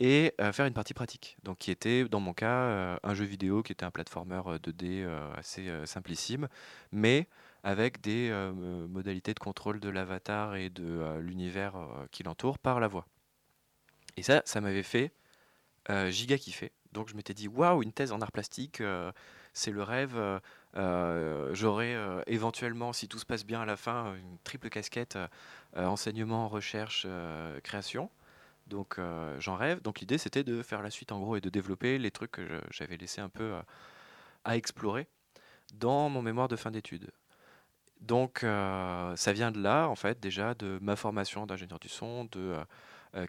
et 0.00 0.34
euh, 0.40 0.52
faire 0.52 0.66
une 0.66 0.74
partie 0.74 0.94
pratique, 0.94 1.36
donc 1.42 1.58
qui 1.58 1.70
était 1.70 2.04
dans 2.08 2.20
mon 2.20 2.32
cas 2.34 2.46
euh, 2.46 2.96
un 3.02 3.14
jeu 3.14 3.24
vidéo 3.24 3.62
qui 3.62 3.72
était 3.72 3.84
un 3.84 3.90
platformer 3.90 4.40
euh, 4.46 4.58
2D 4.58 5.02
euh, 5.02 5.32
assez 5.36 5.68
simplissime, 5.86 6.48
mais 6.92 7.26
avec 7.64 8.00
des 8.00 8.30
modalités 8.88 9.34
de 9.34 9.40
contrôle 9.40 9.80
de 9.80 9.88
l'avatar 9.88 10.54
et 10.54 10.70
de 10.70 11.18
l'univers 11.18 11.74
qui 12.12 12.22
l'entoure 12.22 12.56
par 12.58 12.78
la 12.78 12.86
voix. 12.86 13.06
Et 14.16 14.22
ça, 14.22 14.42
ça 14.44 14.60
m'avait 14.60 14.82
fait 14.84 15.12
giga 16.08 16.38
kiffer. 16.38 16.72
Donc 16.92 17.08
je 17.08 17.16
m'étais 17.16 17.34
dit, 17.34 17.48
waouh, 17.48 17.82
une 17.82 17.92
thèse 17.92 18.12
en 18.12 18.20
art 18.20 18.32
plastique, 18.32 18.82
c'est 19.52 19.72
le 19.72 19.82
rêve. 19.82 20.16
euh, 20.76 21.54
J'aurai 21.54 21.96
éventuellement, 22.26 22.92
si 22.92 23.08
tout 23.08 23.18
se 23.18 23.26
passe 23.26 23.44
bien 23.44 23.60
à 23.60 23.66
la 23.66 23.76
fin, 23.76 24.14
une 24.14 24.38
triple 24.44 24.70
casquette 24.70 25.18
enseignement, 25.76 26.48
recherche, 26.48 27.06
création. 27.64 28.08
Donc 28.68 28.98
euh, 28.98 29.38
j'en 29.40 29.56
rêve. 29.56 29.82
Donc 29.82 30.00
l'idée 30.00 30.18
c'était 30.18 30.44
de 30.44 30.62
faire 30.62 30.82
la 30.82 30.90
suite 30.90 31.12
en 31.12 31.20
gros 31.20 31.36
et 31.36 31.40
de 31.40 31.48
développer 31.48 31.98
les 31.98 32.10
trucs 32.10 32.32
que 32.32 32.60
j'avais 32.70 32.96
laissé 32.96 33.20
un 33.20 33.28
peu 33.28 33.54
euh, 33.54 33.62
à 34.44 34.56
explorer 34.56 35.08
dans 35.74 36.08
mon 36.08 36.22
mémoire 36.22 36.48
de 36.48 36.56
fin 36.56 36.70
d'études. 36.70 37.10
Donc 38.00 38.44
euh, 38.44 39.16
ça 39.16 39.32
vient 39.32 39.50
de 39.50 39.60
là 39.60 39.88
en 39.88 39.96
fait 39.96 40.20
déjà 40.20 40.54
de 40.54 40.78
ma 40.80 40.96
formation 40.96 41.46
d'ingénieur 41.46 41.80
du 41.80 41.88
son, 41.88 42.24
de 42.26 42.56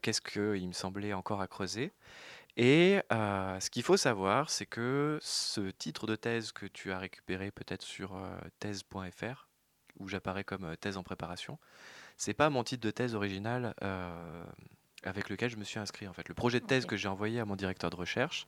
qu'est-ce 0.01 0.21
qu'il 0.21 0.67
me 0.67 0.73
semblait 0.73 1.13
encore 1.13 1.41
à 1.41 1.47
creuser. 1.47 1.91
Et 2.57 2.99
ce 3.09 3.69
qu'il 3.69 3.83
faut 3.83 3.97
savoir, 3.97 4.49
c'est 4.49 4.65
que 4.65 5.17
ce 5.21 5.71
titre 5.71 6.05
de 6.05 6.15
thèse 6.15 6.51
que 6.51 6.65
tu 6.65 6.91
as 6.91 6.99
récupéré 6.99 7.49
peut-être 7.49 7.83
sur 7.83 8.15
thèse.fr, 8.59 9.47
où 9.97 10.07
j'apparais 10.09 10.43
comme 10.43 10.75
thèse 10.77 10.97
en 10.97 11.03
préparation, 11.03 11.57
c'est 12.17 12.33
pas 12.33 12.49
mon 12.49 12.63
titre 12.63 12.83
de 12.85 12.91
thèse 12.91 13.15
original 13.15 13.73
avec 15.03 15.29
lequel 15.29 15.49
je 15.49 15.57
me 15.57 15.63
suis 15.63 15.79
inscrit. 15.79 16.07
En 16.07 16.13
fait, 16.13 16.27
le 16.27 16.33
projet 16.33 16.59
de 16.59 16.65
thèse 16.65 16.85
que 16.85 16.97
j'ai 16.97 17.07
envoyé 17.07 17.39
à 17.39 17.45
mon 17.45 17.55
directeur 17.55 17.89
de 17.89 17.95
recherche, 17.95 18.47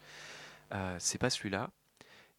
euh, 0.73 0.95
c'est 0.99 1.17
pas 1.17 1.29
celui-là. 1.29 1.69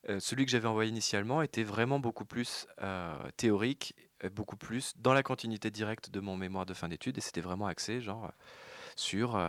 Euh, 0.09 0.19
celui 0.19 0.45
que 0.45 0.51
j'avais 0.51 0.67
envoyé 0.67 0.91
initialement 0.91 1.43
était 1.43 1.63
vraiment 1.63 2.01
beaucoup 2.01 2.25
plus 2.25 2.67
euh, 2.83 3.15
théorique, 3.37 3.95
euh, 4.25 4.31
beaucoup 4.31 4.57
plus 4.57 4.95
dans 4.99 5.13
la 5.13 5.23
continuité 5.23 5.71
directe 5.71 6.11
de 6.11 6.19
mon 6.19 6.37
mémoire 6.37 6.67
de 6.67 6.75
fin 6.75 6.89
d'études, 6.89 7.19
et 7.19 7.21
c'était 7.21 7.41
vraiment 7.41 7.67
axé 7.67 8.01
genre 8.01 8.33
sur 8.97 9.41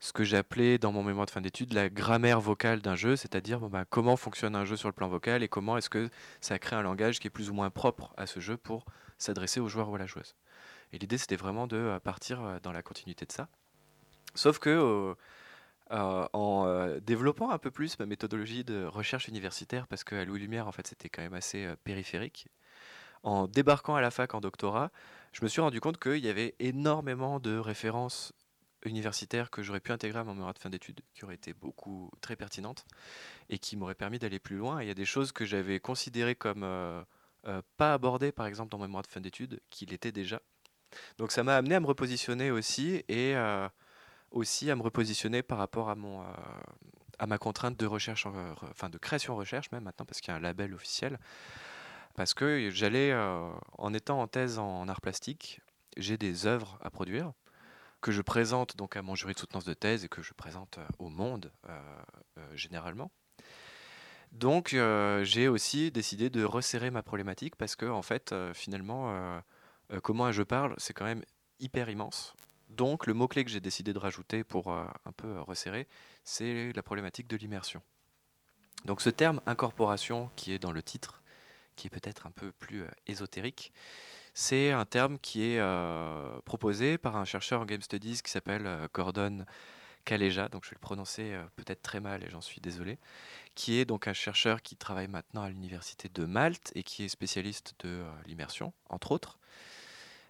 ce 0.00 0.12
que 0.12 0.22
j'appelais 0.22 0.76
dans 0.76 0.92
mon 0.92 1.02
mémoire 1.02 1.24
de 1.24 1.30
fin 1.30 1.40
d'études 1.40 1.72
la 1.72 1.88
grammaire 1.88 2.40
vocale 2.40 2.82
d'un 2.82 2.96
jeu, 2.96 3.16
c'est-à-dire 3.16 3.60
ben, 3.70 3.84
comment 3.88 4.16
fonctionne 4.16 4.54
un 4.54 4.64
jeu 4.64 4.76
sur 4.76 4.88
le 4.88 4.92
plan 4.92 5.08
vocal 5.08 5.42
et 5.42 5.48
comment 5.48 5.78
est-ce 5.78 5.88
que 5.88 6.10
ça 6.40 6.58
crée 6.58 6.76
un 6.76 6.82
langage 6.82 7.18
qui 7.18 7.28
est 7.28 7.30
plus 7.30 7.48
ou 7.48 7.54
moins 7.54 7.70
propre 7.70 8.12
à 8.18 8.26
ce 8.26 8.40
jeu 8.40 8.56
pour 8.58 8.84
s'adresser 9.18 9.60
aux 9.60 9.68
joueurs 9.68 9.88
ou 9.88 9.94
à 9.94 9.98
la 9.98 10.06
joueuse. 10.06 10.34
Et 10.92 10.98
l'idée 10.98 11.16
c'était 11.16 11.36
vraiment 11.36 11.66
de 11.66 11.98
partir 12.04 12.60
dans 12.62 12.72
la 12.72 12.82
continuité 12.82 13.24
de 13.24 13.32
ça. 13.32 13.48
Sauf 14.36 14.58
que 14.58 14.70
euh, 14.70 15.14
euh, 15.92 16.28
en 16.32 16.66
euh, 16.66 17.00
développant 17.00 17.50
un 17.50 17.58
peu 17.58 17.70
plus 17.70 17.98
ma 17.98 18.06
méthodologie 18.06 18.64
de 18.64 18.84
recherche 18.84 19.28
universitaire, 19.28 19.86
parce 19.86 20.04
qu'à 20.04 20.24
Louis 20.24 20.40
Lumière, 20.40 20.68
en 20.68 20.72
fait, 20.72 20.86
c'était 20.86 21.08
quand 21.08 21.22
même 21.22 21.34
assez 21.34 21.66
périphérique, 21.84 22.48
en 23.22 23.46
débarquant 23.48 23.96
à 23.96 24.00
la 24.00 24.10
fac 24.10 24.34
en 24.34 24.40
doctorat, 24.40 24.92
je 25.32 25.42
me 25.42 25.48
suis 25.48 25.60
rendu 25.60 25.80
compte 25.80 25.98
qu'il 25.98 26.24
y 26.24 26.28
avait 26.28 26.54
énormément 26.58 27.40
de 27.40 27.56
références 27.56 28.32
universitaires 28.84 29.50
que 29.50 29.62
j'aurais 29.62 29.80
pu 29.80 29.90
intégrer 29.90 30.20
à 30.20 30.24
mon 30.24 30.34
mémoire 30.34 30.54
de 30.54 30.58
fin 30.58 30.70
d'études, 30.70 31.00
qui 31.14 31.24
auraient 31.24 31.34
été 31.34 31.54
beaucoup 31.54 32.10
très 32.20 32.36
pertinentes 32.36 32.84
et 33.48 33.58
qui 33.58 33.76
m'auraient 33.76 33.94
permis 33.94 34.18
d'aller 34.18 34.38
plus 34.38 34.56
loin. 34.56 34.82
Il 34.82 34.86
y 34.86 34.90
a 34.90 34.94
des 34.94 35.06
choses 35.06 35.32
que 35.32 35.44
j'avais 35.44 35.80
considérées 35.80 36.36
comme 36.36 36.60
pas 37.76 37.94
abordées, 37.94 38.32
par 38.32 38.46
exemple, 38.46 38.70
dans 38.70 38.78
mon 38.78 38.84
mémoire 38.84 39.02
de 39.02 39.08
fin 39.08 39.20
d'études, 39.20 39.60
qui 39.70 39.86
l'étaient 39.86 40.12
déjà. 40.12 40.40
Donc 41.18 41.32
ça 41.32 41.42
m'a 41.42 41.56
amené 41.56 41.74
à 41.74 41.80
me 41.80 41.86
repositionner 41.86 42.50
aussi 42.50 43.02
et 43.08 43.34
aussi 44.36 44.70
à 44.70 44.76
me 44.76 44.82
repositionner 44.82 45.42
par 45.42 45.58
rapport 45.58 45.88
à 45.90 45.94
mon 45.94 46.22
euh, 46.22 46.26
à 47.18 47.26
ma 47.26 47.38
contrainte 47.38 47.76
de 47.78 47.86
recherche, 47.86 48.26
en- 48.26 48.32
re- 48.32 48.70
enfin 48.70 48.90
de 48.90 48.98
création 48.98 49.34
recherche 49.36 49.70
même 49.72 49.84
maintenant 49.84 50.04
parce 50.06 50.20
qu'il 50.20 50.30
y 50.32 50.34
a 50.34 50.36
un 50.36 50.40
label 50.40 50.74
officiel. 50.74 51.18
Parce 52.14 52.34
que 52.34 52.70
j'allais, 52.70 53.10
euh, 53.12 53.50
en 53.78 53.92
étant 53.92 54.20
en 54.20 54.26
thèse 54.26 54.58
en 54.58 54.88
art 54.88 55.00
plastique, 55.00 55.60
j'ai 55.96 56.16
des 56.18 56.46
œuvres 56.46 56.78
à 56.82 56.90
produire 56.90 57.32
que 58.00 58.12
je 58.12 58.22
présente 58.22 58.76
donc 58.76 58.96
à 58.96 59.02
mon 59.02 59.14
jury 59.14 59.34
de 59.34 59.38
soutenance 59.38 59.64
de 59.64 59.74
thèse 59.74 60.04
et 60.04 60.08
que 60.08 60.22
je 60.22 60.32
présente 60.34 60.78
euh, 60.78 60.86
au 60.98 61.08
monde 61.08 61.50
généralement. 62.54 63.10
Donc 64.32 64.76
j'ai 65.22 65.48
aussi 65.48 65.90
décidé 65.90 66.28
de 66.30 66.44
resserrer 66.44 66.90
ma 66.90 67.02
problématique 67.02 67.56
parce 67.56 67.74
que 67.76 67.86
en 67.86 68.02
fait 68.02 68.34
finalement 68.52 69.40
comment 70.02 70.30
jeu 70.32 70.44
parle 70.44 70.74
c'est 70.78 70.92
quand 70.92 71.06
même 71.06 71.24
hyper 71.58 71.88
immense. 71.88 72.34
Donc 72.68 73.06
le 73.06 73.14
mot-clé 73.14 73.44
que 73.44 73.50
j'ai 73.50 73.60
décidé 73.60 73.92
de 73.92 73.98
rajouter 73.98 74.44
pour 74.44 74.72
euh, 74.72 74.84
un 75.04 75.12
peu 75.12 75.28
euh, 75.28 75.42
resserrer 75.42 75.86
c'est 76.24 76.72
la 76.72 76.82
problématique 76.82 77.28
de 77.28 77.36
l'immersion. 77.36 77.80
Donc 78.84 79.00
ce 79.00 79.10
terme 79.10 79.40
incorporation 79.46 80.30
qui 80.36 80.52
est 80.52 80.58
dans 80.58 80.72
le 80.72 80.82
titre, 80.82 81.22
qui 81.76 81.86
est 81.86 81.90
peut-être 81.90 82.26
un 82.26 82.32
peu 82.32 82.50
plus 82.52 82.82
euh, 82.82 82.90
ésotérique, 83.06 83.72
c'est 84.34 84.72
un 84.72 84.84
terme 84.84 85.18
qui 85.18 85.44
est 85.44 85.60
proposé 86.44 86.98
par 86.98 87.16
un 87.16 87.24
chercheur 87.24 87.62
en 87.62 87.64
Game 87.64 87.80
Studies 87.80 88.20
qui 88.22 88.30
s'appelle 88.30 88.86
Gordon 88.92 89.46
Kaleja, 90.04 90.50
donc 90.50 90.64
je 90.64 90.70
vais 90.70 90.74
le 90.74 90.80
prononcer 90.80 91.34
peut-être 91.56 91.80
très 91.80 92.00
mal 92.00 92.22
et 92.22 92.28
j'en 92.28 92.42
suis 92.42 92.60
désolé, 92.60 92.98
qui 93.54 93.78
est 93.78 93.86
donc 93.86 94.08
un 94.08 94.12
chercheur 94.12 94.60
qui 94.60 94.76
travaille 94.76 95.08
maintenant 95.08 95.40
à 95.40 95.48
l'université 95.48 96.10
de 96.10 96.26
Malte 96.26 96.70
et 96.74 96.82
qui 96.82 97.04
est 97.04 97.08
spécialiste 97.08 97.76
de 97.78 98.04
l'immersion, 98.26 98.74
entre 98.90 99.12
autres. 99.12 99.38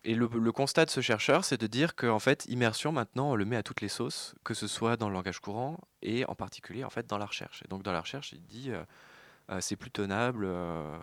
Et 0.09 0.15
le, 0.15 0.29
constat 0.53 0.85
de 0.85 0.91
ce 0.91 1.01
chercheur, 1.01 1.45
c'est 1.45 1.61
de 1.61 1.67
dire 1.67 1.97
qu'en 1.97 2.21
fait, 2.21 2.47
immersion, 2.47 2.93
maintenant, 2.93 3.33
on 3.33 3.35
le 3.35 3.45
met 3.45 3.57
à 3.57 3.65
toutes 3.65 3.81
les 3.81 3.89
sauces, 3.89 4.37
que 4.45 4.55
ce 4.55 4.69
soit 4.69 4.97
dans 4.97 5.09
le 5.09 5.15
langage 5.15 5.41
courant 5.41 5.81
et 6.01 6.25
en 6.27 6.37
particulier 6.37 6.85
en 6.85 6.91
fait 6.91 7.09
dans 7.09 7.19
la 7.19 7.27
recherche. 7.27 7.61
Et 7.65 7.69
donc 7.69 7.83
dans 7.83 7.91
la 7.91 8.03
recherche, 8.03 8.31
il 8.31 8.47
dit 8.47 8.71
euh, 8.71 8.85
euh, 9.51 9.61
c'est 9.61 9.75
plus 9.75 9.91
tenable. 9.91 10.45
euh, 10.45 10.97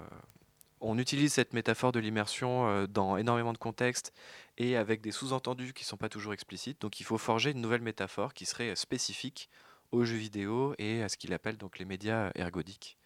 on 0.80 0.98
utilise 0.98 1.34
cette 1.34 1.52
métaphore 1.52 1.92
de 1.92 2.00
l'immersion 2.00 2.86
dans 2.88 3.18
énormément 3.18 3.52
de 3.52 3.58
contextes 3.58 4.14
et 4.58 4.78
avec 4.78 5.02
des 5.02 5.12
sous-entendus 5.12 5.74
qui 5.74 5.84
ne 5.84 5.88
sont 5.88 5.98
pas 5.98 6.10
toujours 6.10 6.32
explicites. 6.34 6.80
Donc 6.80 7.02
il 7.02 7.04
faut 7.04 7.18
forger 7.18 7.52
une 7.52 7.62
nouvelle 7.62 7.82
métaphore 7.82 8.34
qui 8.34 8.46
serait 8.46 8.74
spécifique 8.78 9.50
aux 9.92 10.06
jeux 10.06 10.18
vidéo 10.18 10.76
et 10.78 11.04
à 11.04 11.10
ce 11.10 11.18
qu'il 11.18 11.34
appelle 11.34 11.58
donc 11.58 11.78
les 11.78 11.86
médias 11.86 12.32
ergodiques, 12.36 12.98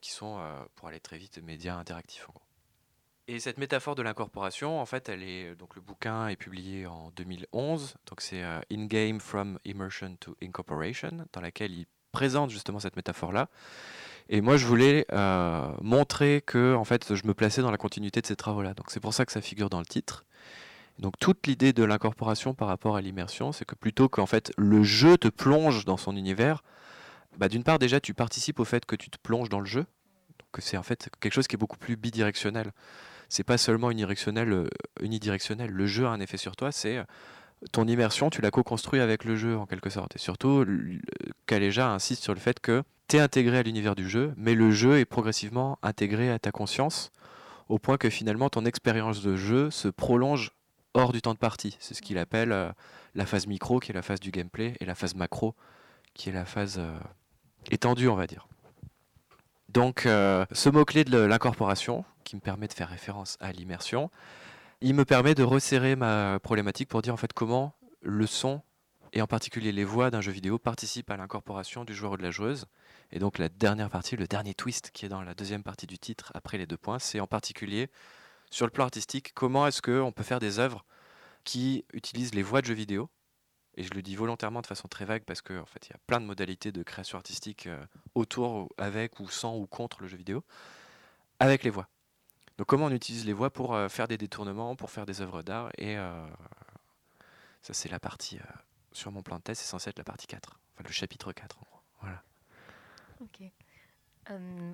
qui 0.00 0.10
sont, 0.10 0.40
pour 0.76 0.88
aller 0.88 1.00
très 1.00 1.18
vite, 1.18 1.38
médias 1.38 1.76
interactifs 1.76 2.28
en 2.28 2.32
gros. 2.32 2.49
Et 3.32 3.38
cette 3.38 3.58
métaphore 3.58 3.94
de 3.94 4.02
l'incorporation, 4.02 4.80
en 4.80 4.86
fait, 4.86 5.08
elle 5.08 5.22
est 5.22 5.54
donc 5.54 5.76
le 5.76 5.80
bouquin 5.80 6.26
est 6.26 6.34
publié 6.34 6.88
en 6.88 7.12
2011, 7.14 7.94
donc 8.08 8.22
c'est 8.22 8.42
euh, 8.42 8.58
In 8.72 8.86
Game 8.86 9.20
from 9.20 9.56
Immersion 9.64 10.16
to 10.18 10.36
Incorporation, 10.42 11.12
dans 11.32 11.40
laquelle 11.40 11.70
il 11.70 11.86
présente 12.10 12.50
justement 12.50 12.80
cette 12.80 12.96
métaphore-là. 12.96 13.48
Et 14.30 14.40
moi, 14.40 14.56
je 14.56 14.66
voulais 14.66 15.06
euh, 15.12 15.72
montrer 15.80 16.42
que, 16.44 16.74
en 16.74 16.82
fait, 16.82 17.14
je 17.14 17.24
me 17.24 17.32
plaçais 17.32 17.62
dans 17.62 17.70
la 17.70 17.76
continuité 17.76 18.20
de 18.20 18.26
ces 18.26 18.34
travaux-là. 18.34 18.74
Donc 18.74 18.90
c'est 18.90 18.98
pour 18.98 19.14
ça 19.14 19.24
que 19.24 19.30
ça 19.30 19.40
figure 19.40 19.70
dans 19.70 19.78
le 19.78 19.86
titre. 19.86 20.24
Donc 20.98 21.16
toute 21.20 21.46
l'idée 21.46 21.72
de 21.72 21.84
l'incorporation 21.84 22.52
par 22.52 22.66
rapport 22.66 22.96
à 22.96 23.00
l'immersion, 23.00 23.52
c'est 23.52 23.64
que 23.64 23.76
plutôt 23.76 24.08
qu'en 24.08 24.26
fait 24.26 24.52
le 24.58 24.82
jeu 24.82 25.16
te 25.16 25.28
plonge 25.28 25.84
dans 25.84 25.96
son 25.96 26.16
univers, 26.16 26.64
bah, 27.38 27.48
d'une 27.48 27.62
part 27.62 27.78
déjà 27.78 28.00
tu 28.00 28.12
participes 28.12 28.58
au 28.58 28.64
fait 28.64 28.84
que 28.86 28.96
tu 28.96 29.08
te 29.08 29.18
plonges 29.22 29.48
dans 29.48 29.60
le 29.60 29.66
jeu, 29.66 29.86
donc 30.40 30.58
c'est 30.58 30.76
en 30.76 30.82
fait 30.82 31.08
quelque 31.20 31.32
chose 31.32 31.46
qui 31.46 31.54
est 31.54 31.58
beaucoup 31.58 31.78
plus 31.78 31.94
bidirectionnel. 31.94 32.72
C'est 33.30 33.44
pas 33.44 33.56
seulement 33.56 33.90
unidirectionnel, 33.90 34.52
euh, 34.52 34.68
unidirectionnel. 35.00 35.70
Le 35.70 35.86
jeu 35.86 36.04
a 36.04 36.10
un 36.10 36.20
effet 36.20 36.36
sur 36.36 36.56
toi, 36.56 36.72
c'est 36.72 36.98
euh, 36.98 37.04
ton 37.72 37.86
immersion, 37.86 38.28
tu 38.28 38.42
l'as 38.42 38.50
co-construit 38.50 39.00
avec 39.00 39.24
le 39.24 39.36
jeu 39.36 39.56
en 39.56 39.64
quelque 39.66 39.88
sorte. 39.88 40.16
Et 40.16 40.18
surtout, 40.18 40.62
l- 40.62 41.00
Kaleja 41.46 41.90
insiste 41.90 42.22
sur 42.22 42.34
le 42.34 42.40
fait 42.40 42.60
que 42.60 42.82
tu 43.08 43.16
es 43.16 43.20
intégré 43.20 43.58
à 43.58 43.62
l'univers 43.62 43.94
du 43.94 44.08
jeu, 44.08 44.34
mais 44.36 44.54
le 44.54 44.70
jeu 44.70 44.98
est 44.98 45.04
progressivement 45.04 45.78
intégré 45.82 46.30
à 46.30 46.38
ta 46.38 46.50
conscience 46.52 47.10
au 47.68 47.78
point 47.78 47.96
que 47.98 48.10
finalement 48.10 48.50
ton 48.50 48.64
expérience 48.64 49.22
de 49.22 49.36
jeu 49.36 49.70
se 49.70 49.88
prolonge 49.88 50.50
hors 50.94 51.12
du 51.12 51.22
temps 51.22 51.34
de 51.34 51.38
partie. 51.38 51.76
C'est 51.78 51.94
ce 51.94 52.02
qu'il 52.02 52.18
appelle 52.18 52.50
euh, 52.50 52.70
la 53.14 53.26
phase 53.26 53.46
micro, 53.46 53.78
qui 53.78 53.92
est 53.92 53.94
la 53.94 54.02
phase 54.02 54.18
du 54.20 54.32
gameplay, 54.32 54.74
et 54.80 54.84
la 54.84 54.96
phase 54.96 55.14
macro, 55.14 55.54
qui 56.14 56.30
est 56.30 56.32
la 56.32 56.44
phase 56.44 56.78
euh, 56.80 56.98
étendue, 57.70 58.08
on 58.08 58.16
va 58.16 58.26
dire. 58.26 58.48
Donc, 59.72 60.04
euh, 60.04 60.44
ce 60.50 60.68
mot-clé 60.68 61.04
de 61.04 61.18
l'incorporation, 61.18 62.04
qui 62.24 62.34
me 62.34 62.40
permet 62.40 62.66
de 62.66 62.72
faire 62.72 62.88
référence 62.88 63.36
à 63.38 63.52
l'immersion, 63.52 64.10
il 64.80 64.94
me 64.94 65.04
permet 65.04 65.36
de 65.36 65.44
resserrer 65.44 65.94
ma 65.94 66.40
problématique 66.40 66.88
pour 66.88 67.02
dire 67.02 67.14
en 67.14 67.16
fait 67.16 67.32
comment 67.32 67.72
le 68.02 68.26
son, 68.26 68.62
et 69.12 69.22
en 69.22 69.28
particulier 69.28 69.70
les 69.70 69.84
voix 69.84 70.10
d'un 70.10 70.20
jeu 70.20 70.32
vidéo, 70.32 70.58
participent 70.58 71.10
à 71.12 71.16
l'incorporation 71.16 71.84
du 71.84 71.94
joueur 71.94 72.12
ou 72.12 72.16
de 72.16 72.24
la 72.24 72.32
joueuse. 72.32 72.66
Et 73.12 73.20
donc 73.20 73.38
la 73.38 73.48
dernière 73.48 73.90
partie, 73.90 74.16
le 74.16 74.26
dernier 74.26 74.54
twist 74.54 74.90
qui 74.92 75.06
est 75.06 75.08
dans 75.08 75.22
la 75.22 75.34
deuxième 75.34 75.62
partie 75.62 75.86
du 75.86 76.00
titre, 76.00 76.32
après 76.34 76.58
les 76.58 76.66
deux 76.66 76.76
points, 76.76 76.98
c'est 76.98 77.20
en 77.20 77.28
particulier 77.28 77.90
sur 78.50 78.66
le 78.66 78.72
plan 78.72 78.82
artistique, 78.82 79.30
comment 79.34 79.68
est-ce 79.68 79.82
qu'on 79.82 80.10
peut 80.10 80.24
faire 80.24 80.40
des 80.40 80.58
œuvres 80.58 80.84
qui 81.44 81.84
utilisent 81.92 82.34
les 82.34 82.42
voix 82.42 82.60
de 82.60 82.66
jeux 82.66 82.74
vidéo 82.74 83.08
et 83.76 83.82
je 83.82 83.90
le 83.94 84.02
dis 84.02 84.16
volontairement 84.16 84.60
de 84.60 84.66
façon 84.66 84.88
très 84.88 85.04
vague 85.04 85.24
parce 85.24 85.42
qu'en 85.42 85.58
en 85.58 85.66
fait, 85.66 85.86
il 85.86 85.90
y 85.90 85.94
a 85.94 85.98
plein 86.06 86.20
de 86.20 86.26
modalités 86.26 86.72
de 86.72 86.82
création 86.82 87.16
artistique 87.16 87.66
euh, 87.66 87.84
autour, 88.14 88.68
avec 88.78 89.20
ou 89.20 89.28
sans 89.28 89.56
ou 89.56 89.66
contre 89.66 90.02
le 90.02 90.08
jeu 90.08 90.16
vidéo, 90.16 90.44
avec 91.38 91.62
les 91.62 91.70
voix. 91.70 91.88
Donc 92.58 92.66
comment 92.66 92.86
on 92.86 92.92
utilise 92.92 93.24
les 93.24 93.32
voix 93.32 93.50
pour 93.50 93.74
euh, 93.74 93.88
faire 93.88 94.08
des 94.08 94.18
détournements, 94.18 94.76
pour 94.76 94.90
faire 94.90 95.06
des 95.06 95.20
œuvres 95.20 95.42
d'art, 95.42 95.70
et 95.78 95.96
euh, 95.96 96.26
ça 97.62 97.72
c'est 97.72 97.88
la 97.88 98.00
partie, 98.00 98.38
sur 98.92 99.12
mon 99.12 99.22
plan 99.22 99.36
de 99.36 99.42
thèse, 99.42 99.58
c'est 99.58 99.66
censé 99.66 99.90
être 99.90 99.98
la 99.98 100.04
partie 100.04 100.26
4, 100.26 100.58
enfin 100.74 100.84
le 100.84 100.92
chapitre 100.92 101.32
4 101.32 101.58
en 101.58 101.62
gros. 101.62 101.76
Ok. 103.22 103.42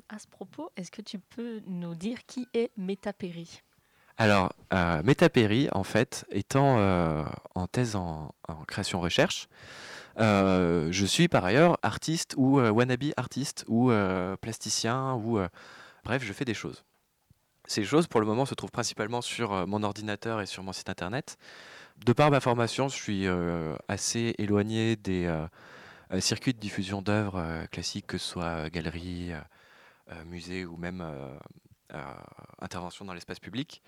à 0.08 0.18
ce 0.20 0.28
propos, 0.28 0.70
est-ce 0.76 0.92
que 0.92 1.02
tu 1.02 1.18
peux 1.18 1.60
nous 1.66 1.96
dire 1.96 2.24
qui 2.26 2.48
est 2.54 2.70
Métapéry 2.76 3.60
alors, 4.18 4.54
euh, 4.72 5.02
en 5.72 5.84
fait, 5.84 6.24
étant 6.30 6.78
euh, 6.78 7.22
en 7.54 7.66
thèse 7.66 7.96
en, 7.96 8.34
création-recherche, 8.66 9.48
euh, 10.18 10.88
je 10.90 11.04
suis 11.04 11.28
par 11.28 11.44
ailleurs 11.44 11.78
artiste 11.82 12.34
ou 12.38 12.58
euh, 12.58 12.70
wannabe 12.70 13.12
artiste 13.18 13.64
ou 13.68 13.90
plasticien 14.40 15.14
ou 15.14 15.38
bref, 16.04 16.22
je 16.24 16.32
fais 16.32 16.46
des 16.46 16.54
choses. 16.54 16.84
Ces 17.66 17.84
choses, 17.84 18.06
pour 18.06 18.20
le 18.20 18.26
moment, 18.26 18.46
se 18.46 18.54
trouvent 18.54 18.70
principalement 18.70 19.20
sur 19.20 19.66
mon 19.66 19.82
ordinateur 19.82 20.40
et 20.40 20.46
sur 20.46 20.62
mon 20.62 20.72
site 20.72 20.88
internet. 20.88 21.36
De 22.04 22.12
par 22.12 22.30
ma 22.30 22.40
formation, 22.40 22.88
je 22.88 22.94
suis 22.94 23.26
assez 23.88 24.34
éloigné 24.38 24.96
des 24.96 25.28
circuits 26.20 26.54
de 26.54 26.60
diffusion 26.60 27.02
d'œuvres 27.02 27.66
classiques, 27.70 28.06
que 28.06 28.18
ce 28.18 28.28
soit 28.28 28.70
galerie, 28.70 29.32
musée 30.26 30.64
ou 30.64 30.76
même 30.76 31.04
intervention 32.60 33.04
dans 33.04 33.14
l'espace 33.14 33.40
public. 33.40 33.82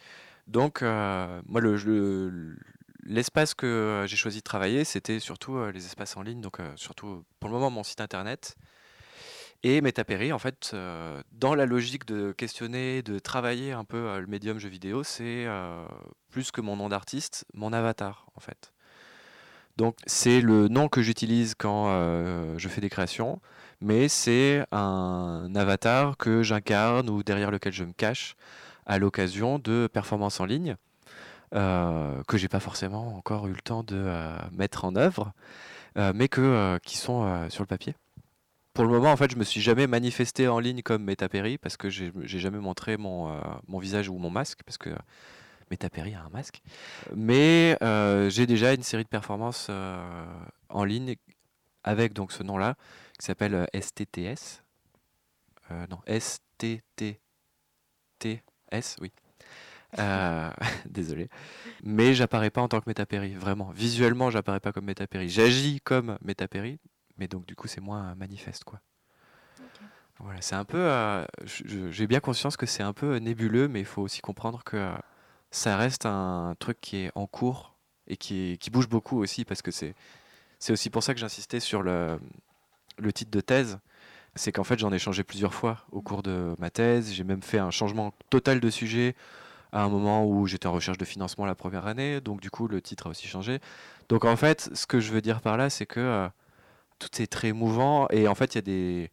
Donc, 0.48 0.82
euh, 0.82 1.40
moi, 1.46 1.60
le, 1.60 2.56
l'espace 3.04 3.54
que 3.54 4.04
j'ai 4.06 4.16
choisi 4.16 4.38
de 4.38 4.42
travailler, 4.42 4.84
c'était 4.84 5.20
surtout 5.20 5.56
euh, 5.56 5.70
les 5.70 5.84
espaces 5.84 6.16
en 6.16 6.22
ligne, 6.22 6.40
donc 6.40 6.58
surtout 6.76 7.24
pour 7.38 7.50
le 7.50 7.54
moment 7.54 7.70
mon 7.70 7.84
site 7.84 8.00
internet. 8.00 8.56
Et 9.64 9.80
Metapéry, 9.80 10.32
en 10.32 10.38
fait, 10.38 10.76
dans 11.32 11.56
la 11.56 11.66
logique 11.66 12.06
de 12.06 12.30
questionner, 12.30 13.02
de 13.02 13.18
travailler 13.18 13.72
un 13.72 13.82
peu 13.82 14.20
le 14.20 14.26
médium 14.28 14.60
jeu 14.60 14.68
vidéo, 14.68 15.02
c'est 15.02 15.48
plus 16.30 16.52
que 16.52 16.60
mon 16.60 16.76
nom 16.76 16.88
d'artiste, 16.88 17.44
mon 17.54 17.72
avatar, 17.72 18.28
en 18.36 18.40
fait. 18.40 18.72
Donc 19.76 19.96
c'est 20.06 20.40
le 20.40 20.68
nom 20.68 20.88
que 20.88 21.02
j'utilise 21.02 21.56
quand 21.56 21.88
je 22.56 22.68
fais 22.68 22.80
des 22.80 22.88
créations 22.88 23.40
mais 23.80 24.08
c'est 24.08 24.64
un 24.72 25.50
avatar 25.54 26.16
que 26.16 26.42
j'incarne 26.42 27.08
ou 27.10 27.22
derrière 27.22 27.50
lequel 27.50 27.72
je 27.72 27.84
me 27.84 27.92
cache 27.92 28.36
à 28.86 28.98
l'occasion 28.98 29.58
de 29.58 29.88
performances 29.92 30.40
en 30.40 30.44
ligne 30.44 30.76
euh, 31.54 32.22
que 32.24 32.36
j'ai 32.36 32.48
pas 32.48 32.60
forcément 32.60 33.16
encore 33.16 33.46
eu 33.46 33.52
le 33.52 33.60
temps 33.60 33.82
de 33.82 33.96
euh, 33.96 34.36
mettre 34.52 34.84
en 34.84 34.96
œuvre, 34.96 35.32
euh, 35.96 36.12
mais 36.14 36.28
que, 36.28 36.78
qui 36.82 36.98
sont 36.98 37.48
sur 37.48 37.62
le 37.62 37.66
papier. 37.66 37.94
Pour 38.74 38.84
le 38.84 38.90
moment, 38.90 39.10
en 39.10 39.16
fait, 39.16 39.30
je 39.30 39.36
me 39.36 39.44
suis 39.44 39.62
jamais 39.62 39.86
manifesté 39.86 40.46
en 40.46 40.58
ligne 40.58 40.82
comme 40.82 41.02
Metapéry 41.04 41.56
parce 41.56 41.76
que 41.76 41.88
j'ai 41.88 42.12
jamais 42.24 42.58
montré 42.58 42.96
mon, 42.96 43.40
mon 43.66 43.78
visage 43.78 44.08
ou 44.08 44.18
mon 44.18 44.30
masque 44.30 44.60
parce 44.64 44.78
que 44.78 44.90
Metapéry 45.70 46.14
a 46.14 46.22
un 46.22 46.28
masque. 46.28 46.62
Mais 47.16 47.76
j'ai 48.28 48.46
déjà 48.46 48.74
une 48.74 48.82
série 48.82 49.04
de 49.04 49.08
performances 49.08 49.70
en 50.68 50.84
ligne 50.84 51.16
avec 51.82 52.12
donc 52.12 52.30
ce 52.32 52.42
nom-là 52.42 52.76
qui 53.18 53.26
s'appelle 53.26 53.68
STTS. 53.74 54.62
Euh, 55.70 55.74
euh, 55.74 55.86
non, 55.90 56.00
STTTS, 56.06 57.20
oui. 59.00 59.12
Euh, 59.98 60.50
désolé. 60.86 61.28
Mais 61.82 62.14
j'apparais 62.14 62.50
pas 62.50 62.62
en 62.62 62.68
tant 62.68 62.80
que 62.80 62.88
Métapéry, 62.88 63.34
vraiment. 63.34 63.70
Visuellement, 63.70 64.30
j'apparais 64.30 64.60
pas 64.60 64.72
comme 64.72 64.84
Métapéry. 64.84 65.28
J'agis 65.28 65.80
comme 65.80 66.18
Métapéry, 66.22 66.78
mais 67.18 67.28
donc 67.28 67.44
du 67.46 67.54
coup, 67.54 67.68
c'est 67.68 67.80
moins 67.80 68.14
manifeste, 68.14 68.64
quoi. 68.64 68.80
Voilà, 70.20 70.40
c'est 70.40 70.56
un 70.56 70.64
peu. 70.64 70.90
J'ai 71.44 72.08
bien 72.08 72.18
conscience 72.18 72.56
que 72.56 72.66
c'est 72.66 72.82
un 72.82 72.92
peu 72.92 73.18
nébuleux, 73.18 73.68
mais 73.68 73.78
il 73.78 73.86
faut 73.86 74.02
aussi 74.02 74.20
comprendre 74.20 74.64
que 74.64 74.92
ça 75.52 75.76
reste 75.76 76.06
un 76.06 76.56
truc 76.58 76.80
qui 76.80 76.96
est 76.96 77.12
en 77.14 77.28
cours 77.28 77.76
et 78.08 78.16
qui, 78.16 78.58
qui 78.58 78.70
bouge 78.70 78.88
beaucoup 78.88 79.20
aussi, 79.20 79.44
parce 79.44 79.62
que 79.62 79.70
c'est 79.70 79.94
aussi 80.70 80.90
pour 80.90 81.04
ça 81.04 81.14
que 81.14 81.20
j'insistais 81.20 81.60
sur 81.60 81.82
le, 81.82 82.18
le 82.98 83.12
titre 83.12 83.30
de 83.30 83.40
thèse, 83.40 83.78
c'est 84.34 84.52
qu'en 84.52 84.64
fait 84.64 84.78
j'en 84.78 84.92
ai 84.92 84.98
changé 84.98 85.24
plusieurs 85.24 85.54
fois 85.54 85.84
au 85.92 86.02
cours 86.02 86.22
de 86.22 86.54
ma 86.58 86.70
thèse. 86.70 87.12
J'ai 87.12 87.24
même 87.24 87.42
fait 87.42 87.58
un 87.58 87.70
changement 87.70 88.12
total 88.30 88.60
de 88.60 88.70
sujet 88.70 89.14
à 89.72 89.82
un 89.82 89.88
moment 89.88 90.24
où 90.26 90.46
j'étais 90.46 90.66
en 90.66 90.72
recherche 90.72 90.98
de 90.98 91.04
financement 91.04 91.44
la 91.44 91.54
première 91.54 91.86
année, 91.86 92.20
donc 92.20 92.40
du 92.40 92.50
coup 92.50 92.68
le 92.68 92.80
titre 92.80 93.08
a 93.08 93.10
aussi 93.10 93.26
changé. 93.26 93.60
Donc 94.08 94.24
en 94.24 94.36
fait, 94.36 94.70
ce 94.74 94.86
que 94.86 95.00
je 95.00 95.12
veux 95.12 95.20
dire 95.20 95.40
par 95.40 95.56
là, 95.56 95.70
c'est 95.70 95.86
que 95.86 96.00
euh, 96.00 96.28
tout 96.98 97.22
est 97.22 97.26
très 97.26 97.52
mouvant 97.52 98.08
et 98.10 98.28
en 98.28 98.34
fait 98.34 98.54
il 98.54 98.58
y 98.58 98.58
a 98.58 98.62
des... 98.62 99.10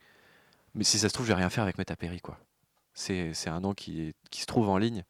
Mais 0.74 0.84
si 0.84 1.00
ça 1.00 1.10
se 1.10 1.14
trouve, 1.14 1.26
je 1.26 1.32
vais 1.32 1.38
rien 1.38 1.50
faire 1.50 1.64
avec 1.64 1.78
Metapéry, 1.78 2.20
quoi. 2.20 2.38
C'est 2.94 3.48
un 3.48 3.60
nom 3.60 3.74
qui, 3.74 4.14
qui 4.30 4.42
se 4.42 4.46
trouve 4.46 4.70
en 4.70 4.78
ligne, 4.78 5.04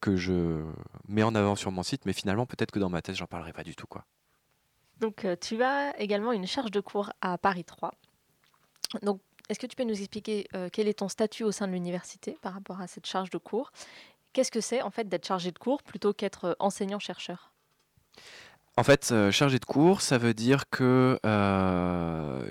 que 0.00 0.16
je 0.16 0.64
mets 1.08 1.24
en 1.24 1.34
avant 1.34 1.56
sur 1.56 1.72
mon 1.72 1.82
site, 1.82 2.06
mais 2.06 2.12
finalement 2.12 2.46
peut-être 2.46 2.70
que 2.70 2.78
dans 2.78 2.90
ma 2.90 3.02
thèse, 3.02 3.16
j'en 3.16 3.26
parlerai 3.26 3.52
pas 3.52 3.64
du 3.64 3.74
tout, 3.74 3.86
quoi. 3.86 4.04
Donc 5.00 5.24
euh, 5.24 5.34
tu 5.40 5.60
as 5.64 5.98
également 5.98 6.30
une 6.32 6.46
charge 6.46 6.70
de 6.70 6.80
cours 6.80 7.12
à 7.20 7.36
Paris 7.36 7.64
3 7.64 7.92
donc, 9.02 9.20
est-ce 9.48 9.58
que 9.58 9.66
tu 9.66 9.76
peux 9.76 9.84
nous 9.84 9.98
expliquer 9.98 10.46
euh, 10.54 10.68
quel 10.72 10.88
est 10.88 11.00
ton 11.00 11.08
statut 11.08 11.44
au 11.44 11.52
sein 11.52 11.66
de 11.66 11.72
l'université 11.72 12.38
par 12.42 12.54
rapport 12.54 12.80
à 12.80 12.86
cette 12.86 13.06
charge 13.06 13.30
de 13.30 13.38
cours? 13.38 13.72
Qu'est-ce 14.32 14.50
que 14.50 14.60
c'est 14.60 14.82
en 14.82 14.90
fait 14.90 15.08
d'être 15.08 15.26
chargé 15.26 15.50
de 15.50 15.58
cours 15.58 15.82
plutôt 15.82 16.12
qu'être 16.12 16.44
euh, 16.46 16.54
enseignant-chercheur? 16.58 17.52
En 18.78 18.82
fait, 18.82 19.10
euh, 19.12 19.30
chargé 19.30 19.58
de 19.58 19.64
cours, 19.66 20.00
ça 20.00 20.16
veut 20.16 20.32
dire 20.32 20.70
que 20.70 21.18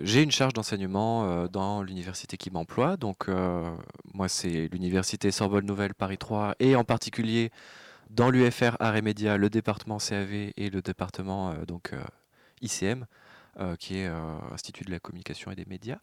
j'ai 0.03 0.21
une 0.21 0.31
charge 0.31 0.53
d'enseignement 0.53 1.47
dans 1.47 1.81
l'université 1.81 2.37
qui 2.37 2.51
m'emploie. 2.51 2.97
Donc, 2.97 3.27
moi, 4.13 4.27
c'est 4.27 4.67
l'université 4.71 5.31
Sorbonne 5.31 5.65
Nouvelle 5.65 5.95
Paris 5.95 6.19
3 6.19 6.55
et 6.59 6.75
en 6.75 6.83
particulier 6.83 7.49
dans 8.11 8.29
l'UFR 8.29 8.75
Arts 8.79 8.97
et 8.97 9.01
le 9.01 9.49
département 9.49 9.97
CAV 9.97 10.51
et 10.55 10.69
le 10.69 10.81
département 10.83 11.55
donc 11.67 11.95
ICM, 12.61 13.07
qui 13.79 13.97
est 13.97 14.07
Institut 14.51 14.83
de 14.83 14.91
la 14.91 14.99
communication 14.99 15.49
et 15.49 15.55
des 15.55 15.65
médias. 15.65 15.97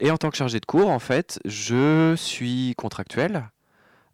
Et 0.00 0.10
en 0.10 0.16
tant 0.16 0.30
que 0.30 0.36
chargé 0.36 0.58
de 0.60 0.66
cours, 0.66 0.88
en 0.88 0.98
fait, 0.98 1.40
je 1.44 2.14
suis 2.16 2.74
contractuel, 2.76 3.48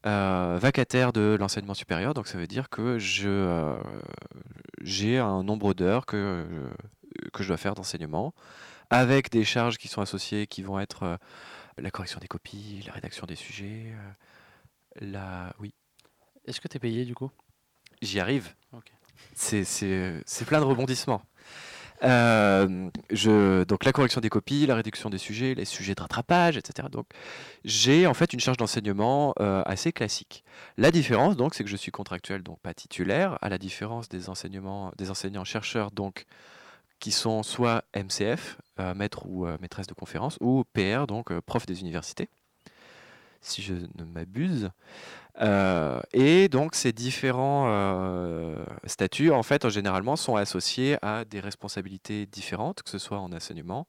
euh, 0.06 0.58
vacataire 0.60 1.12
de 1.12 1.36
l'enseignement 1.38 1.74
supérieur. 1.74 2.14
Donc 2.14 2.26
ça 2.26 2.38
veut 2.38 2.46
dire 2.46 2.68
que 2.68 2.98
je 2.98 3.28
euh, 3.28 3.76
j'ai 4.82 5.18
un 5.18 5.42
nombre 5.42 5.74
d'heures 5.74 6.06
que, 6.06 6.16
euh, 6.16 6.70
que 7.32 7.42
je 7.42 7.48
dois 7.48 7.56
faire 7.56 7.74
d'enseignement, 7.74 8.34
avec 8.90 9.30
des 9.30 9.44
charges 9.44 9.78
qui 9.78 9.88
sont 9.88 10.02
associées, 10.02 10.46
qui 10.46 10.62
vont 10.62 10.80
être 10.80 11.18
la 11.78 11.90
correction 11.90 12.18
des 12.20 12.28
copies, 12.28 12.82
la 12.86 12.92
rédaction 12.92 13.26
des 13.26 13.36
sujets, 13.36 13.92
la... 15.00 15.54
Oui. 15.60 15.74
Est-ce 16.46 16.60
que 16.60 16.68
tu 16.68 16.76
es 16.76 16.80
payé 16.80 17.04
du 17.04 17.14
coup? 17.14 17.30
J'y 18.02 18.20
arrive. 18.20 18.54
C'est 19.34 19.64
plein 20.46 20.60
de 20.60 20.64
rebondissements. 20.64 21.22
Euh, 22.02 22.90
donc 23.64 23.84
la 23.84 23.92
correction 23.92 24.20
des 24.20 24.28
copies, 24.28 24.66
la 24.66 24.74
réduction 24.74 25.10
des 25.10 25.18
sujets, 25.18 25.54
les 25.54 25.64
sujets 25.64 25.94
de 25.94 26.00
rattrapage, 26.00 26.56
etc. 26.56 26.88
Donc 26.90 27.06
j'ai 27.64 28.06
en 28.06 28.14
fait 28.14 28.32
une 28.32 28.40
charge 28.40 28.56
d'enseignement 28.56 29.34
euh, 29.40 29.62
assez 29.66 29.92
classique. 29.92 30.44
La 30.76 30.90
différence 30.90 31.36
donc 31.36 31.54
c'est 31.54 31.64
que 31.64 31.70
je 31.70 31.76
suis 31.76 31.92
contractuel 31.92 32.42
donc 32.42 32.58
pas 32.60 32.74
titulaire, 32.74 33.38
à 33.42 33.48
la 33.48 33.58
différence 33.58 34.08
des 34.08 34.28
enseignements, 34.28 34.92
des 34.96 35.10
enseignants 35.10 35.44
chercheurs 35.44 35.90
donc 35.90 36.24
qui 37.00 37.12
sont 37.12 37.42
soit 37.42 37.84
MCF, 37.94 38.58
euh, 38.78 38.94
maître 38.94 39.26
ou 39.26 39.46
maîtresse 39.60 39.86
de 39.86 39.94
conférence, 39.94 40.36
ou 40.40 40.64
PR 40.72 41.06
donc 41.06 41.38
prof 41.40 41.66
des 41.66 41.80
universités 41.80 42.28
si 43.42 43.62
je 43.62 43.72
ne 43.72 44.04
m'abuse. 44.04 44.70
Euh, 45.40 46.00
et 46.12 46.48
donc 46.48 46.74
ces 46.74 46.92
différents 46.92 47.66
euh, 47.68 48.56
statuts, 48.84 49.30
en 49.30 49.42
fait, 49.42 49.68
généralement, 49.68 50.16
sont 50.16 50.36
associés 50.36 50.98
à 51.02 51.24
des 51.24 51.40
responsabilités 51.40 52.26
différentes, 52.26 52.82
que 52.82 52.90
ce 52.90 52.98
soit 52.98 53.18
en 53.18 53.32
enseignement, 53.32 53.86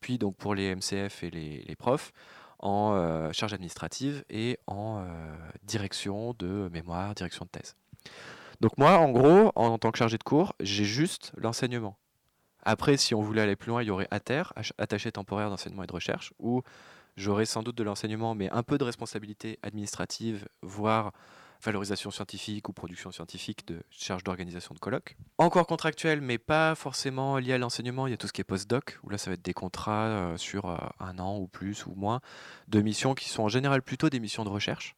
puis 0.00 0.18
donc 0.18 0.36
pour 0.36 0.54
les 0.54 0.74
MCF 0.74 1.22
et 1.24 1.30
les, 1.30 1.76
profs, 1.76 2.12
en 2.58 2.92
euh, 2.94 3.32
charge 3.32 3.54
administrative 3.54 4.24
et 4.28 4.58
en 4.66 5.04
direction 5.62 6.34
de 6.38 6.68
mémoire, 6.72 7.14
direction 7.14 7.46
de 7.46 7.50
thèse. 7.58 7.76
Donc 8.60 8.76
moi, 8.76 8.98
en 8.98 9.10
gros, 9.10 9.52
en, 9.54 9.78
tant 9.78 9.90
que 9.90 9.98
chargé 9.98 10.18
de 10.18 10.22
cours, 10.22 10.52
j'ai 10.60 10.84
juste 10.84 11.32
l'enseignement. 11.36 11.96
Après, 12.62 12.98
si 12.98 13.14
on 13.14 13.22
voulait 13.22 13.40
aller 13.40 13.56
plus 13.56 13.70
loin, 13.70 13.82
il 13.82 13.86
y 13.86 13.90
aurait 13.90 14.08
ATER, 14.10 14.42
attaché 14.76 15.10
temporaire 15.10 15.48
d'enseignement 15.48 15.82
et 15.82 15.86
de 15.86 15.92
recherche, 15.92 16.34
où 16.38 16.62
j'aurais 17.20 17.46
sans 17.46 17.62
doute 17.62 17.76
de 17.76 17.84
l'enseignement, 17.84 18.34
mais 18.34 18.50
un 18.50 18.62
peu 18.62 18.78
de 18.78 18.84
responsabilité 18.84 19.58
administrative, 19.62 20.48
voire 20.62 21.12
valorisation 21.62 22.10
scientifique 22.10 22.68
ou 22.70 22.72
production 22.72 23.12
scientifique 23.12 23.66
de 23.68 23.82
charge 23.90 24.24
d'organisation 24.24 24.74
de 24.74 24.78
colloques. 24.78 25.16
Encore 25.36 25.66
contractuel, 25.66 26.22
mais 26.22 26.38
pas 26.38 26.74
forcément 26.74 27.36
lié 27.36 27.52
à 27.52 27.58
l'enseignement. 27.58 28.06
Il 28.06 28.10
y 28.10 28.14
a 28.14 28.16
tout 28.16 28.26
ce 28.26 28.32
qui 28.32 28.40
est 28.40 28.44
post-doc, 28.44 28.98
où 29.02 29.10
là, 29.10 29.18
ça 29.18 29.30
va 29.30 29.34
être 29.34 29.44
des 29.44 29.52
contrats 29.52 30.06
euh, 30.06 30.36
sur 30.38 30.66
euh, 30.66 30.78
un 30.98 31.18
an 31.18 31.38
ou 31.38 31.46
plus 31.46 31.84
ou 31.84 31.92
moins 31.94 32.20
de 32.68 32.80
missions 32.80 33.14
qui 33.14 33.28
sont 33.28 33.42
en 33.42 33.48
général 33.48 33.82
plutôt 33.82 34.08
des 34.08 34.20
missions 34.20 34.44
de 34.44 34.48
recherche. 34.48 34.96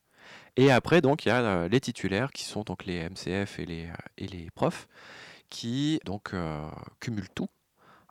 Et 0.56 0.70
après, 0.70 1.00
donc, 1.00 1.24
il 1.24 1.28
y 1.28 1.32
a 1.32 1.40
euh, 1.40 1.68
les 1.68 1.80
titulaires 1.80 2.30
qui 2.30 2.44
sont 2.44 2.62
donc 2.62 2.84
les 2.84 3.08
MCF 3.08 3.58
et 3.58 3.66
les, 3.66 3.88
et 4.18 4.28
les 4.28 4.50
profs 4.52 4.86
qui 5.50 6.00
donc 6.06 6.32
cumulent 6.98 7.28
tout 7.34 7.48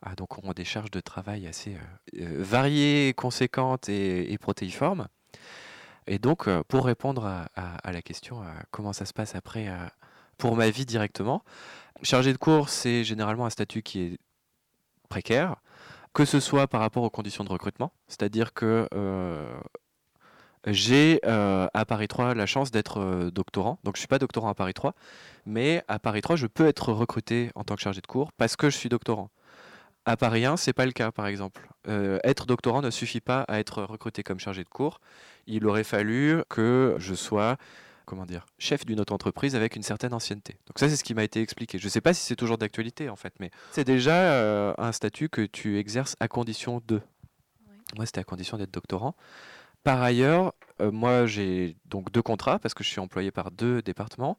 ah, 0.02 0.16
donc 0.16 0.44
ont 0.44 0.52
des 0.54 0.66
charges 0.66 0.92
de 0.92 1.00
travail 1.00 1.48
assez 1.48 1.78
variées, 2.14 3.14
conséquentes 3.16 3.88
et, 3.90 4.38
protéiformes. 4.40 5.08
Et 6.08 6.18
donc, 6.18 6.48
euh, 6.48 6.64
pour 6.68 6.86
répondre 6.86 7.26
à, 7.26 7.92
la 7.92 8.02
question 8.02 8.44
comment 8.72 8.94
ça 8.94 9.06
se 9.06 9.14
passe 9.14 9.36
après 9.36 9.68
euh, 9.68 9.78
pour 10.38 10.56
ma 10.56 10.70
vie 10.70 10.86
directement, 10.86 11.44
chargé 12.02 12.34
de 12.34 12.38
cours, 12.38 12.70
c'est 12.70 13.04
généralement 13.04 13.46
un 13.46 13.52
statut 13.52 13.84
qui 13.84 14.02
est 14.02 14.18
précaire, 15.08 15.58
que 16.14 16.26
ce 16.26 16.40
soit 16.40 16.68
par 16.68 16.82
rapport 16.82 17.04
aux 17.04 17.10
conditions 17.10 17.44
de 17.44 17.50
recrutement, 17.50 17.94
c'est-à-dire 18.08 18.54
que 18.54 18.88
euh, 18.96 19.54
j'ai 20.66 21.20
à 21.24 21.86
Paris 21.88 22.08
3 22.08 22.34
la 22.34 22.46
chance 22.48 22.72
d'être 22.72 23.30
doctorant, 23.32 23.78
donc 23.84 23.96
je 23.96 24.00
ne 24.00 24.02
suis 24.02 24.08
pas 24.08 24.20
doctorant 24.20 24.50
à 24.50 24.56
Paris 24.56 24.74
3, 24.74 24.96
mais 25.46 25.84
à 25.88 26.00
Paris 26.00 26.22
3, 26.22 26.36
je 26.36 26.48
peux 26.48 26.68
être 26.68 26.92
recruté 26.92 27.52
en 27.54 27.64
tant 27.64 27.76
que 27.76 27.82
chargé 27.82 28.02
de 28.02 28.08
cours 28.08 28.32
parce 28.34 28.56
que 28.56 28.70
je 28.72 28.78
suis 28.78 28.90
doctorant. 28.90 29.30
À 30.12 30.18
Paris 30.18 30.44
1, 30.46 30.58
c'est 30.58 30.74
pas 30.74 30.86
le 30.86 30.92
cas, 30.92 31.12
par 31.12 31.26
exemple. 31.28 31.70
être 31.88 32.46
doctorant 32.46 32.82
ne 32.82 32.90
suffit 32.90 33.22
pas 33.22 33.42
à 33.48 33.60
être 33.60 33.84
recruté 33.84 34.24
comme 34.24 34.40
chargé 34.40 34.64
de 34.64 34.70
cours 34.70 35.00
il 35.48 35.66
aurait 35.66 35.84
fallu 35.84 36.44
que 36.50 36.96
je 37.00 37.14
sois 37.14 37.58
comment 38.06 38.26
dire, 38.26 38.46
chef 38.60 38.86
d'une 38.86 39.00
autre 39.00 39.14
entreprise 39.14 39.56
avec 39.56 39.78
une 39.78 39.84
certaine 39.84 40.14
ancienneté. 40.14 40.58
Donc 40.68 40.80
ça, 40.80 40.90
c'est 40.90 40.98
ce 40.98 41.04
qui 41.04 41.14
m'a 41.14 41.24
été 41.24 41.42
expliqué. 41.42 41.78
Je 41.78 41.86
ne 41.86 41.90
sais 41.90 42.02
pas 42.02 42.14
si 42.14 42.22
c'est 42.22 42.36
toujours 42.36 42.58
d'actualité, 42.58 43.08
en 43.08 43.16
fait, 43.16 43.34
mais 43.40 43.52
c'est 43.72 43.86
déjà 43.86 44.34
euh, 44.34 44.74
un 44.78 44.92
statut 44.92 45.30
que 45.30 45.44
tu 45.44 45.78
exerces 45.78 46.18
à 46.20 46.28
condition 46.28 46.82
de. 46.88 47.00
Moi, 47.96 48.06
c'était 48.06 48.20
à 48.20 48.26
condition 48.26 48.58
d'être 48.58 48.74
doctorant. 48.74 49.16
Par 49.86 50.02
ailleurs, 50.02 50.54
euh, 50.82 50.92
moi, 50.92 51.26
j'ai 51.26 51.78
donc 51.86 52.12
deux 52.12 52.22
contrats 52.22 52.60
parce 52.60 52.74
que 52.74 52.84
je 52.84 52.90
suis 52.90 53.00
employé 53.00 53.32
par 53.32 53.50
deux 53.50 53.82
départements. 53.82 54.38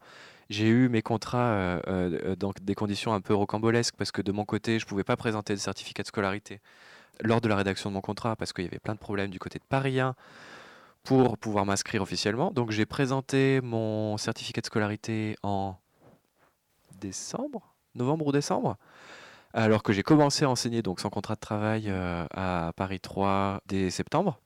J'ai 0.52 0.68
eu 0.68 0.90
mes 0.90 1.00
contrats 1.00 1.80
euh, 1.88 2.36
dans 2.36 2.52
des 2.60 2.74
conditions 2.74 3.14
un 3.14 3.22
peu 3.22 3.34
rocambolesques 3.34 3.94
parce 3.96 4.12
que 4.12 4.20
de 4.20 4.32
mon 4.32 4.44
côté, 4.44 4.78
je 4.78 4.84
ne 4.84 4.88
pouvais 4.88 5.02
pas 5.02 5.16
présenter 5.16 5.54
de 5.54 5.58
certificat 5.58 6.02
de 6.02 6.08
scolarité 6.08 6.60
lors 7.22 7.40
de 7.40 7.48
la 7.48 7.56
rédaction 7.56 7.88
de 7.88 7.94
mon 7.94 8.02
contrat 8.02 8.36
parce 8.36 8.52
qu'il 8.52 8.64
y 8.64 8.68
avait 8.68 8.78
plein 8.78 8.92
de 8.92 8.98
problèmes 8.98 9.30
du 9.30 9.38
côté 9.38 9.58
de 9.58 9.64
Paris 9.66 9.98
1 9.98 10.14
pour 11.04 11.38
pouvoir 11.38 11.64
m'inscrire 11.64 12.02
officiellement. 12.02 12.50
Donc 12.50 12.70
j'ai 12.70 12.84
présenté 12.84 13.62
mon 13.62 14.18
certificat 14.18 14.60
de 14.60 14.66
scolarité 14.66 15.36
en 15.42 15.76
décembre, 17.00 17.74
novembre 17.94 18.26
ou 18.26 18.32
décembre, 18.32 18.76
alors 19.54 19.82
que 19.82 19.94
j'ai 19.94 20.02
commencé 20.02 20.44
à 20.44 20.50
enseigner 20.50 20.82
donc 20.82 21.00
sans 21.00 21.08
contrat 21.08 21.34
de 21.34 21.40
travail 21.40 21.84
euh, 21.88 22.26
à 22.30 22.72
Paris 22.76 23.00
3 23.00 23.62
dès 23.64 23.88
septembre. 23.88 24.38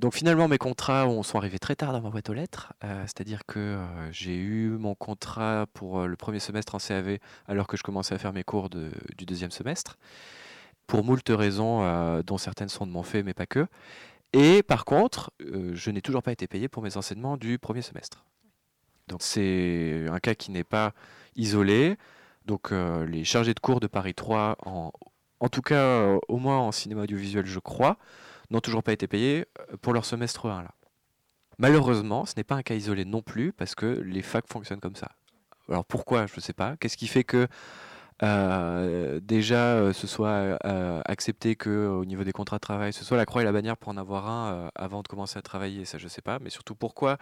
Donc 0.00 0.14
finalement 0.14 0.48
mes 0.48 0.58
contrats 0.58 1.06
sont 1.22 1.38
arrivés 1.38 1.58
très 1.58 1.76
tard 1.76 1.92
dans 1.92 2.00
ma 2.00 2.10
boîte 2.10 2.28
aux 2.30 2.32
lettres, 2.32 2.72
euh, 2.84 3.02
c'est-à-dire 3.02 3.44
que 3.46 3.58
euh, 3.58 4.12
j'ai 4.12 4.34
eu 4.34 4.70
mon 4.70 4.94
contrat 4.94 5.66
pour 5.74 6.06
le 6.06 6.16
premier 6.16 6.40
semestre 6.40 6.74
en 6.74 6.78
CAV 6.78 7.18
alors 7.46 7.66
que 7.66 7.76
je 7.76 7.82
commençais 7.82 8.14
à 8.14 8.18
faire 8.18 8.32
mes 8.32 8.42
cours 8.42 8.70
du 8.70 9.26
deuxième 9.26 9.50
semestre, 9.50 9.98
pour 10.86 11.04
moult 11.04 11.28
raisons 11.28 12.22
dont 12.22 12.38
certaines 12.38 12.70
sont 12.70 12.86
de 12.86 12.92
mon 12.92 13.02
fait 13.02 13.22
mais 13.22 13.34
pas 13.34 13.46
que. 13.46 13.66
Et 14.32 14.62
par 14.62 14.84
contre, 14.84 15.32
euh, 15.42 15.72
je 15.74 15.90
n'ai 15.90 16.02
toujours 16.02 16.22
pas 16.22 16.32
été 16.32 16.46
payé 16.46 16.68
pour 16.68 16.82
mes 16.82 16.96
enseignements 16.96 17.36
du 17.36 17.58
premier 17.58 17.82
semestre. 17.82 18.24
Donc 19.08 19.22
c'est 19.22 20.06
un 20.08 20.20
cas 20.20 20.34
qui 20.34 20.52
n'est 20.52 20.64
pas 20.64 20.92
isolé. 21.34 21.96
Donc 22.46 22.70
euh, 22.72 23.06
les 23.06 23.24
chargés 23.24 23.54
de 23.54 23.60
cours 23.60 23.80
de 23.80 23.88
Paris 23.88 24.14
3, 24.14 24.56
en, 24.64 25.48
tout 25.48 25.62
cas 25.62 25.74
euh, 25.74 26.18
au 26.28 26.38
moins 26.38 26.58
en 26.58 26.70
cinéma 26.70 27.02
audiovisuel 27.02 27.44
je 27.44 27.58
crois, 27.58 27.98
n'ont 28.50 28.60
toujours 28.60 28.82
pas 28.82 28.92
été 28.92 29.06
payés 29.06 29.46
pour 29.80 29.92
leur 29.92 30.04
semestre 30.04 30.46
1 30.46 30.62
là. 30.62 30.74
Malheureusement, 31.58 32.24
ce 32.24 32.32
n'est 32.38 32.44
pas 32.44 32.54
un 32.54 32.62
cas 32.62 32.74
isolé 32.74 33.04
non 33.04 33.20
plus 33.20 33.52
parce 33.52 33.74
que 33.74 33.84
les 33.84 34.22
facs 34.22 34.46
fonctionnent 34.48 34.80
comme 34.80 34.96
ça. 34.96 35.10
Alors 35.68 35.84
pourquoi, 35.84 36.26
je 36.26 36.32
ne 36.36 36.40
sais 36.40 36.54
pas. 36.54 36.76
Qu'est-ce 36.78 36.96
qui 36.96 37.06
fait 37.06 37.22
que 37.22 37.48
euh, 38.22 39.20
déjà 39.22 39.76
euh, 39.76 39.92
ce 39.92 40.06
soit 40.06 40.58
euh, 40.64 41.02
accepté 41.04 41.56
que 41.56 41.86
au 41.86 42.04
niveau 42.04 42.24
des 42.24 42.32
contrats 42.32 42.56
de 42.56 42.60
travail, 42.60 42.92
ce 42.92 43.04
soit 43.04 43.16
la 43.16 43.26
croix 43.26 43.42
et 43.42 43.44
la 43.44 43.52
bannière 43.52 43.76
pour 43.76 43.90
en 43.90 43.96
avoir 43.96 44.28
un 44.28 44.70
avant 44.74 45.02
de 45.02 45.08
commencer 45.08 45.38
à 45.38 45.42
travailler, 45.42 45.84
ça 45.84 45.98
je 45.98 46.08
sais 46.08 46.22
pas, 46.22 46.38
mais 46.38 46.50
surtout 46.50 46.74
pourquoi 46.74 47.18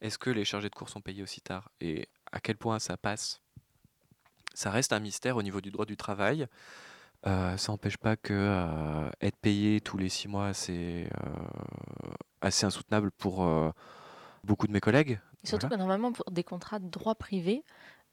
est-ce 0.00 0.18
que 0.18 0.30
les 0.30 0.44
chargés 0.44 0.68
de 0.68 0.74
cours 0.74 0.88
sont 0.88 1.00
payés 1.00 1.22
aussi 1.22 1.40
tard? 1.40 1.70
Et 1.80 2.08
à 2.32 2.40
quel 2.40 2.56
point 2.56 2.78
ça 2.78 2.96
passe? 2.96 3.40
Ça 4.54 4.70
reste 4.70 4.92
un 4.92 5.00
mystère 5.00 5.36
au 5.36 5.42
niveau 5.42 5.60
du 5.60 5.70
droit 5.70 5.86
du 5.86 5.96
travail. 5.96 6.46
Ça 7.24 7.56
n'empêche 7.68 7.96
pas 7.96 8.16
que 8.16 9.10
être 9.20 9.36
payé 9.36 9.80
tous 9.80 9.98
les 9.98 10.08
six 10.08 10.28
mois, 10.28 10.54
c'est 10.54 11.08
assez 12.40 12.66
insoutenable 12.66 13.10
pour 13.12 13.46
beaucoup 14.44 14.66
de 14.66 14.72
mes 14.72 14.80
collègues. 14.80 15.20
surtout 15.44 15.68
que 15.68 15.74
normalement, 15.74 16.12
pour 16.12 16.30
des 16.30 16.44
contrats 16.44 16.78
de 16.78 16.88
droit 16.88 17.14
privé, 17.14 17.64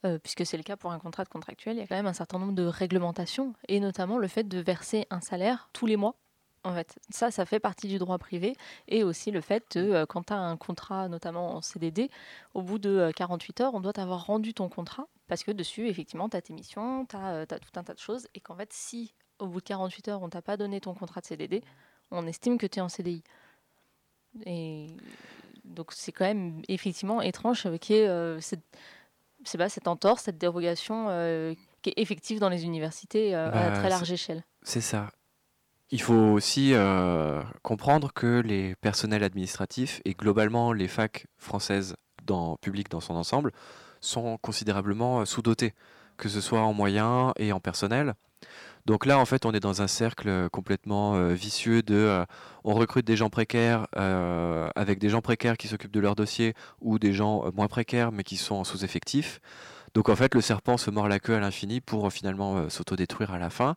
euh, 0.05 0.17
puisque 0.17 0.45
c'est 0.45 0.57
le 0.57 0.63
cas 0.63 0.77
pour 0.77 0.91
un 0.91 0.99
contrat 0.99 1.25
de 1.25 1.29
contractuel, 1.29 1.75
il 1.75 1.79
y 1.79 1.83
a 1.83 1.87
quand 1.87 1.95
même 1.95 2.07
un 2.07 2.13
certain 2.13 2.39
nombre 2.39 2.53
de 2.53 2.63
réglementations, 2.63 3.53
et 3.67 3.79
notamment 3.79 4.17
le 4.17 4.27
fait 4.27 4.47
de 4.47 4.59
verser 4.59 5.05
un 5.09 5.19
salaire 5.19 5.69
tous 5.73 5.85
les 5.85 5.97
mois. 5.97 6.15
En 6.63 6.73
fait, 6.73 6.99
ça, 7.09 7.31
ça 7.31 7.45
fait 7.45 7.59
partie 7.59 7.87
du 7.87 7.99
droit 7.99 8.17
privé, 8.17 8.55
et 8.87 9.03
aussi 9.03 9.31
le 9.31 9.41
fait 9.41 9.63
que 9.69 9.79
euh, 9.79 10.05
quand 10.05 10.23
tu 10.23 10.33
as 10.33 10.37
un 10.37 10.57
contrat, 10.57 11.07
notamment 11.07 11.55
en 11.55 11.61
CDD, 11.61 12.09
au 12.53 12.61
bout 12.61 12.79
de 12.79 13.11
48 13.15 13.61
euh, 13.61 13.63
heures, 13.63 13.73
on 13.73 13.79
doit 13.79 13.93
t'avoir 13.93 14.25
rendu 14.25 14.53
ton 14.53 14.67
contrat, 14.67 15.07
parce 15.27 15.43
que 15.43 15.51
dessus, 15.51 15.87
effectivement, 15.87 16.27
tu 16.27 16.35
as 16.35 16.41
tes 16.41 16.53
missions, 16.53 17.05
tu 17.05 17.15
as, 17.15 17.45
tout 17.45 17.79
un 17.79 17.83
tas 17.83 17.93
de 17.93 17.99
choses, 17.99 18.27
et 18.35 18.41
qu'en 18.41 18.55
fait, 18.55 18.73
si 18.73 19.13
au 19.39 19.47
bout 19.47 19.61
de 19.61 19.65
48 19.65 20.09
heures, 20.09 20.21
on 20.21 20.29
t'a 20.29 20.41
pas 20.41 20.57
donné 20.57 20.81
ton 20.81 20.93
contrat 20.93 21.21
de 21.21 21.25
CDD, 21.25 21.63
on 22.11 22.27
estime 22.27 22.57
que 22.57 22.67
tu 22.67 22.79
es 22.79 22.81
en 22.81 22.89
CDI. 22.89 23.23
Et 24.45 24.87
donc, 25.63 25.93
c'est 25.93 26.11
quand 26.11 26.25
même 26.25 26.61
effectivement 26.67 27.21
étrange 27.21 27.67
qu'il 27.79 27.95
y 27.95 27.99
ait 27.99 28.41
cette 28.41 28.65
pas 29.57 29.69
cette 29.69 29.87
entorse, 29.87 30.23
cette 30.23 30.37
dérogation 30.37 31.07
euh, 31.09 31.53
qui 31.81 31.89
est 31.89 31.99
effective 31.99 32.39
dans 32.39 32.49
les 32.49 32.65
universités 32.65 33.35
euh, 33.35 33.49
à 33.51 33.69
bah, 33.69 33.79
très 33.79 33.89
large 33.89 34.11
échelle. 34.11 34.43
C'est 34.63 34.81
ça. 34.81 35.09
Il 35.91 36.01
faut 36.01 36.13
aussi 36.13 36.73
euh, 36.73 37.41
comprendre 37.63 38.11
que 38.13 38.41
les 38.41 38.75
personnels 38.75 39.23
administratifs 39.23 40.01
et 40.05 40.13
globalement 40.13 40.71
les 40.71 40.87
facs 40.87 41.25
françaises 41.37 41.95
dans 42.25 42.59
dans 42.91 42.99
son 42.99 43.15
ensemble 43.15 43.51
sont 44.01 44.37
considérablement 44.37 45.25
sous-dotés, 45.25 45.73
que 46.17 46.29
ce 46.29 46.41
soit 46.41 46.61
en 46.61 46.73
moyens 46.73 47.33
et 47.37 47.51
en 47.51 47.59
personnel. 47.59 48.13
Donc 48.85 49.05
là, 49.05 49.19
en 49.19 49.25
fait, 49.25 49.45
on 49.45 49.51
est 49.51 49.59
dans 49.59 49.81
un 49.81 49.87
cercle 49.87 50.49
complètement 50.49 51.15
euh, 51.15 51.33
vicieux 51.33 51.83
de 51.83 51.95
euh, 51.95 52.25
on 52.63 52.73
recrute 52.73 53.05
des 53.05 53.15
gens 53.15 53.29
précaires 53.29 53.87
euh, 53.97 54.69
avec 54.75 54.99
des 54.99 55.09
gens 55.09 55.21
précaires 55.21 55.57
qui 55.57 55.67
s'occupent 55.67 55.91
de 55.91 55.99
leur 55.99 56.15
dossier 56.15 56.53
ou 56.81 56.97
des 56.97 57.13
gens 57.13 57.51
moins 57.53 57.67
précaires 57.67 58.11
mais 58.11 58.23
qui 58.23 58.37
sont 58.37 58.55
en 58.55 58.63
sous-effectif. 58.63 59.41
Donc 59.93 60.09
en 60.09 60.15
fait, 60.15 60.33
le 60.33 60.41
serpent 60.41 60.77
se 60.77 60.89
mord 60.91 61.07
la 61.07 61.19
queue 61.19 61.35
à 61.35 61.39
l'infini 61.39 61.81
pour 61.81 62.11
finalement 62.11 62.69
s'autodétruire 62.69 63.31
à 63.31 63.39
la 63.39 63.49
fin, 63.49 63.75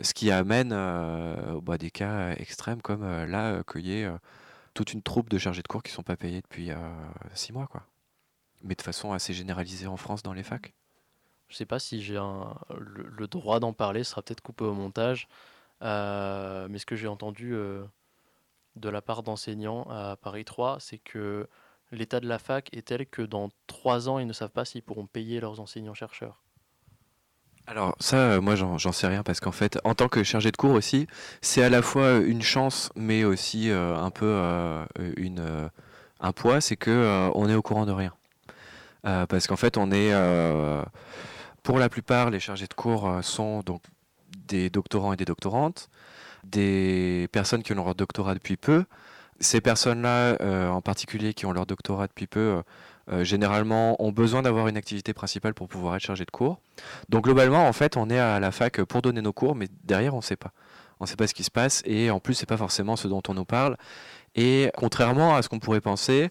ce 0.00 0.14
qui 0.14 0.30
amène 0.30 0.70
bah, 0.70 1.78
des 1.78 1.90
cas 1.90 2.32
extrêmes 2.32 2.80
comme 2.80 3.04
là 3.26 3.62
qu'il 3.64 3.86
y 3.86 4.00
ait 4.00 4.10
toute 4.74 4.92
une 4.92 5.02
troupe 5.02 5.28
de 5.28 5.38
chargés 5.38 5.62
de 5.62 5.68
cours 5.68 5.82
qui 5.82 5.90
ne 5.92 5.96
sont 5.96 6.02
pas 6.02 6.16
payés 6.16 6.40
depuis 6.40 6.70
six 7.34 7.52
mois, 7.52 7.66
quoi. 7.66 7.82
Mais 8.62 8.74
de 8.74 8.82
façon 8.82 9.12
assez 9.12 9.34
généralisée 9.34 9.86
en 9.86 9.96
France 9.96 10.22
dans 10.22 10.32
les 10.32 10.42
facs. 10.44 10.72
Je 11.52 11.56
sais 11.56 11.66
pas 11.66 11.78
si 11.78 12.00
j'ai 12.00 12.18
le, 12.70 13.26
droit 13.26 13.60
d'en 13.60 13.74
parler, 13.74 14.04
ce 14.04 14.12
sera 14.12 14.22
peut-être 14.22 14.40
coupé 14.40 14.64
au 14.64 14.72
montage. 14.72 15.28
Euh, 15.82 16.66
mais 16.70 16.78
ce 16.78 16.86
que 16.86 16.96
j'ai 16.96 17.08
entendu 17.08 17.54
euh, 17.54 17.84
de 18.76 18.88
la 18.88 19.02
part 19.02 19.22
d'enseignants 19.22 19.82
à 19.90 20.16
Paris 20.16 20.46
3, 20.46 20.78
c'est 20.80 20.98
que 20.98 21.46
l'état 21.90 22.20
de 22.20 22.28
la 22.28 22.38
fac 22.38 22.70
est 22.74 22.86
tel 22.86 23.06
que 23.06 23.20
dans 23.20 23.50
trois 23.66 24.08
ans, 24.08 24.18
ils 24.18 24.26
ne 24.26 24.32
savent 24.32 24.50
pas 24.50 24.64
s'ils 24.64 24.82
pourront 24.82 25.06
payer 25.06 25.40
leurs 25.40 25.60
enseignants-chercheurs. 25.60 26.40
Alors 27.66 27.94
ça, 28.00 28.16
euh, 28.16 28.40
moi 28.40 28.56
j'en 28.56 28.92
sais 28.92 29.06
rien 29.06 29.22
parce 29.22 29.40
qu'en 29.40 29.52
fait, 29.52 29.78
en 29.84 29.94
tant 29.94 30.08
que 30.08 30.22
chargé 30.22 30.50
de 30.50 30.56
cours 30.56 30.72
aussi, 30.72 31.06
c'est 31.40 31.62
à 31.62 31.70
la 31.70 31.80
fois 31.80 32.18
une 32.18 32.42
chance, 32.42 32.90
mais 32.96 33.24
aussi 33.24 33.70
un 33.70 34.10
peu 34.10 34.84
une, 35.16 35.70
un 36.20 36.32
poids, 36.32 36.60
c'est 36.60 36.76
que 36.76 37.30
on 37.34 37.48
est 37.48 37.54
au 37.54 37.62
courant 37.62 37.86
de 37.86 37.92
rien. 37.92 38.12
parce 39.02 39.46
qu'en 39.46 39.56
fait, 39.56 39.78
on 39.78 39.90
est 39.90 40.12
pour 41.62 41.78
la 41.78 41.88
plupart, 41.88 42.30
les 42.30 42.40
chargés 42.40 42.66
de 42.66 42.74
cours 42.74 43.08
euh, 43.08 43.22
sont 43.22 43.60
donc 43.60 43.82
des 44.48 44.70
doctorants 44.70 45.12
et 45.12 45.16
des 45.16 45.24
doctorantes, 45.24 45.88
des 46.44 47.28
personnes 47.32 47.62
qui 47.62 47.72
ont 47.72 47.76
leur 47.76 47.94
doctorat 47.94 48.34
depuis 48.34 48.56
peu. 48.56 48.84
ces 49.40 49.60
personnes-là, 49.60 50.36
euh, 50.40 50.68
en 50.68 50.80
particulier 50.82 51.34
qui 51.34 51.46
ont 51.46 51.52
leur 51.52 51.66
doctorat 51.66 52.06
depuis 52.06 52.26
peu, 52.26 52.40
euh, 52.40 52.62
euh, 53.10 53.24
généralement 53.24 54.00
ont 54.02 54.12
besoin 54.12 54.42
d'avoir 54.42 54.68
une 54.68 54.76
activité 54.76 55.12
principale 55.12 55.54
pour 55.54 55.68
pouvoir 55.68 55.96
être 55.96 56.02
chargé 56.02 56.24
de 56.24 56.30
cours. 56.30 56.60
Donc 57.08 57.24
globalement, 57.24 57.66
en 57.66 57.72
fait, 57.72 57.96
on 57.96 58.08
est 58.10 58.18
à 58.18 58.38
la 58.40 58.52
fac 58.52 58.82
pour 58.84 59.02
donner 59.02 59.20
nos 59.20 59.32
cours, 59.32 59.54
mais 59.54 59.68
derrière, 59.84 60.14
on 60.14 60.18
ne 60.18 60.22
sait 60.22 60.36
pas. 60.36 60.52
On 61.00 61.04
ne 61.04 61.08
sait 61.08 61.16
pas 61.16 61.26
ce 61.26 61.34
qui 61.34 61.42
se 61.42 61.50
passe 61.50 61.82
et 61.84 62.10
en 62.10 62.20
plus, 62.20 62.34
c'est 62.34 62.46
pas 62.46 62.56
forcément 62.56 62.96
ce 62.96 63.08
dont 63.08 63.22
on 63.28 63.34
nous 63.34 63.44
parle. 63.44 63.76
Et 64.34 64.70
contrairement 64.76 65.34
à 65.34 65.42
ce 65.42 65.48
qu'on 65.48 65.58
pourrait 65.58 65.80
penser, 65.80 66.30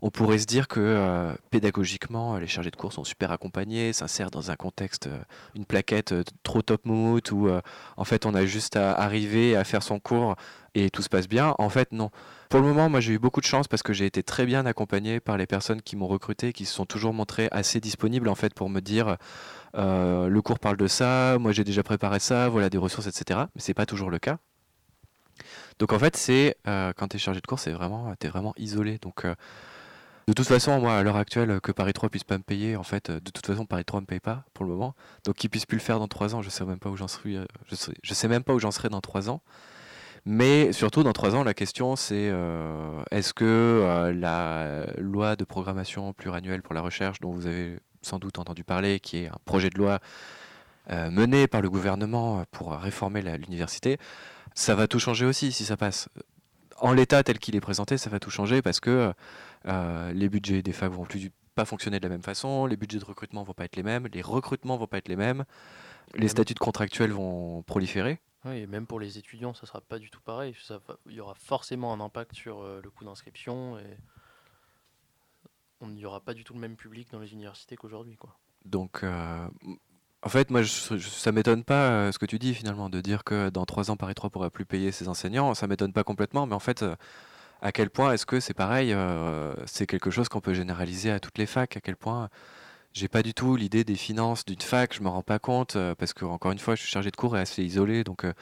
on 0.00 0.10
pourrait 0.10 0.38
se 0.38 0.46
dire 0.46 0.68
que 0.68 0.78
euh, 0.78 1.34
pédagogiquement, 1.50 2.36
les 2.38 2.46
chargés 2.46 2.70
de 2.70 2.76
cours 2.76 2.92
sont 2.92 3.02
super 3.02 3.32
accompagnés, 3.32 3.92
s'insèrent 3.92 4.30
dans 4.30 4.52
un 4.52 4.56
contexte, 4.56 5.08
euh, 5.08 5.18
une 5.56 5.64
plaquette 5.64 6.12
euh, 6.12 6.22
trop 6.44 6.62
top 6.62 6.86
mood, 6.86 7.22
où 7.32 7.48
en 7.96 8.04
fait 8.04 8.24
on 8.24 8.34
a 8.34 8.46
juste 8.46 8.76
à 8.76 8.92
arriver 8.92 9.56
à 9.56 9.64
faire 9.64 9.82
son 9.82 9.98
cours 9.98 10.36
et 10.74 10.90
tout 10.90 11.02
se 11.02 11.08
passe 11.08 11.26
bien. 11.26 11.54
En 11.58 11.68
fait, 11.68 11.92
non. 11.92 12.10
Pour 12.48 12.60
le 12.60 12.66
moment, 12.66 12.88
moi 12.88 13.00
j'ai 13.00 13.14
eu 13.14 13.18
beaucoup 13.18 13.40
de 13.40 13.46
chance 13.46 13.66
parce 13.66 13.82
que 13.82 13.92
j'ai 13.92 14.06
été 14.06 14.22
très 14.22 14.46
bien 14.46 14.66
accompagné 14.66 15.18
par 15.18 15.36
les 15.36 15.46
personnes 15.46 15.82
qui 15.82 15.96
m'ont 15.96 16.06
recruté, 16.06 16.52
qui 16.52 16.64
se 16.64 16.74
sont 16.74 16.86
toujours 16.86 17.12
montrées 17.12 17.48
assez 17.50 17.80
disponibles 17.80 18.28
en 18.28 18.34
fait 18.34 18.54
pour 18.54 18.70
me 18.70 18.80
dire 18.80 19.16
le 19.74 20.40
cours 20.40 20.58
parle 20.60 20.76
de 20.76 20.86
ça, 20.86 21.38
moi 21.38 21.52
j'ai 21.52 21.64
déjà 21.64 21.82
préparé 21.82 22.20
ça, 22.20 22.48
voilà 22.48 22.70
des 22.70 22.78
ressources, 22.78 23.06
etc. 23.06 23.40
Mais 23.54 23.60
c'est 23.60 23.74
pas 23.74 23.86
toujours 23.86 24.10
le 24.10 24.18
cas. 24.18 24.38
Donc 25.78 25.92
en 25.92 25.98
fait, 25.98 26.16
c'est 26.16 26.56
quand 26.64 27.08
tu 27.10 27.16
es 27.16 27.18
chargé 27.18 27.40
de 27.40 27.46
cours, 27.46 27.58
c'est 27.58 27.72
vraiment, 27.72 28.14
es 28.20 28.28
vraiment 28.28 28.54
isolé. 28.56 28.98
De 30.28 30.34
toute 30.34 30.46
façon, 30.46 30.78
moi, 30.78 30.98
à 30.98 31.02
l'heure 31.02 31.16
actuelle, 31.16 31.58
que 31.62 31.72
Paris 31.72 31.94
3 31.94 32.10
puisse 32.10 32.22
pas 32.22 32.36
me 32.36 32.42
payer, 32.42 32.76
en 32.76 32.82
fait, 32.82 33.10
de 33.10 33.30
toute 33.30 33.46
façon, 33.46 33.64
Paris 33.64 33.86
3 33.86 34.02
me 34.02 34.06
paye 34.06 34.20
pas 34.20 34.44
pour 34.52 34.66
le 34.66 34.72
moment. 34.72 34.94
Donc, 35.24 35.36
qu'il 35.36 35.48
puisse 35.48 35.64
plus 35.64 35.78
le 35.78 35.82
faire 35.82 35.98
dans 35.98 36.06
3 36.06 36.34
ans, 36.34 36.42
je 36.42 36.50
sais. 36.50 36.64
Euh, 36.64 37.46
sais, 38.04 38.28
même 38.28 38.44
pas 38.44 38.52
où 38.52 38.58
j'en 38.58 38.70
serai 38.70 38.90
dans 38.90 39.00
3 39.00 39.30
ans. 39.30 39.40
Mais 40.26 40.70
surtout, 40.74 41.02
dans 41.02 41.14
3 41.14 41.34
ans, 41.34 41.44
la 41.44 41.54
question, 41.54 41.96
c'est 41.96 42.28
euh, 42.30 43.02
est-ce 43.10 43.32
que 43.32 43.46
euh, 43.46 44.12
la 44.12 44.84
loi 44.98 45.34
de 45.34 45.44
programmation 45.44 46.12
pluriannuelle 46.12 46.60
pour 46.60 46.74
la 46.74 46.82
recherche, 46.82 47.20
dont 47.20 47.30
vous 47.30 47.46
avez 47.46 47.78
sans 48.02 48.18
doute 48.18 48.38
entendu 48.38 48.64
parler, 48.64 49.00
qui 49.00 49.24
est 49.24 49.28
un 49.28 49.38
projet 49.46 49.70
de 49.70 49.78
loi 49.78 49.98
mené 51.10 51.46
par 51.46 51.60
le 51.60 51.68
gouvernement 51.68 52.44
pour 52.50 52.72
réformer 52.72 53.20
l'université, 53.20 53.98
ça 54.54 54.74
va 54.74 54.88
tout 54.88 54.98
changer 54.98 55.26
aussi 55.26 55.52
si 55.52 55.66
ça 55.66 55.76
passe. 55.76 56.08
En 56.78 56.92
l'état 56.92 57.22
tel 57.22 57.38
qu'il 57.38 57.56
est 57.56 57.60
présenté, 57.60 57.98
ça 57.98 58.08
va 58.08 58.18
tout 58.18 58.30
changer 58.30 58.62
parce 58.62 58.80
que 58.80 59.12
euh, 59.68 60.12
les 60.12 60.28
budgets 60.28 60.62
des 60.62 60.72
facs 60.72 60.92
vont 60.92 61.04
plus 61.04 61.30
pas 61.54 61.64
fonctionner 61.64 61.98
de 61.98 62.04
la 62.04 62.08
même 62.08 62.22
façon, 62.22 62.66
les 62.66 62.76
budgets 62.76 62.98
de 62.98 63.04
recrutement 63.04 63.42
vont 63.42 63.52
pas 63.52 63.64
être 63.64 63.76
les 63.76 63.82
mêmes, 63.82 64.06
les 64.12 64.22
recrutements 64.22 64.76
vont 64.76 64.86
pas 64.86 64.98
être 64.98 65.08
les 65.08 65.16
mêmes, 65.16 65.44
les 66.14 66.28
statuts 66.28 66.54
contractuels 66.54 67.10
vont 67.10 67.62
proliférer. 67.62 68.20
Oui, 68.44 68.58
et 68.58 68.66
même 68.66 68.86
pour 68.86 69.00
les 69.00 69.18
étudiants, 69.18 69.54
ça 69.54 69.66
sera 69.66 69.80
pas 69.80 69.98
du 69.98 70.10
tout 70.10 70.20
pareil. 70.20 70.54
il 71.06 71.12
y 71.12 71.20
aura 71.20 71.34
forcément 71.34 71.92
un 71.92 72.00
impact 72.00 72.34
sur 72.34 72.60
euh, 72.60 72.80
le 72.82 72.90
coût 72.90 73.04
d'inscription 73.04 73.78
et 73.78 73.98
on 75.80 75.88
n'y 75.88 76.04
aura 76.04 76.20
pas 76.20 76.34
du 76.34 76.44
tout 76.44 76.54
le 76.54 76.60
même 76.60 76.76
public 76.76 77.10
dans 77.10 77.18
les 77.18 77.32
universités 77.32 77.76
qu'aujourd'hui. 77.76 78.16
Quoi. 78.16 78.36
Donc, 78.64 79.02
euh, 79.02 79.48
en 80.22 80.28
fait, 80.28 80.50
moi, 80.50 80.62
je, 80.62 80.98
ça 80.98 81.32
m'étonne 81.32 81.64
pas 81.64 82.12
ce 82.12 82.18
que 82.18 82.26
tu 82.26 82.38
dis 82.38 82.54
finalement, 82.54 82.88
de 82.88 83.00
dire 83.00 83.24
que 83.24 83.50
dans 83.50 83.66
trois 83.66 83.90
ans, 83.90 83.96
Paris 83.96 84.14
3 84.14 84.30
pourra 84.30 84.50
plus 84.50 84.64
payer 84.64 84.92
ses 84.92 85.08
enseignants. 85.08 85.54
Ça 85.54 85.66
m'étonne 85.66 85.92
pas 85.92 86.04
complètement, 86.04 86.46
mais 86.46 86.54
en 86.54 86.60
fait, 86.60 86.84
à 87.60 87.72
quel 87.72 87.90
point 87.90 88.12
est-ce 88.12 88.26
que 88.26 88.40
c'est 88.40 88.54
pareil, 88.54 88.92
euh, 88.92 89.54
c'est 89.66 89.86
quelque 89.86 90.10
chose 90.10 90.28
qu'on 90.28 90.40
peut 90.40 90.54
généraliser 90.54 91.10
à 91.10 91.20
toutes 91.20 91.38
les 91.38 91.46
facs, 91.46 91.76
à 91.76 91.80
quel 91.80 91.96
point 91.96 92.28
j'ai 92.92 93.08
pas 93.08 93.22
du 93.22 93.34
tout 93.34 93.56
l'idée 93.56 93.84
des 93.84 93.96
finances 93.96 94.44
d'une 94.44 94.60
fac, 94.60 94.94
je 94.94 95.02
me 95.02 95.08
rends 95.08 95.22
pas 95.22 95.38
compte, 95.38 95.76
euh, 95.76 95.94
parce 95.94 96.12
que 96.12 96.24
encore 96.24 96.52
une 96.52 96.58
fois, 96.58 96.74
je 96.74 96.82
suis 96.82 96.90
chargé 96.90 97.10
de 97.10 97.16
cours 97.16 97.36
et 97.36 97.40
assez 97.40 97.62
isolé, 97.62 98.04
donc 98.04 98.24
euh, 98.24 98.32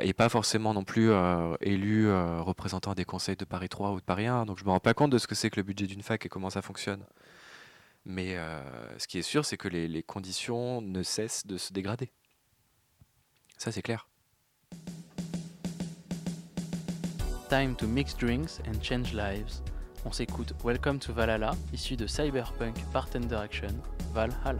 et 0.00 0.12
pas 0.14 0.28
forcément 0.28 0.74
non 0.74 0.82
plus 0.82 1.12
élu 1.60 2.10
représentant 2.40 2.94
des 2.94 3.04
conseils 3.04 3.36
de 3.36 3.44
Paris 3.44 3.68
3 3.68 3.92
ou 3.92 4.00
de 4.00 4.04
Paris 4.04 4.26
1, 4.26 4.44
donc 4.44 4.58
je 4.58 4.64
me 4.64 4.70
rends 4.70 4.80
pas 4.80 4.94
compte 4.94 5.10
de 5.12 5.18
ce 5.18 5.28
que 5.28 5.36
c'est 5.36 5.48
que 5.48 5.56
le 5.56 5.62
budget 5.62 5.86
d'une 5.86 6.02
fac 6.02 6.26
et 6.26 6.28
comment 6.28 6.50
ça 6.50 6.60
fonctionne. 6.60 7.04
Mais 8.04 8.36
ce 8.98 9.06
qui 9.06 9.18
est 9.18 9.22
sûr, 9.22 9.44
c'est 9.44 9.56
que 9.56 9.68
les, 9.68 9.86
les 9.86 10.02
conditions 10.02 10.80
ne 10.80 11.04
cessent 11.04 11.46
de 11.46 11.56
se 11.56 11.72
dégrader. 11.72 12.10
Ça, 13.58 13.70
c'est 13.70 13.82
clair. 13.82 14.08
Time 17.48 17.76
to 17.76 17.86
mix 17.86 18.12
drinks 18.12 18.60
and 18.66 18.80
change 18.80 19.14
lives. 19.14 19.62
On 20.04 20.10
s'écoute 20.10 20.52
Welcome 20.64 20.98
to 20.98 21.12
Valhalla, 21.12 21.54
issu 21.72 21.94
de 21.94 22.08
Cyberpunk 22.08 22.74
Part 22.92 23.16
Direction, 23.16 23.70
Valhalla. 24.12 24.58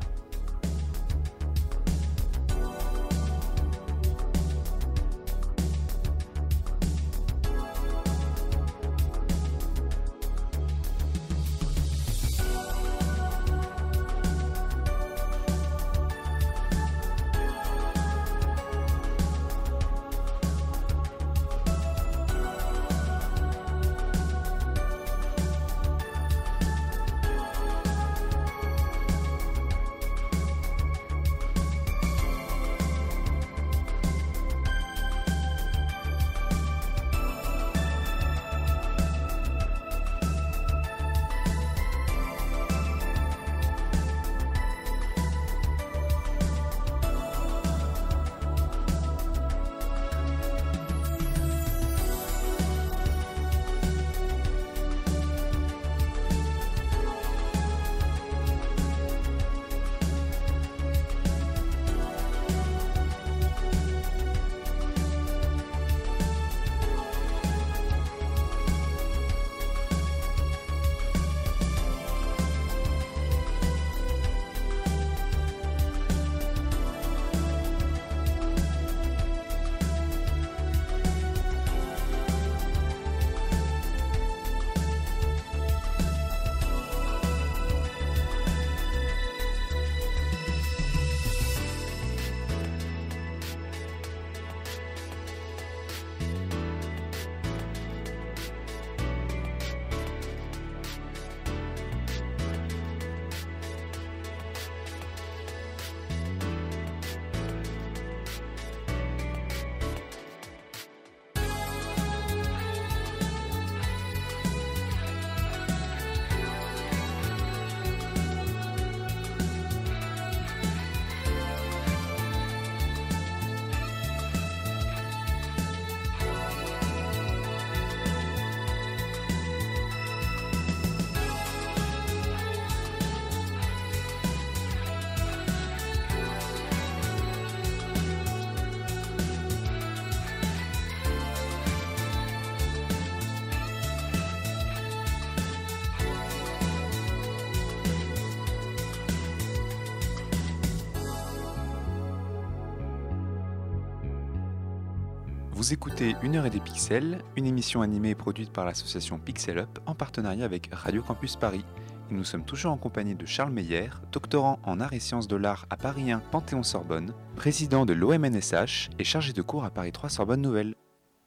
Vous 155.57 155.72
écoutez 155.72 156.16
Une 156.22 156.37
heure 156.37 156.45
et 156.45 156.50
des 156.50 156.61
pixels, 156.61 157.24
une 157.34 157.46
émission 157.46 157.80
animée 157.80 158.11
et 158.11 158.14
produite 158.14 158.53
par 158.53 158.66
l'association 158.66 159.18
Pixel 159.18 159.57
Up 159.57 159.78
en 159.87 159.95
partenariat 159.95 160.45
avec 160.45 160.68
Radio 160.70 161.03
Campus 161.03 161.37
Paris. 161.37 161.64
Nous 162.11 162.24
sommes 162.24 162.45
toujours 162.45 162.72
en 162.72 162.76
compagnie 162.76 163.14
de 163.14 163.24
Charles 163.24 163.53
Meyer, 163.53 163.88
doctorant 164.12 164.58
en 164.64 164.80
arts 164.80 164.92
et 164.92 165.00
sciences 165.00 165.28
de 165.28 165.37
l'art 165.37 165.64
à 165.70 165.78
Paris 165.78 166.12
1 166.12 166.18
Panthéon-Sorbonne, 166.30 167.14
président 167.37 167.87
de 167.87 167.95
l'OMNSH 167.95 168.91
et 168.99 169.04
chargé 169.04 169.33
de 169.33 169.41
cours 169.41 169.64
à 169.64 169.70
Paris 169.70 169.92
3 169.92 170.11
Sorbonne 170.11 170.42
Nouvelle. 170.42 170.74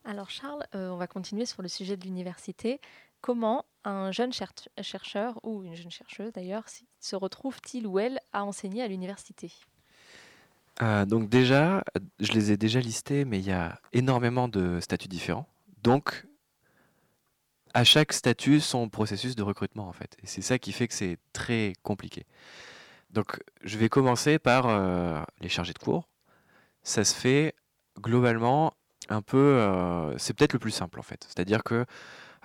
Alors 0.05 0.29
Charles, 0.29 0.63
euh, 0.75 0.91
on 0.91 0.97
va 0.97 1.07
continuer 1.07 1.47
sur 1.47 1.63
le 1.63 1.67
sujet 1.67 1.97
de 1.97 2.03
l'université. 2.03 2.79
Comment 3.21 3.65
un 3.83 4.11
jeune 4.11 4.31
chercheur, 4.31 5.39
ou 5.41 5.63
une 5.63 5.73
jeune 5.73 5.89
chercheuse 5.89 6.31
d'ailleurs, 6.33 6.65
se 6.99 7.15
retrouve-t-il 7.15 7.87
ou 7.87 7.97
elle 7.97 8.19
à 8.31 8.45
enseigner 8.45 8.83
à 8.83 8.87
l'université? 8.87 9.51
Euh, 10.81 11.05
donc 11.05 11.29
déjà, 11.29 11.83
je 12.19 12.31
les 12.31 12.51
ai 12.51 12.57
déjà 12.57 12.79
listés, 12.79 13.25
mais 13.25 13.39
il 13.39 13.45
y 13.45 13.51
a 13.51 13.79
énormément 13.91 14.47
de 14.47 14.79
statuts 14.79 15.07
différents. 15.07 15.47
Donc, 15.83 16.25
à 17.73 17.83
chaque 17.83 18.13
statut, 18.13 18.59
son 18.59 18.89
processus 18.89 19.35
de 19.35 19.43
recrutement, 19.43 19.87
en 19.87 19.93
fait. 19.93 20.15
Et 20.23 20.27
c'est 20.27 20.41
ça 20.41 20.57
qui 20.57 20.71
fait 20.71 20.87
que 20.87 20.93
c'est 20.93 21.17
très 21.33 21.73
compliqué. 21.83 22.25
Donc, 23.11 23.39
je 23.63 23.77
vais 23.77 23.89
commencer 23.89 24.39
par 24.39 24.67
euh, 24.67 25.21
les 25.41 25.49
chargés 25.49 25.73
de 25.73 25.79
cours. 25.79 26.07
Ça 26.83 27.03
se 27.03 27.13
fait 27.13 27.55
globalement 27.99 28.73
un 29.09 29.21
peu... 29.21 29.37
Euh, 29.37 30.17
c'est 30.17 30.33
peut-être 30.33 30.53
le 30.53 30.59
plus 30.59 30.71
simple, 30.71 30.99
en 30.99 31.03
fait. 31.03 31.25
C'est-à-dire 31.27 31.63
que 31.63 31.85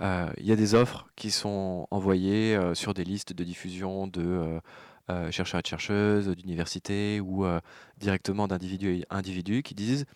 il 0.01 0.45
y 0.45 0.51
a 0.51 0.57
des 0.57 0.75
offres 0.75 1.07
qui 1.15 1.31
sont 1.31 1.87
envoyées 1.93 2.59
sur 2.75 2.95
des 2.95 3.05
listes 3.05 3.33
de 3.33 3.45
diffusion 3.45 4.09
de 4.09 4.61
euh, 5.11 5.31
chercheurs 5.31 5.61
et 5.61 5.69
chercheuses 5.69 6.29
d'université 6.29 7.21
ou 7.21 7.45
euh, 7.45 7.61
directement 7.99 8.49
d'individus 8.49 9.05
individus 9.11 9.63
qui 9.63 9.75
disent 9.75 10.07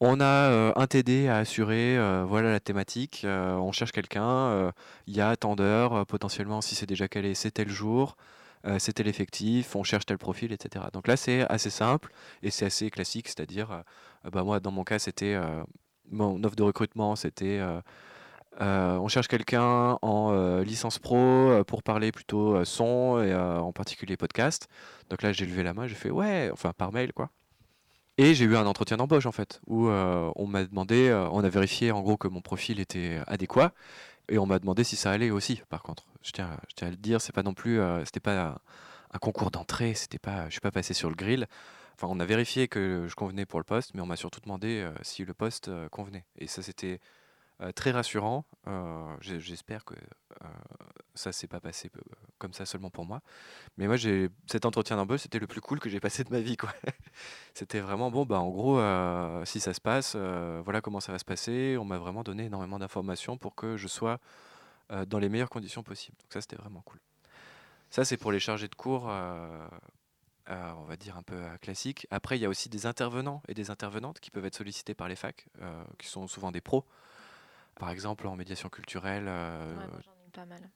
on 0.00 0.18
a 0.20 0.24
euh, 0.24 0.72
un 0.74 0.88
TD 0.88 1.28
à 1.28 1.36
assurer, 1.36 1.96
voilà 2.26 2.50
la 2.50 2.58
thématique, 2.58 3.24
on 3.24 3.70
cherche 3.70 3.92
quelqu'un, 3.92 4.72
il 5.06 5.14
y 5.14 5.20
a 5.20 5.36
tant 5.36 5.54
d'heures, 5.54 6.04
potentiellement 6.06 6.60
si 6.60 6.74
c'est 6.74 6.86
déjà 6.86 7.06
calé, 7.06 7.34
c'est 7.34 7.52
tel 7.52 7.68
jour, 7.68 8.16
c'est 8.78 8.94
tel 8.94 9.06
effectif, 9.06 9.76
on 9.76 9.84
cherche 9.84 10.04
tel 10.04 10.18
profil, 10.18 10.52
etc. 10.52 10.86
Donc 10.92 11.06
là 11.06 11.16
c'est 11.16 11.48
assez 11.48 11.70
simple 11.70 12.12
et 12.42 12.50
c'est 12.50 12.66
assez 12.66 12.90
classique, 12.90 13.28
c'est-à-dire, 13.28 13.84
bah, 14.32 14.42
moi 14.42 14.58
dans 14.58 14.72
mon 14.72 14.82
cas 14.82 14.98
c'était, 14.98 15.38
mon 16.10 16.42
offre 16.42 16.56
de 16.56 16.64
recrutement 16.64 17.14
c'était 17.14 17.60
euh, 18.60 18.96
on 18.98 19.08
cherche 19.08 19.26
quelqu'un 19.26 19.98
en 20.00 20.32
euh, 20.32 20.62
licence 20.62 21.00
pro 21.00 21.16
euh, 21.16 21.64
pour 21.64 21.82
parler 21.82 22.12
plutôt 22.12 22.64
son 22.64 23.22
et 23.22 23.34
en 23.34 23.72
particulier 23.72 24.16
podcast. 24.16 24.68
Donc 25.10 25.22
là, 25.22 25.32
j'ai 25.32 25.46
levé 25.46 25.62
la 25.62 25.74
main, 25.74 25.86
j'ai 25.86 25.94
fait 25.94 26.10
ouais, 26.10 26.50
enfin 26.52 26.72
par 26.72 26.92
mail 26.92 27.12
quoi. 27.12 27.30
Et 28.16 28.34
j'ai 28.34 28.44
eu 28.44 28.56
un 28.56 28.66
entretien 28.66 28.96
d'embauche 28.96 29.26
en 29.26 29.32
fait, 29.32 29.60
où 29.66 29.88
on 29.88 30.46
m'a 30.46 30.64
demandé, 30.64 31.12
on 31.32 31.42
a 31.42 31.48
vérifié 31.48 31.90
en 31.90 32.00
gros 32.00 32.16
que 32.16 32.28
mon 32.28 32.40
profil 32.40 32.78
était 32.78 33.20
adéquat, 33.26 33.72
et 34.28 34.38
on 34.38 34.46
m'a 34.46 34.60
demandé 34.60 34.84
si 34.84 34.94
ça 34.94 35.10
allait 35.10 35.30
aussi. 35.30 35.62
Par 35.68 35.82
contre, 35.82 36.04
je 36.22 36.30
tiens, 36.30 36.56
je 36.68 36.74
tiens 36.76 36.88
à 36.88 36.90
le 36.92 36.96
dire, 36.96 37.20
c'est 37.20 37.34
pas 37.34 37.42
non 37.42 37.54
plus, 37.54 37.80
c'était 38.04 38.20
pas 38.20 38.60
un, 39.12 39.18
concours 39.18 39.50
d'entrée, 39.50 39.94
c'était 39.94 40.20
pas, 40.20 40.46
je 40.46 40.52
suis 40.52 40.60
pas 40.60 40.70
passé 40.70 40.94
sur 40.94 41.08
le 41.08 41.16
grill. 41.16 41.48
Enfin, 41.96 42.06
on 42.08 42.20
a 42.20 42.24
vérifié 42.24 42.68
que 42.68 43.06
je 43.08 43.14
convenais 43.16 43.46
pour 43.46 43.58
le 43.58 43.64
poste, 43.64 43.94
mais 43.94 44.00
on 44.00 44.06
m'a 44.06 44.16
surtout 44.16 44.40
demandé 44.40 44.88
si 45.02 45.24
le 45.24 45.34
poste 45.34 45.70
convenait. 45.90 46.24
Et 46.38 46.46
ça, 46.46 46.62
c'était 46.62 47.00
très 47.74 47.90
rassurant. 47.92 48.44
Euh, 48.66 49.16
j'espère 49.20 49.84
que 49.84 49.94
euh, 49.94 50.48
ça 51.14 51.32
s'est 51.32 51.46
pas 51.46 51.60
passé 51.60 51.90
comme 52.38 52.52
ça 52.52 52.66
seulement 52.66 52.90
pour 52.90 53.04
moi. 53.04 53.20
Mais 53.76 53.86
moi, 53.86 53.96
cet 54.46 54.64
entretien 54.64 54.96
d'embauche, 54.96 55.20
c'était 55.20 55.38
le 55.38 55.46
plus 55.46 55.60
cool 55.60 55.80
que 55.80 55.88
j'ai 55.88 56.00
passé 56.00 56.24
de 56.24 56.30
ma 56.30 56.40
vie. 56.40 56.56
c'était 57.54 57.80
vraiment 57.80 58.10
bon. 58.10 58.24
Bah, 58.24 58.40
en 58.40 58.50
gros, 58.50 58.80
si 59.44 59.60
ça 59.60 59.74
se 59.74 59.80
passe, 59.80 60.16
voilà 60.16 60.80
comment 60.80 61.00
ça 61.00 61.12
va 61.12 61.18
se 61.18 61.24
passer. 61.24 61.76
On 61.78 61.84
m'a 61.84 61.98
vraiment 61.98 62.22
donné 62.22 62.44
énormément 62.44 62.78
d'informations 62.78 63.36
pour 63.36 63.54
que 63.54 63.76
je 63.76 63.88
sois 63.88 64.18
dans 65.06 65.18
les 65.18 65.28
meilleures 65.28 65.50
conditions 65.50 65.82
possibles. 65.82 66.16
Donc 66.18 66.32
ça, 66.32 66.40
c'était 66.40 66.56
vraiment 66.56 66.82
cool. 66.82 67.00
Ça, 67.90 68.04
c'est 68.04 68.16
pour 68.16 68.32
les 68.32 68.40
chargés 68.40 68.68
de 68.68 68.74
cours. 68.74 69.04
on 69.04 70.84
va 70.84 70.96
dire 70.96 71.16
un 71.16 71.22
peu 71.22 71.42
classique. 71.60 72.06
Après, 72.10 72.38
il 72.38 72.40
y 72.40 72.46
a 72.46 72.48
aussi 72.48 72.68
des 72.68 72.86
intervenants 72.86 73.42
et 73.46 73.54
des 73.54 73.70
intervenantes 73.70 74.20
qui 74.20 74.30
peuvent 74.30 74.46
être 74.46 74.56
sollicités 74.56 74.94
par 74.94 75.08
les 75.08 75.16
facs, 75.16 75.46
qui 75.98 76.08
sont 76.08 76.26
souvent 76.26 76.50
des 76.50 76.60
pros, 76.60 76.84
par 77.76 77.90
exemple 77.90 78.26
en 78.26 78.36
médiation 78.36 78.68
culturelle. 78.68 79.24
Euh, 79.28 79.74
pas 80.32 80.46
mal. 80.46 80.70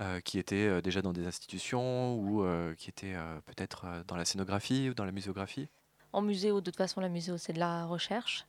Euh, 0.00 0.20
qui 0.20 0.38
étaient 0.38 0.66
euh, 0.66 0.80
déjà 0.80 1.02
dans 1.02 1.12
des 1.12 1.26
institutions 1.26 2.14
ou 2.14 2.44
qui 2.76 2.88
étaient 2.88 3.16
peut-être 3.46 4.04
dans 4.06 4.16
la 4.16 4.24
scénographie 4.24 4.88
ou 4.90 4.94
dans 4.94 5.04
la 5.04 5.12
muséographie 5.12 5.68
En 6.12 6.22
muséo, 6.22 6.60
de 6.60 6.70
toute 6.70 6.76
façon, 6.76 7.00
la 7.00 7.08
muséo, 7.08 7.36
c'est 7.36 7.52
de 7.52 7.58
la 7.58 7.84
recherche, 7.86 8.46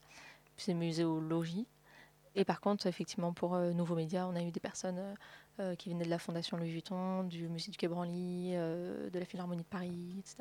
c'est 0.58 0.74
muséologie. 0.74 1.68
Et 2.36 2.46
par 2.46 2.62
contre, 2.62 2.88
effectivement, 2.88 3.34
pour 3.34 3.58
Nouveaux 3.58 3.96
Médias, 3.96 4.26
on 4.26 4.36
a 4.36 4.42
eu 4.42 4.52
des 4.52 4.62
personnes 4.62 5.16
qui 5.78 5.90
venaient 5.90 6.06
de 6.06 6.10
la 6.10 6.20
Fondation 6.20 6.56
Louis 6.56 6.72
Vuitton, 6.72 7.26
du 7.26 7.50
musée 7.50 7.72
du 7.72 7.78
Quai 7.78 7.90
Branly, 7.90 8.54
de 8.54 9.20
la 9.20 9.26
Philharmonie 9.26 9.64
de 9.64 9.68
Paris, 9.68 10.16
etc. 10.20 10.38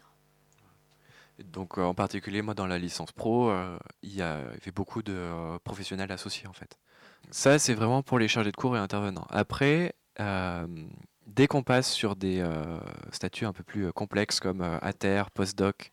Donc 1.45 1.79
en 1.79 1.95
particulier 1.95 2.43
moi 2.43 2.55
dans 2.55 2.67
la 2.67 2.79
licence 2.79 3.13
pro, 3.13 3.51
euh, 3.51 3.79
il 4.03 4.15
y 4.15 4.23
avait 4.23 4.73
beaucoup 4.75 5.03
de 5.03 5.15
euh, 5.15 5.59
professionnels 5.65 6.13
associés 6.13 6.47
en 6.47 6.53
fait. 6.53 6.79
Ça 7.31 7.59
c'est 7.59 7.75
vraiment 7.75 8.03
pour 8.03 8.19
les 8.19 8.29
chargés 8.29 8.53
de 8.53 8.57
cours 8.57 8.77
et 8.77 8.81
intervenants. 8.81 9.27
Après, 9.31 9.95
euh, 10.21 10.67
dès 11.27 11.47
qu'on 11.47 11.63
passe 11.63 11.91
sur 11.91 12.17
des 12.17 12.45
statuts 13.13 13.47
un 13.47 13.53
peu 13.53 13.63
plus 13.63 13.93
complexes 13.93 14.41
comme 14.41 14.63
ATER, 14.83 15.25
postdoc, 15.33 15.91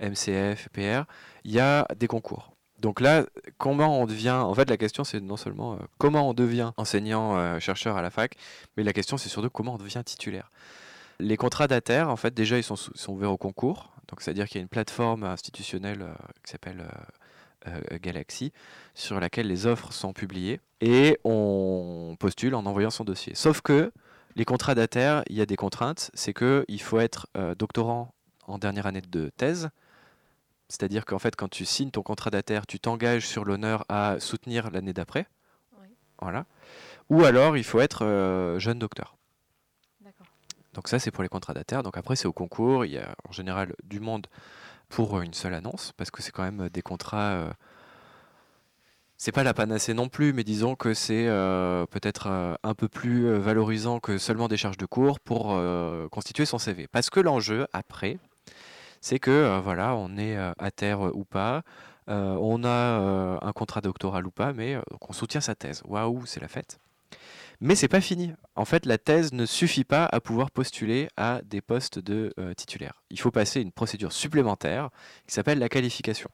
MCF, 0.00 0.68
PR, 0.72 1.04
il 1.44 1.52
y 1.52 1.60
a 1.60 1.86
des 1.96 2.06
concours. 2.06 2.52
Donc 2.78 3.00
là, 3.00 3.24
comment 3.56 4.02
on 4.02 4.06
devient 4.06 4.30
En 4.30 4.52
fait, 4.54 4.68
la 4.68 4.76
question 4.76 5.02
c'est 5.02 5.20
non 5.20 5.38
seulement 5.38 5.78
comment 5.98 6.28
on 6.28 6.34
devient 6.34 6.72
enseignant 6.76 7.58
chercheur 7.58 7.96
à 7.96 8.02
la 8.02 8.10
fac, 8.10 8.36
mais 8.76 8.82
la 8.82 8.92
question 8.92 9.16
c'est 9.16 9.30
surtout 9.30 9.50
comment 9.50 9.74
on 9.74 9.78
devient 9.78 10.02
titulaire. 10.04 10.50
Les 11.18 11.36
contrats 11.36 11.66
d'ATER, 11.66 12.02
en 12.02 12.16
fait, 12.16 12.34
déjà, 12.34 12.58
ils 12.58 12.62
sont, 12.62 12.76
sont 12.76 13.12
ouverts 13.12 13.32
au 13.32 13.38
concours. 13.38 13.90
Donc, 14.08 14.22
c'est-à-dire 14.22 14.46
qu'il 14.46 14.56
y 14.56 14.60
a 14.60 14.62
une 14.62 14.68
plateforme 14.68 15.24
institutionnelle 15.24 16.02
euh, 16.02 16.14
qui 16.44 16.52
s'appelle 16.52 16.80
euh, 17.66 17.70
euh, 17.92 17.98
Galaxy, 18.00 18.52
sur 18.94 19.18
laquelle 19.18 19.48
les 19.48 19.66
offres 19.66 19.92
sont 19.92 20.12
publiées. 20.12 20.60
Et 20.80 21.18
on 21.24 22.16
postule 22.18 22.54
en 22.54 22.66
envoyant 22.66 22.90
son 22.90 23.04
dossier. 23.04 23.34
Sauf 23.34 23.60
que 23.60 23.92
les 24.36 24.44
contrats 24.44 24.74
d'ATER, 24.74 25.22
il 25.28 25.36
y 25.36 25.40
a 25.40 25.46
des 25.46 25.56
contraintes. 25.56 26.10
C'est 26.14 26.34
qu'il 26.34 26.80
faut 26.82 27.00
être 27.00 27.26
doctorant 27.58 28.12
en 28.46 28.58
dernière 28.58 28.86
année 28.86 29.00
de 29.00 29.30
thèse. 29.38 29.70
C'est-à-dire 30.68 31.06
qu'en 31.06 31.18
fait, 31.18 31.34
quand 31.34 31.48
tu 31.48 31.64
signes 31.64 31.90
ton 31.90 32.02
contrat 32.02 32.28
d'ATER, 32.30 32.60
tu 32.68 32.78
t'engages 32.78 33.26
sur 33.26 33.46
l'honneur 33.46 33.86
à 33.88 34.20
soutenir 34.20 34.70
l'année 34.70 34.92
d'après. 34.92 35.26
Voilà. 36.20 36.44
Ou 37.08 37.24
alors, 37.24 37.56
il 37.56 37.64
faut 37.64 37.80
être 37.80 38.56
jeune 38.58 38.78
docteur. 38.78 39.15
Donc 40.76 40.88
ça, 40.88 40.98
c'est 40.98 41.10
pour 41.10 41.22
les 41.22 41.28
contrats 41.30 41.54
d'ATER. 41.54 41.80
Donc 41.82 41.96
après, 41.96 42.16
c'est 42.16 42.28
au 42.28 42.34
concours. 42.34 42.84
Il 42.84 42.92
y 42.92 42.98
a 42.98 43.16
en 43.28 43.32
général 43.32 43.74
du 43.82 43.98
monde 43.98 44.26
pour 44.90 45.20
une 45.20 45.32
seule 45.32 45.54
annonce, 45.54 45.92
parce 45.96 46.10
que 46.10 46.22
c'est 46.22 46.30
quand 46.30 46.44
même 46.44 46.68
des 46.68 46.82
contrats... 46.82 47.32
Euh, 47.32 47.50
c'est 49.16 49.32
pas 49.32 49.42
la 49.42 49.54
panacée 49.54 49.94
non 49.94 50.10
plus, 50.10 50.34
mais 50.34 50.44
disons 50.44 50.76
que 50.76 50.92
c'est 50.92 51.26
euh, 51.26 51.86
peut-être 51.86 52.26
euh, 52.28 52.54
un 52.62 52.74
peu 52.74 52.86
plus 52.86 53.26
valorisant 53.38 53.98
que 53.98 54.18
seulement 54.18 54.46
des 54.46 54.58
charges 54.58 54.76
de 54.76 54.84
cours 54.84 55.18
pour 55.18 55.58
constituer 56.10 56.44
son 56.44 56.58
CV. 56.58 56.86
Parce 56.86 57.08
que 57.08 57.20
l'enjeu, 57.20 57.66
après, 57.72 58.18
c'est 59.00 59.18
que 59.18 59.58
voilà, 59.60 59.96
on 59.96 60.18
est 60.18 60.36
à 60.36 60.70
terre 60.70 61.00
ou 61.16 61.24
pas, 61.24 61.62
on 62.08 62.62
a 62.64 63.38
un 63.40 63.52
contrat 63.52 63.80
doctoral 63.80 64.26
ou 64.26 64.30
pas, 64.30 64.52
mais 64.52 64.78
on 65.00 65.14
soutient 65.14 65.40
sa 65.40 65.54
thèse. 65.54 65.82
Waouh, 65.86 66.26
c'est 66.26 66.40
la 66.40 66.48
fête. 66.48 66.78
Mais 67.60 67.74
c'est 67.74 67.88
pas 67.88 68.00
fini. 68.00 68.32
En 68.54 68.64
fait, 68.64 68.84
la 68.84 68.98
thèse 68.98 69.32
ne 69.32 69.46
suffit 69.46 69.84
pas 69.84 70.04
à 70.04 70.20
pouvoir 70.20 70.50
postuler 70.50 71.08
à 71.16 71.40
des 71.42 71.60
postes 71.60 71.98
de 71.98 72.32
euh, 72.38 72.52
titulaire. 72.54 73.02
Il 73.10 73.18
faut 73.18 73.30
passer 73.30 73.60
une 73.60 73.72
procédure 73.72 74.12
supplémentaire 74.12 74.90
qui 75.26 75.34
s'appelle 75.34 75.58
la 75.58 75.68
qualification. 75.68 76.30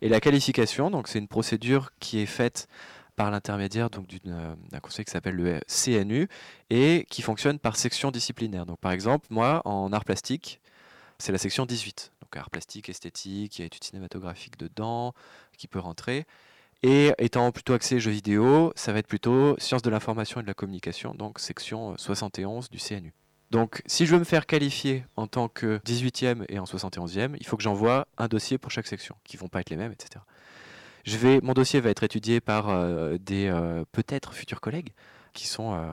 Et 0.00 0.08
la 0.08 0.20
qualification, 0.20 0.90
donc, 0.90 1.08
c'est 1.08 1.18
une 1.18 1.28
procédure 1.28 1.90
qui 2.00 2.20
est 2.20 2.26
faite 2.26 2.68
par 3.16 3.30
l'intermédiaire 3.30 3.90
donc 3.90 4.06
euh, 4.26 4.54
d'un 4.70 4.80
conseil 4.80 5.04
qui 5.04 5.10
s'appelle 5.10 5.34
le 5.34 5.60
CNU 5.66 6.28
et 6.70 7.06
qui 7.10 7.22
fonctionne 7.22 7.58
par 7.58 7.76
section 7.76 8.10
disciplinaire. 8.10 8.66
Donc 8.66 8.78
par 8.78 8.92
exemple, 8.92 9.26
moi 9.30 9.62
en 9.64 9.92
art 9.92 10.04
plastique, 10.04 10.60
c'est 11.18 11.32
la 11.32 11.38
section 11.38 11.64
18. 11.64 12.12
Donc 12.20 12.36
art 12.36 12.50
plastique, 12.50 12.90
esthétique, 12.90 13.58
il 13.58 13.62
y 13.62 13.64
a 13.64 13.66
études 13.66 13.84
cinématographiques 13.84 14.58
dedans 14.58 15.14
qui 15.56 15.66
peut 15.66 15.78
rentrer. 15.78 16.26
Et 16.82 17.12
étant 17.18 17.50
plutôt 17.52 17.72
axé 17.72 18.00
jeux 18.00 18.10
vidéo, 18.10 18.72
ça 18.76 18.92
va 18.92 18.98
être 18.98 19.06
plutôt 19.06 19.56
sciences 19.58 19.82
de 19.82 19.90
l'information 19.90 20.40
et 20.40 20.42
de 20.42 20.48
la 20.48 20.54
communication, 20.54 21.14
donc 21.14 21.38
section 21.38 21.96
71 21.96 22.70
du 22.70 22.78
CNU. 22.78 23.12
Donc 23.50 23.82
si 23.86 24.06
je 24.06 24.12
veux 24.12 24.18
me 24.18 24.24
faire 24.24 24.46
qualifier 24.46 25.04
en 25.16 25.26
tant 25.26 25.48
que 25.48 25.78
18e 25.86 26.44
et 26.48 26.58
en 26.58 26.64
71e, 26.64 27.36
il 27.38 27.46
faut 27.46 27.56
que 27.56 27.62
j'envoie 27.62 28.06
un 28.18 28.28
dossier 28.28 28.58
pour 28.58 28.70
chaque 28.70 28.86
section, 28.86 29.16
qui 29.24 29.36
vont 29.36 29.48
pas 29.48 29.60
être 29.60 29.70
les 29.70 29.76
mêmes, 29.76 29.92
etc. 29.92 30.24
Je 31.04 31.16
vais, 31.16 31.40
mon 31.42 31.52
dossier 31.52 31.80
va 31.80 31.90
être 31.90 32.02
étudié 32.02 32.40
par 32.40 32.68
euh, 32.68 33.16
des 33.18 33.46
euh, 33.46 33.84
peut-être 33.92 34.34
futurs 34.34 34.60
collègues 34.60 34.92
qui 35.32 35.46
sont 35.46 35.74
euh, 35.74 35.88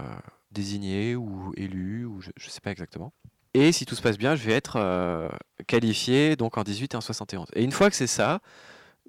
désignés 0.51 1.15
ou 1.15 1.53
élus, 1.55 2.05
ou 2.05 2.19
je 2.21 2.29
ne 2.29 2.49
sais 2.49 2.61
pas 2.61 2.71
exactement. 2.71 3.13
Et 3.53 3.71
si 3.71 3.85
tout 3.85 3.93
se 3.93 4.01
passe 4.01 4.17
bien, 4.17 4.35
je 4.35 4.47
vais 4.47 4.53
être 4.53 5.29
qualifié 5.67 6.35
donc 6.35 6.57
en 6.57 6.63
18 6.63 6.95
et 6.95 6.97
en 6.97 7.01
71. 7.01 7.49
Et 7.53 7.63
une 7.63 7.71
fois 7.71 7.91
que 7.91 7.95
c'est 7.95 8.07
ça, 8.07 8.41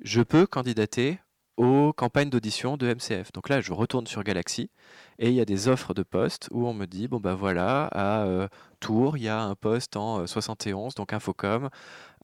je 0.03 0.21
peux 0.21 0.47
candidater 0.47 1.19
aux 1.57 1.93
campagnes 1.93 2.31
d'audition 2.31 2.77
de 2.77 2.93
MCF. 2.93 3.33
Donc 3.33 3.49
là, 3.49 3.61
je 3.61 3.73
retourne 3.73 4.07
sur 4.07 4.23
Galaxy 4.23 4.71
et 5.19 5.29
il 5.29 5.35
y 5.35 5.41
a 5.41 5.45
des 5.45 5.69
offres 5.69 5.95
de 5.95 6.03
postes 6.03 6.49
où 6.51 6.67
on 6.67 6.75
me 6.75 6.87
dit 6.87 7.09
bon 7.09 7.21
bah 7.21 7.35
voilà, 7.35 7.85
à 7.93 8.25
euh, 8.25 8.49
Tours, 8.81 9.17
il 9.17 9.25
y 9.25 9.29
a 9.29 9.41
un 9.41 9.55
poste 9.55 9.97
en 9.97 10.21
euh, 10.21 10.27
71, 10.27 10.95
donc 10.95 11.13
Infocom, 11.13 11.71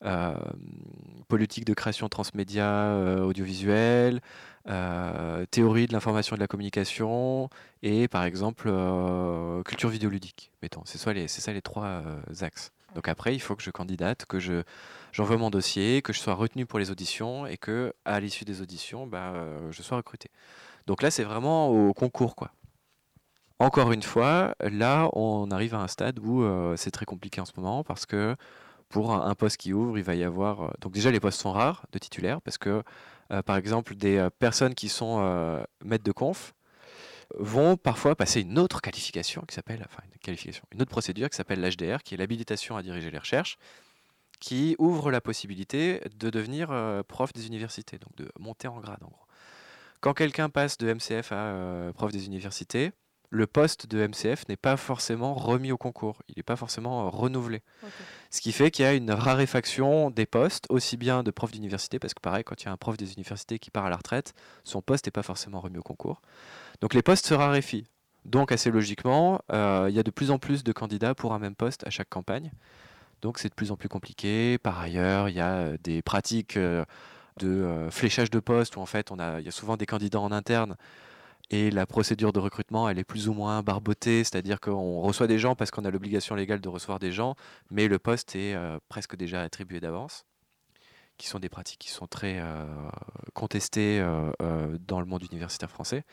euh, 0.04 0.34
politique 1.28 1.64
de 1.64 1.74
création 1.74 2.08
transmédia 2.08 2.66
euh, 2.66 3.22
audiovisuel, 3.22 4.20
euh, 4.68 5.46
théorie 5.46 5.86
de 5.86 5.92
l'information 5.92 6.34
et 6.36 6.38
de 6.38 6.42
la 6.42 6.48
communication 6.48 7.48
et 7.82 8.08
par 8.08 8.24
exemple 8.24 8.68
euh, 8.68 9.62
culture 9.62 9.90
vidéoludique. 9.90 10.52
Mettons, 10.62 10.82
c'est 10.84 10.98
ça 10.98 11.12
les, 11.12 11.62
trois 11.62 11.84
euh, 11.84 12.20
axes. 12.40 12.72
Donc 12.94 13.08
après, 13.08 13.34
il 13.34 13.40
faut 13.40 13.54
que 13.54 13.62
je 13.62 13.70
candidate, 13.70 14.26
que 14.26 14.40
je 14.40 14.62
j'envoie 15.12 15.36
mon 15.36 15.50
dossier, 15.50 16.02
que 16.02 16.12
je 16.12 16.18
sois 16.18 16.34
retenu 16.34 16.66
pour 16.66 16.78
les 16.78 16.90
auditions 16.90 17.46
et 17.46 17.56
que 17.56 17.92
à 18.04 18.20
l'issue 18.20 18.44
des 18.44 18.62
auditions, 18.62 19.06
bah, 19.06 19.32
euh, 19.34 19.70
je 19.72 19.82
sois 19.82 19.96
recruté. 19.96 20.30
Donc 20.86 21.02
là, 21.02 21.10
c'est 21.10 21.24
vraiment 21.24 21.68
au 21.68 21.92
concours, 21.94 22.36
quoi. 22.36 22.52
Encore 23.58 23.92
une 23.92 24.02
fois, 24.02 24.54
là, 24.60 25.10
on 25.12 25.50
arrive 25.50 25.74
à 25.74 25.80
un 25.80 25.88
stade 25.88 26.18
où 26.18 26.42
euh, 26.42 26.76
c'est 26.76 26.90
très 26.90 27.04
compliqué 27.04 27.42
en 27.42 27.44
ce 27.44 27.52
moment 27.56 27.84
parce 27.84 28.06
que 28.06 28.34
pour 28.88 29.12
un, 29.12 29.34
poste 29.34 29.58
qui 29.58 29.72
ouvre, 29.72 29.98
il 29.98 30.04
va 30.04 30.14
y 30.14 30.24
avoir. 30.24 30.62
euh, 30.62 30.70
donc 30.80 30.92
déjà, 30.92 31.10
les 31.10 31.20
postes 31.20 31.40
sont 31.40 31.52
rares 31.52 31.84
de 31.92 31.98
titulaires 31.98 32.40
parce 32.40 32.58
que, 32.58 32.82
par 33.46 33.56
exemple, 33.56 33.94
des 33.94 34.26
personnes 34.40 34.74
qui 34.74 34.88
sont 34.88 35.62
maîtres 35.84 36.02
de 36.02 36.10
conf 36.10 36.54
vont 37.38 37.76
parfois 37.76 38.16
passer 38.16 38.40
une 38.40 38.58
autre 38.58 38.80
qualification 38.80 39.42
qui 39.46 39.54
s'appelle, 39.54 39.84
enfin 39.86 40.02
qualification, 40.22 40.64
une 40.72 40.82
autre 40.82 40.90
procédure 40.90 41.30
qui 41.30 41.36
s'appelle 41.36 41.60
l'HDR, 41.60 42.02
qui 42.02 42.14
est 42.14 42.16
l'habilitation 42.16 42.76
à 42.76 42.82
diriger 42.82 43.10
les 43.10 43.18
recherches, 43.18 43.56
qui 44.40 44.74
ouvre 44.78 45.10
la 45.10 45.20
possibilité 45.20 46.00
de 46.18 46.30
devenir 46.30 46.70
euh, 46.70 47.02
prof 47.02 47.32
des 47.32 47.46
universités, 47.46 47.98
donc 47.98 48.14
de 48.16 48.30
monter 48.38 48.68
en 48.68 48.80
grade 48.80 49.02
en 49.02 49.08
gros. 49.08 49.26
Quand 50.00 50.14
quelqu'un 50.14 50.48
passe 50.48 50.78
de 50.78 50.92
MCF 50.92 51.30
à 51.30 51.36
euh, 51.36 51.92
prof 51.92 52.10
des 52.10 52.26
universités, 52.26 52.92
le 53.28 53.46
poste 53.46 53.86
de 53.86 54.04
MCF 54.06 54.48
n'est 54.48 54.56
pas 54.56 54.76
forcément 54.76 55.34
remis 55.34 55.70
au 55.70 55.78
concours, 55.78 56.22
il 56.28 56.34
n'est 56.36 56.42
pas 56.42 56.56
forcément 56.56 57.06
euh, 57.06 57.08
renouvelé. 57.08 57.62
Ce 58.30 58.40
qui 58.40 58.52
fait 58.52 58.70
qu'il 58.70 58.84
y 58.84 58.88
a 58.88 58.94
une 58.94 59.12
raréfaction 59.12 60.10
des 60.10 60.26
postes, 60.26 60.66
aussi 60.68 60.96
bien 60.96 61.22
de 61.22 61.30
profs 61.30 61.52
d'université, 61.52 61.98
parce 61.98 62.12
que 62.12 62.20
pareil, 62.20 62.42
quand 62.42 62.60
il 62.62 62.66
y 62.66 62.68
a 62.68 62.72
un 62.72 62.76
prof 62.76 62.96
des 62.96 63.12
universités 63.12 63.58
qui 63.58 63.70
part 63.70 63.86
à 63.86 63.90
la 63.90 63.96
retraite, 63.96 64.34
son 64.64 64.82
poste 64.82 65.06
n'est 65.06 65.12
pas 65.12 65.22
forcément 65.22 65.60
remis 65.60 65.78
au 65.78 65.82
concours. 65.82 66.20
Donc 66.80 66.94
les 66.94 67.02
postes 67.02 67.26
se 67.26 67.34
raréfient. 67.34 67.86
Donc 68.24 68.52
assez 68.52 68.70
logiquement, 68.70 69.40
euh, 69.52 69.86
il 69.88 69.94
y 69.94 69.98
a 69.98 70.02
de 70.02 70.10
plus 70.10 70.30
en 70.30 70.38
plus 70.38 70.64
de 70.64 70.72
candidats 70.72 71.14
pour 71.14 71.32
un 71.32 71.38
même 71.38 71.54
poste 71.54 71.86
à 71.86 71.90
chaque 71.90 72.10
campagne. 72.10 72.50
Donc 73.22 73.38
c'est 73.38 73.48
de 73.48 73.54
plus 73.54 73.70
en 73.70 73.76
plus 73.76 73.88
compliqué. 73.88 74.58
Par 74.58 74.78
ailleurs, 74.80 75.28
il 75.28 75.36
y 75.36 75.40
a 75.40 75.76
des 75.78 76.02
pratiques 76.02 76.58
de 77.38 77.88
fléchage 77.90 78.30
de 78.30 78.40
postes 78.40 78.76
où 78.76 78.80
en 78.80 78.86
fait 78.86 79.10
il 79.10 79.44
y 79.44 79.48
a 79.48 79.52
souvent 79.52 79.76
des 79.76 79.86
candidats 79.86 80.20
en 80.20 80.32
interne 80.32 80.76
et 81.50 81.70
la 81.70 81.86
procédure 81.86 82.32
de 82.32 82.38
recrutement 82.38 82.88
elle 82.88 82.98
est 82.98 83.04
plus 83.04 83.28
ou 83.28 83.32
moins 83.32 83.62
barbotée, 83.62 84.24
c'est-à-dire 84.24 84.60
qu'on 84.60 85.00
reçoit 85.00 85.26
des 85.26 85.38
gens 85.38 85.54
parce 85.54 85.70
qu'on 85.70 85.84
a 85.84 85.90
l'obligation 85.90 86.34
légale 86.34 86.60
de 86.60 86.68
recevoir 86.68 86.98
des 86.98 87.12
gens, 87.12 87.34
mais 87.70 87.88
le 87.88 87.98
poste 87.98 88.36
est 88.36 88.56
presque 88.88 89.16
déjà 89.16 89.42
attribué 89.42 89.80
d'avance, 89.80 90.24
qui 91.18 91.28
sont 91.28 91.38
des 91.38 91.48
pratiques 91.48 91.80
qui 91.80 91.90
sont 91.90 92.06
très 92.06 92.42
contestées 93.34 94.00
dans 94.86 95.00
le 95.00 95.06
monde 95.06 95.24
universitaire 95.24 95.70
français. 95.70 96.04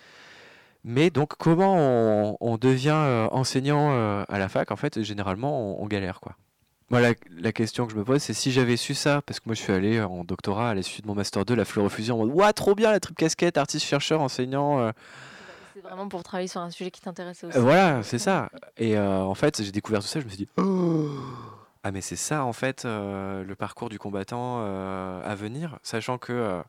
Mais 0.84 1.10
donc 1.10 1.36
comment 1.38 2.38
on, 2.40 2.58
devient 2.58 3.28
enseignant 3.32 4.24
à 4.24 4.40
la 4.40 4.50
fac? 4.50 4.72
En 4.72 4.78
fait, 4.78 5.04
généralement, 5.04 5.80
on, 5.80 5.84
on 5.84 5.88
galère 5.88 6.22
quoi. 6.22 6.38
Moi, 6.90 7.02
la, 7.02 7.14
la 7.38 7.52
question 7.52 7.86
que 7.86 7.92
je 7.92 7.98
me 7.98 8.04
pose, 8.06 8.22
c'est 8.22 8.34
si 8.34 8.52
j'avais 8.52 8.78
su 8.78 8.94
ça, 8.96 9.22
parce 9.22 9.40
que 9.42 9.50
moi 9.50 9.56
je 9.56 9.62
suis 9.62 9.74
allé 9.74 10.02
en 10.02 10.24
doctorat 10.24 10.70
à 10.70 10.74
la 10.74 10.82
suite 10.84 11.02
de 11.04 11.08
mon 11.08 11.16
master 11.16 11.44
2, 11.44 11.54
la 11.54 11.66
fluorofusion, 11.66 12.16
en 12.16 12.26
mode 12.26 12.34
Ouah, 12.36 12.54
trop 12.54 12.76
bien 12.76 12.92
la 12.92 13.00
triple 13.02 13.20
casquette, 13.20 13.58
artiste-chercheur, 13.58 14.22
enseignant. 14.22 14.80
euh, 14.80 14.92
C'est 15.74 15.82
vraiment 15.82 16.08
pour 16.08 16.24
travailler 16.24 16.48
sur 16.48 16.62
un 16.62 16.70
sujet 16.72 16.90
qui 16.90 17.02
t'intéressait 17.02 17.48
aussi. 17.48 17.58
euh, 17.58 17.62
voilà, 17.62 18.04
c'est 18.04 18.20
ça. 18.20 18.50
Et 18.78 18.98
euh, 18.98 19.20
en 19.20 19.36
fait, 19.36 19.62
j'ai 19.62 19.72
découvert 19.74 20.00
tout 20.00 20.08
ça, 20.08 20.20
je 20.22 20.26
me 20.26 20.30
suis 20.30 20.38
dit 20.38 20.48
Oh 20.56 21.10
Ah, 21.84 21.92
mais 21.92 22.00
c'est 22.00 22.16
ça 22.16 22.46
en 22.46 22.54
fait 22.54 22.86
euh, 22.86 23.44
le 23.44 23.56
parcours 23.56 23.90
du 23.90 24.00
combattant 24.00 24.60
euh, 24.62 25.22
à 25.30 25.36
venir, 25.36 25.80
sachant 25.84 26.18
que 26.18 26.32
euh, 26.32 26.62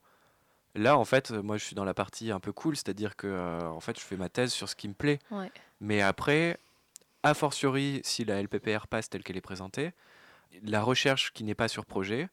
là, 0.75 0.99
en 0.99 1.05
fait, 1.05 1.31
moi 1.31 1.59
je 1.59 1.65
suis 1.65 1.77
dans 1.77 1.85
la 1.85 1.95
partie 1.95 2.33
un 2.33 2.41
peu 2.41 2.51
cool, 2.51 2.75
c'est-à-dire 2.75 3.15
que 3.15 3.29
euh, 3.29 3.69
en 3.69 3.79
fait, 3.81 3.97
je 3.97 4.05
fais 4.05 4.17
ma 4.17 4.29
thèse 4.29 4.51
sur 4.53 4.69
ce 4.69 4.75
qui 4.75 4.89
me 4.89 4.95
plaît. 4.95 5.21
Ouais. 5.31 5.53
Mais 5.81 6.03
après, 6.03 6.59
a 7.23 7.35
fortiori, 7.35 8.01
si 8.03 8.25
la 8.25 8.43
LPPR 8.43 8.89
passe 8.89 9.09
telle 9.09 9.23
qu'elle 9.23 9.37
est 9.37 9.41
présentée, 9.41 9.93
la 10.63 10.83
recherche 10.83 11.33
qui 11.33 11.45
n'est 11.45 11.55
pas 11.55 11.69
sur 11.69 11.87
projet, 11.87 12.29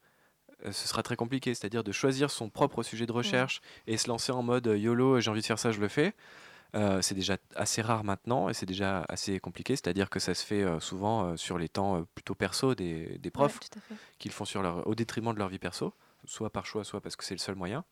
euh, 0.65 0.71
ce 0.71 0.87
sera 0.87 1.03
très 1.03 1.15
compliqué. 1.15 1.53
C'est-à-dire 1.53 1.83
de 1.83 1.91
choisir 1.91 2.31
son 2.31 2.49
propre 2.49 2.83
sujet 2.83 3.05
de 3.05 3.11
recherche 3.11 3.61
et 3.87 3.97
se 3.97 4.07
lancer 4.07 4.31
en 4.31 4.43
mode 4.43 4.67
euh, 4.67 4.77
YOLO, 4.77 5.19
j'ai 5.19 5.29
envie 5.29 5.41
de 5.41 5.45
faire 5.45 5.59
ça, 5.59 5.71
je 5.71 5.79
le 5.79 5.87
fais. 5.87 6.13
Euh, 6.75 7.01
c'est 7.01 7.15
déjà 7.15 7.37
assez 7.55 7.81
rare 7.81 8.03
maintenant 8.03 8.49
et 8.49 8.53
c'est 8.53 8.65
déjà 8.65 9.05
assez 9.07 9.39
compliqué. 9.39 9.75
C'est-à-dire 9.75 10.09
que 10.09 10.19
ça 10.19 10.33
se 10.33 10.45
fait 10.45 10.61
euh, 10.63 10.79
souvent 10.79 11.25
euh, 11.27 11.37
sur 11.37 11.57
les 11.57 11.69
temps 11.69 12.05
plutôt 12.15 12.35
perso 12.35 12.75
des, 12.75 13.17
des 13.19 13.31
profs 13.31 13.59
tout 13.59 13.79
à 13.79 13.81
fait. 13.81 13.95
qui 14.19 14.27
le 14.27 14.33
font 14.33 14.45
sur 14.45 14.61
leur, 14.61 14.85
au 14.85 14.95
détriment 14.95 15.33
de 15.33 15.39
leur 15.39 15.47
vie 15.47 15.59
perso, 15.59 15.93
soit 16.25 16.49
par 16.49 16.65
choix, 16.65 16.83
soit 16.83 16.99
parce 16.99 17.15
que 17.15 17.23
c'est 17.23 17.33
le 17.33 17.39
seul 17.39 17.55
moyen. 17.55 17.85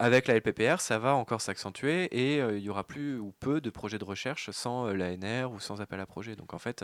Avec 0.00 0.26
la 0.26 0.34
LPPR, 0.34 0.80
ça 0.80 0.98
va 0.98 1.14
encore 1.14 1.42
s'accentuer 1.42 2.04
et 2.06 2.38
il 2.38 2.62
y 2.62 2.70
aura 2.70 2.84
plus 2.84 3.18
ou 3.18 3.34
peu 3.38 3.60
de 3.60 3.68
projets 3.68 3.98
de 3.98 4.04
recherche 4.04 4.50
sans 4.50 4.86
l'ANR 4.86 5.52
ou 5.52 5.60
sans 5.60 5.82
appel 5.82 6.00
à 6.00 6.06
projet. 6.06 6.36
Donc 6.36 6.54
en 6.54 6.58
fait, 6.58 6.82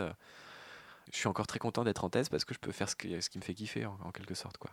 je 1.11 1.17
suis 1.17 1.27
encore 1.27 1.47
très 1.47 1.59
content 1.59 1.83
d'être 1.83 2.03
en 2.03 2.09
thèse 2.09 2.29
parce 2.29 2.45
que 2.45 2.53
je 2.53 2.59
peux 2.59 2.71
faire 2.71 2.89
ce 2.89 2.95
qui, 2.95 3.19
ce 3.21 3.29
qui 3.29 3.37
me 3.37 3.43
fait 3.43 3.53
kiffer 3.53 3.85
en, 3.85 3.97
en 4.03 4.11
quelque 4.11 4.35
sorte. 4.35 4.57
Quoi. 4.57 4.71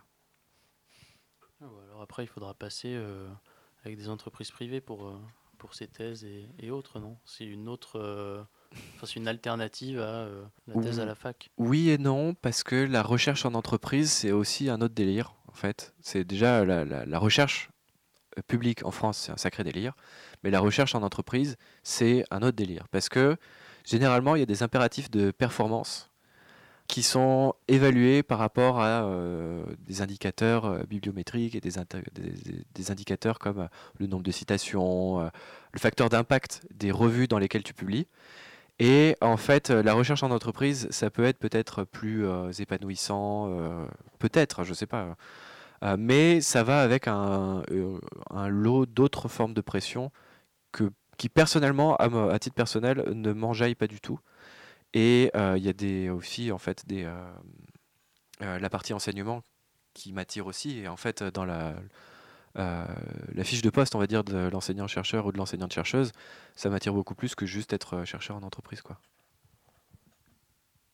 Ah, 1.61 1.65
alors 1.87 2.01
après, 2.01 2.23
il 2.23 2.27
faudra 2.27 2.53
passer 2.53 2.93
euh, 2.95 3.29
avec 3.83 3.97
des 3.97 4.09
entreprises 4.09 4.51
privées 4.51 4.81
pour, 4.81 5.07
euh, 5.07 5.17
pour 5.57 5.73
ces 5.73 5.87
thèses 5.87 6.23
et, 6.23 6.49
et 6.59 6.71
autres, 6.71 6.99
non? 6.99 7.17
C'est 7.25 7.45
une 7.45 7.69
autre, 7.69 7.99
euh, 7.99 8.43
c'est 9.03 9.15
une 9.15 9.27
alternative 9.27 9.99
à 9.99 10.03
euh, 10.03 10.45
la 10.67 10.75
thèse 10.81 10.99
à 10.99 11.05
la 11.05 11.15
fac. 11.15 11.49
Oui 11.57 11.89
et 11.89 11.97
non, 11.97 12.33
parce 12.33 12.63
que 12.63 12.75
la 12.75 13.01
recherche 13.03 13.45
en 13.45 13.53
entreprise, 13.53 14.11
c'est 14.11 14.31
aussi 14.31 14.69
un 14.69 14.81
autre 14.81 14.93
délire, 14.95 15.35
en 15.47 15.53
fait. 15.53 15.93
C'est 16.01 16.25
déjà 16.25 16.65
la, 16.65 16.83
la- 16.83 17.05
la 17.05 17.19
recherche 17.19 17.69
publique 18.47 18.83
en 18.85 18.91
France, 18.91 19.17
c'est 19.17 19.31
un 19.31 19.37
sacré 19.37 19.63
délire, 19.63 19.93
mais 20.43 20.51
la 20.51 20.59
recherche 20.59 20.93
en 20.95 21.03
entreprise, 21.03 21.55
c'est 21.83 22.25
un 22.31 22.41
autre 22.41 22.57
délire, 22.57 22.87
parce 22.89 23.07
que 23.07 23.37
généralement, 23.85 24.35
il 24.35 24.39
y 24.39 24.43
a 24.43 24.45
des 24.45 24.61
impératifs 24.63 25.09
de 25.09 25.31
performance 25.31 26.11
qui 26.87 27.03
sont 27.03 27.55
évalués 27.67 28.21
par 28.23 28.37
rapport 28.37 28.79
à 28.79 29.03
euh, 29.03 29.63
des 29.79 30.01
indicateurs 30.01 30.65
euh, 30.65 30.83
bibliométriques 30.87 31.55
et 31.55 31.61
des, 31.61 31.79
indicateurs 32.91 33.39
comme 33.39 33.59
euh, 33.59 33.67
le 33.99 34.07
nombre 34.07 34.23
de 34.23 34.31
citations, 34.31 35.19
le 35.19 35.79
facteur 35.79 36.09
d'impact 36.09 36.61
des 36.73 36.91
revues 36.91 37.27
dans 37.27 37.39
lesquelles 37.39 37.63
tu 37.63 37.73
publies. 37.73 38.07
Et 38.79 39.15
en 39.21 39.37
fait, 39.37 39.69
la 39.69 39.93
recherche 39.93 40.21
en 40.23 40.31
entreprise, 40.31 40.87
ça 40.91 41.09
peut 41.09 41.23
être 41.23 41.39
peut-être 41.39 41.85
plus 41.85 42.25
épanouissant, 42.59 43.49
peut-être, 44.19 44.65
je 44.65 44.71
ne 44.71 44.75
sais 44.75 44.85
pas. 44.85 45.15
Euh, 45.83 45.95
mais 45.99 46.41
ça 46.41 46.63
va 46.63 46.81
avec 46.81 47.07
un, 47.07 47.63
lot 48.47 48.85
d'autres 48.85 49.27
formes 49.27 49.53
de 49.53 49.61
pression 49.61 50.11
que, 50.71 50.91
qui, 51.17 51.29
personnellement, 51.29 51.95
à, 51.97 52.33
à 52.33 52.39
titre 52.39 52.55
personnel, 52.55 53.03
ne 53.13 53.33
m'enjaillent 53.33 53.75
pas 53.75 53.87
du 53.87 54.01
tout. 54.01 54.19
Et 54.95 55.29
euh, 55.35 55.55
il 55.57 55.63
y 55.63 55.67
a 55.67 55.73
des, 55.73 56.09
aussi, 56.09 56.53
en 56.53 56.57
fait, 56.57 56.87
des, 56.87 57.03
euh, 57.03 57.13
euh, 58.41 58.57
la 58.57 58.69
partie 58.69 58.93
enseignement 58.93 59.43
qui 59.93 60.13
m'attire 60.13 60.47
aussi. 60.47 60.79
Et 60.79 60.87
en 60.87 60.95
fait, 60.95 61.21
dans 61.21 61.43
la, 61.43 61.75
la 62.55 63.43
fiche 63.43 63.61
de 63.61 63.69
poste, 63.69 63.93
on 63.93 63.99
va 63.99 64.07
dire, 64.07 64.23
de 64.23 64.47
l'enseignant-chercheur 64.47 65.25
ou 65.25 65.33
de 65.33 65.37
l'enseignante-chercheuse, 65.37 66.13
ça 66.55 66.69
m'attire 66.69 66.93
beaucoup 66.93 67.13
plus 67.13 67.35
que 67.35 67.45
juste 67.45 67.73
être 67.73 68.05
chercheur 68.05 68.37
en 68.37 68.43
entreprise. 68.43 68.81
Quoi. 68.81 68.97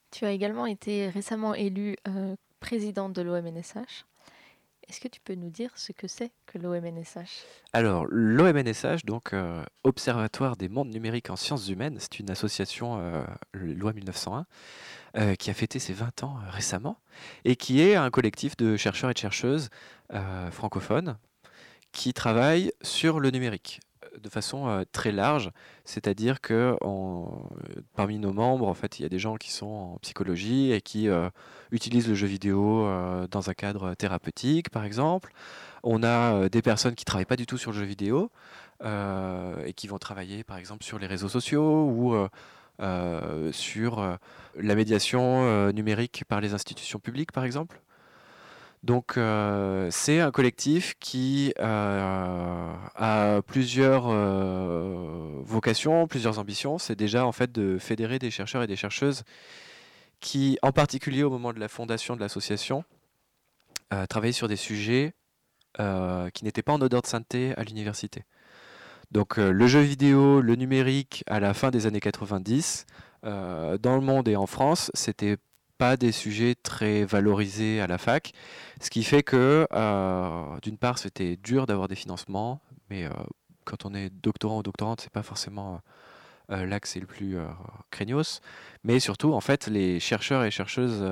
Tu 0.09 0.25
as 0.25 0.31
également 0.31 0.65
été 0.65 1.09
récemment 1.09 1.53
élu 1.53 1.95
présidente 2.59 3.13
de 3.13 3.21
l'OMNSH. 3.21 4.05
Est-ce 4.87 4.99
que 4.99 5.07
tu 5.07 5.21
peux 5.21 5.35
nous 5.35 5.49
dire 5.49 5.71
ce 5.75 5.91
que 5.91 6.07
c'est 6.07 6.31
que 6.47 6.57
l'OMNSH 6.57 7.45
Alors, 7.73 8.05
l'OMNSH, 8.09 9.05
donc 9.05 9.33
euh, 9.33 9.63
Observatoire 9.83 10.57
des 10.57 10.69
mondes 10.69 10.89
numériques 10.89 11.29
en 11.29 11.35
sciences 11.35 11.69
humaines, 11.69 11.97
c'est 11.99 12.19
une 12.19 12.29
association, 12.29 12.99
euh, 12.99 13.23
loi 13.53 13.93
1901, 13.93 14.45
euh, 15.17 15.35
qui 15.35 15.49
a 15.49 15.53
fêté 15.53 15.79
ses 15.79 15.93
20 15.93 16.23
ans 16.23 16.39
récemment, 16.49 16.99
et 17.45 17.55
qui 17.55 17.81
est 17.81 17.95
un 17.95 18.09
collectif 18.09 18.57
de 18.57 18.75
chercheurs 18.75 19.09
et 19.09 19.13
de 19.13 19.19
chercheuses 19.19 19.69
francophones 20.51 21.17
qui 21.93 22.13
travaillent 22.13 22.73
sur 22.81 23.21
le 23.21 23.31
numérique 23.31 23.79
de 24.19 24.29
façon 24.29 24.67
euh, 24.67 24.83
très 24.91 25.11
large, 25.11 25.51
c'est-à-dire 25.85 26.41
que 26.41 26.77
euh, 26.81 27.25
parmi 27.95 28.19
nos 28.19 28.33
membres, 28.33 28.67
en 28.67 28.73
fait, 28.73 28.99
il 28.99 29.03
y 29.03 29.05
a 29.05 29.09
des 29.09 29.19
gens 29.19 29.35
qui 29.35 29.51
sont 29.51 29.67
en 29.67 29.97
psychologie 30.01 30.71
et 30.71 30.81
qui 30.81 31.07
euh, 31.07 31.29
utilisent 31.71 32.07
le 32.07 32.15
jeu 32.15 32.27
vidéo 32.27 32.87
dans 33.29 33.49
un 33.49 33.53
cadre 33.53 33.93
thérapeutique, 33.95 34.69
par 34.69 34.83
exemple. 34.83 35.31
On 35.83 36.03
a 36.03 36.49
des 36.49 36.61
personnes 36.61 36.95
qui 36.95 37.05
travaillent 37.05 37.25
pas 37.25 37.35
du 37.35 37.45
tout 37.45 37.57
sur 37.57 37.71
le 37.71 37.77
jeu 37.77 37.85
vidéo 37.85 38.29
et 38.83 39.73
qui 39.73 39.87
vont 39.87 39.97
travailler, 39.97 40.43
par 40.43 40.57
exemple, 40.57 40.83
sur 40.83 40.99
les 40.99 41.07
réseaux 41.07 41.29
sociaux 41.29 41.85
ou 41.85 42.15
sur 43.51 44.17
la 44.55 44.75
médiation 44.75 45.71
numérique 45.71 46.23
par 46.27 46.41
les 46.41 46.53
institutions 46.53 46.99
publiques, 46.99 47.31
par 47.31 47.45
exemple. 47.45 47.81
Donc 48.83 49.15
euh, 49.17 49.89
c'est 49.91 50.19
un 50.19 50.31
collectif 50.31 50.95
qui 50.99 51.53
euh, 51.59 52.73
a 52.95 53.41
plusieurs 53.45 54.05
euh, 54.07 55.39
vocations, 55.43 56.07
plusieurs 56.07 56.39
ambitions. 56.39 56.79
C'est 56.79 56.95
déjà 56.95 57.25
en 57.25 57.31
fait 57.31 57.51
de 57.51 57.77
fédérer 57.77 58.17
des 58.17 58.31
chercheurs 58.31 58.63
et 58.63 58.67
des 58.67 58.75
chercheuses 58.75 59.23
qui, 60.19 60.57
en 60.63 60.71
particulier 60.71 61.23
au 61.23 61.29
moment 61.29 61.53
de 61.53 61.59
la 61.59 61.67
fondation 61.67 62.15
de 62.15 62.21
l'association, 62.21 62.83
travaillaient 64.09 64.31
sur 64.31 64.47
des 64.47 64.55
sujets 64.55 65.13
qui 65.77 66.43
n'étaient 66.45 66.61
pas 66.61 66.73
en 66.73 66.81
odeur 66.81 67.01
de 67.01 67.07
sainteté 67.07 67.53
à 67.57 67.63
l'université. 67.63 68.23
Donc 69.11 69.37
le 69.37 69.67
jeu 69.67 69.81
vidéo, 69.81 70.41
le 70.41 70.55
numérique 70.55 71.23
à 71.27 71.39
la 71.39 71.53
fin 71.53 71.71
des 71.71 71.87
années 71.87 71.99
90, 71.99 72.85
dans 73.23 73.95
le 73.95 74.01
monde 74.01 74.27
et 74.27 74.35
en 74.35 74.45
France, 74.45 74.91
c'était 74.93 75.37
pas 75.81 75.97
des 75.97 76.11
sujets 76.11 76.53
très 76.53 77.05
valorisés 77.05 77.81
à 77.81 77.87
la 77.87 77.97
fac, 77.97 78.33
ce 78.79 78.91
qui 78.91 79.03
fait 79.03 79.23
que, 79.23 79.67
euh, 79.73 80.59
d'une 80.61 80.77
part, 80.77 80.99
c'était 80.99 81.37
dur 81.37 81.65
d'avoir 81.65 81.87
des 81.87 81.95
financements, 81.95 82.61
mais 82.91 83.05
euh, 83.05 83.09
quand 83.65 83.83
on 83.87 83.95
est 83.95 84.11
doctorant 84.11 84.59
ou 84.59 84.61
doctorante, 84.61 85.01
c'est 85.01 85.11
pas 85.11 85.23
forcément 85.23 85.81
euh, 86.51 86.67
là 86.67 86.79
que 86.79 86.87
c'est 86.87 86.99
le 86.99 87.07
plus 87.07 87.35
craignos, 87.89 88.41
mais 88.83 88.99
surtout, 88.99 89.33
en 89.33 89.41
fait, 89.41 89.65
les 89.65 89.99
chercheurs 89.99 90.43
et 90.43 90.51
chercheuses 90.51 91.03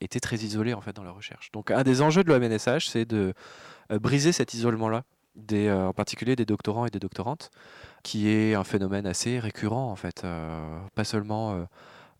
étaient 0.00 0.20
très 0.20 0.36
isolés 0.36 0.72
en 0.72 0.80
fait 0.80 0.96
dans 0.96 1.04
leur 1.04 1.16
recherche. 1.16 1.52
Donc, 1.52 1.70
un 1.70 1.82
des 1.82 2.00
enjeux 2.00 2.24
de 2.24 2.32
l'OMNSH, 2.32 2.86
c'est 2.86 3.04
de 3.04 3.34
briser 3.90 4.32
cet 4.32 4.54
isolement-là, 4.54 5.02
des, 5.36 5.70
en 5.70 5.92
particulier 5.92 6.34
des 6.34 6.46
doctorants 6.46 6.86
et 6.86 6.90
des 6.90 6.98
doctorantes, 6.98 7.50
qui 8.02 8.30
est 8.30 8.54
un 8.54 8.64
phénomène 8.64 9.06
assez 9.06 9.38
récurrent 9.38 9.90
en 9.90 9.96
fait, 9.96 10.24
pas 10.94 11.04
seulement 11.04 11.66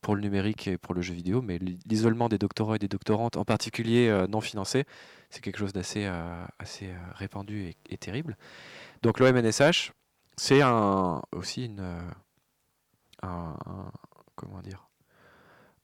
pour 0.03 0.17
le 0.17 0.21
numérique 0.21 0.67
et 0.69 0.77
pour 0.77 0.95
le 0.95 1.01
jeu 1.01 1.15
vidéo, 1.15 1.41
mais 1.41 1.59
l'isolement 1.87 2.29
des 2.29 2.37
doctorants 2.37 2.75
et 2.75 2.79
des 2.79 2.89
doctorantes, 2.89 3.37
en 3.37 3.45
particulier 3.45 4.09
euh, 4.09 4.27
non 4.27 4.41
financés, 4.41 4.85
c'est 5.31 5.41
quelque 5.41 5.59
chose 5.59 5.73
d'assez 5.73 6.05
euh, 6.05 6.45
assez, 6.59 6.89
euh, 6.89 6.97
répandu 7.15 7.73
et, 7.89 7.97
terrible. 7.97 8.37
Donc 9.03 9.21
l'OMNSH, 9.21 9.93
c'est 10.37 10.61
aussi 11.33 11.71
un, 11.79 13.57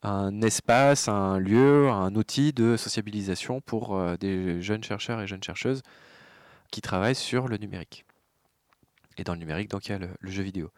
un 0.02 0.42
espace, 0.42 1.08
un 1.08 1.38
lieu, 1.38 1.88
un 1.88 2.14
outil 2.16 2.52
de 2.52 2.76
sociabilisation 2.76 3.60
pour 3.60 4.00
des 4.18 4.60
jeunes 4.60 4.82
chercheurs 4.82 5.20
et 5.20 5.26
jeunes 5.28 5.42
chercheuses 5.42 5.82
qui 6.72 6.80
travaillent 6.80 7.14
sur 7.14 7.46
le 7.46 7.56
numérique 7.56 8.04
et 9.18 9.24
dans 9.24 9.32
le 9.32 9.38
numérique, 9.38 9.70
donc 9.70 9.86
il 9.86 9.92
y 9.92 9.94
a 9.94 9.98
le, 9.98 10.08
jeu 10.22 10.42
vidéo. 10.42 10.70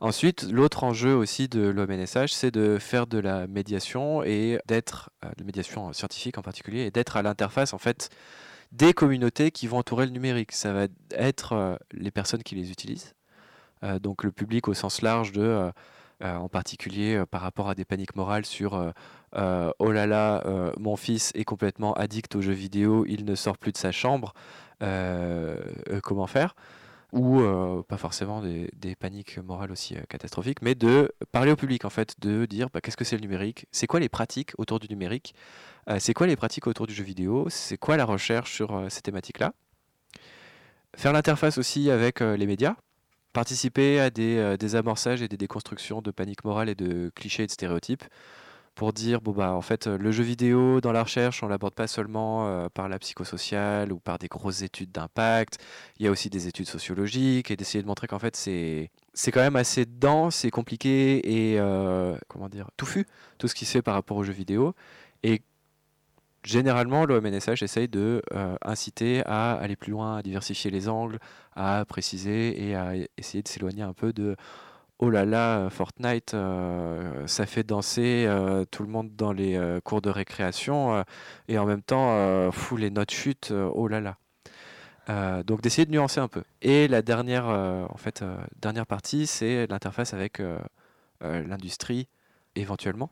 Ensuite, 0.00 0.44
l'autre 0.44 0.84
enjeu 0.84 1.14
aussi 1.14 1.48
de 1.48 1.68
l'OMNSH, 1.68 2.32
c'est 2.32 2.50
de 2.50 2.78
faire 2.78 3.06
de 3.06 3.18
la 3.18 3.46
médiation 3.46 4.22
et 4.22 4.60
d'être, 4.66 5.10
euh, 5.24 5.30
de 5.36 5.44
médiation 5.44 5.92
scientifique 5.92 6.38
en 6.38 6.42
particulier, 6.42 6.82
et 6.82 6.90
d'être 6.90 7.16
à 7.16 7.22
l'interface 7.22 7.72
en 7.72 7.78
fait 7.78 8.10
des 8.70 8.92
communautés 8.92 9.50
qui 9.50 9.66
vont 9.66 9.78
entourer 9.78 10.06
le 10.06 10.12
numérique. 10.12 10.52
Ça 10.52 10.72
va 10.72 10.86
être 11.10 11.52
euh, 11.52 11.76
les 11.92 12.10
personnes 12.10 12.42
qui 12.42 12.54
les 12.54 12.70
utilisent, 12.70 13.14
euh, 13.82 13.98
donc 13.98 14.22
le 14.22 14.30
public 14.30 14.68
au 14.68 14.74
sens 14.74 15.02
large 15.02 15.32
de, 15.32 15.70
en 16.20 16.48
particulier 16.48 17.22
par 17.30 17.42
rapport 17.42 17.68
à 17.68 17.76
des 17.76 17.84
paniques 17.84 18.16
morales 18.16 18.44
sur 18.44 18.74
oh 19.34 19.92
là 19.92 20.06
là, 20.06 20.42
mon 20.76 20.96
fils 20.96 21.30
est 21.36 21.44
complètement 21.44 21.94
addict 21.94 22.34
aux 22.34 22.40
jeux 22.40 22.50
vidéo, 22.50 23.04
il 23.06 23.24
ne 23.24 23.36
sort 23.36 23.56
plus 23.56 23.70
de 23.70 23.76
sa 23.76 23.92
chambre, 23.92 24.34
comment 24.80 26.26
faire? 26.26 26.56
Ou 27.12 27.40
euh, 27.40 27.82
pas 27.82 27.96
forcément 27.96 28.42
des, 28.42 28.96
paniques 28.98 29.38
morales 29.38 29.72
aussi 29.72 29.96
euh, 29.96 30.00
catastrophiques, 30.08 30.60
mais 30.62 30.74
de 30.74 31.12
parler 31.32 31.52
au 31.52 31.56
public 31.56 31.84
en 31.84 31.90
fait, 31.90 32.14
de 32.20 32.44
dire 32.46 32.68
bah, 32.72 32.80
qu'est-ce 32.80 32.96
que 32.96 33.04
c'est 33.04 33.16
le 33.16 33.22
numérique, 33.22 33.66
c'est 33.72 33.86
quoi 33.86 34.00
les 34.00 34.08
pratiques 34.08 34.52
autour 34.58 34.78
du 34.78 34.88
numérique, 34.88 35.34
euh, 35.88 35.96
c'est 35.98 36.12
quoi 36.12 36.26
les 36.26 36.36
pratiques 36.36 36.66
autour 36.66 36.86
du 36.86 36.94
jeu 36.94 37.04
vidéo, 37.04 37.46
c'est 37.48 37.78
quoi 37.78 37.96
la 37.96 38.04
recherche 38.04 38.52
sur 38.52 38.86
ces 38.90 39.00
thématiques-là? 39.00 39.52
Faire 40.96 41.12
l'interface 41.12 41.58
aussi 41.58 41.90
avec 41.90 42.20
les 42.20 42.46
médias, 42.46 42.74
participer 43.32 44.00
à 44.00 44.10
des, 44.10 44.74
amorçages 44.74 45.22
et 45.22 45.28
des 45.28 45.36
déconstructions 45.36 46.02
de 46.02 46.10
paniques 46.10 46.44
morales 46.44 46.68
et 46.68 46.74
de 46.74 47.10
clichés 47.14 47.44
et 47.44 47.46
de 47.46 47.52
stéréotypes 47.52 48.04
pour 48.78 48.92
dire 48.92 49.20
bon 49.20 49.32
bah 49.32 49.54
en 49.54 49.60
fait 49.60 49.88
le 49.88 50.12
jeu 50.12 50.22
vidéo 50.22 50.80
dans 50.80 50.92
la 50.92 51.02
recherche 51.02 51.42
on 51.42 51.48
l'aborde 51.48 51.74
pas 51.74 51.88
seulement 51.88 52.46
euh, 52.46 52.68
par 52.72 52.88
la 52.88 53.00
psychosociale 53.00 53.92
ou 53.92 53.98
par 53.98 54.20
des 54.20 54.28
grosses 54.28 54.62
études 54.62 54.92
d'impact. 54.92 55.58
Il 55.98 56.04
y 56.04 56.08
a 56.08 56.12
aussi 56.12 56.30
des 56.30 56.46
études 56.46 56.68
sociologiques 56.68 57.50
et 57.50 57.56
d'essayer 57.56 57.82
de 57.82 57.88
montrer 57.88 58.06
qu'en 58.06 58.20
fait 58.20 58.36
c'est 58.36 58.92
c'est 59.14 59.32
quand 59.32 59.40
même 59.40 59.56
assez 59.56 59.84
dense 59.84 60.44
et 60.44 60.52
compliqué 60.52 61.52
et 61.52 61.58
euh, 61.58 62.16
comment 62.28 62.48
dire 62.48 62.70
touffu 62.76 63.04
tout 63.38 63.48
ce 63.48 63.56
qui 63.56 63.64
se 63.64 63.72
fait 63.72 63.82
par 63.82 63.94
rapport 63.94 64.16
aux 64.16 64.22
jeux 64.22 64.32
vidéo. 64.32 64.76
Et 65.24 65.42
généralement 66.44 67.04
l'OMNSH 67.04 67.60
essaye 67.64 67.88
de 67.88 68.22
euh, 68.32 68.54
inciter 68.62 69.24
à 69.26 69.54
aller 69.54 69.74
plus 69.74 69.90
loin 69.90 70.18
à 70.18 70.22
diversifier 70.22 70.70
les 70.70 70.88
angles 70.88 71.18
à 71.56 71.84
préciser 71.84 72.68
et 72.68 72.76
à 72.76 72.92
essayer 73.16 73.42
de 73.42 73.48
s'éloigner 73.48 73.82
un 73.82 73.92
peu 73.92 74.12
de 74.12 74.36
oh 74.98 75.10
là 75.10 75.24
là, 75.24 75.58
euh, 75.58 75.70
Fortnite, 75.70 76.34
euh, 76.34 77.26
ça 77.26 77.46
fait 77.46 77.62
danser 77.62 78.24
euh, 78.26 78.64
tout 78.70 78.82
le 78.82 78.88
monde 78.88 79.14
dans 79.16 79.32
les 79.32 79.58
cours 79.84 80.02
de 80.02 80.10
récréation 80.10 81.04
et 81.48 81.58
en 81.58 81.66
même 81.66 81.82
temps, 81.82 82.50
fou, 82.52 82.76
les 82.76 82.90
notes 82.90 83.10
chutent, 83.10 83.52
oh 83.52 83.88
là 83.88 84.00
là. 84.00 85.42
donc 85.44 85.60
d'essayer 85.60 85.86
de 85.86 85.92
nuancer 85.92 86.20
un 86.20 86.28
peu. 86.28 86.42
Et 86.62 86.88
la 86.88 87.02
dernière, 87.02 87.46
en 87.46 87.96
fait, 87.96 88.24
dernière 88.60 88.86
partie, 88.86 89.26
c'est 89.26 89.66
l'interface 89.66 90.14
avec 90.14 90.42
l'industrie 91.20 92.08
éventuellement, 92.54 93.10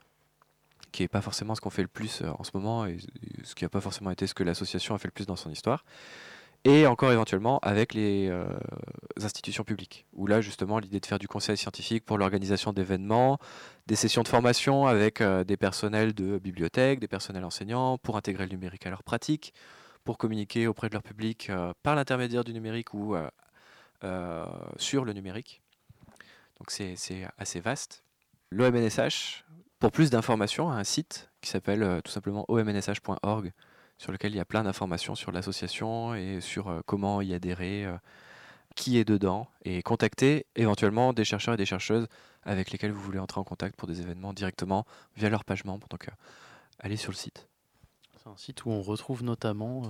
qui 0.93 1.03
n'est 1.03 1.09
pas 1.09 1.21
forcément 1.21 1.55
ce 1.55 1.61
qu'on 1.61 1.71
fait 1.71 1.83
le 1.83 1.89
plus 1.89 2.23
en 2.23 2.45
ce 2.45 2.51
moment 2.55 2.87
et 2.87 2.99
ce 3.45 3.55
qui 3.55 3.65
n'a 3.65 3.69
pas 3.69 3.81
forcément 3.81 4.11
été 4.11 4.27
ce 4.27 4.35
que 4.35 4.43
l'association 4.43 4.95
a 4.95 4.99
fait 4.99 5.09
le 5.09 5.13
plus 5.13 5.27
dans 5.27 5.37
son 5.37 5.51
histoire 5.51 5.85
et 6.66 6.84
encore 6.88 7.12
éventuellement 7.12 7.60
avec 7.60 7.94
les 7.94 8.28
euh, 8.28 8.44
institutions 9.22 9.62
publiques, 9.62 10.05
où 10.12 10.26
là 10.26 10.40
justement 10.40 10.80
l'idée 10.80 10.98
de 10.98 11.06
faire 11.06 11.20
du 11.20 11.28
conseil 11.28 11.56
scientifique 11.56 12.05
pour 12.05 12.18
l'organisation 12.18 12.72
d'événements, 12.72 13.38
des 13.86 13.94
sessions 13.94 14.24
de 14.24 14.28
formation 14.28 14.88
avec 14.88 15.20
euh, 15.20 15.44
des 15.44 15.56
personnels 15.56 16.12
de 16.12 16.38
bibliothèques, 16.38 16.98
des 16.98 17.06
personnels 17.06 17.44
enseignants, 17.44 17.98
pour 17.98 18.16
intégrer 18.16 18.47
le 18.47 18.51
numérique 18.51 18.84
à 18.84 18.90
leur 18.90 19.05
pratique, 19.05 19.55
pour 20.02 20.18
communiquer 20.18 20.66
auprès 20.66 20.88
de 20.88 20.94
leur 20.94 21.05
public 21.05 21.51
euh, 21.51 21.72
par 21.84 21.94
l'intermédiaire 21.94 22.43
du 22.43 22.52
numérique 22.52 22.94
ou 22.94 23.14
sur 24.76 25.05
le 25.05 25.12
numérique. 25.12 25.62
Donc 26.59 26.72
c'est 26.72 26.97
assez 27.38 27.60
vaste. 27.60 28.02
L'OMNSH, 28.51 29.44
pour 29.78 29.93
plus 29.93 30.10
d'informations, 30.10 30.68
a 30.68 30.74
un 30.74 30.84
site 30.84 31.30
qui 31.40 31.51
s'appelle 31.51 32.01
tout 32.05 32.10
simplement 32.10 32.44
omnsh.org 32.48 33.52
sur 33.98 34.12
lequel 34.12 34.32
il 34.32 34.36
y 34.36 34.40
a 34.40 34.44
plein 34.44 34.64
d'informations 34.64 35.14
sur 35.14 35.32
l'association 35.32 36.14
et 36.14 36.40
sur 36.40 36.68
euh, 36.68 36.81
comment 36.86 37.20
y 37.20 37.35
adhérer, 37.35 37.85
euh, 37.85 37.97
qui 38.74 38.98
est 38.98 39.05
dedans, 39.05 39.48
et 39.64 39.82
contacter 39.82 40.47
éventuellement 40.55 41.12
des 41.12 41.24
chercheurs 41.24 41.55
et 41.55 41.56
des 41.56 41.66
chercheuses 41.66 42.06
avec 42.43 42.70
lesquels 42.70 42.93
vous 42.93 43.01
voulez 43.01 43.18
entrer 43.18 43.40
en 43.40 43.44
contact 43.44 43.74
pour 43.77 43.89
des 43.89 44.01
événements 44.01 44.32
directement 44.32 44.86
via 45.16 45.31
leur 45.31 45.44
page 45.44 45.64
membre. 45.64 45.89
Donc 45.89 46.09
euh, 46.09 46.12
allez 46.78 46.97
sur 46.97 47.10
le 47.10 47.16
site. 47.16 47.48
C'est 48.23 48.28
un 48.28 48.36
site 48.36 48.64
où 48.64 48.70
on 48.70 48.82
retrouve 48.82 49.23
notamment 49.23 49.82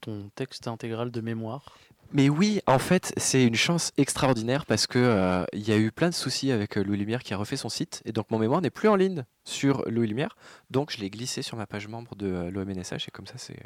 ton 0.00 0.30
texte 0.34 0.68
intégral 0.68 1.10
de 1.10 1.20
mémoire. 1.20 1.76
Mais 2.12 2.28
oui, 2.28 2.60
en 2.66 2.80
fait, 2.80 3.12
c'est 3.16 3.44
une 3.44 3.54
chance 3.54 3.92
extraordinaire 3.96 4.66
parce 4.66 4.88
que 4.88 4.98
euh, 4.98 5.44
il 5.52 5.68
y 5.68 5.70
a 5.70 5.76
eu 5.78 5.92
plein 5.92 6.08
de 6.08 6.14
soucis 6.14 6.50
avec 6.50 6.76
euh, 6.76 6.82
Louis 6.82 6.96
Lumière 6.96 7.22
qui 7.22 7.34
a 7.34 7.36
refait 7.36 7.56
son 7.56 7.68
site 7.68 8.02
et 8.04 8.10
donc 8.10 8.30
mon 8.32 8.38
mémoire 8.38 8.60
n'est 8.60 8.70
plus 8.70 8.88
en 8.88 8.96
ligne 8.96 9.24
sur 9.44 9.88
Louis 9.88 10.08
Lumière. 10.08 10.36
Donc 10.70 10.90
je 10.90 10.98
l'ai 10.98 11.08
glissé 11.08 11.42
sur 11.42 11.56
ma 11.56 11.66
page 11.66 11.86
membre 11.86 12.16
de 12.16 12.26
euh, 12.26 12.50
l'OMNSH 12.50 13.06
et 13.06 13.10
comme 13.12 13.28
ça 13.28 13.34
c'est 13.36 13.62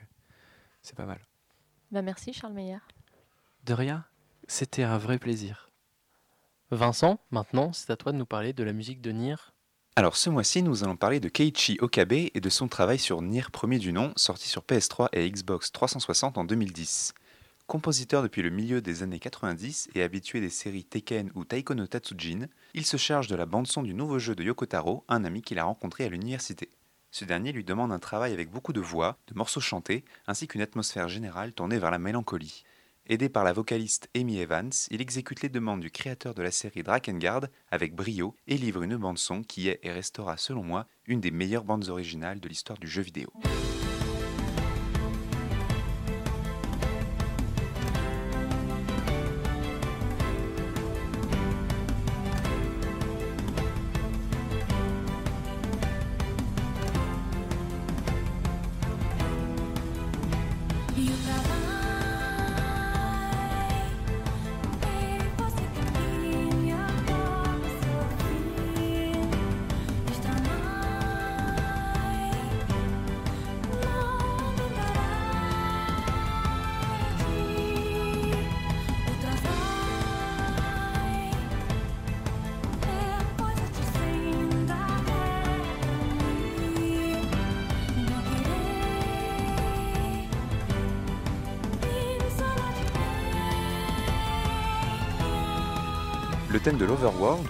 c'est 0.83 0.95
pas 0.95 1.07
mal. 1.07 1.21
Bah 1.91 2.03
merci 2.03 2.35
Charles 2.35 2.53
Meyer. 2.53 2.81
De 3.65 3.73
rien, 3.73 4.05
c'était 4.47 4.83
un 4.83 4.99
vrai 4.99 5.19
plaisir. 5.19 5.71
Vincent, 6.71 7.21
maintenant, 7.31 7.73
c'est 7.73 7.91
à 7.91 7.97
toi 7.97 8.13
de 8.13 8.19
nous 8.19 8.27
parler 8.27 8.53
de 8.53 8.63
la 8.63 8.75
musique 8.75 9.01
de 9.01 9.11
Nier. 9.11 9.37
Alors 9.97 10.17
ce 10.17 10.29
mois-ci, 10.29 10.63
nous 10.63 10.85
allons 10.85 10.97
parler 10.97 11.19
de 11.19 11.31
Keiichi 11.31 11.79
Okabe 11.81 12.13
et 12.13 12.41
de 12.41 12.49
son 12.51 12.69
travail 12.69 12.99
sur 12.99 13.23
Nier 13.23 13.45
premier 13.51 13.79
du 13.79 13.93
nom, 13.95 14.13
sorti 14.17 14.49
sur 14.49 14.65
PS3 14.65 15.09
et 15.13 15.31
Xbox 15.31 15.73
360 15.73 16.37
en 16.37 16.45
2010. 16.45 17.15
Compositeur 17.67 18.23
depuis 18.23 18.43
le 18.43 18.51
milieu 18.51 18.83
des 18.83 19.03
années 19.03 19.19
90 19.19 19.89
et 19.95 20.03
habitué 20.03 20.43
des 20.43 20.51
séries 20.51 20.85
Tekken 20.85 21.31
ou 21.35 21.47
Taiko 21.47 21.75
no 21.75 21.87
Tatsujin, 21.87 22.49
il 22.75 22.85
se 22.85 22.99
charge 22.99 23.27
de 23.27 23.37
la 23.37 23.47
bande-son 23.47 23.83
du 23.83 23.95
nouveau 23.95 24.19
jeu 24.19 24.35
de 24.35 24.45
Yokotaro, 24.45 25.03
un 25.09 25.25
ami 25.25 25.41
qu'il 25.41 25.59
a 25.59 25.65
rencontré 25.65 26.05
à 26.05 26.11
l'université. 26.11 26.69
Ce 27.11 27.25
dernier 27.25 27.53
lui 27.53 27.65
demande 27.65 27.91
un 27.91 27.99
travail 27.99 28.35
avec 28.35 28.51
beaucoup 28.51 28.75
de 28.75 28.83
voix, 28.83 29.17
de 29.29 29.35
morceaux 29.35 29.63
chantés, 29.63 30.05
ainsi 30.27 30.47
qu'une 30.47 30.61
atmosphère 30.61 31.09
générale 31.09 31.55
tournée 31.55 31.79
vers 31.79 31.91
la 31.91 31.99
mélancolie. 31.99 32.65
Aidé 33.07 33.31
par 33.31 33.45
la 33.45 33.55
vocaliste 33.55 34.11
Amy 34.15 34.39
Evans, 34.39 34.73
il 34.91 35.01
exécute 35.01 35.41
les 35.41 35.49
demandes 35.49 35.81
du 35.81 35.91
créateur 35.91 36.35
de 36.35 36.43
la 36.43 36.51
série 36.51 36.83
Drakengard 36.83 37.47
avec 37.71 37.95
brio 37.95 38.37
et 38.47 38.59
livre 38.59 38.83
une 38.83 38.97
bande-son 38.97 39.43
qui 39.43 39.69
est 39.69 39.81
et 39.83 39.91
restera 39.91 40.37
selon 40.37 40.63
moi 40.63 40.87
une 41.07 41.21
des 41.21 41.31
meilleures 41.31 41.65
bandes 41.65 41.89
originales 41.89 42.41
de 42.41 42.49
l'histoire 42.49 42.79
du 42.79 42.89
jeu 42.89 43.03
vidéo. 43.03 43.33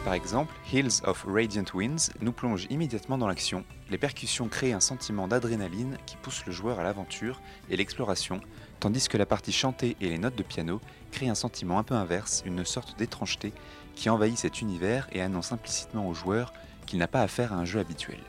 Par 0.05 0.15
exemple, 0.15 0.55
Hills 0.73 1.03
of 1.05 1.25
Radiant 1.27 1.65
Winds, 1.75 2.13
nous 2.21 2.31
plonge 2.31 2.67
immédiatement 2.71 3.19
dans 3.19 3.27
l'action. 3.27 3.65
Les 3.91 3.99
percussions 3.99 4.49
créent 4.49 4.73
un 4.73 4.81
sentiment 4.81 5.27
d'adrénaline 5.27 5.99
qui 6.07 6.17
pousse 6.17 6.47
le 6.47 6.53
joueur 6.53 6.79
à 6.79 6.85
l'aventure 6.85 7.41
et 7.69 7.77
l'exploration, 7.77 8.41
tandis 8.79 9.09
que 9.09 9.19
la 9.19 9.27
partie 9.27 9.51
chantée 9.51 9.97
et 10.01 10.09
les 10.09 10.19
notes 10.19 10.37
de 10.37 10.45
piano 10.45 10.81
créent 11.11 11.29
un 11.29 11.35
sentiment 11.35 11.81
un 11.81 11.83
peu 11.83 11.95
inverse, 11.95 12.45
une 12.47 12.65
sorte 12.65 12.97
d'étrangeté 12.99 13.53
qui 13.97 14.09
envahit 14.09 14.39
cet 14.39 14.61
univers 14.61 15.09
et 15.11 15.21
annonce 15.21 15.51
implicitement 15.51 16.09
au 16.09 16.15
joueur 16.15 16.53
qu'il 16.87 17.01
n'a 17.01 17.09
pas 17.09 17.23
affaire 17.23 17.53
à 17.53 17.57
un 17.57 17.65
jeu 17.65 17.81
habituel. 17.81 18.21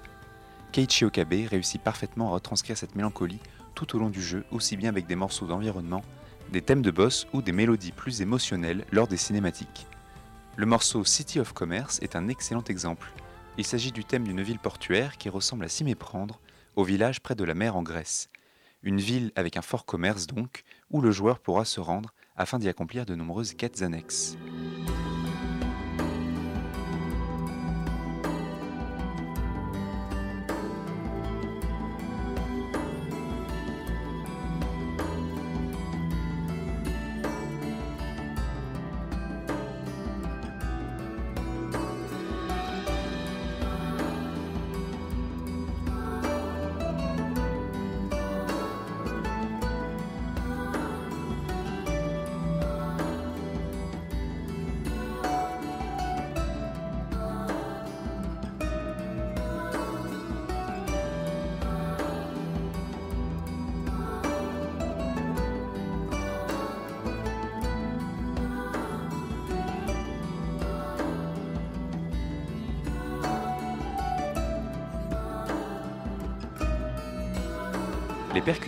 Keiichi 0.71 1.05
Okabe 1.05 1.47
réussit 1.47 1.81
parfaitement 1.81 2.29
à 2.29 2.33
retranscrire 2.33 2.77
cette 2.77 2.95
mélancolie 2.95 3.39
tout 3.75 3.95
au 3.95 3.99
long 3.99 4.09
du 4.09 4.21
jeu, 4.21 4.45
aussi 4.49 4.77
bien 4.77 4.89
avec 4.89 5.05
des 5.05 5.15
morceaux 5.15 5.45
d'environnement, 5.45 6.01
des 6.51 6.63
thèmes 6.63 6.81
de 6.81 6.91
boss 6.91 7.27
ou 7.33 7.43
des 7.43 7.51
mélodies 7.51 7.91
plus 7.91 8.21
émotionnelles 8.21 8.85
lors 8.91 9.07
des 9.07 9.17
cinématiques. 9.17 9.85
Le 10.57 10.65
morceau 10.65 11.03
City 11.03 11.41
of 11.41 11.51
Commerce 11.51 11.99
est 12.01 12.15
un 12.15 12.29
excellent 12.29 12.63
exemple. 12.63 13.11
Il 13.57 13.65
s'agit 13.65 13.91
du 13.91 14.05
thème 14.05 14.23
d'une 14.23 14.41
ville 14.41 14.59
portuaire 14.59 15.17
qui 15.17 15.27
ressemble 15.27 15.65
à 15.65 15.67
s'y 15.67 15.83
méprendre, 15.83 16.39
au 16.77 16.85
village 16.85 17.19
près 17.19 17.35
de 17.35 17.43
la 17.43 17.53
mer 17.53 17.75
en 17.75 17.83
Grèce. 17.83 18.29
Une 18.81 19.01
ville 19.01 19.33
avec 19.35 19.57
un 19.57 19.61
fort 19.61 19.85
commerce 19.85 20.27
donc, 20.27 20.63
où 20.89 21.01
le 21.01 21.11
joueur 21.11 21.39
pourra 21.39 21.65
se 21.65 21.81
rendre 21.81 22.13
afin 22.37 22.57
d'y 22.57 22.69
accomplir 22.69 23.05
de 23.05 23.15
nombreuses 23.15 23.53
quêtes 23.53 23.81
annexes. 23.81 24.37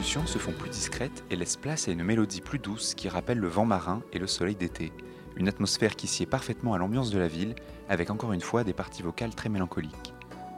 Se 0.03 0.37
font 0.37 0.51
plus 0.51 0.69
discrètes 0.69 1.23
et 1.31 1.35
laissent 1.35 1.57
place 1.57 1.87
à 1.87 1.91
une 1.91 2.03
mélodie 2.03 2.41
plus 2.41 2.59
douce 2.59 2.93
qui 2.93 3.09
rappelle 3.09 3.39
le 3.39 3.47
vent 3.47 3.65
marin 3.65 4.01
et 4.13 4.19
le 4.19 4.27
soleil 4.27 4.55
d'été. 4.55 4.93
Une 5.35 5.47
atmosphère 5.47 5.95
qui 5.95 6.07
sied 6.07 6.27
parfaitement 6.27 6.73
à 6.73 6.77
l'ambiance 6.77 7.09
de 7.09 7.17
la 7.17 7.27
ville, 7.27 7.55
avec 7.89 8.09
encore 8.11 8.31
une 8.31 8.41
fois 8.41 8.63
des 8.63 8.73
parties 8.73 9.01
vocales 9.01 9.33
très 9.33 9.49
mélancoliques. 9.49 10.13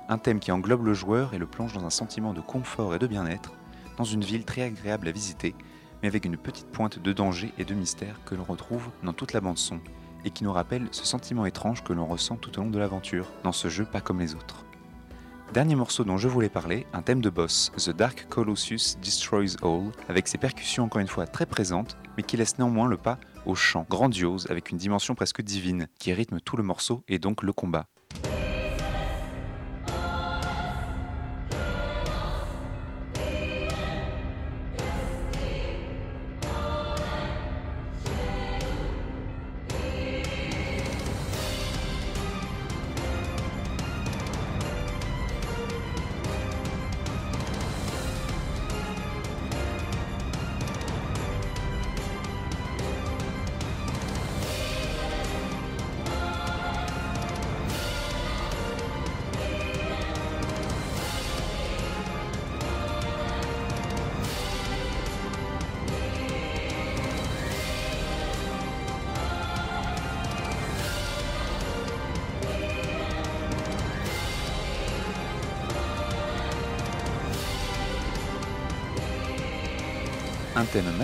Un 0.10 0.18
thème 0.18 0.40
qui 0.40 0.52
englobe 0.52 0.86
le 0.86 0.94
joueur 0.94 1.34
et 1.34 1.38
le 1.38 1.48
plonge 1.48 1.74
dans 1.74 1.86
un 1.86 1.90
sentiment 1.90 2.34
de 2.34 2.42
confort 2.42 2.94
et 2.94 3.00
de 3.00 3.08
bien-être, 3.08 3.54
dans 3.98 4.04
une 4.04 4.24
ville 4.24 4.44
très 4.44 4.64
agréable 4.64 5.08
à 5.08 5.12
visiter, 5.12 5.56
mais 6.02 6.10
avec 6.10 6.26
une 6.26 6.38
petite 6.38 6.68
pointe 6.68 7.00
de 7.00 7.14
danger 7.14 7.54
et 7.58 7.66
de 7.66 7.74
mystère 7.74 8.20
que 8.26 8.36
l'on 8.36 8.44
retrouve 8.44 8.90
dans 9.04 9.14
toute 9.14 9.34
la 9.34 9.42
bande 9.42 9.58
son, 9.58 9.80
et 10.26 10.32
qui 10.32 10.44
nous 10.44 10.54
rappelle 10.54 10.90
ce 10.92 11.06
sentiment 11.06 11.46
étrange 11.46 11.84
que 11.84 11.94
l'on 11.94 12.06
ressent 12.06 12.36
tout 12.36 12.60
au 12.60 12.64
long 12.64 12.70
de 12.70 12.80
l'aventure, 12.80 13.28
dans 13.44 13.54
ce 13.54 13.70
jeu 13.70 13.86
pas 13.86 14.02
comme 14.02 14.20
les 14.20 14.36
autres. 14.36 14.66
Dernier 15.54 15.74
morceau 15.74 16.04
dont 16.04 16.18
je 16.18 16.28
voulais 16.28 16.48
parler, 16.48 16.86
un 16.94 17.02
thème 17.02 17.22
de 17.22 17.30
boss, 17.32 17.72
The 17.76 17.90
Dark 17.90 18.28
Colossus 18.30 18.98
Destroys 19.02 19.56
All, 19.64 19.92
avec 20.08 20.28
ses 20.28 20.38
percussions 20.38 20.84
encore 20.84 21.02
une 21.02 21.08
fois 21.08 21.26
très 21.26 21.48
présentes, 21.48 21.98
mais 22.16 22.24
qui 22.24 22.38
laisse 22.38 22.60
néanmoins 22.60 22.88
le 22.88 22.98
pas 22.98 23.18
au 23.48 23.56
chant 23.56 23.84
grandiose 23.90 24.46
avec 24.52 24.70
une 24.70 24.78
dimension 24.78 25.16
presque 25.16 25.42
divine 25.42 25.88
qui 25.98 26.14
rythme 26.14 26.40
tout 26.40 26.56
le 26.56 26.62
morceau 26.62 27.04
et 27.08 27.18
donc 27.18 27.42
le 27.42 27.52
combat. 27.52 27.88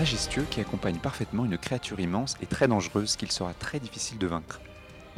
Majestueux 0.06 0.46
qui 0.48 0.60
accompagne 0.60 0.98
parfaitement 0.98 1.44
une 1.44 1.58
créature 1.58 1.98
immense 1.98 2.36
et 2.40 2.46
très 2.46 2.68
dangereuse 2.68 3.16
qu'il 3.16 3.32
sera 3.32 3.52
très 3.54 3.80
difficile 3.80 4.18
de 4.18 4.28
vaincre. 4.28 4.60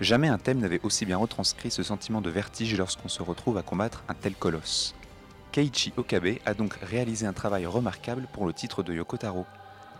Jamais 0.00 0.28
un 0.28 0.38
thème 0.38 0.60
n'avait 0.60 0.80
aussi 0.82 1.04
bien 1.04 1.18
retranscrit 1.18 1.70
ce 1.70 1.82
sentiment 1.82 2.22
de 2.22 2.30
vertige 2.30 2.74
lorsqu'on 2.74 3.10
se 3.10 3.22
retrouve 3.22 3.58
à 3.58 3.62
combattre 3.62 4.02
un 4.08 4.14
tel 4.14 4.34
colosse. 4.34 4.94
Keiichi 5.52 5.92
Okabe 5.98 6.38
a 6.46 6.54
donc 6.54 6.72
réalisé 6.80 7.26
un 7.26 7.34
travail 7.34 7.66
remarquable 7.66 8.28
pour 8.32 8.46
le 8.46 8.54
titre 8.54 8.82
de 8.82 8.94
Yoko 8.94 9.18
Taro. 9.18 9.44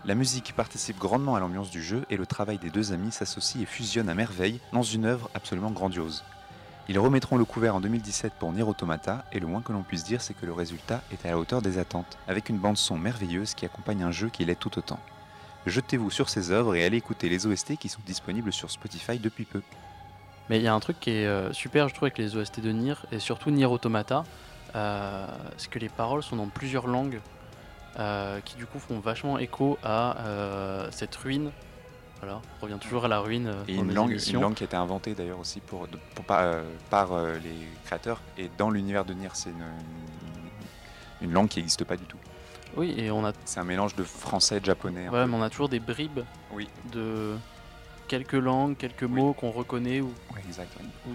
La 0.05 0.15
musique 0.15 0.55
participe 0.55 0.97
grandement 0.97 1.35
à 1.35 1.39
l'ambiance 1.39 1.69
du 1.69 1.83
jeu 1.83 2.03
et 2.09 2.17
le 2.17 2.25
travail 2.25 2.57
des 2.57 2.71
deux 2.71 2.91
amis 2.91 3.11
s'associe 3.11 3.61
et 3.61 3.67
fusionne 3.67 4.09
à 4.09 4.15
merveille 4.15 4.59
dans 4.73 4.81
une 4.81 5.05
œuvre 5.05 5.29
absolument 5.35 5.69
grandiose. 5.69 6.23
Ils 6.89 6.97
remettront 6.97 7.37
le 7.37 7.45
couvert 7.45 7.75
en 7.75 7.81
2017 7.81 8.33
pour 8.39 8.51
Nier 8.51 8.63
Automata 8.63 9.23
et 9.31 9.39
le 9.39 9.45
moins 9.45 9.61
que 9.61 9.71
l'on 9.71 9.83
puisse 9.83 10.03
dire 10.03 10.23
c'est 10.23 10.33
que 10.33 10.47
le 10.47 10.53
résultat 10.53 11.03
est 11.11 11.23
à 11.23 11.29
la 11.29 11.37
hauteur 11.37 11.61
des 11.61 11.77
attentes, 11.77 12.17
avec 12.27 12.49
une 12.49 12.57
bande 12.57 12.77
son 12.77 12.97
merveilleuse 12.97 13.53
qui 13.53 13.63
accompagne 13.63 14.01
un 14.01 14.09
jeu 14.09 14.29
qui 14.29 14.43
l'est 14.43 14.59
tout 14.59 14.75
autant. 14.79 14.99
Jetez-vous 15.67 16.09
sur 16.09 16.29
ces 16.29 16.49
œuvres 16.49 16.73
et 16.75 16.83
allez 16.83 16.97
écouter 16.97 17.29
les 17.29 17.45
OST 17.45 17.77
qui 17.77 17.89
sont 17.89 18.01
disponibles 18.07 18.51
sur 18.51 18.71
Spotify 18.71 19.19
depuis 19.19 19.45
peu. 19.45 19.61
Mais 20.49 20.57
il 20.57 20.63
y 20.63 20.67
a 20.67 20.73
un 20.73 20.79
truc 20.79 20.99
qui 20.99 21.11
est 21.11 21.27
euh, 21.27 21.53
super, 21.53 21.89
je 21.89 21.93
trouve, 21.93 22.07
avec 22.07 22.17
les 22.17 22.35
OST 22.35 22.59
de 22.59 22.71
Nier, 22.71 22.95
et 23.11 23.19
surtout 23.19 23.51
Nier 23.51 23.67
Automata, 23.67 24.23
euh, 24.75 25.27
c'est 25.57 25.69
que 25.69 25.77
les 25.77 25.89
paroles 25.89 26.23
sont 26.23 26.37
dans 26.37 26.47
plusieurs 26.47 26.87
langues, 26.87 27.21
euh, 27.99 28.39
qui 28.43 28.55
du 28.55 28.65
coup 28.65 28.79
font 28.79 28.99
vachement 28.99 29.37
écho 29.37 29.77
à 29.83 30.87
cette 30.89 31.15
ruine. 31.17 31.51
Voilà, 32.21 32.41
on 32.59 32.65
revient 32.65 32.77
toujours 32.79 33.05
à 33.05 33.07
la 33.07 33.19
ruine. 33.19 33.47
euh, 33.47 33.63
Et 33.67 33.75
une 33.75 33.93
langue, 33.93 34.11
émissions. 34.11 34.39
une 34.39 34.43
langue 34.43 34.53
qui 34.55 34.63
a 34.63 34.65
été 34.65 34.75
inventée 34.75 35.13
d'ailleurs 35.15 35.39
aussi 35.39 35.61
pour, 35.61 35.87
pour- 36.15 36.25
par, 36.25 36.39
euh, 36.41 36.63
par, 36.89 37.13
euh, 37.13 37.35
les 37.39 37.55
créateurs. 37.85 38.19
Et 38.37 38.49
dans 38.57 38.69
l'univers 38.69 39.05
de 39.05 39.13
Nier, 39.13 39.29
c'est 39.33 39.49
une, 39.51 39.63
une- 41.21 41.31
langue 41.33 41.47
qui 41.47 41.59
n'existe 41.59 41.83
pas 41.85 41.95
du 41.97 42.03
tout. 42.05 42.17
Oui, 42.75 42.93
et 42.97 43.09
on 43.09 43.25
a. 43.25 43.31
C'est 43.45 43.59
un 43.59 43.63
mélange 43.63 43.95
de 43.95 44.03
français 44.03 44.57
et 44.57 44.59
de 44.59 44.65
japonais. 44.65 45.07
mais 45.11 45.33
on 45.33 45.41
a 45.41 45.49
toujours 45.49 45.69
des 45.69 45.79
bribes 45.79 46.19
Oui. 46.53 46.67
de 46.91 47.35
quelques 48.07 48.33
langues, 48.33 48.75
quelques 48.77 49.03
mots 49.03 49.33
qu'on 49.33 49.51
reconnaît 49.51 50.01
ou, 50.01 50.13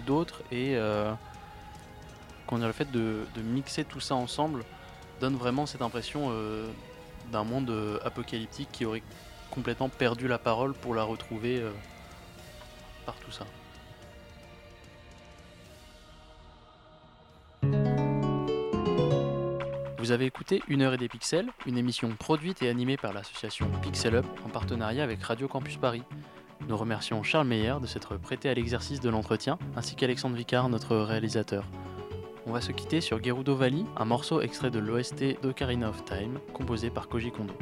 d'autres. 0.05 0.41
Et 0.51 0.75
euh, 0.75 1.13
qu'on 2.47 2.61
a 2.61 2.67
le 2.67 2.73
fait 2.73 2.91
de, 2.91 3.25
de 3.35 3.41
mixer 3.41 3.83
tout 3.85 3.99
ça 3.99 4.15
ensemble 4.15 4.63
donne 5.21 5.35
vraiment 5.37 5.65
cette 5.65 5.81
impression 5.81 6.29
d'un 7.31 7.43
monde 7.45 7.73
apocalyptique 8.03 8.67
qui 8.73 8.83
aurait 8.85 9.01
complètement 9.55 9.89
perdu 9.89 10.27
la 10.27 10.37
parole 10.37 10.73
pour 10.73 10.93
la 10.93 11.03
retrouver 11.03 11.61
euh, 11.61 11.71
par 13.05 13.15
tout 13.15 13.31
ça. 13.31 13.45
Vous 19.97 20.11
avez 20.11 20.25
écouté 20.25 20.61
Une 20.67 20.83
heure 20.83 20.93
et 20.93 20.97
des 20.97 21.07
pixels, 21.07 21.49
une 21.65 21.79
émission 21.79 22.11
produite 22.11 22.61
et 22.61 22.69
animée 22.69 22.97
par 22.97 23.11
l'association 23.11 23.67
Pixel 23.81 24.15
Up 24.15 24.25
en 24.45 24.49
partenariat 24.49 25.03
avec 25.03 25.23
Radio 25.23 25.47
Campus 25.47 25.77
Paris. 25.77 26.03
Nous 26.67 26.77
remercions 26.77 27.23
Charles 27.23 27.47
Meyer 27.47 27.75
de 27.81 27.87
s'être 27.87 28.17
prêté 28.17 28.49
à 28.49 28.53
l'exercice 28.53 28.99
de 28.99 29.09
l'entretien, 29.09 29.57
ainsi 29.75 29.95
qu'Alexandre 29.95 30.35
Vicard, 30.35 30.69
notre 30.69 30.95
réalisateur. 30.95 31.65
On 32.45 32.51
va 32.51 32.61
se 32.61 32.71
quitter 32.71 33.01
sur 33.01 33.23
Gerudo 33.23 33.55
Valley, 33.55 33.83
un 33.97 34.05
morceau 34.05 34.41
extrait 34.41 34.69
de 34.69 34.77
l'OST 34.77 35.41
d'Ocarina 35.41 35.89
of 35.89 36.05
Time, 36.05 36.39
composé 36.53 36.91
par 36.91 37.07
Koji 37.07 37.31
Kondo. 37.31 37.55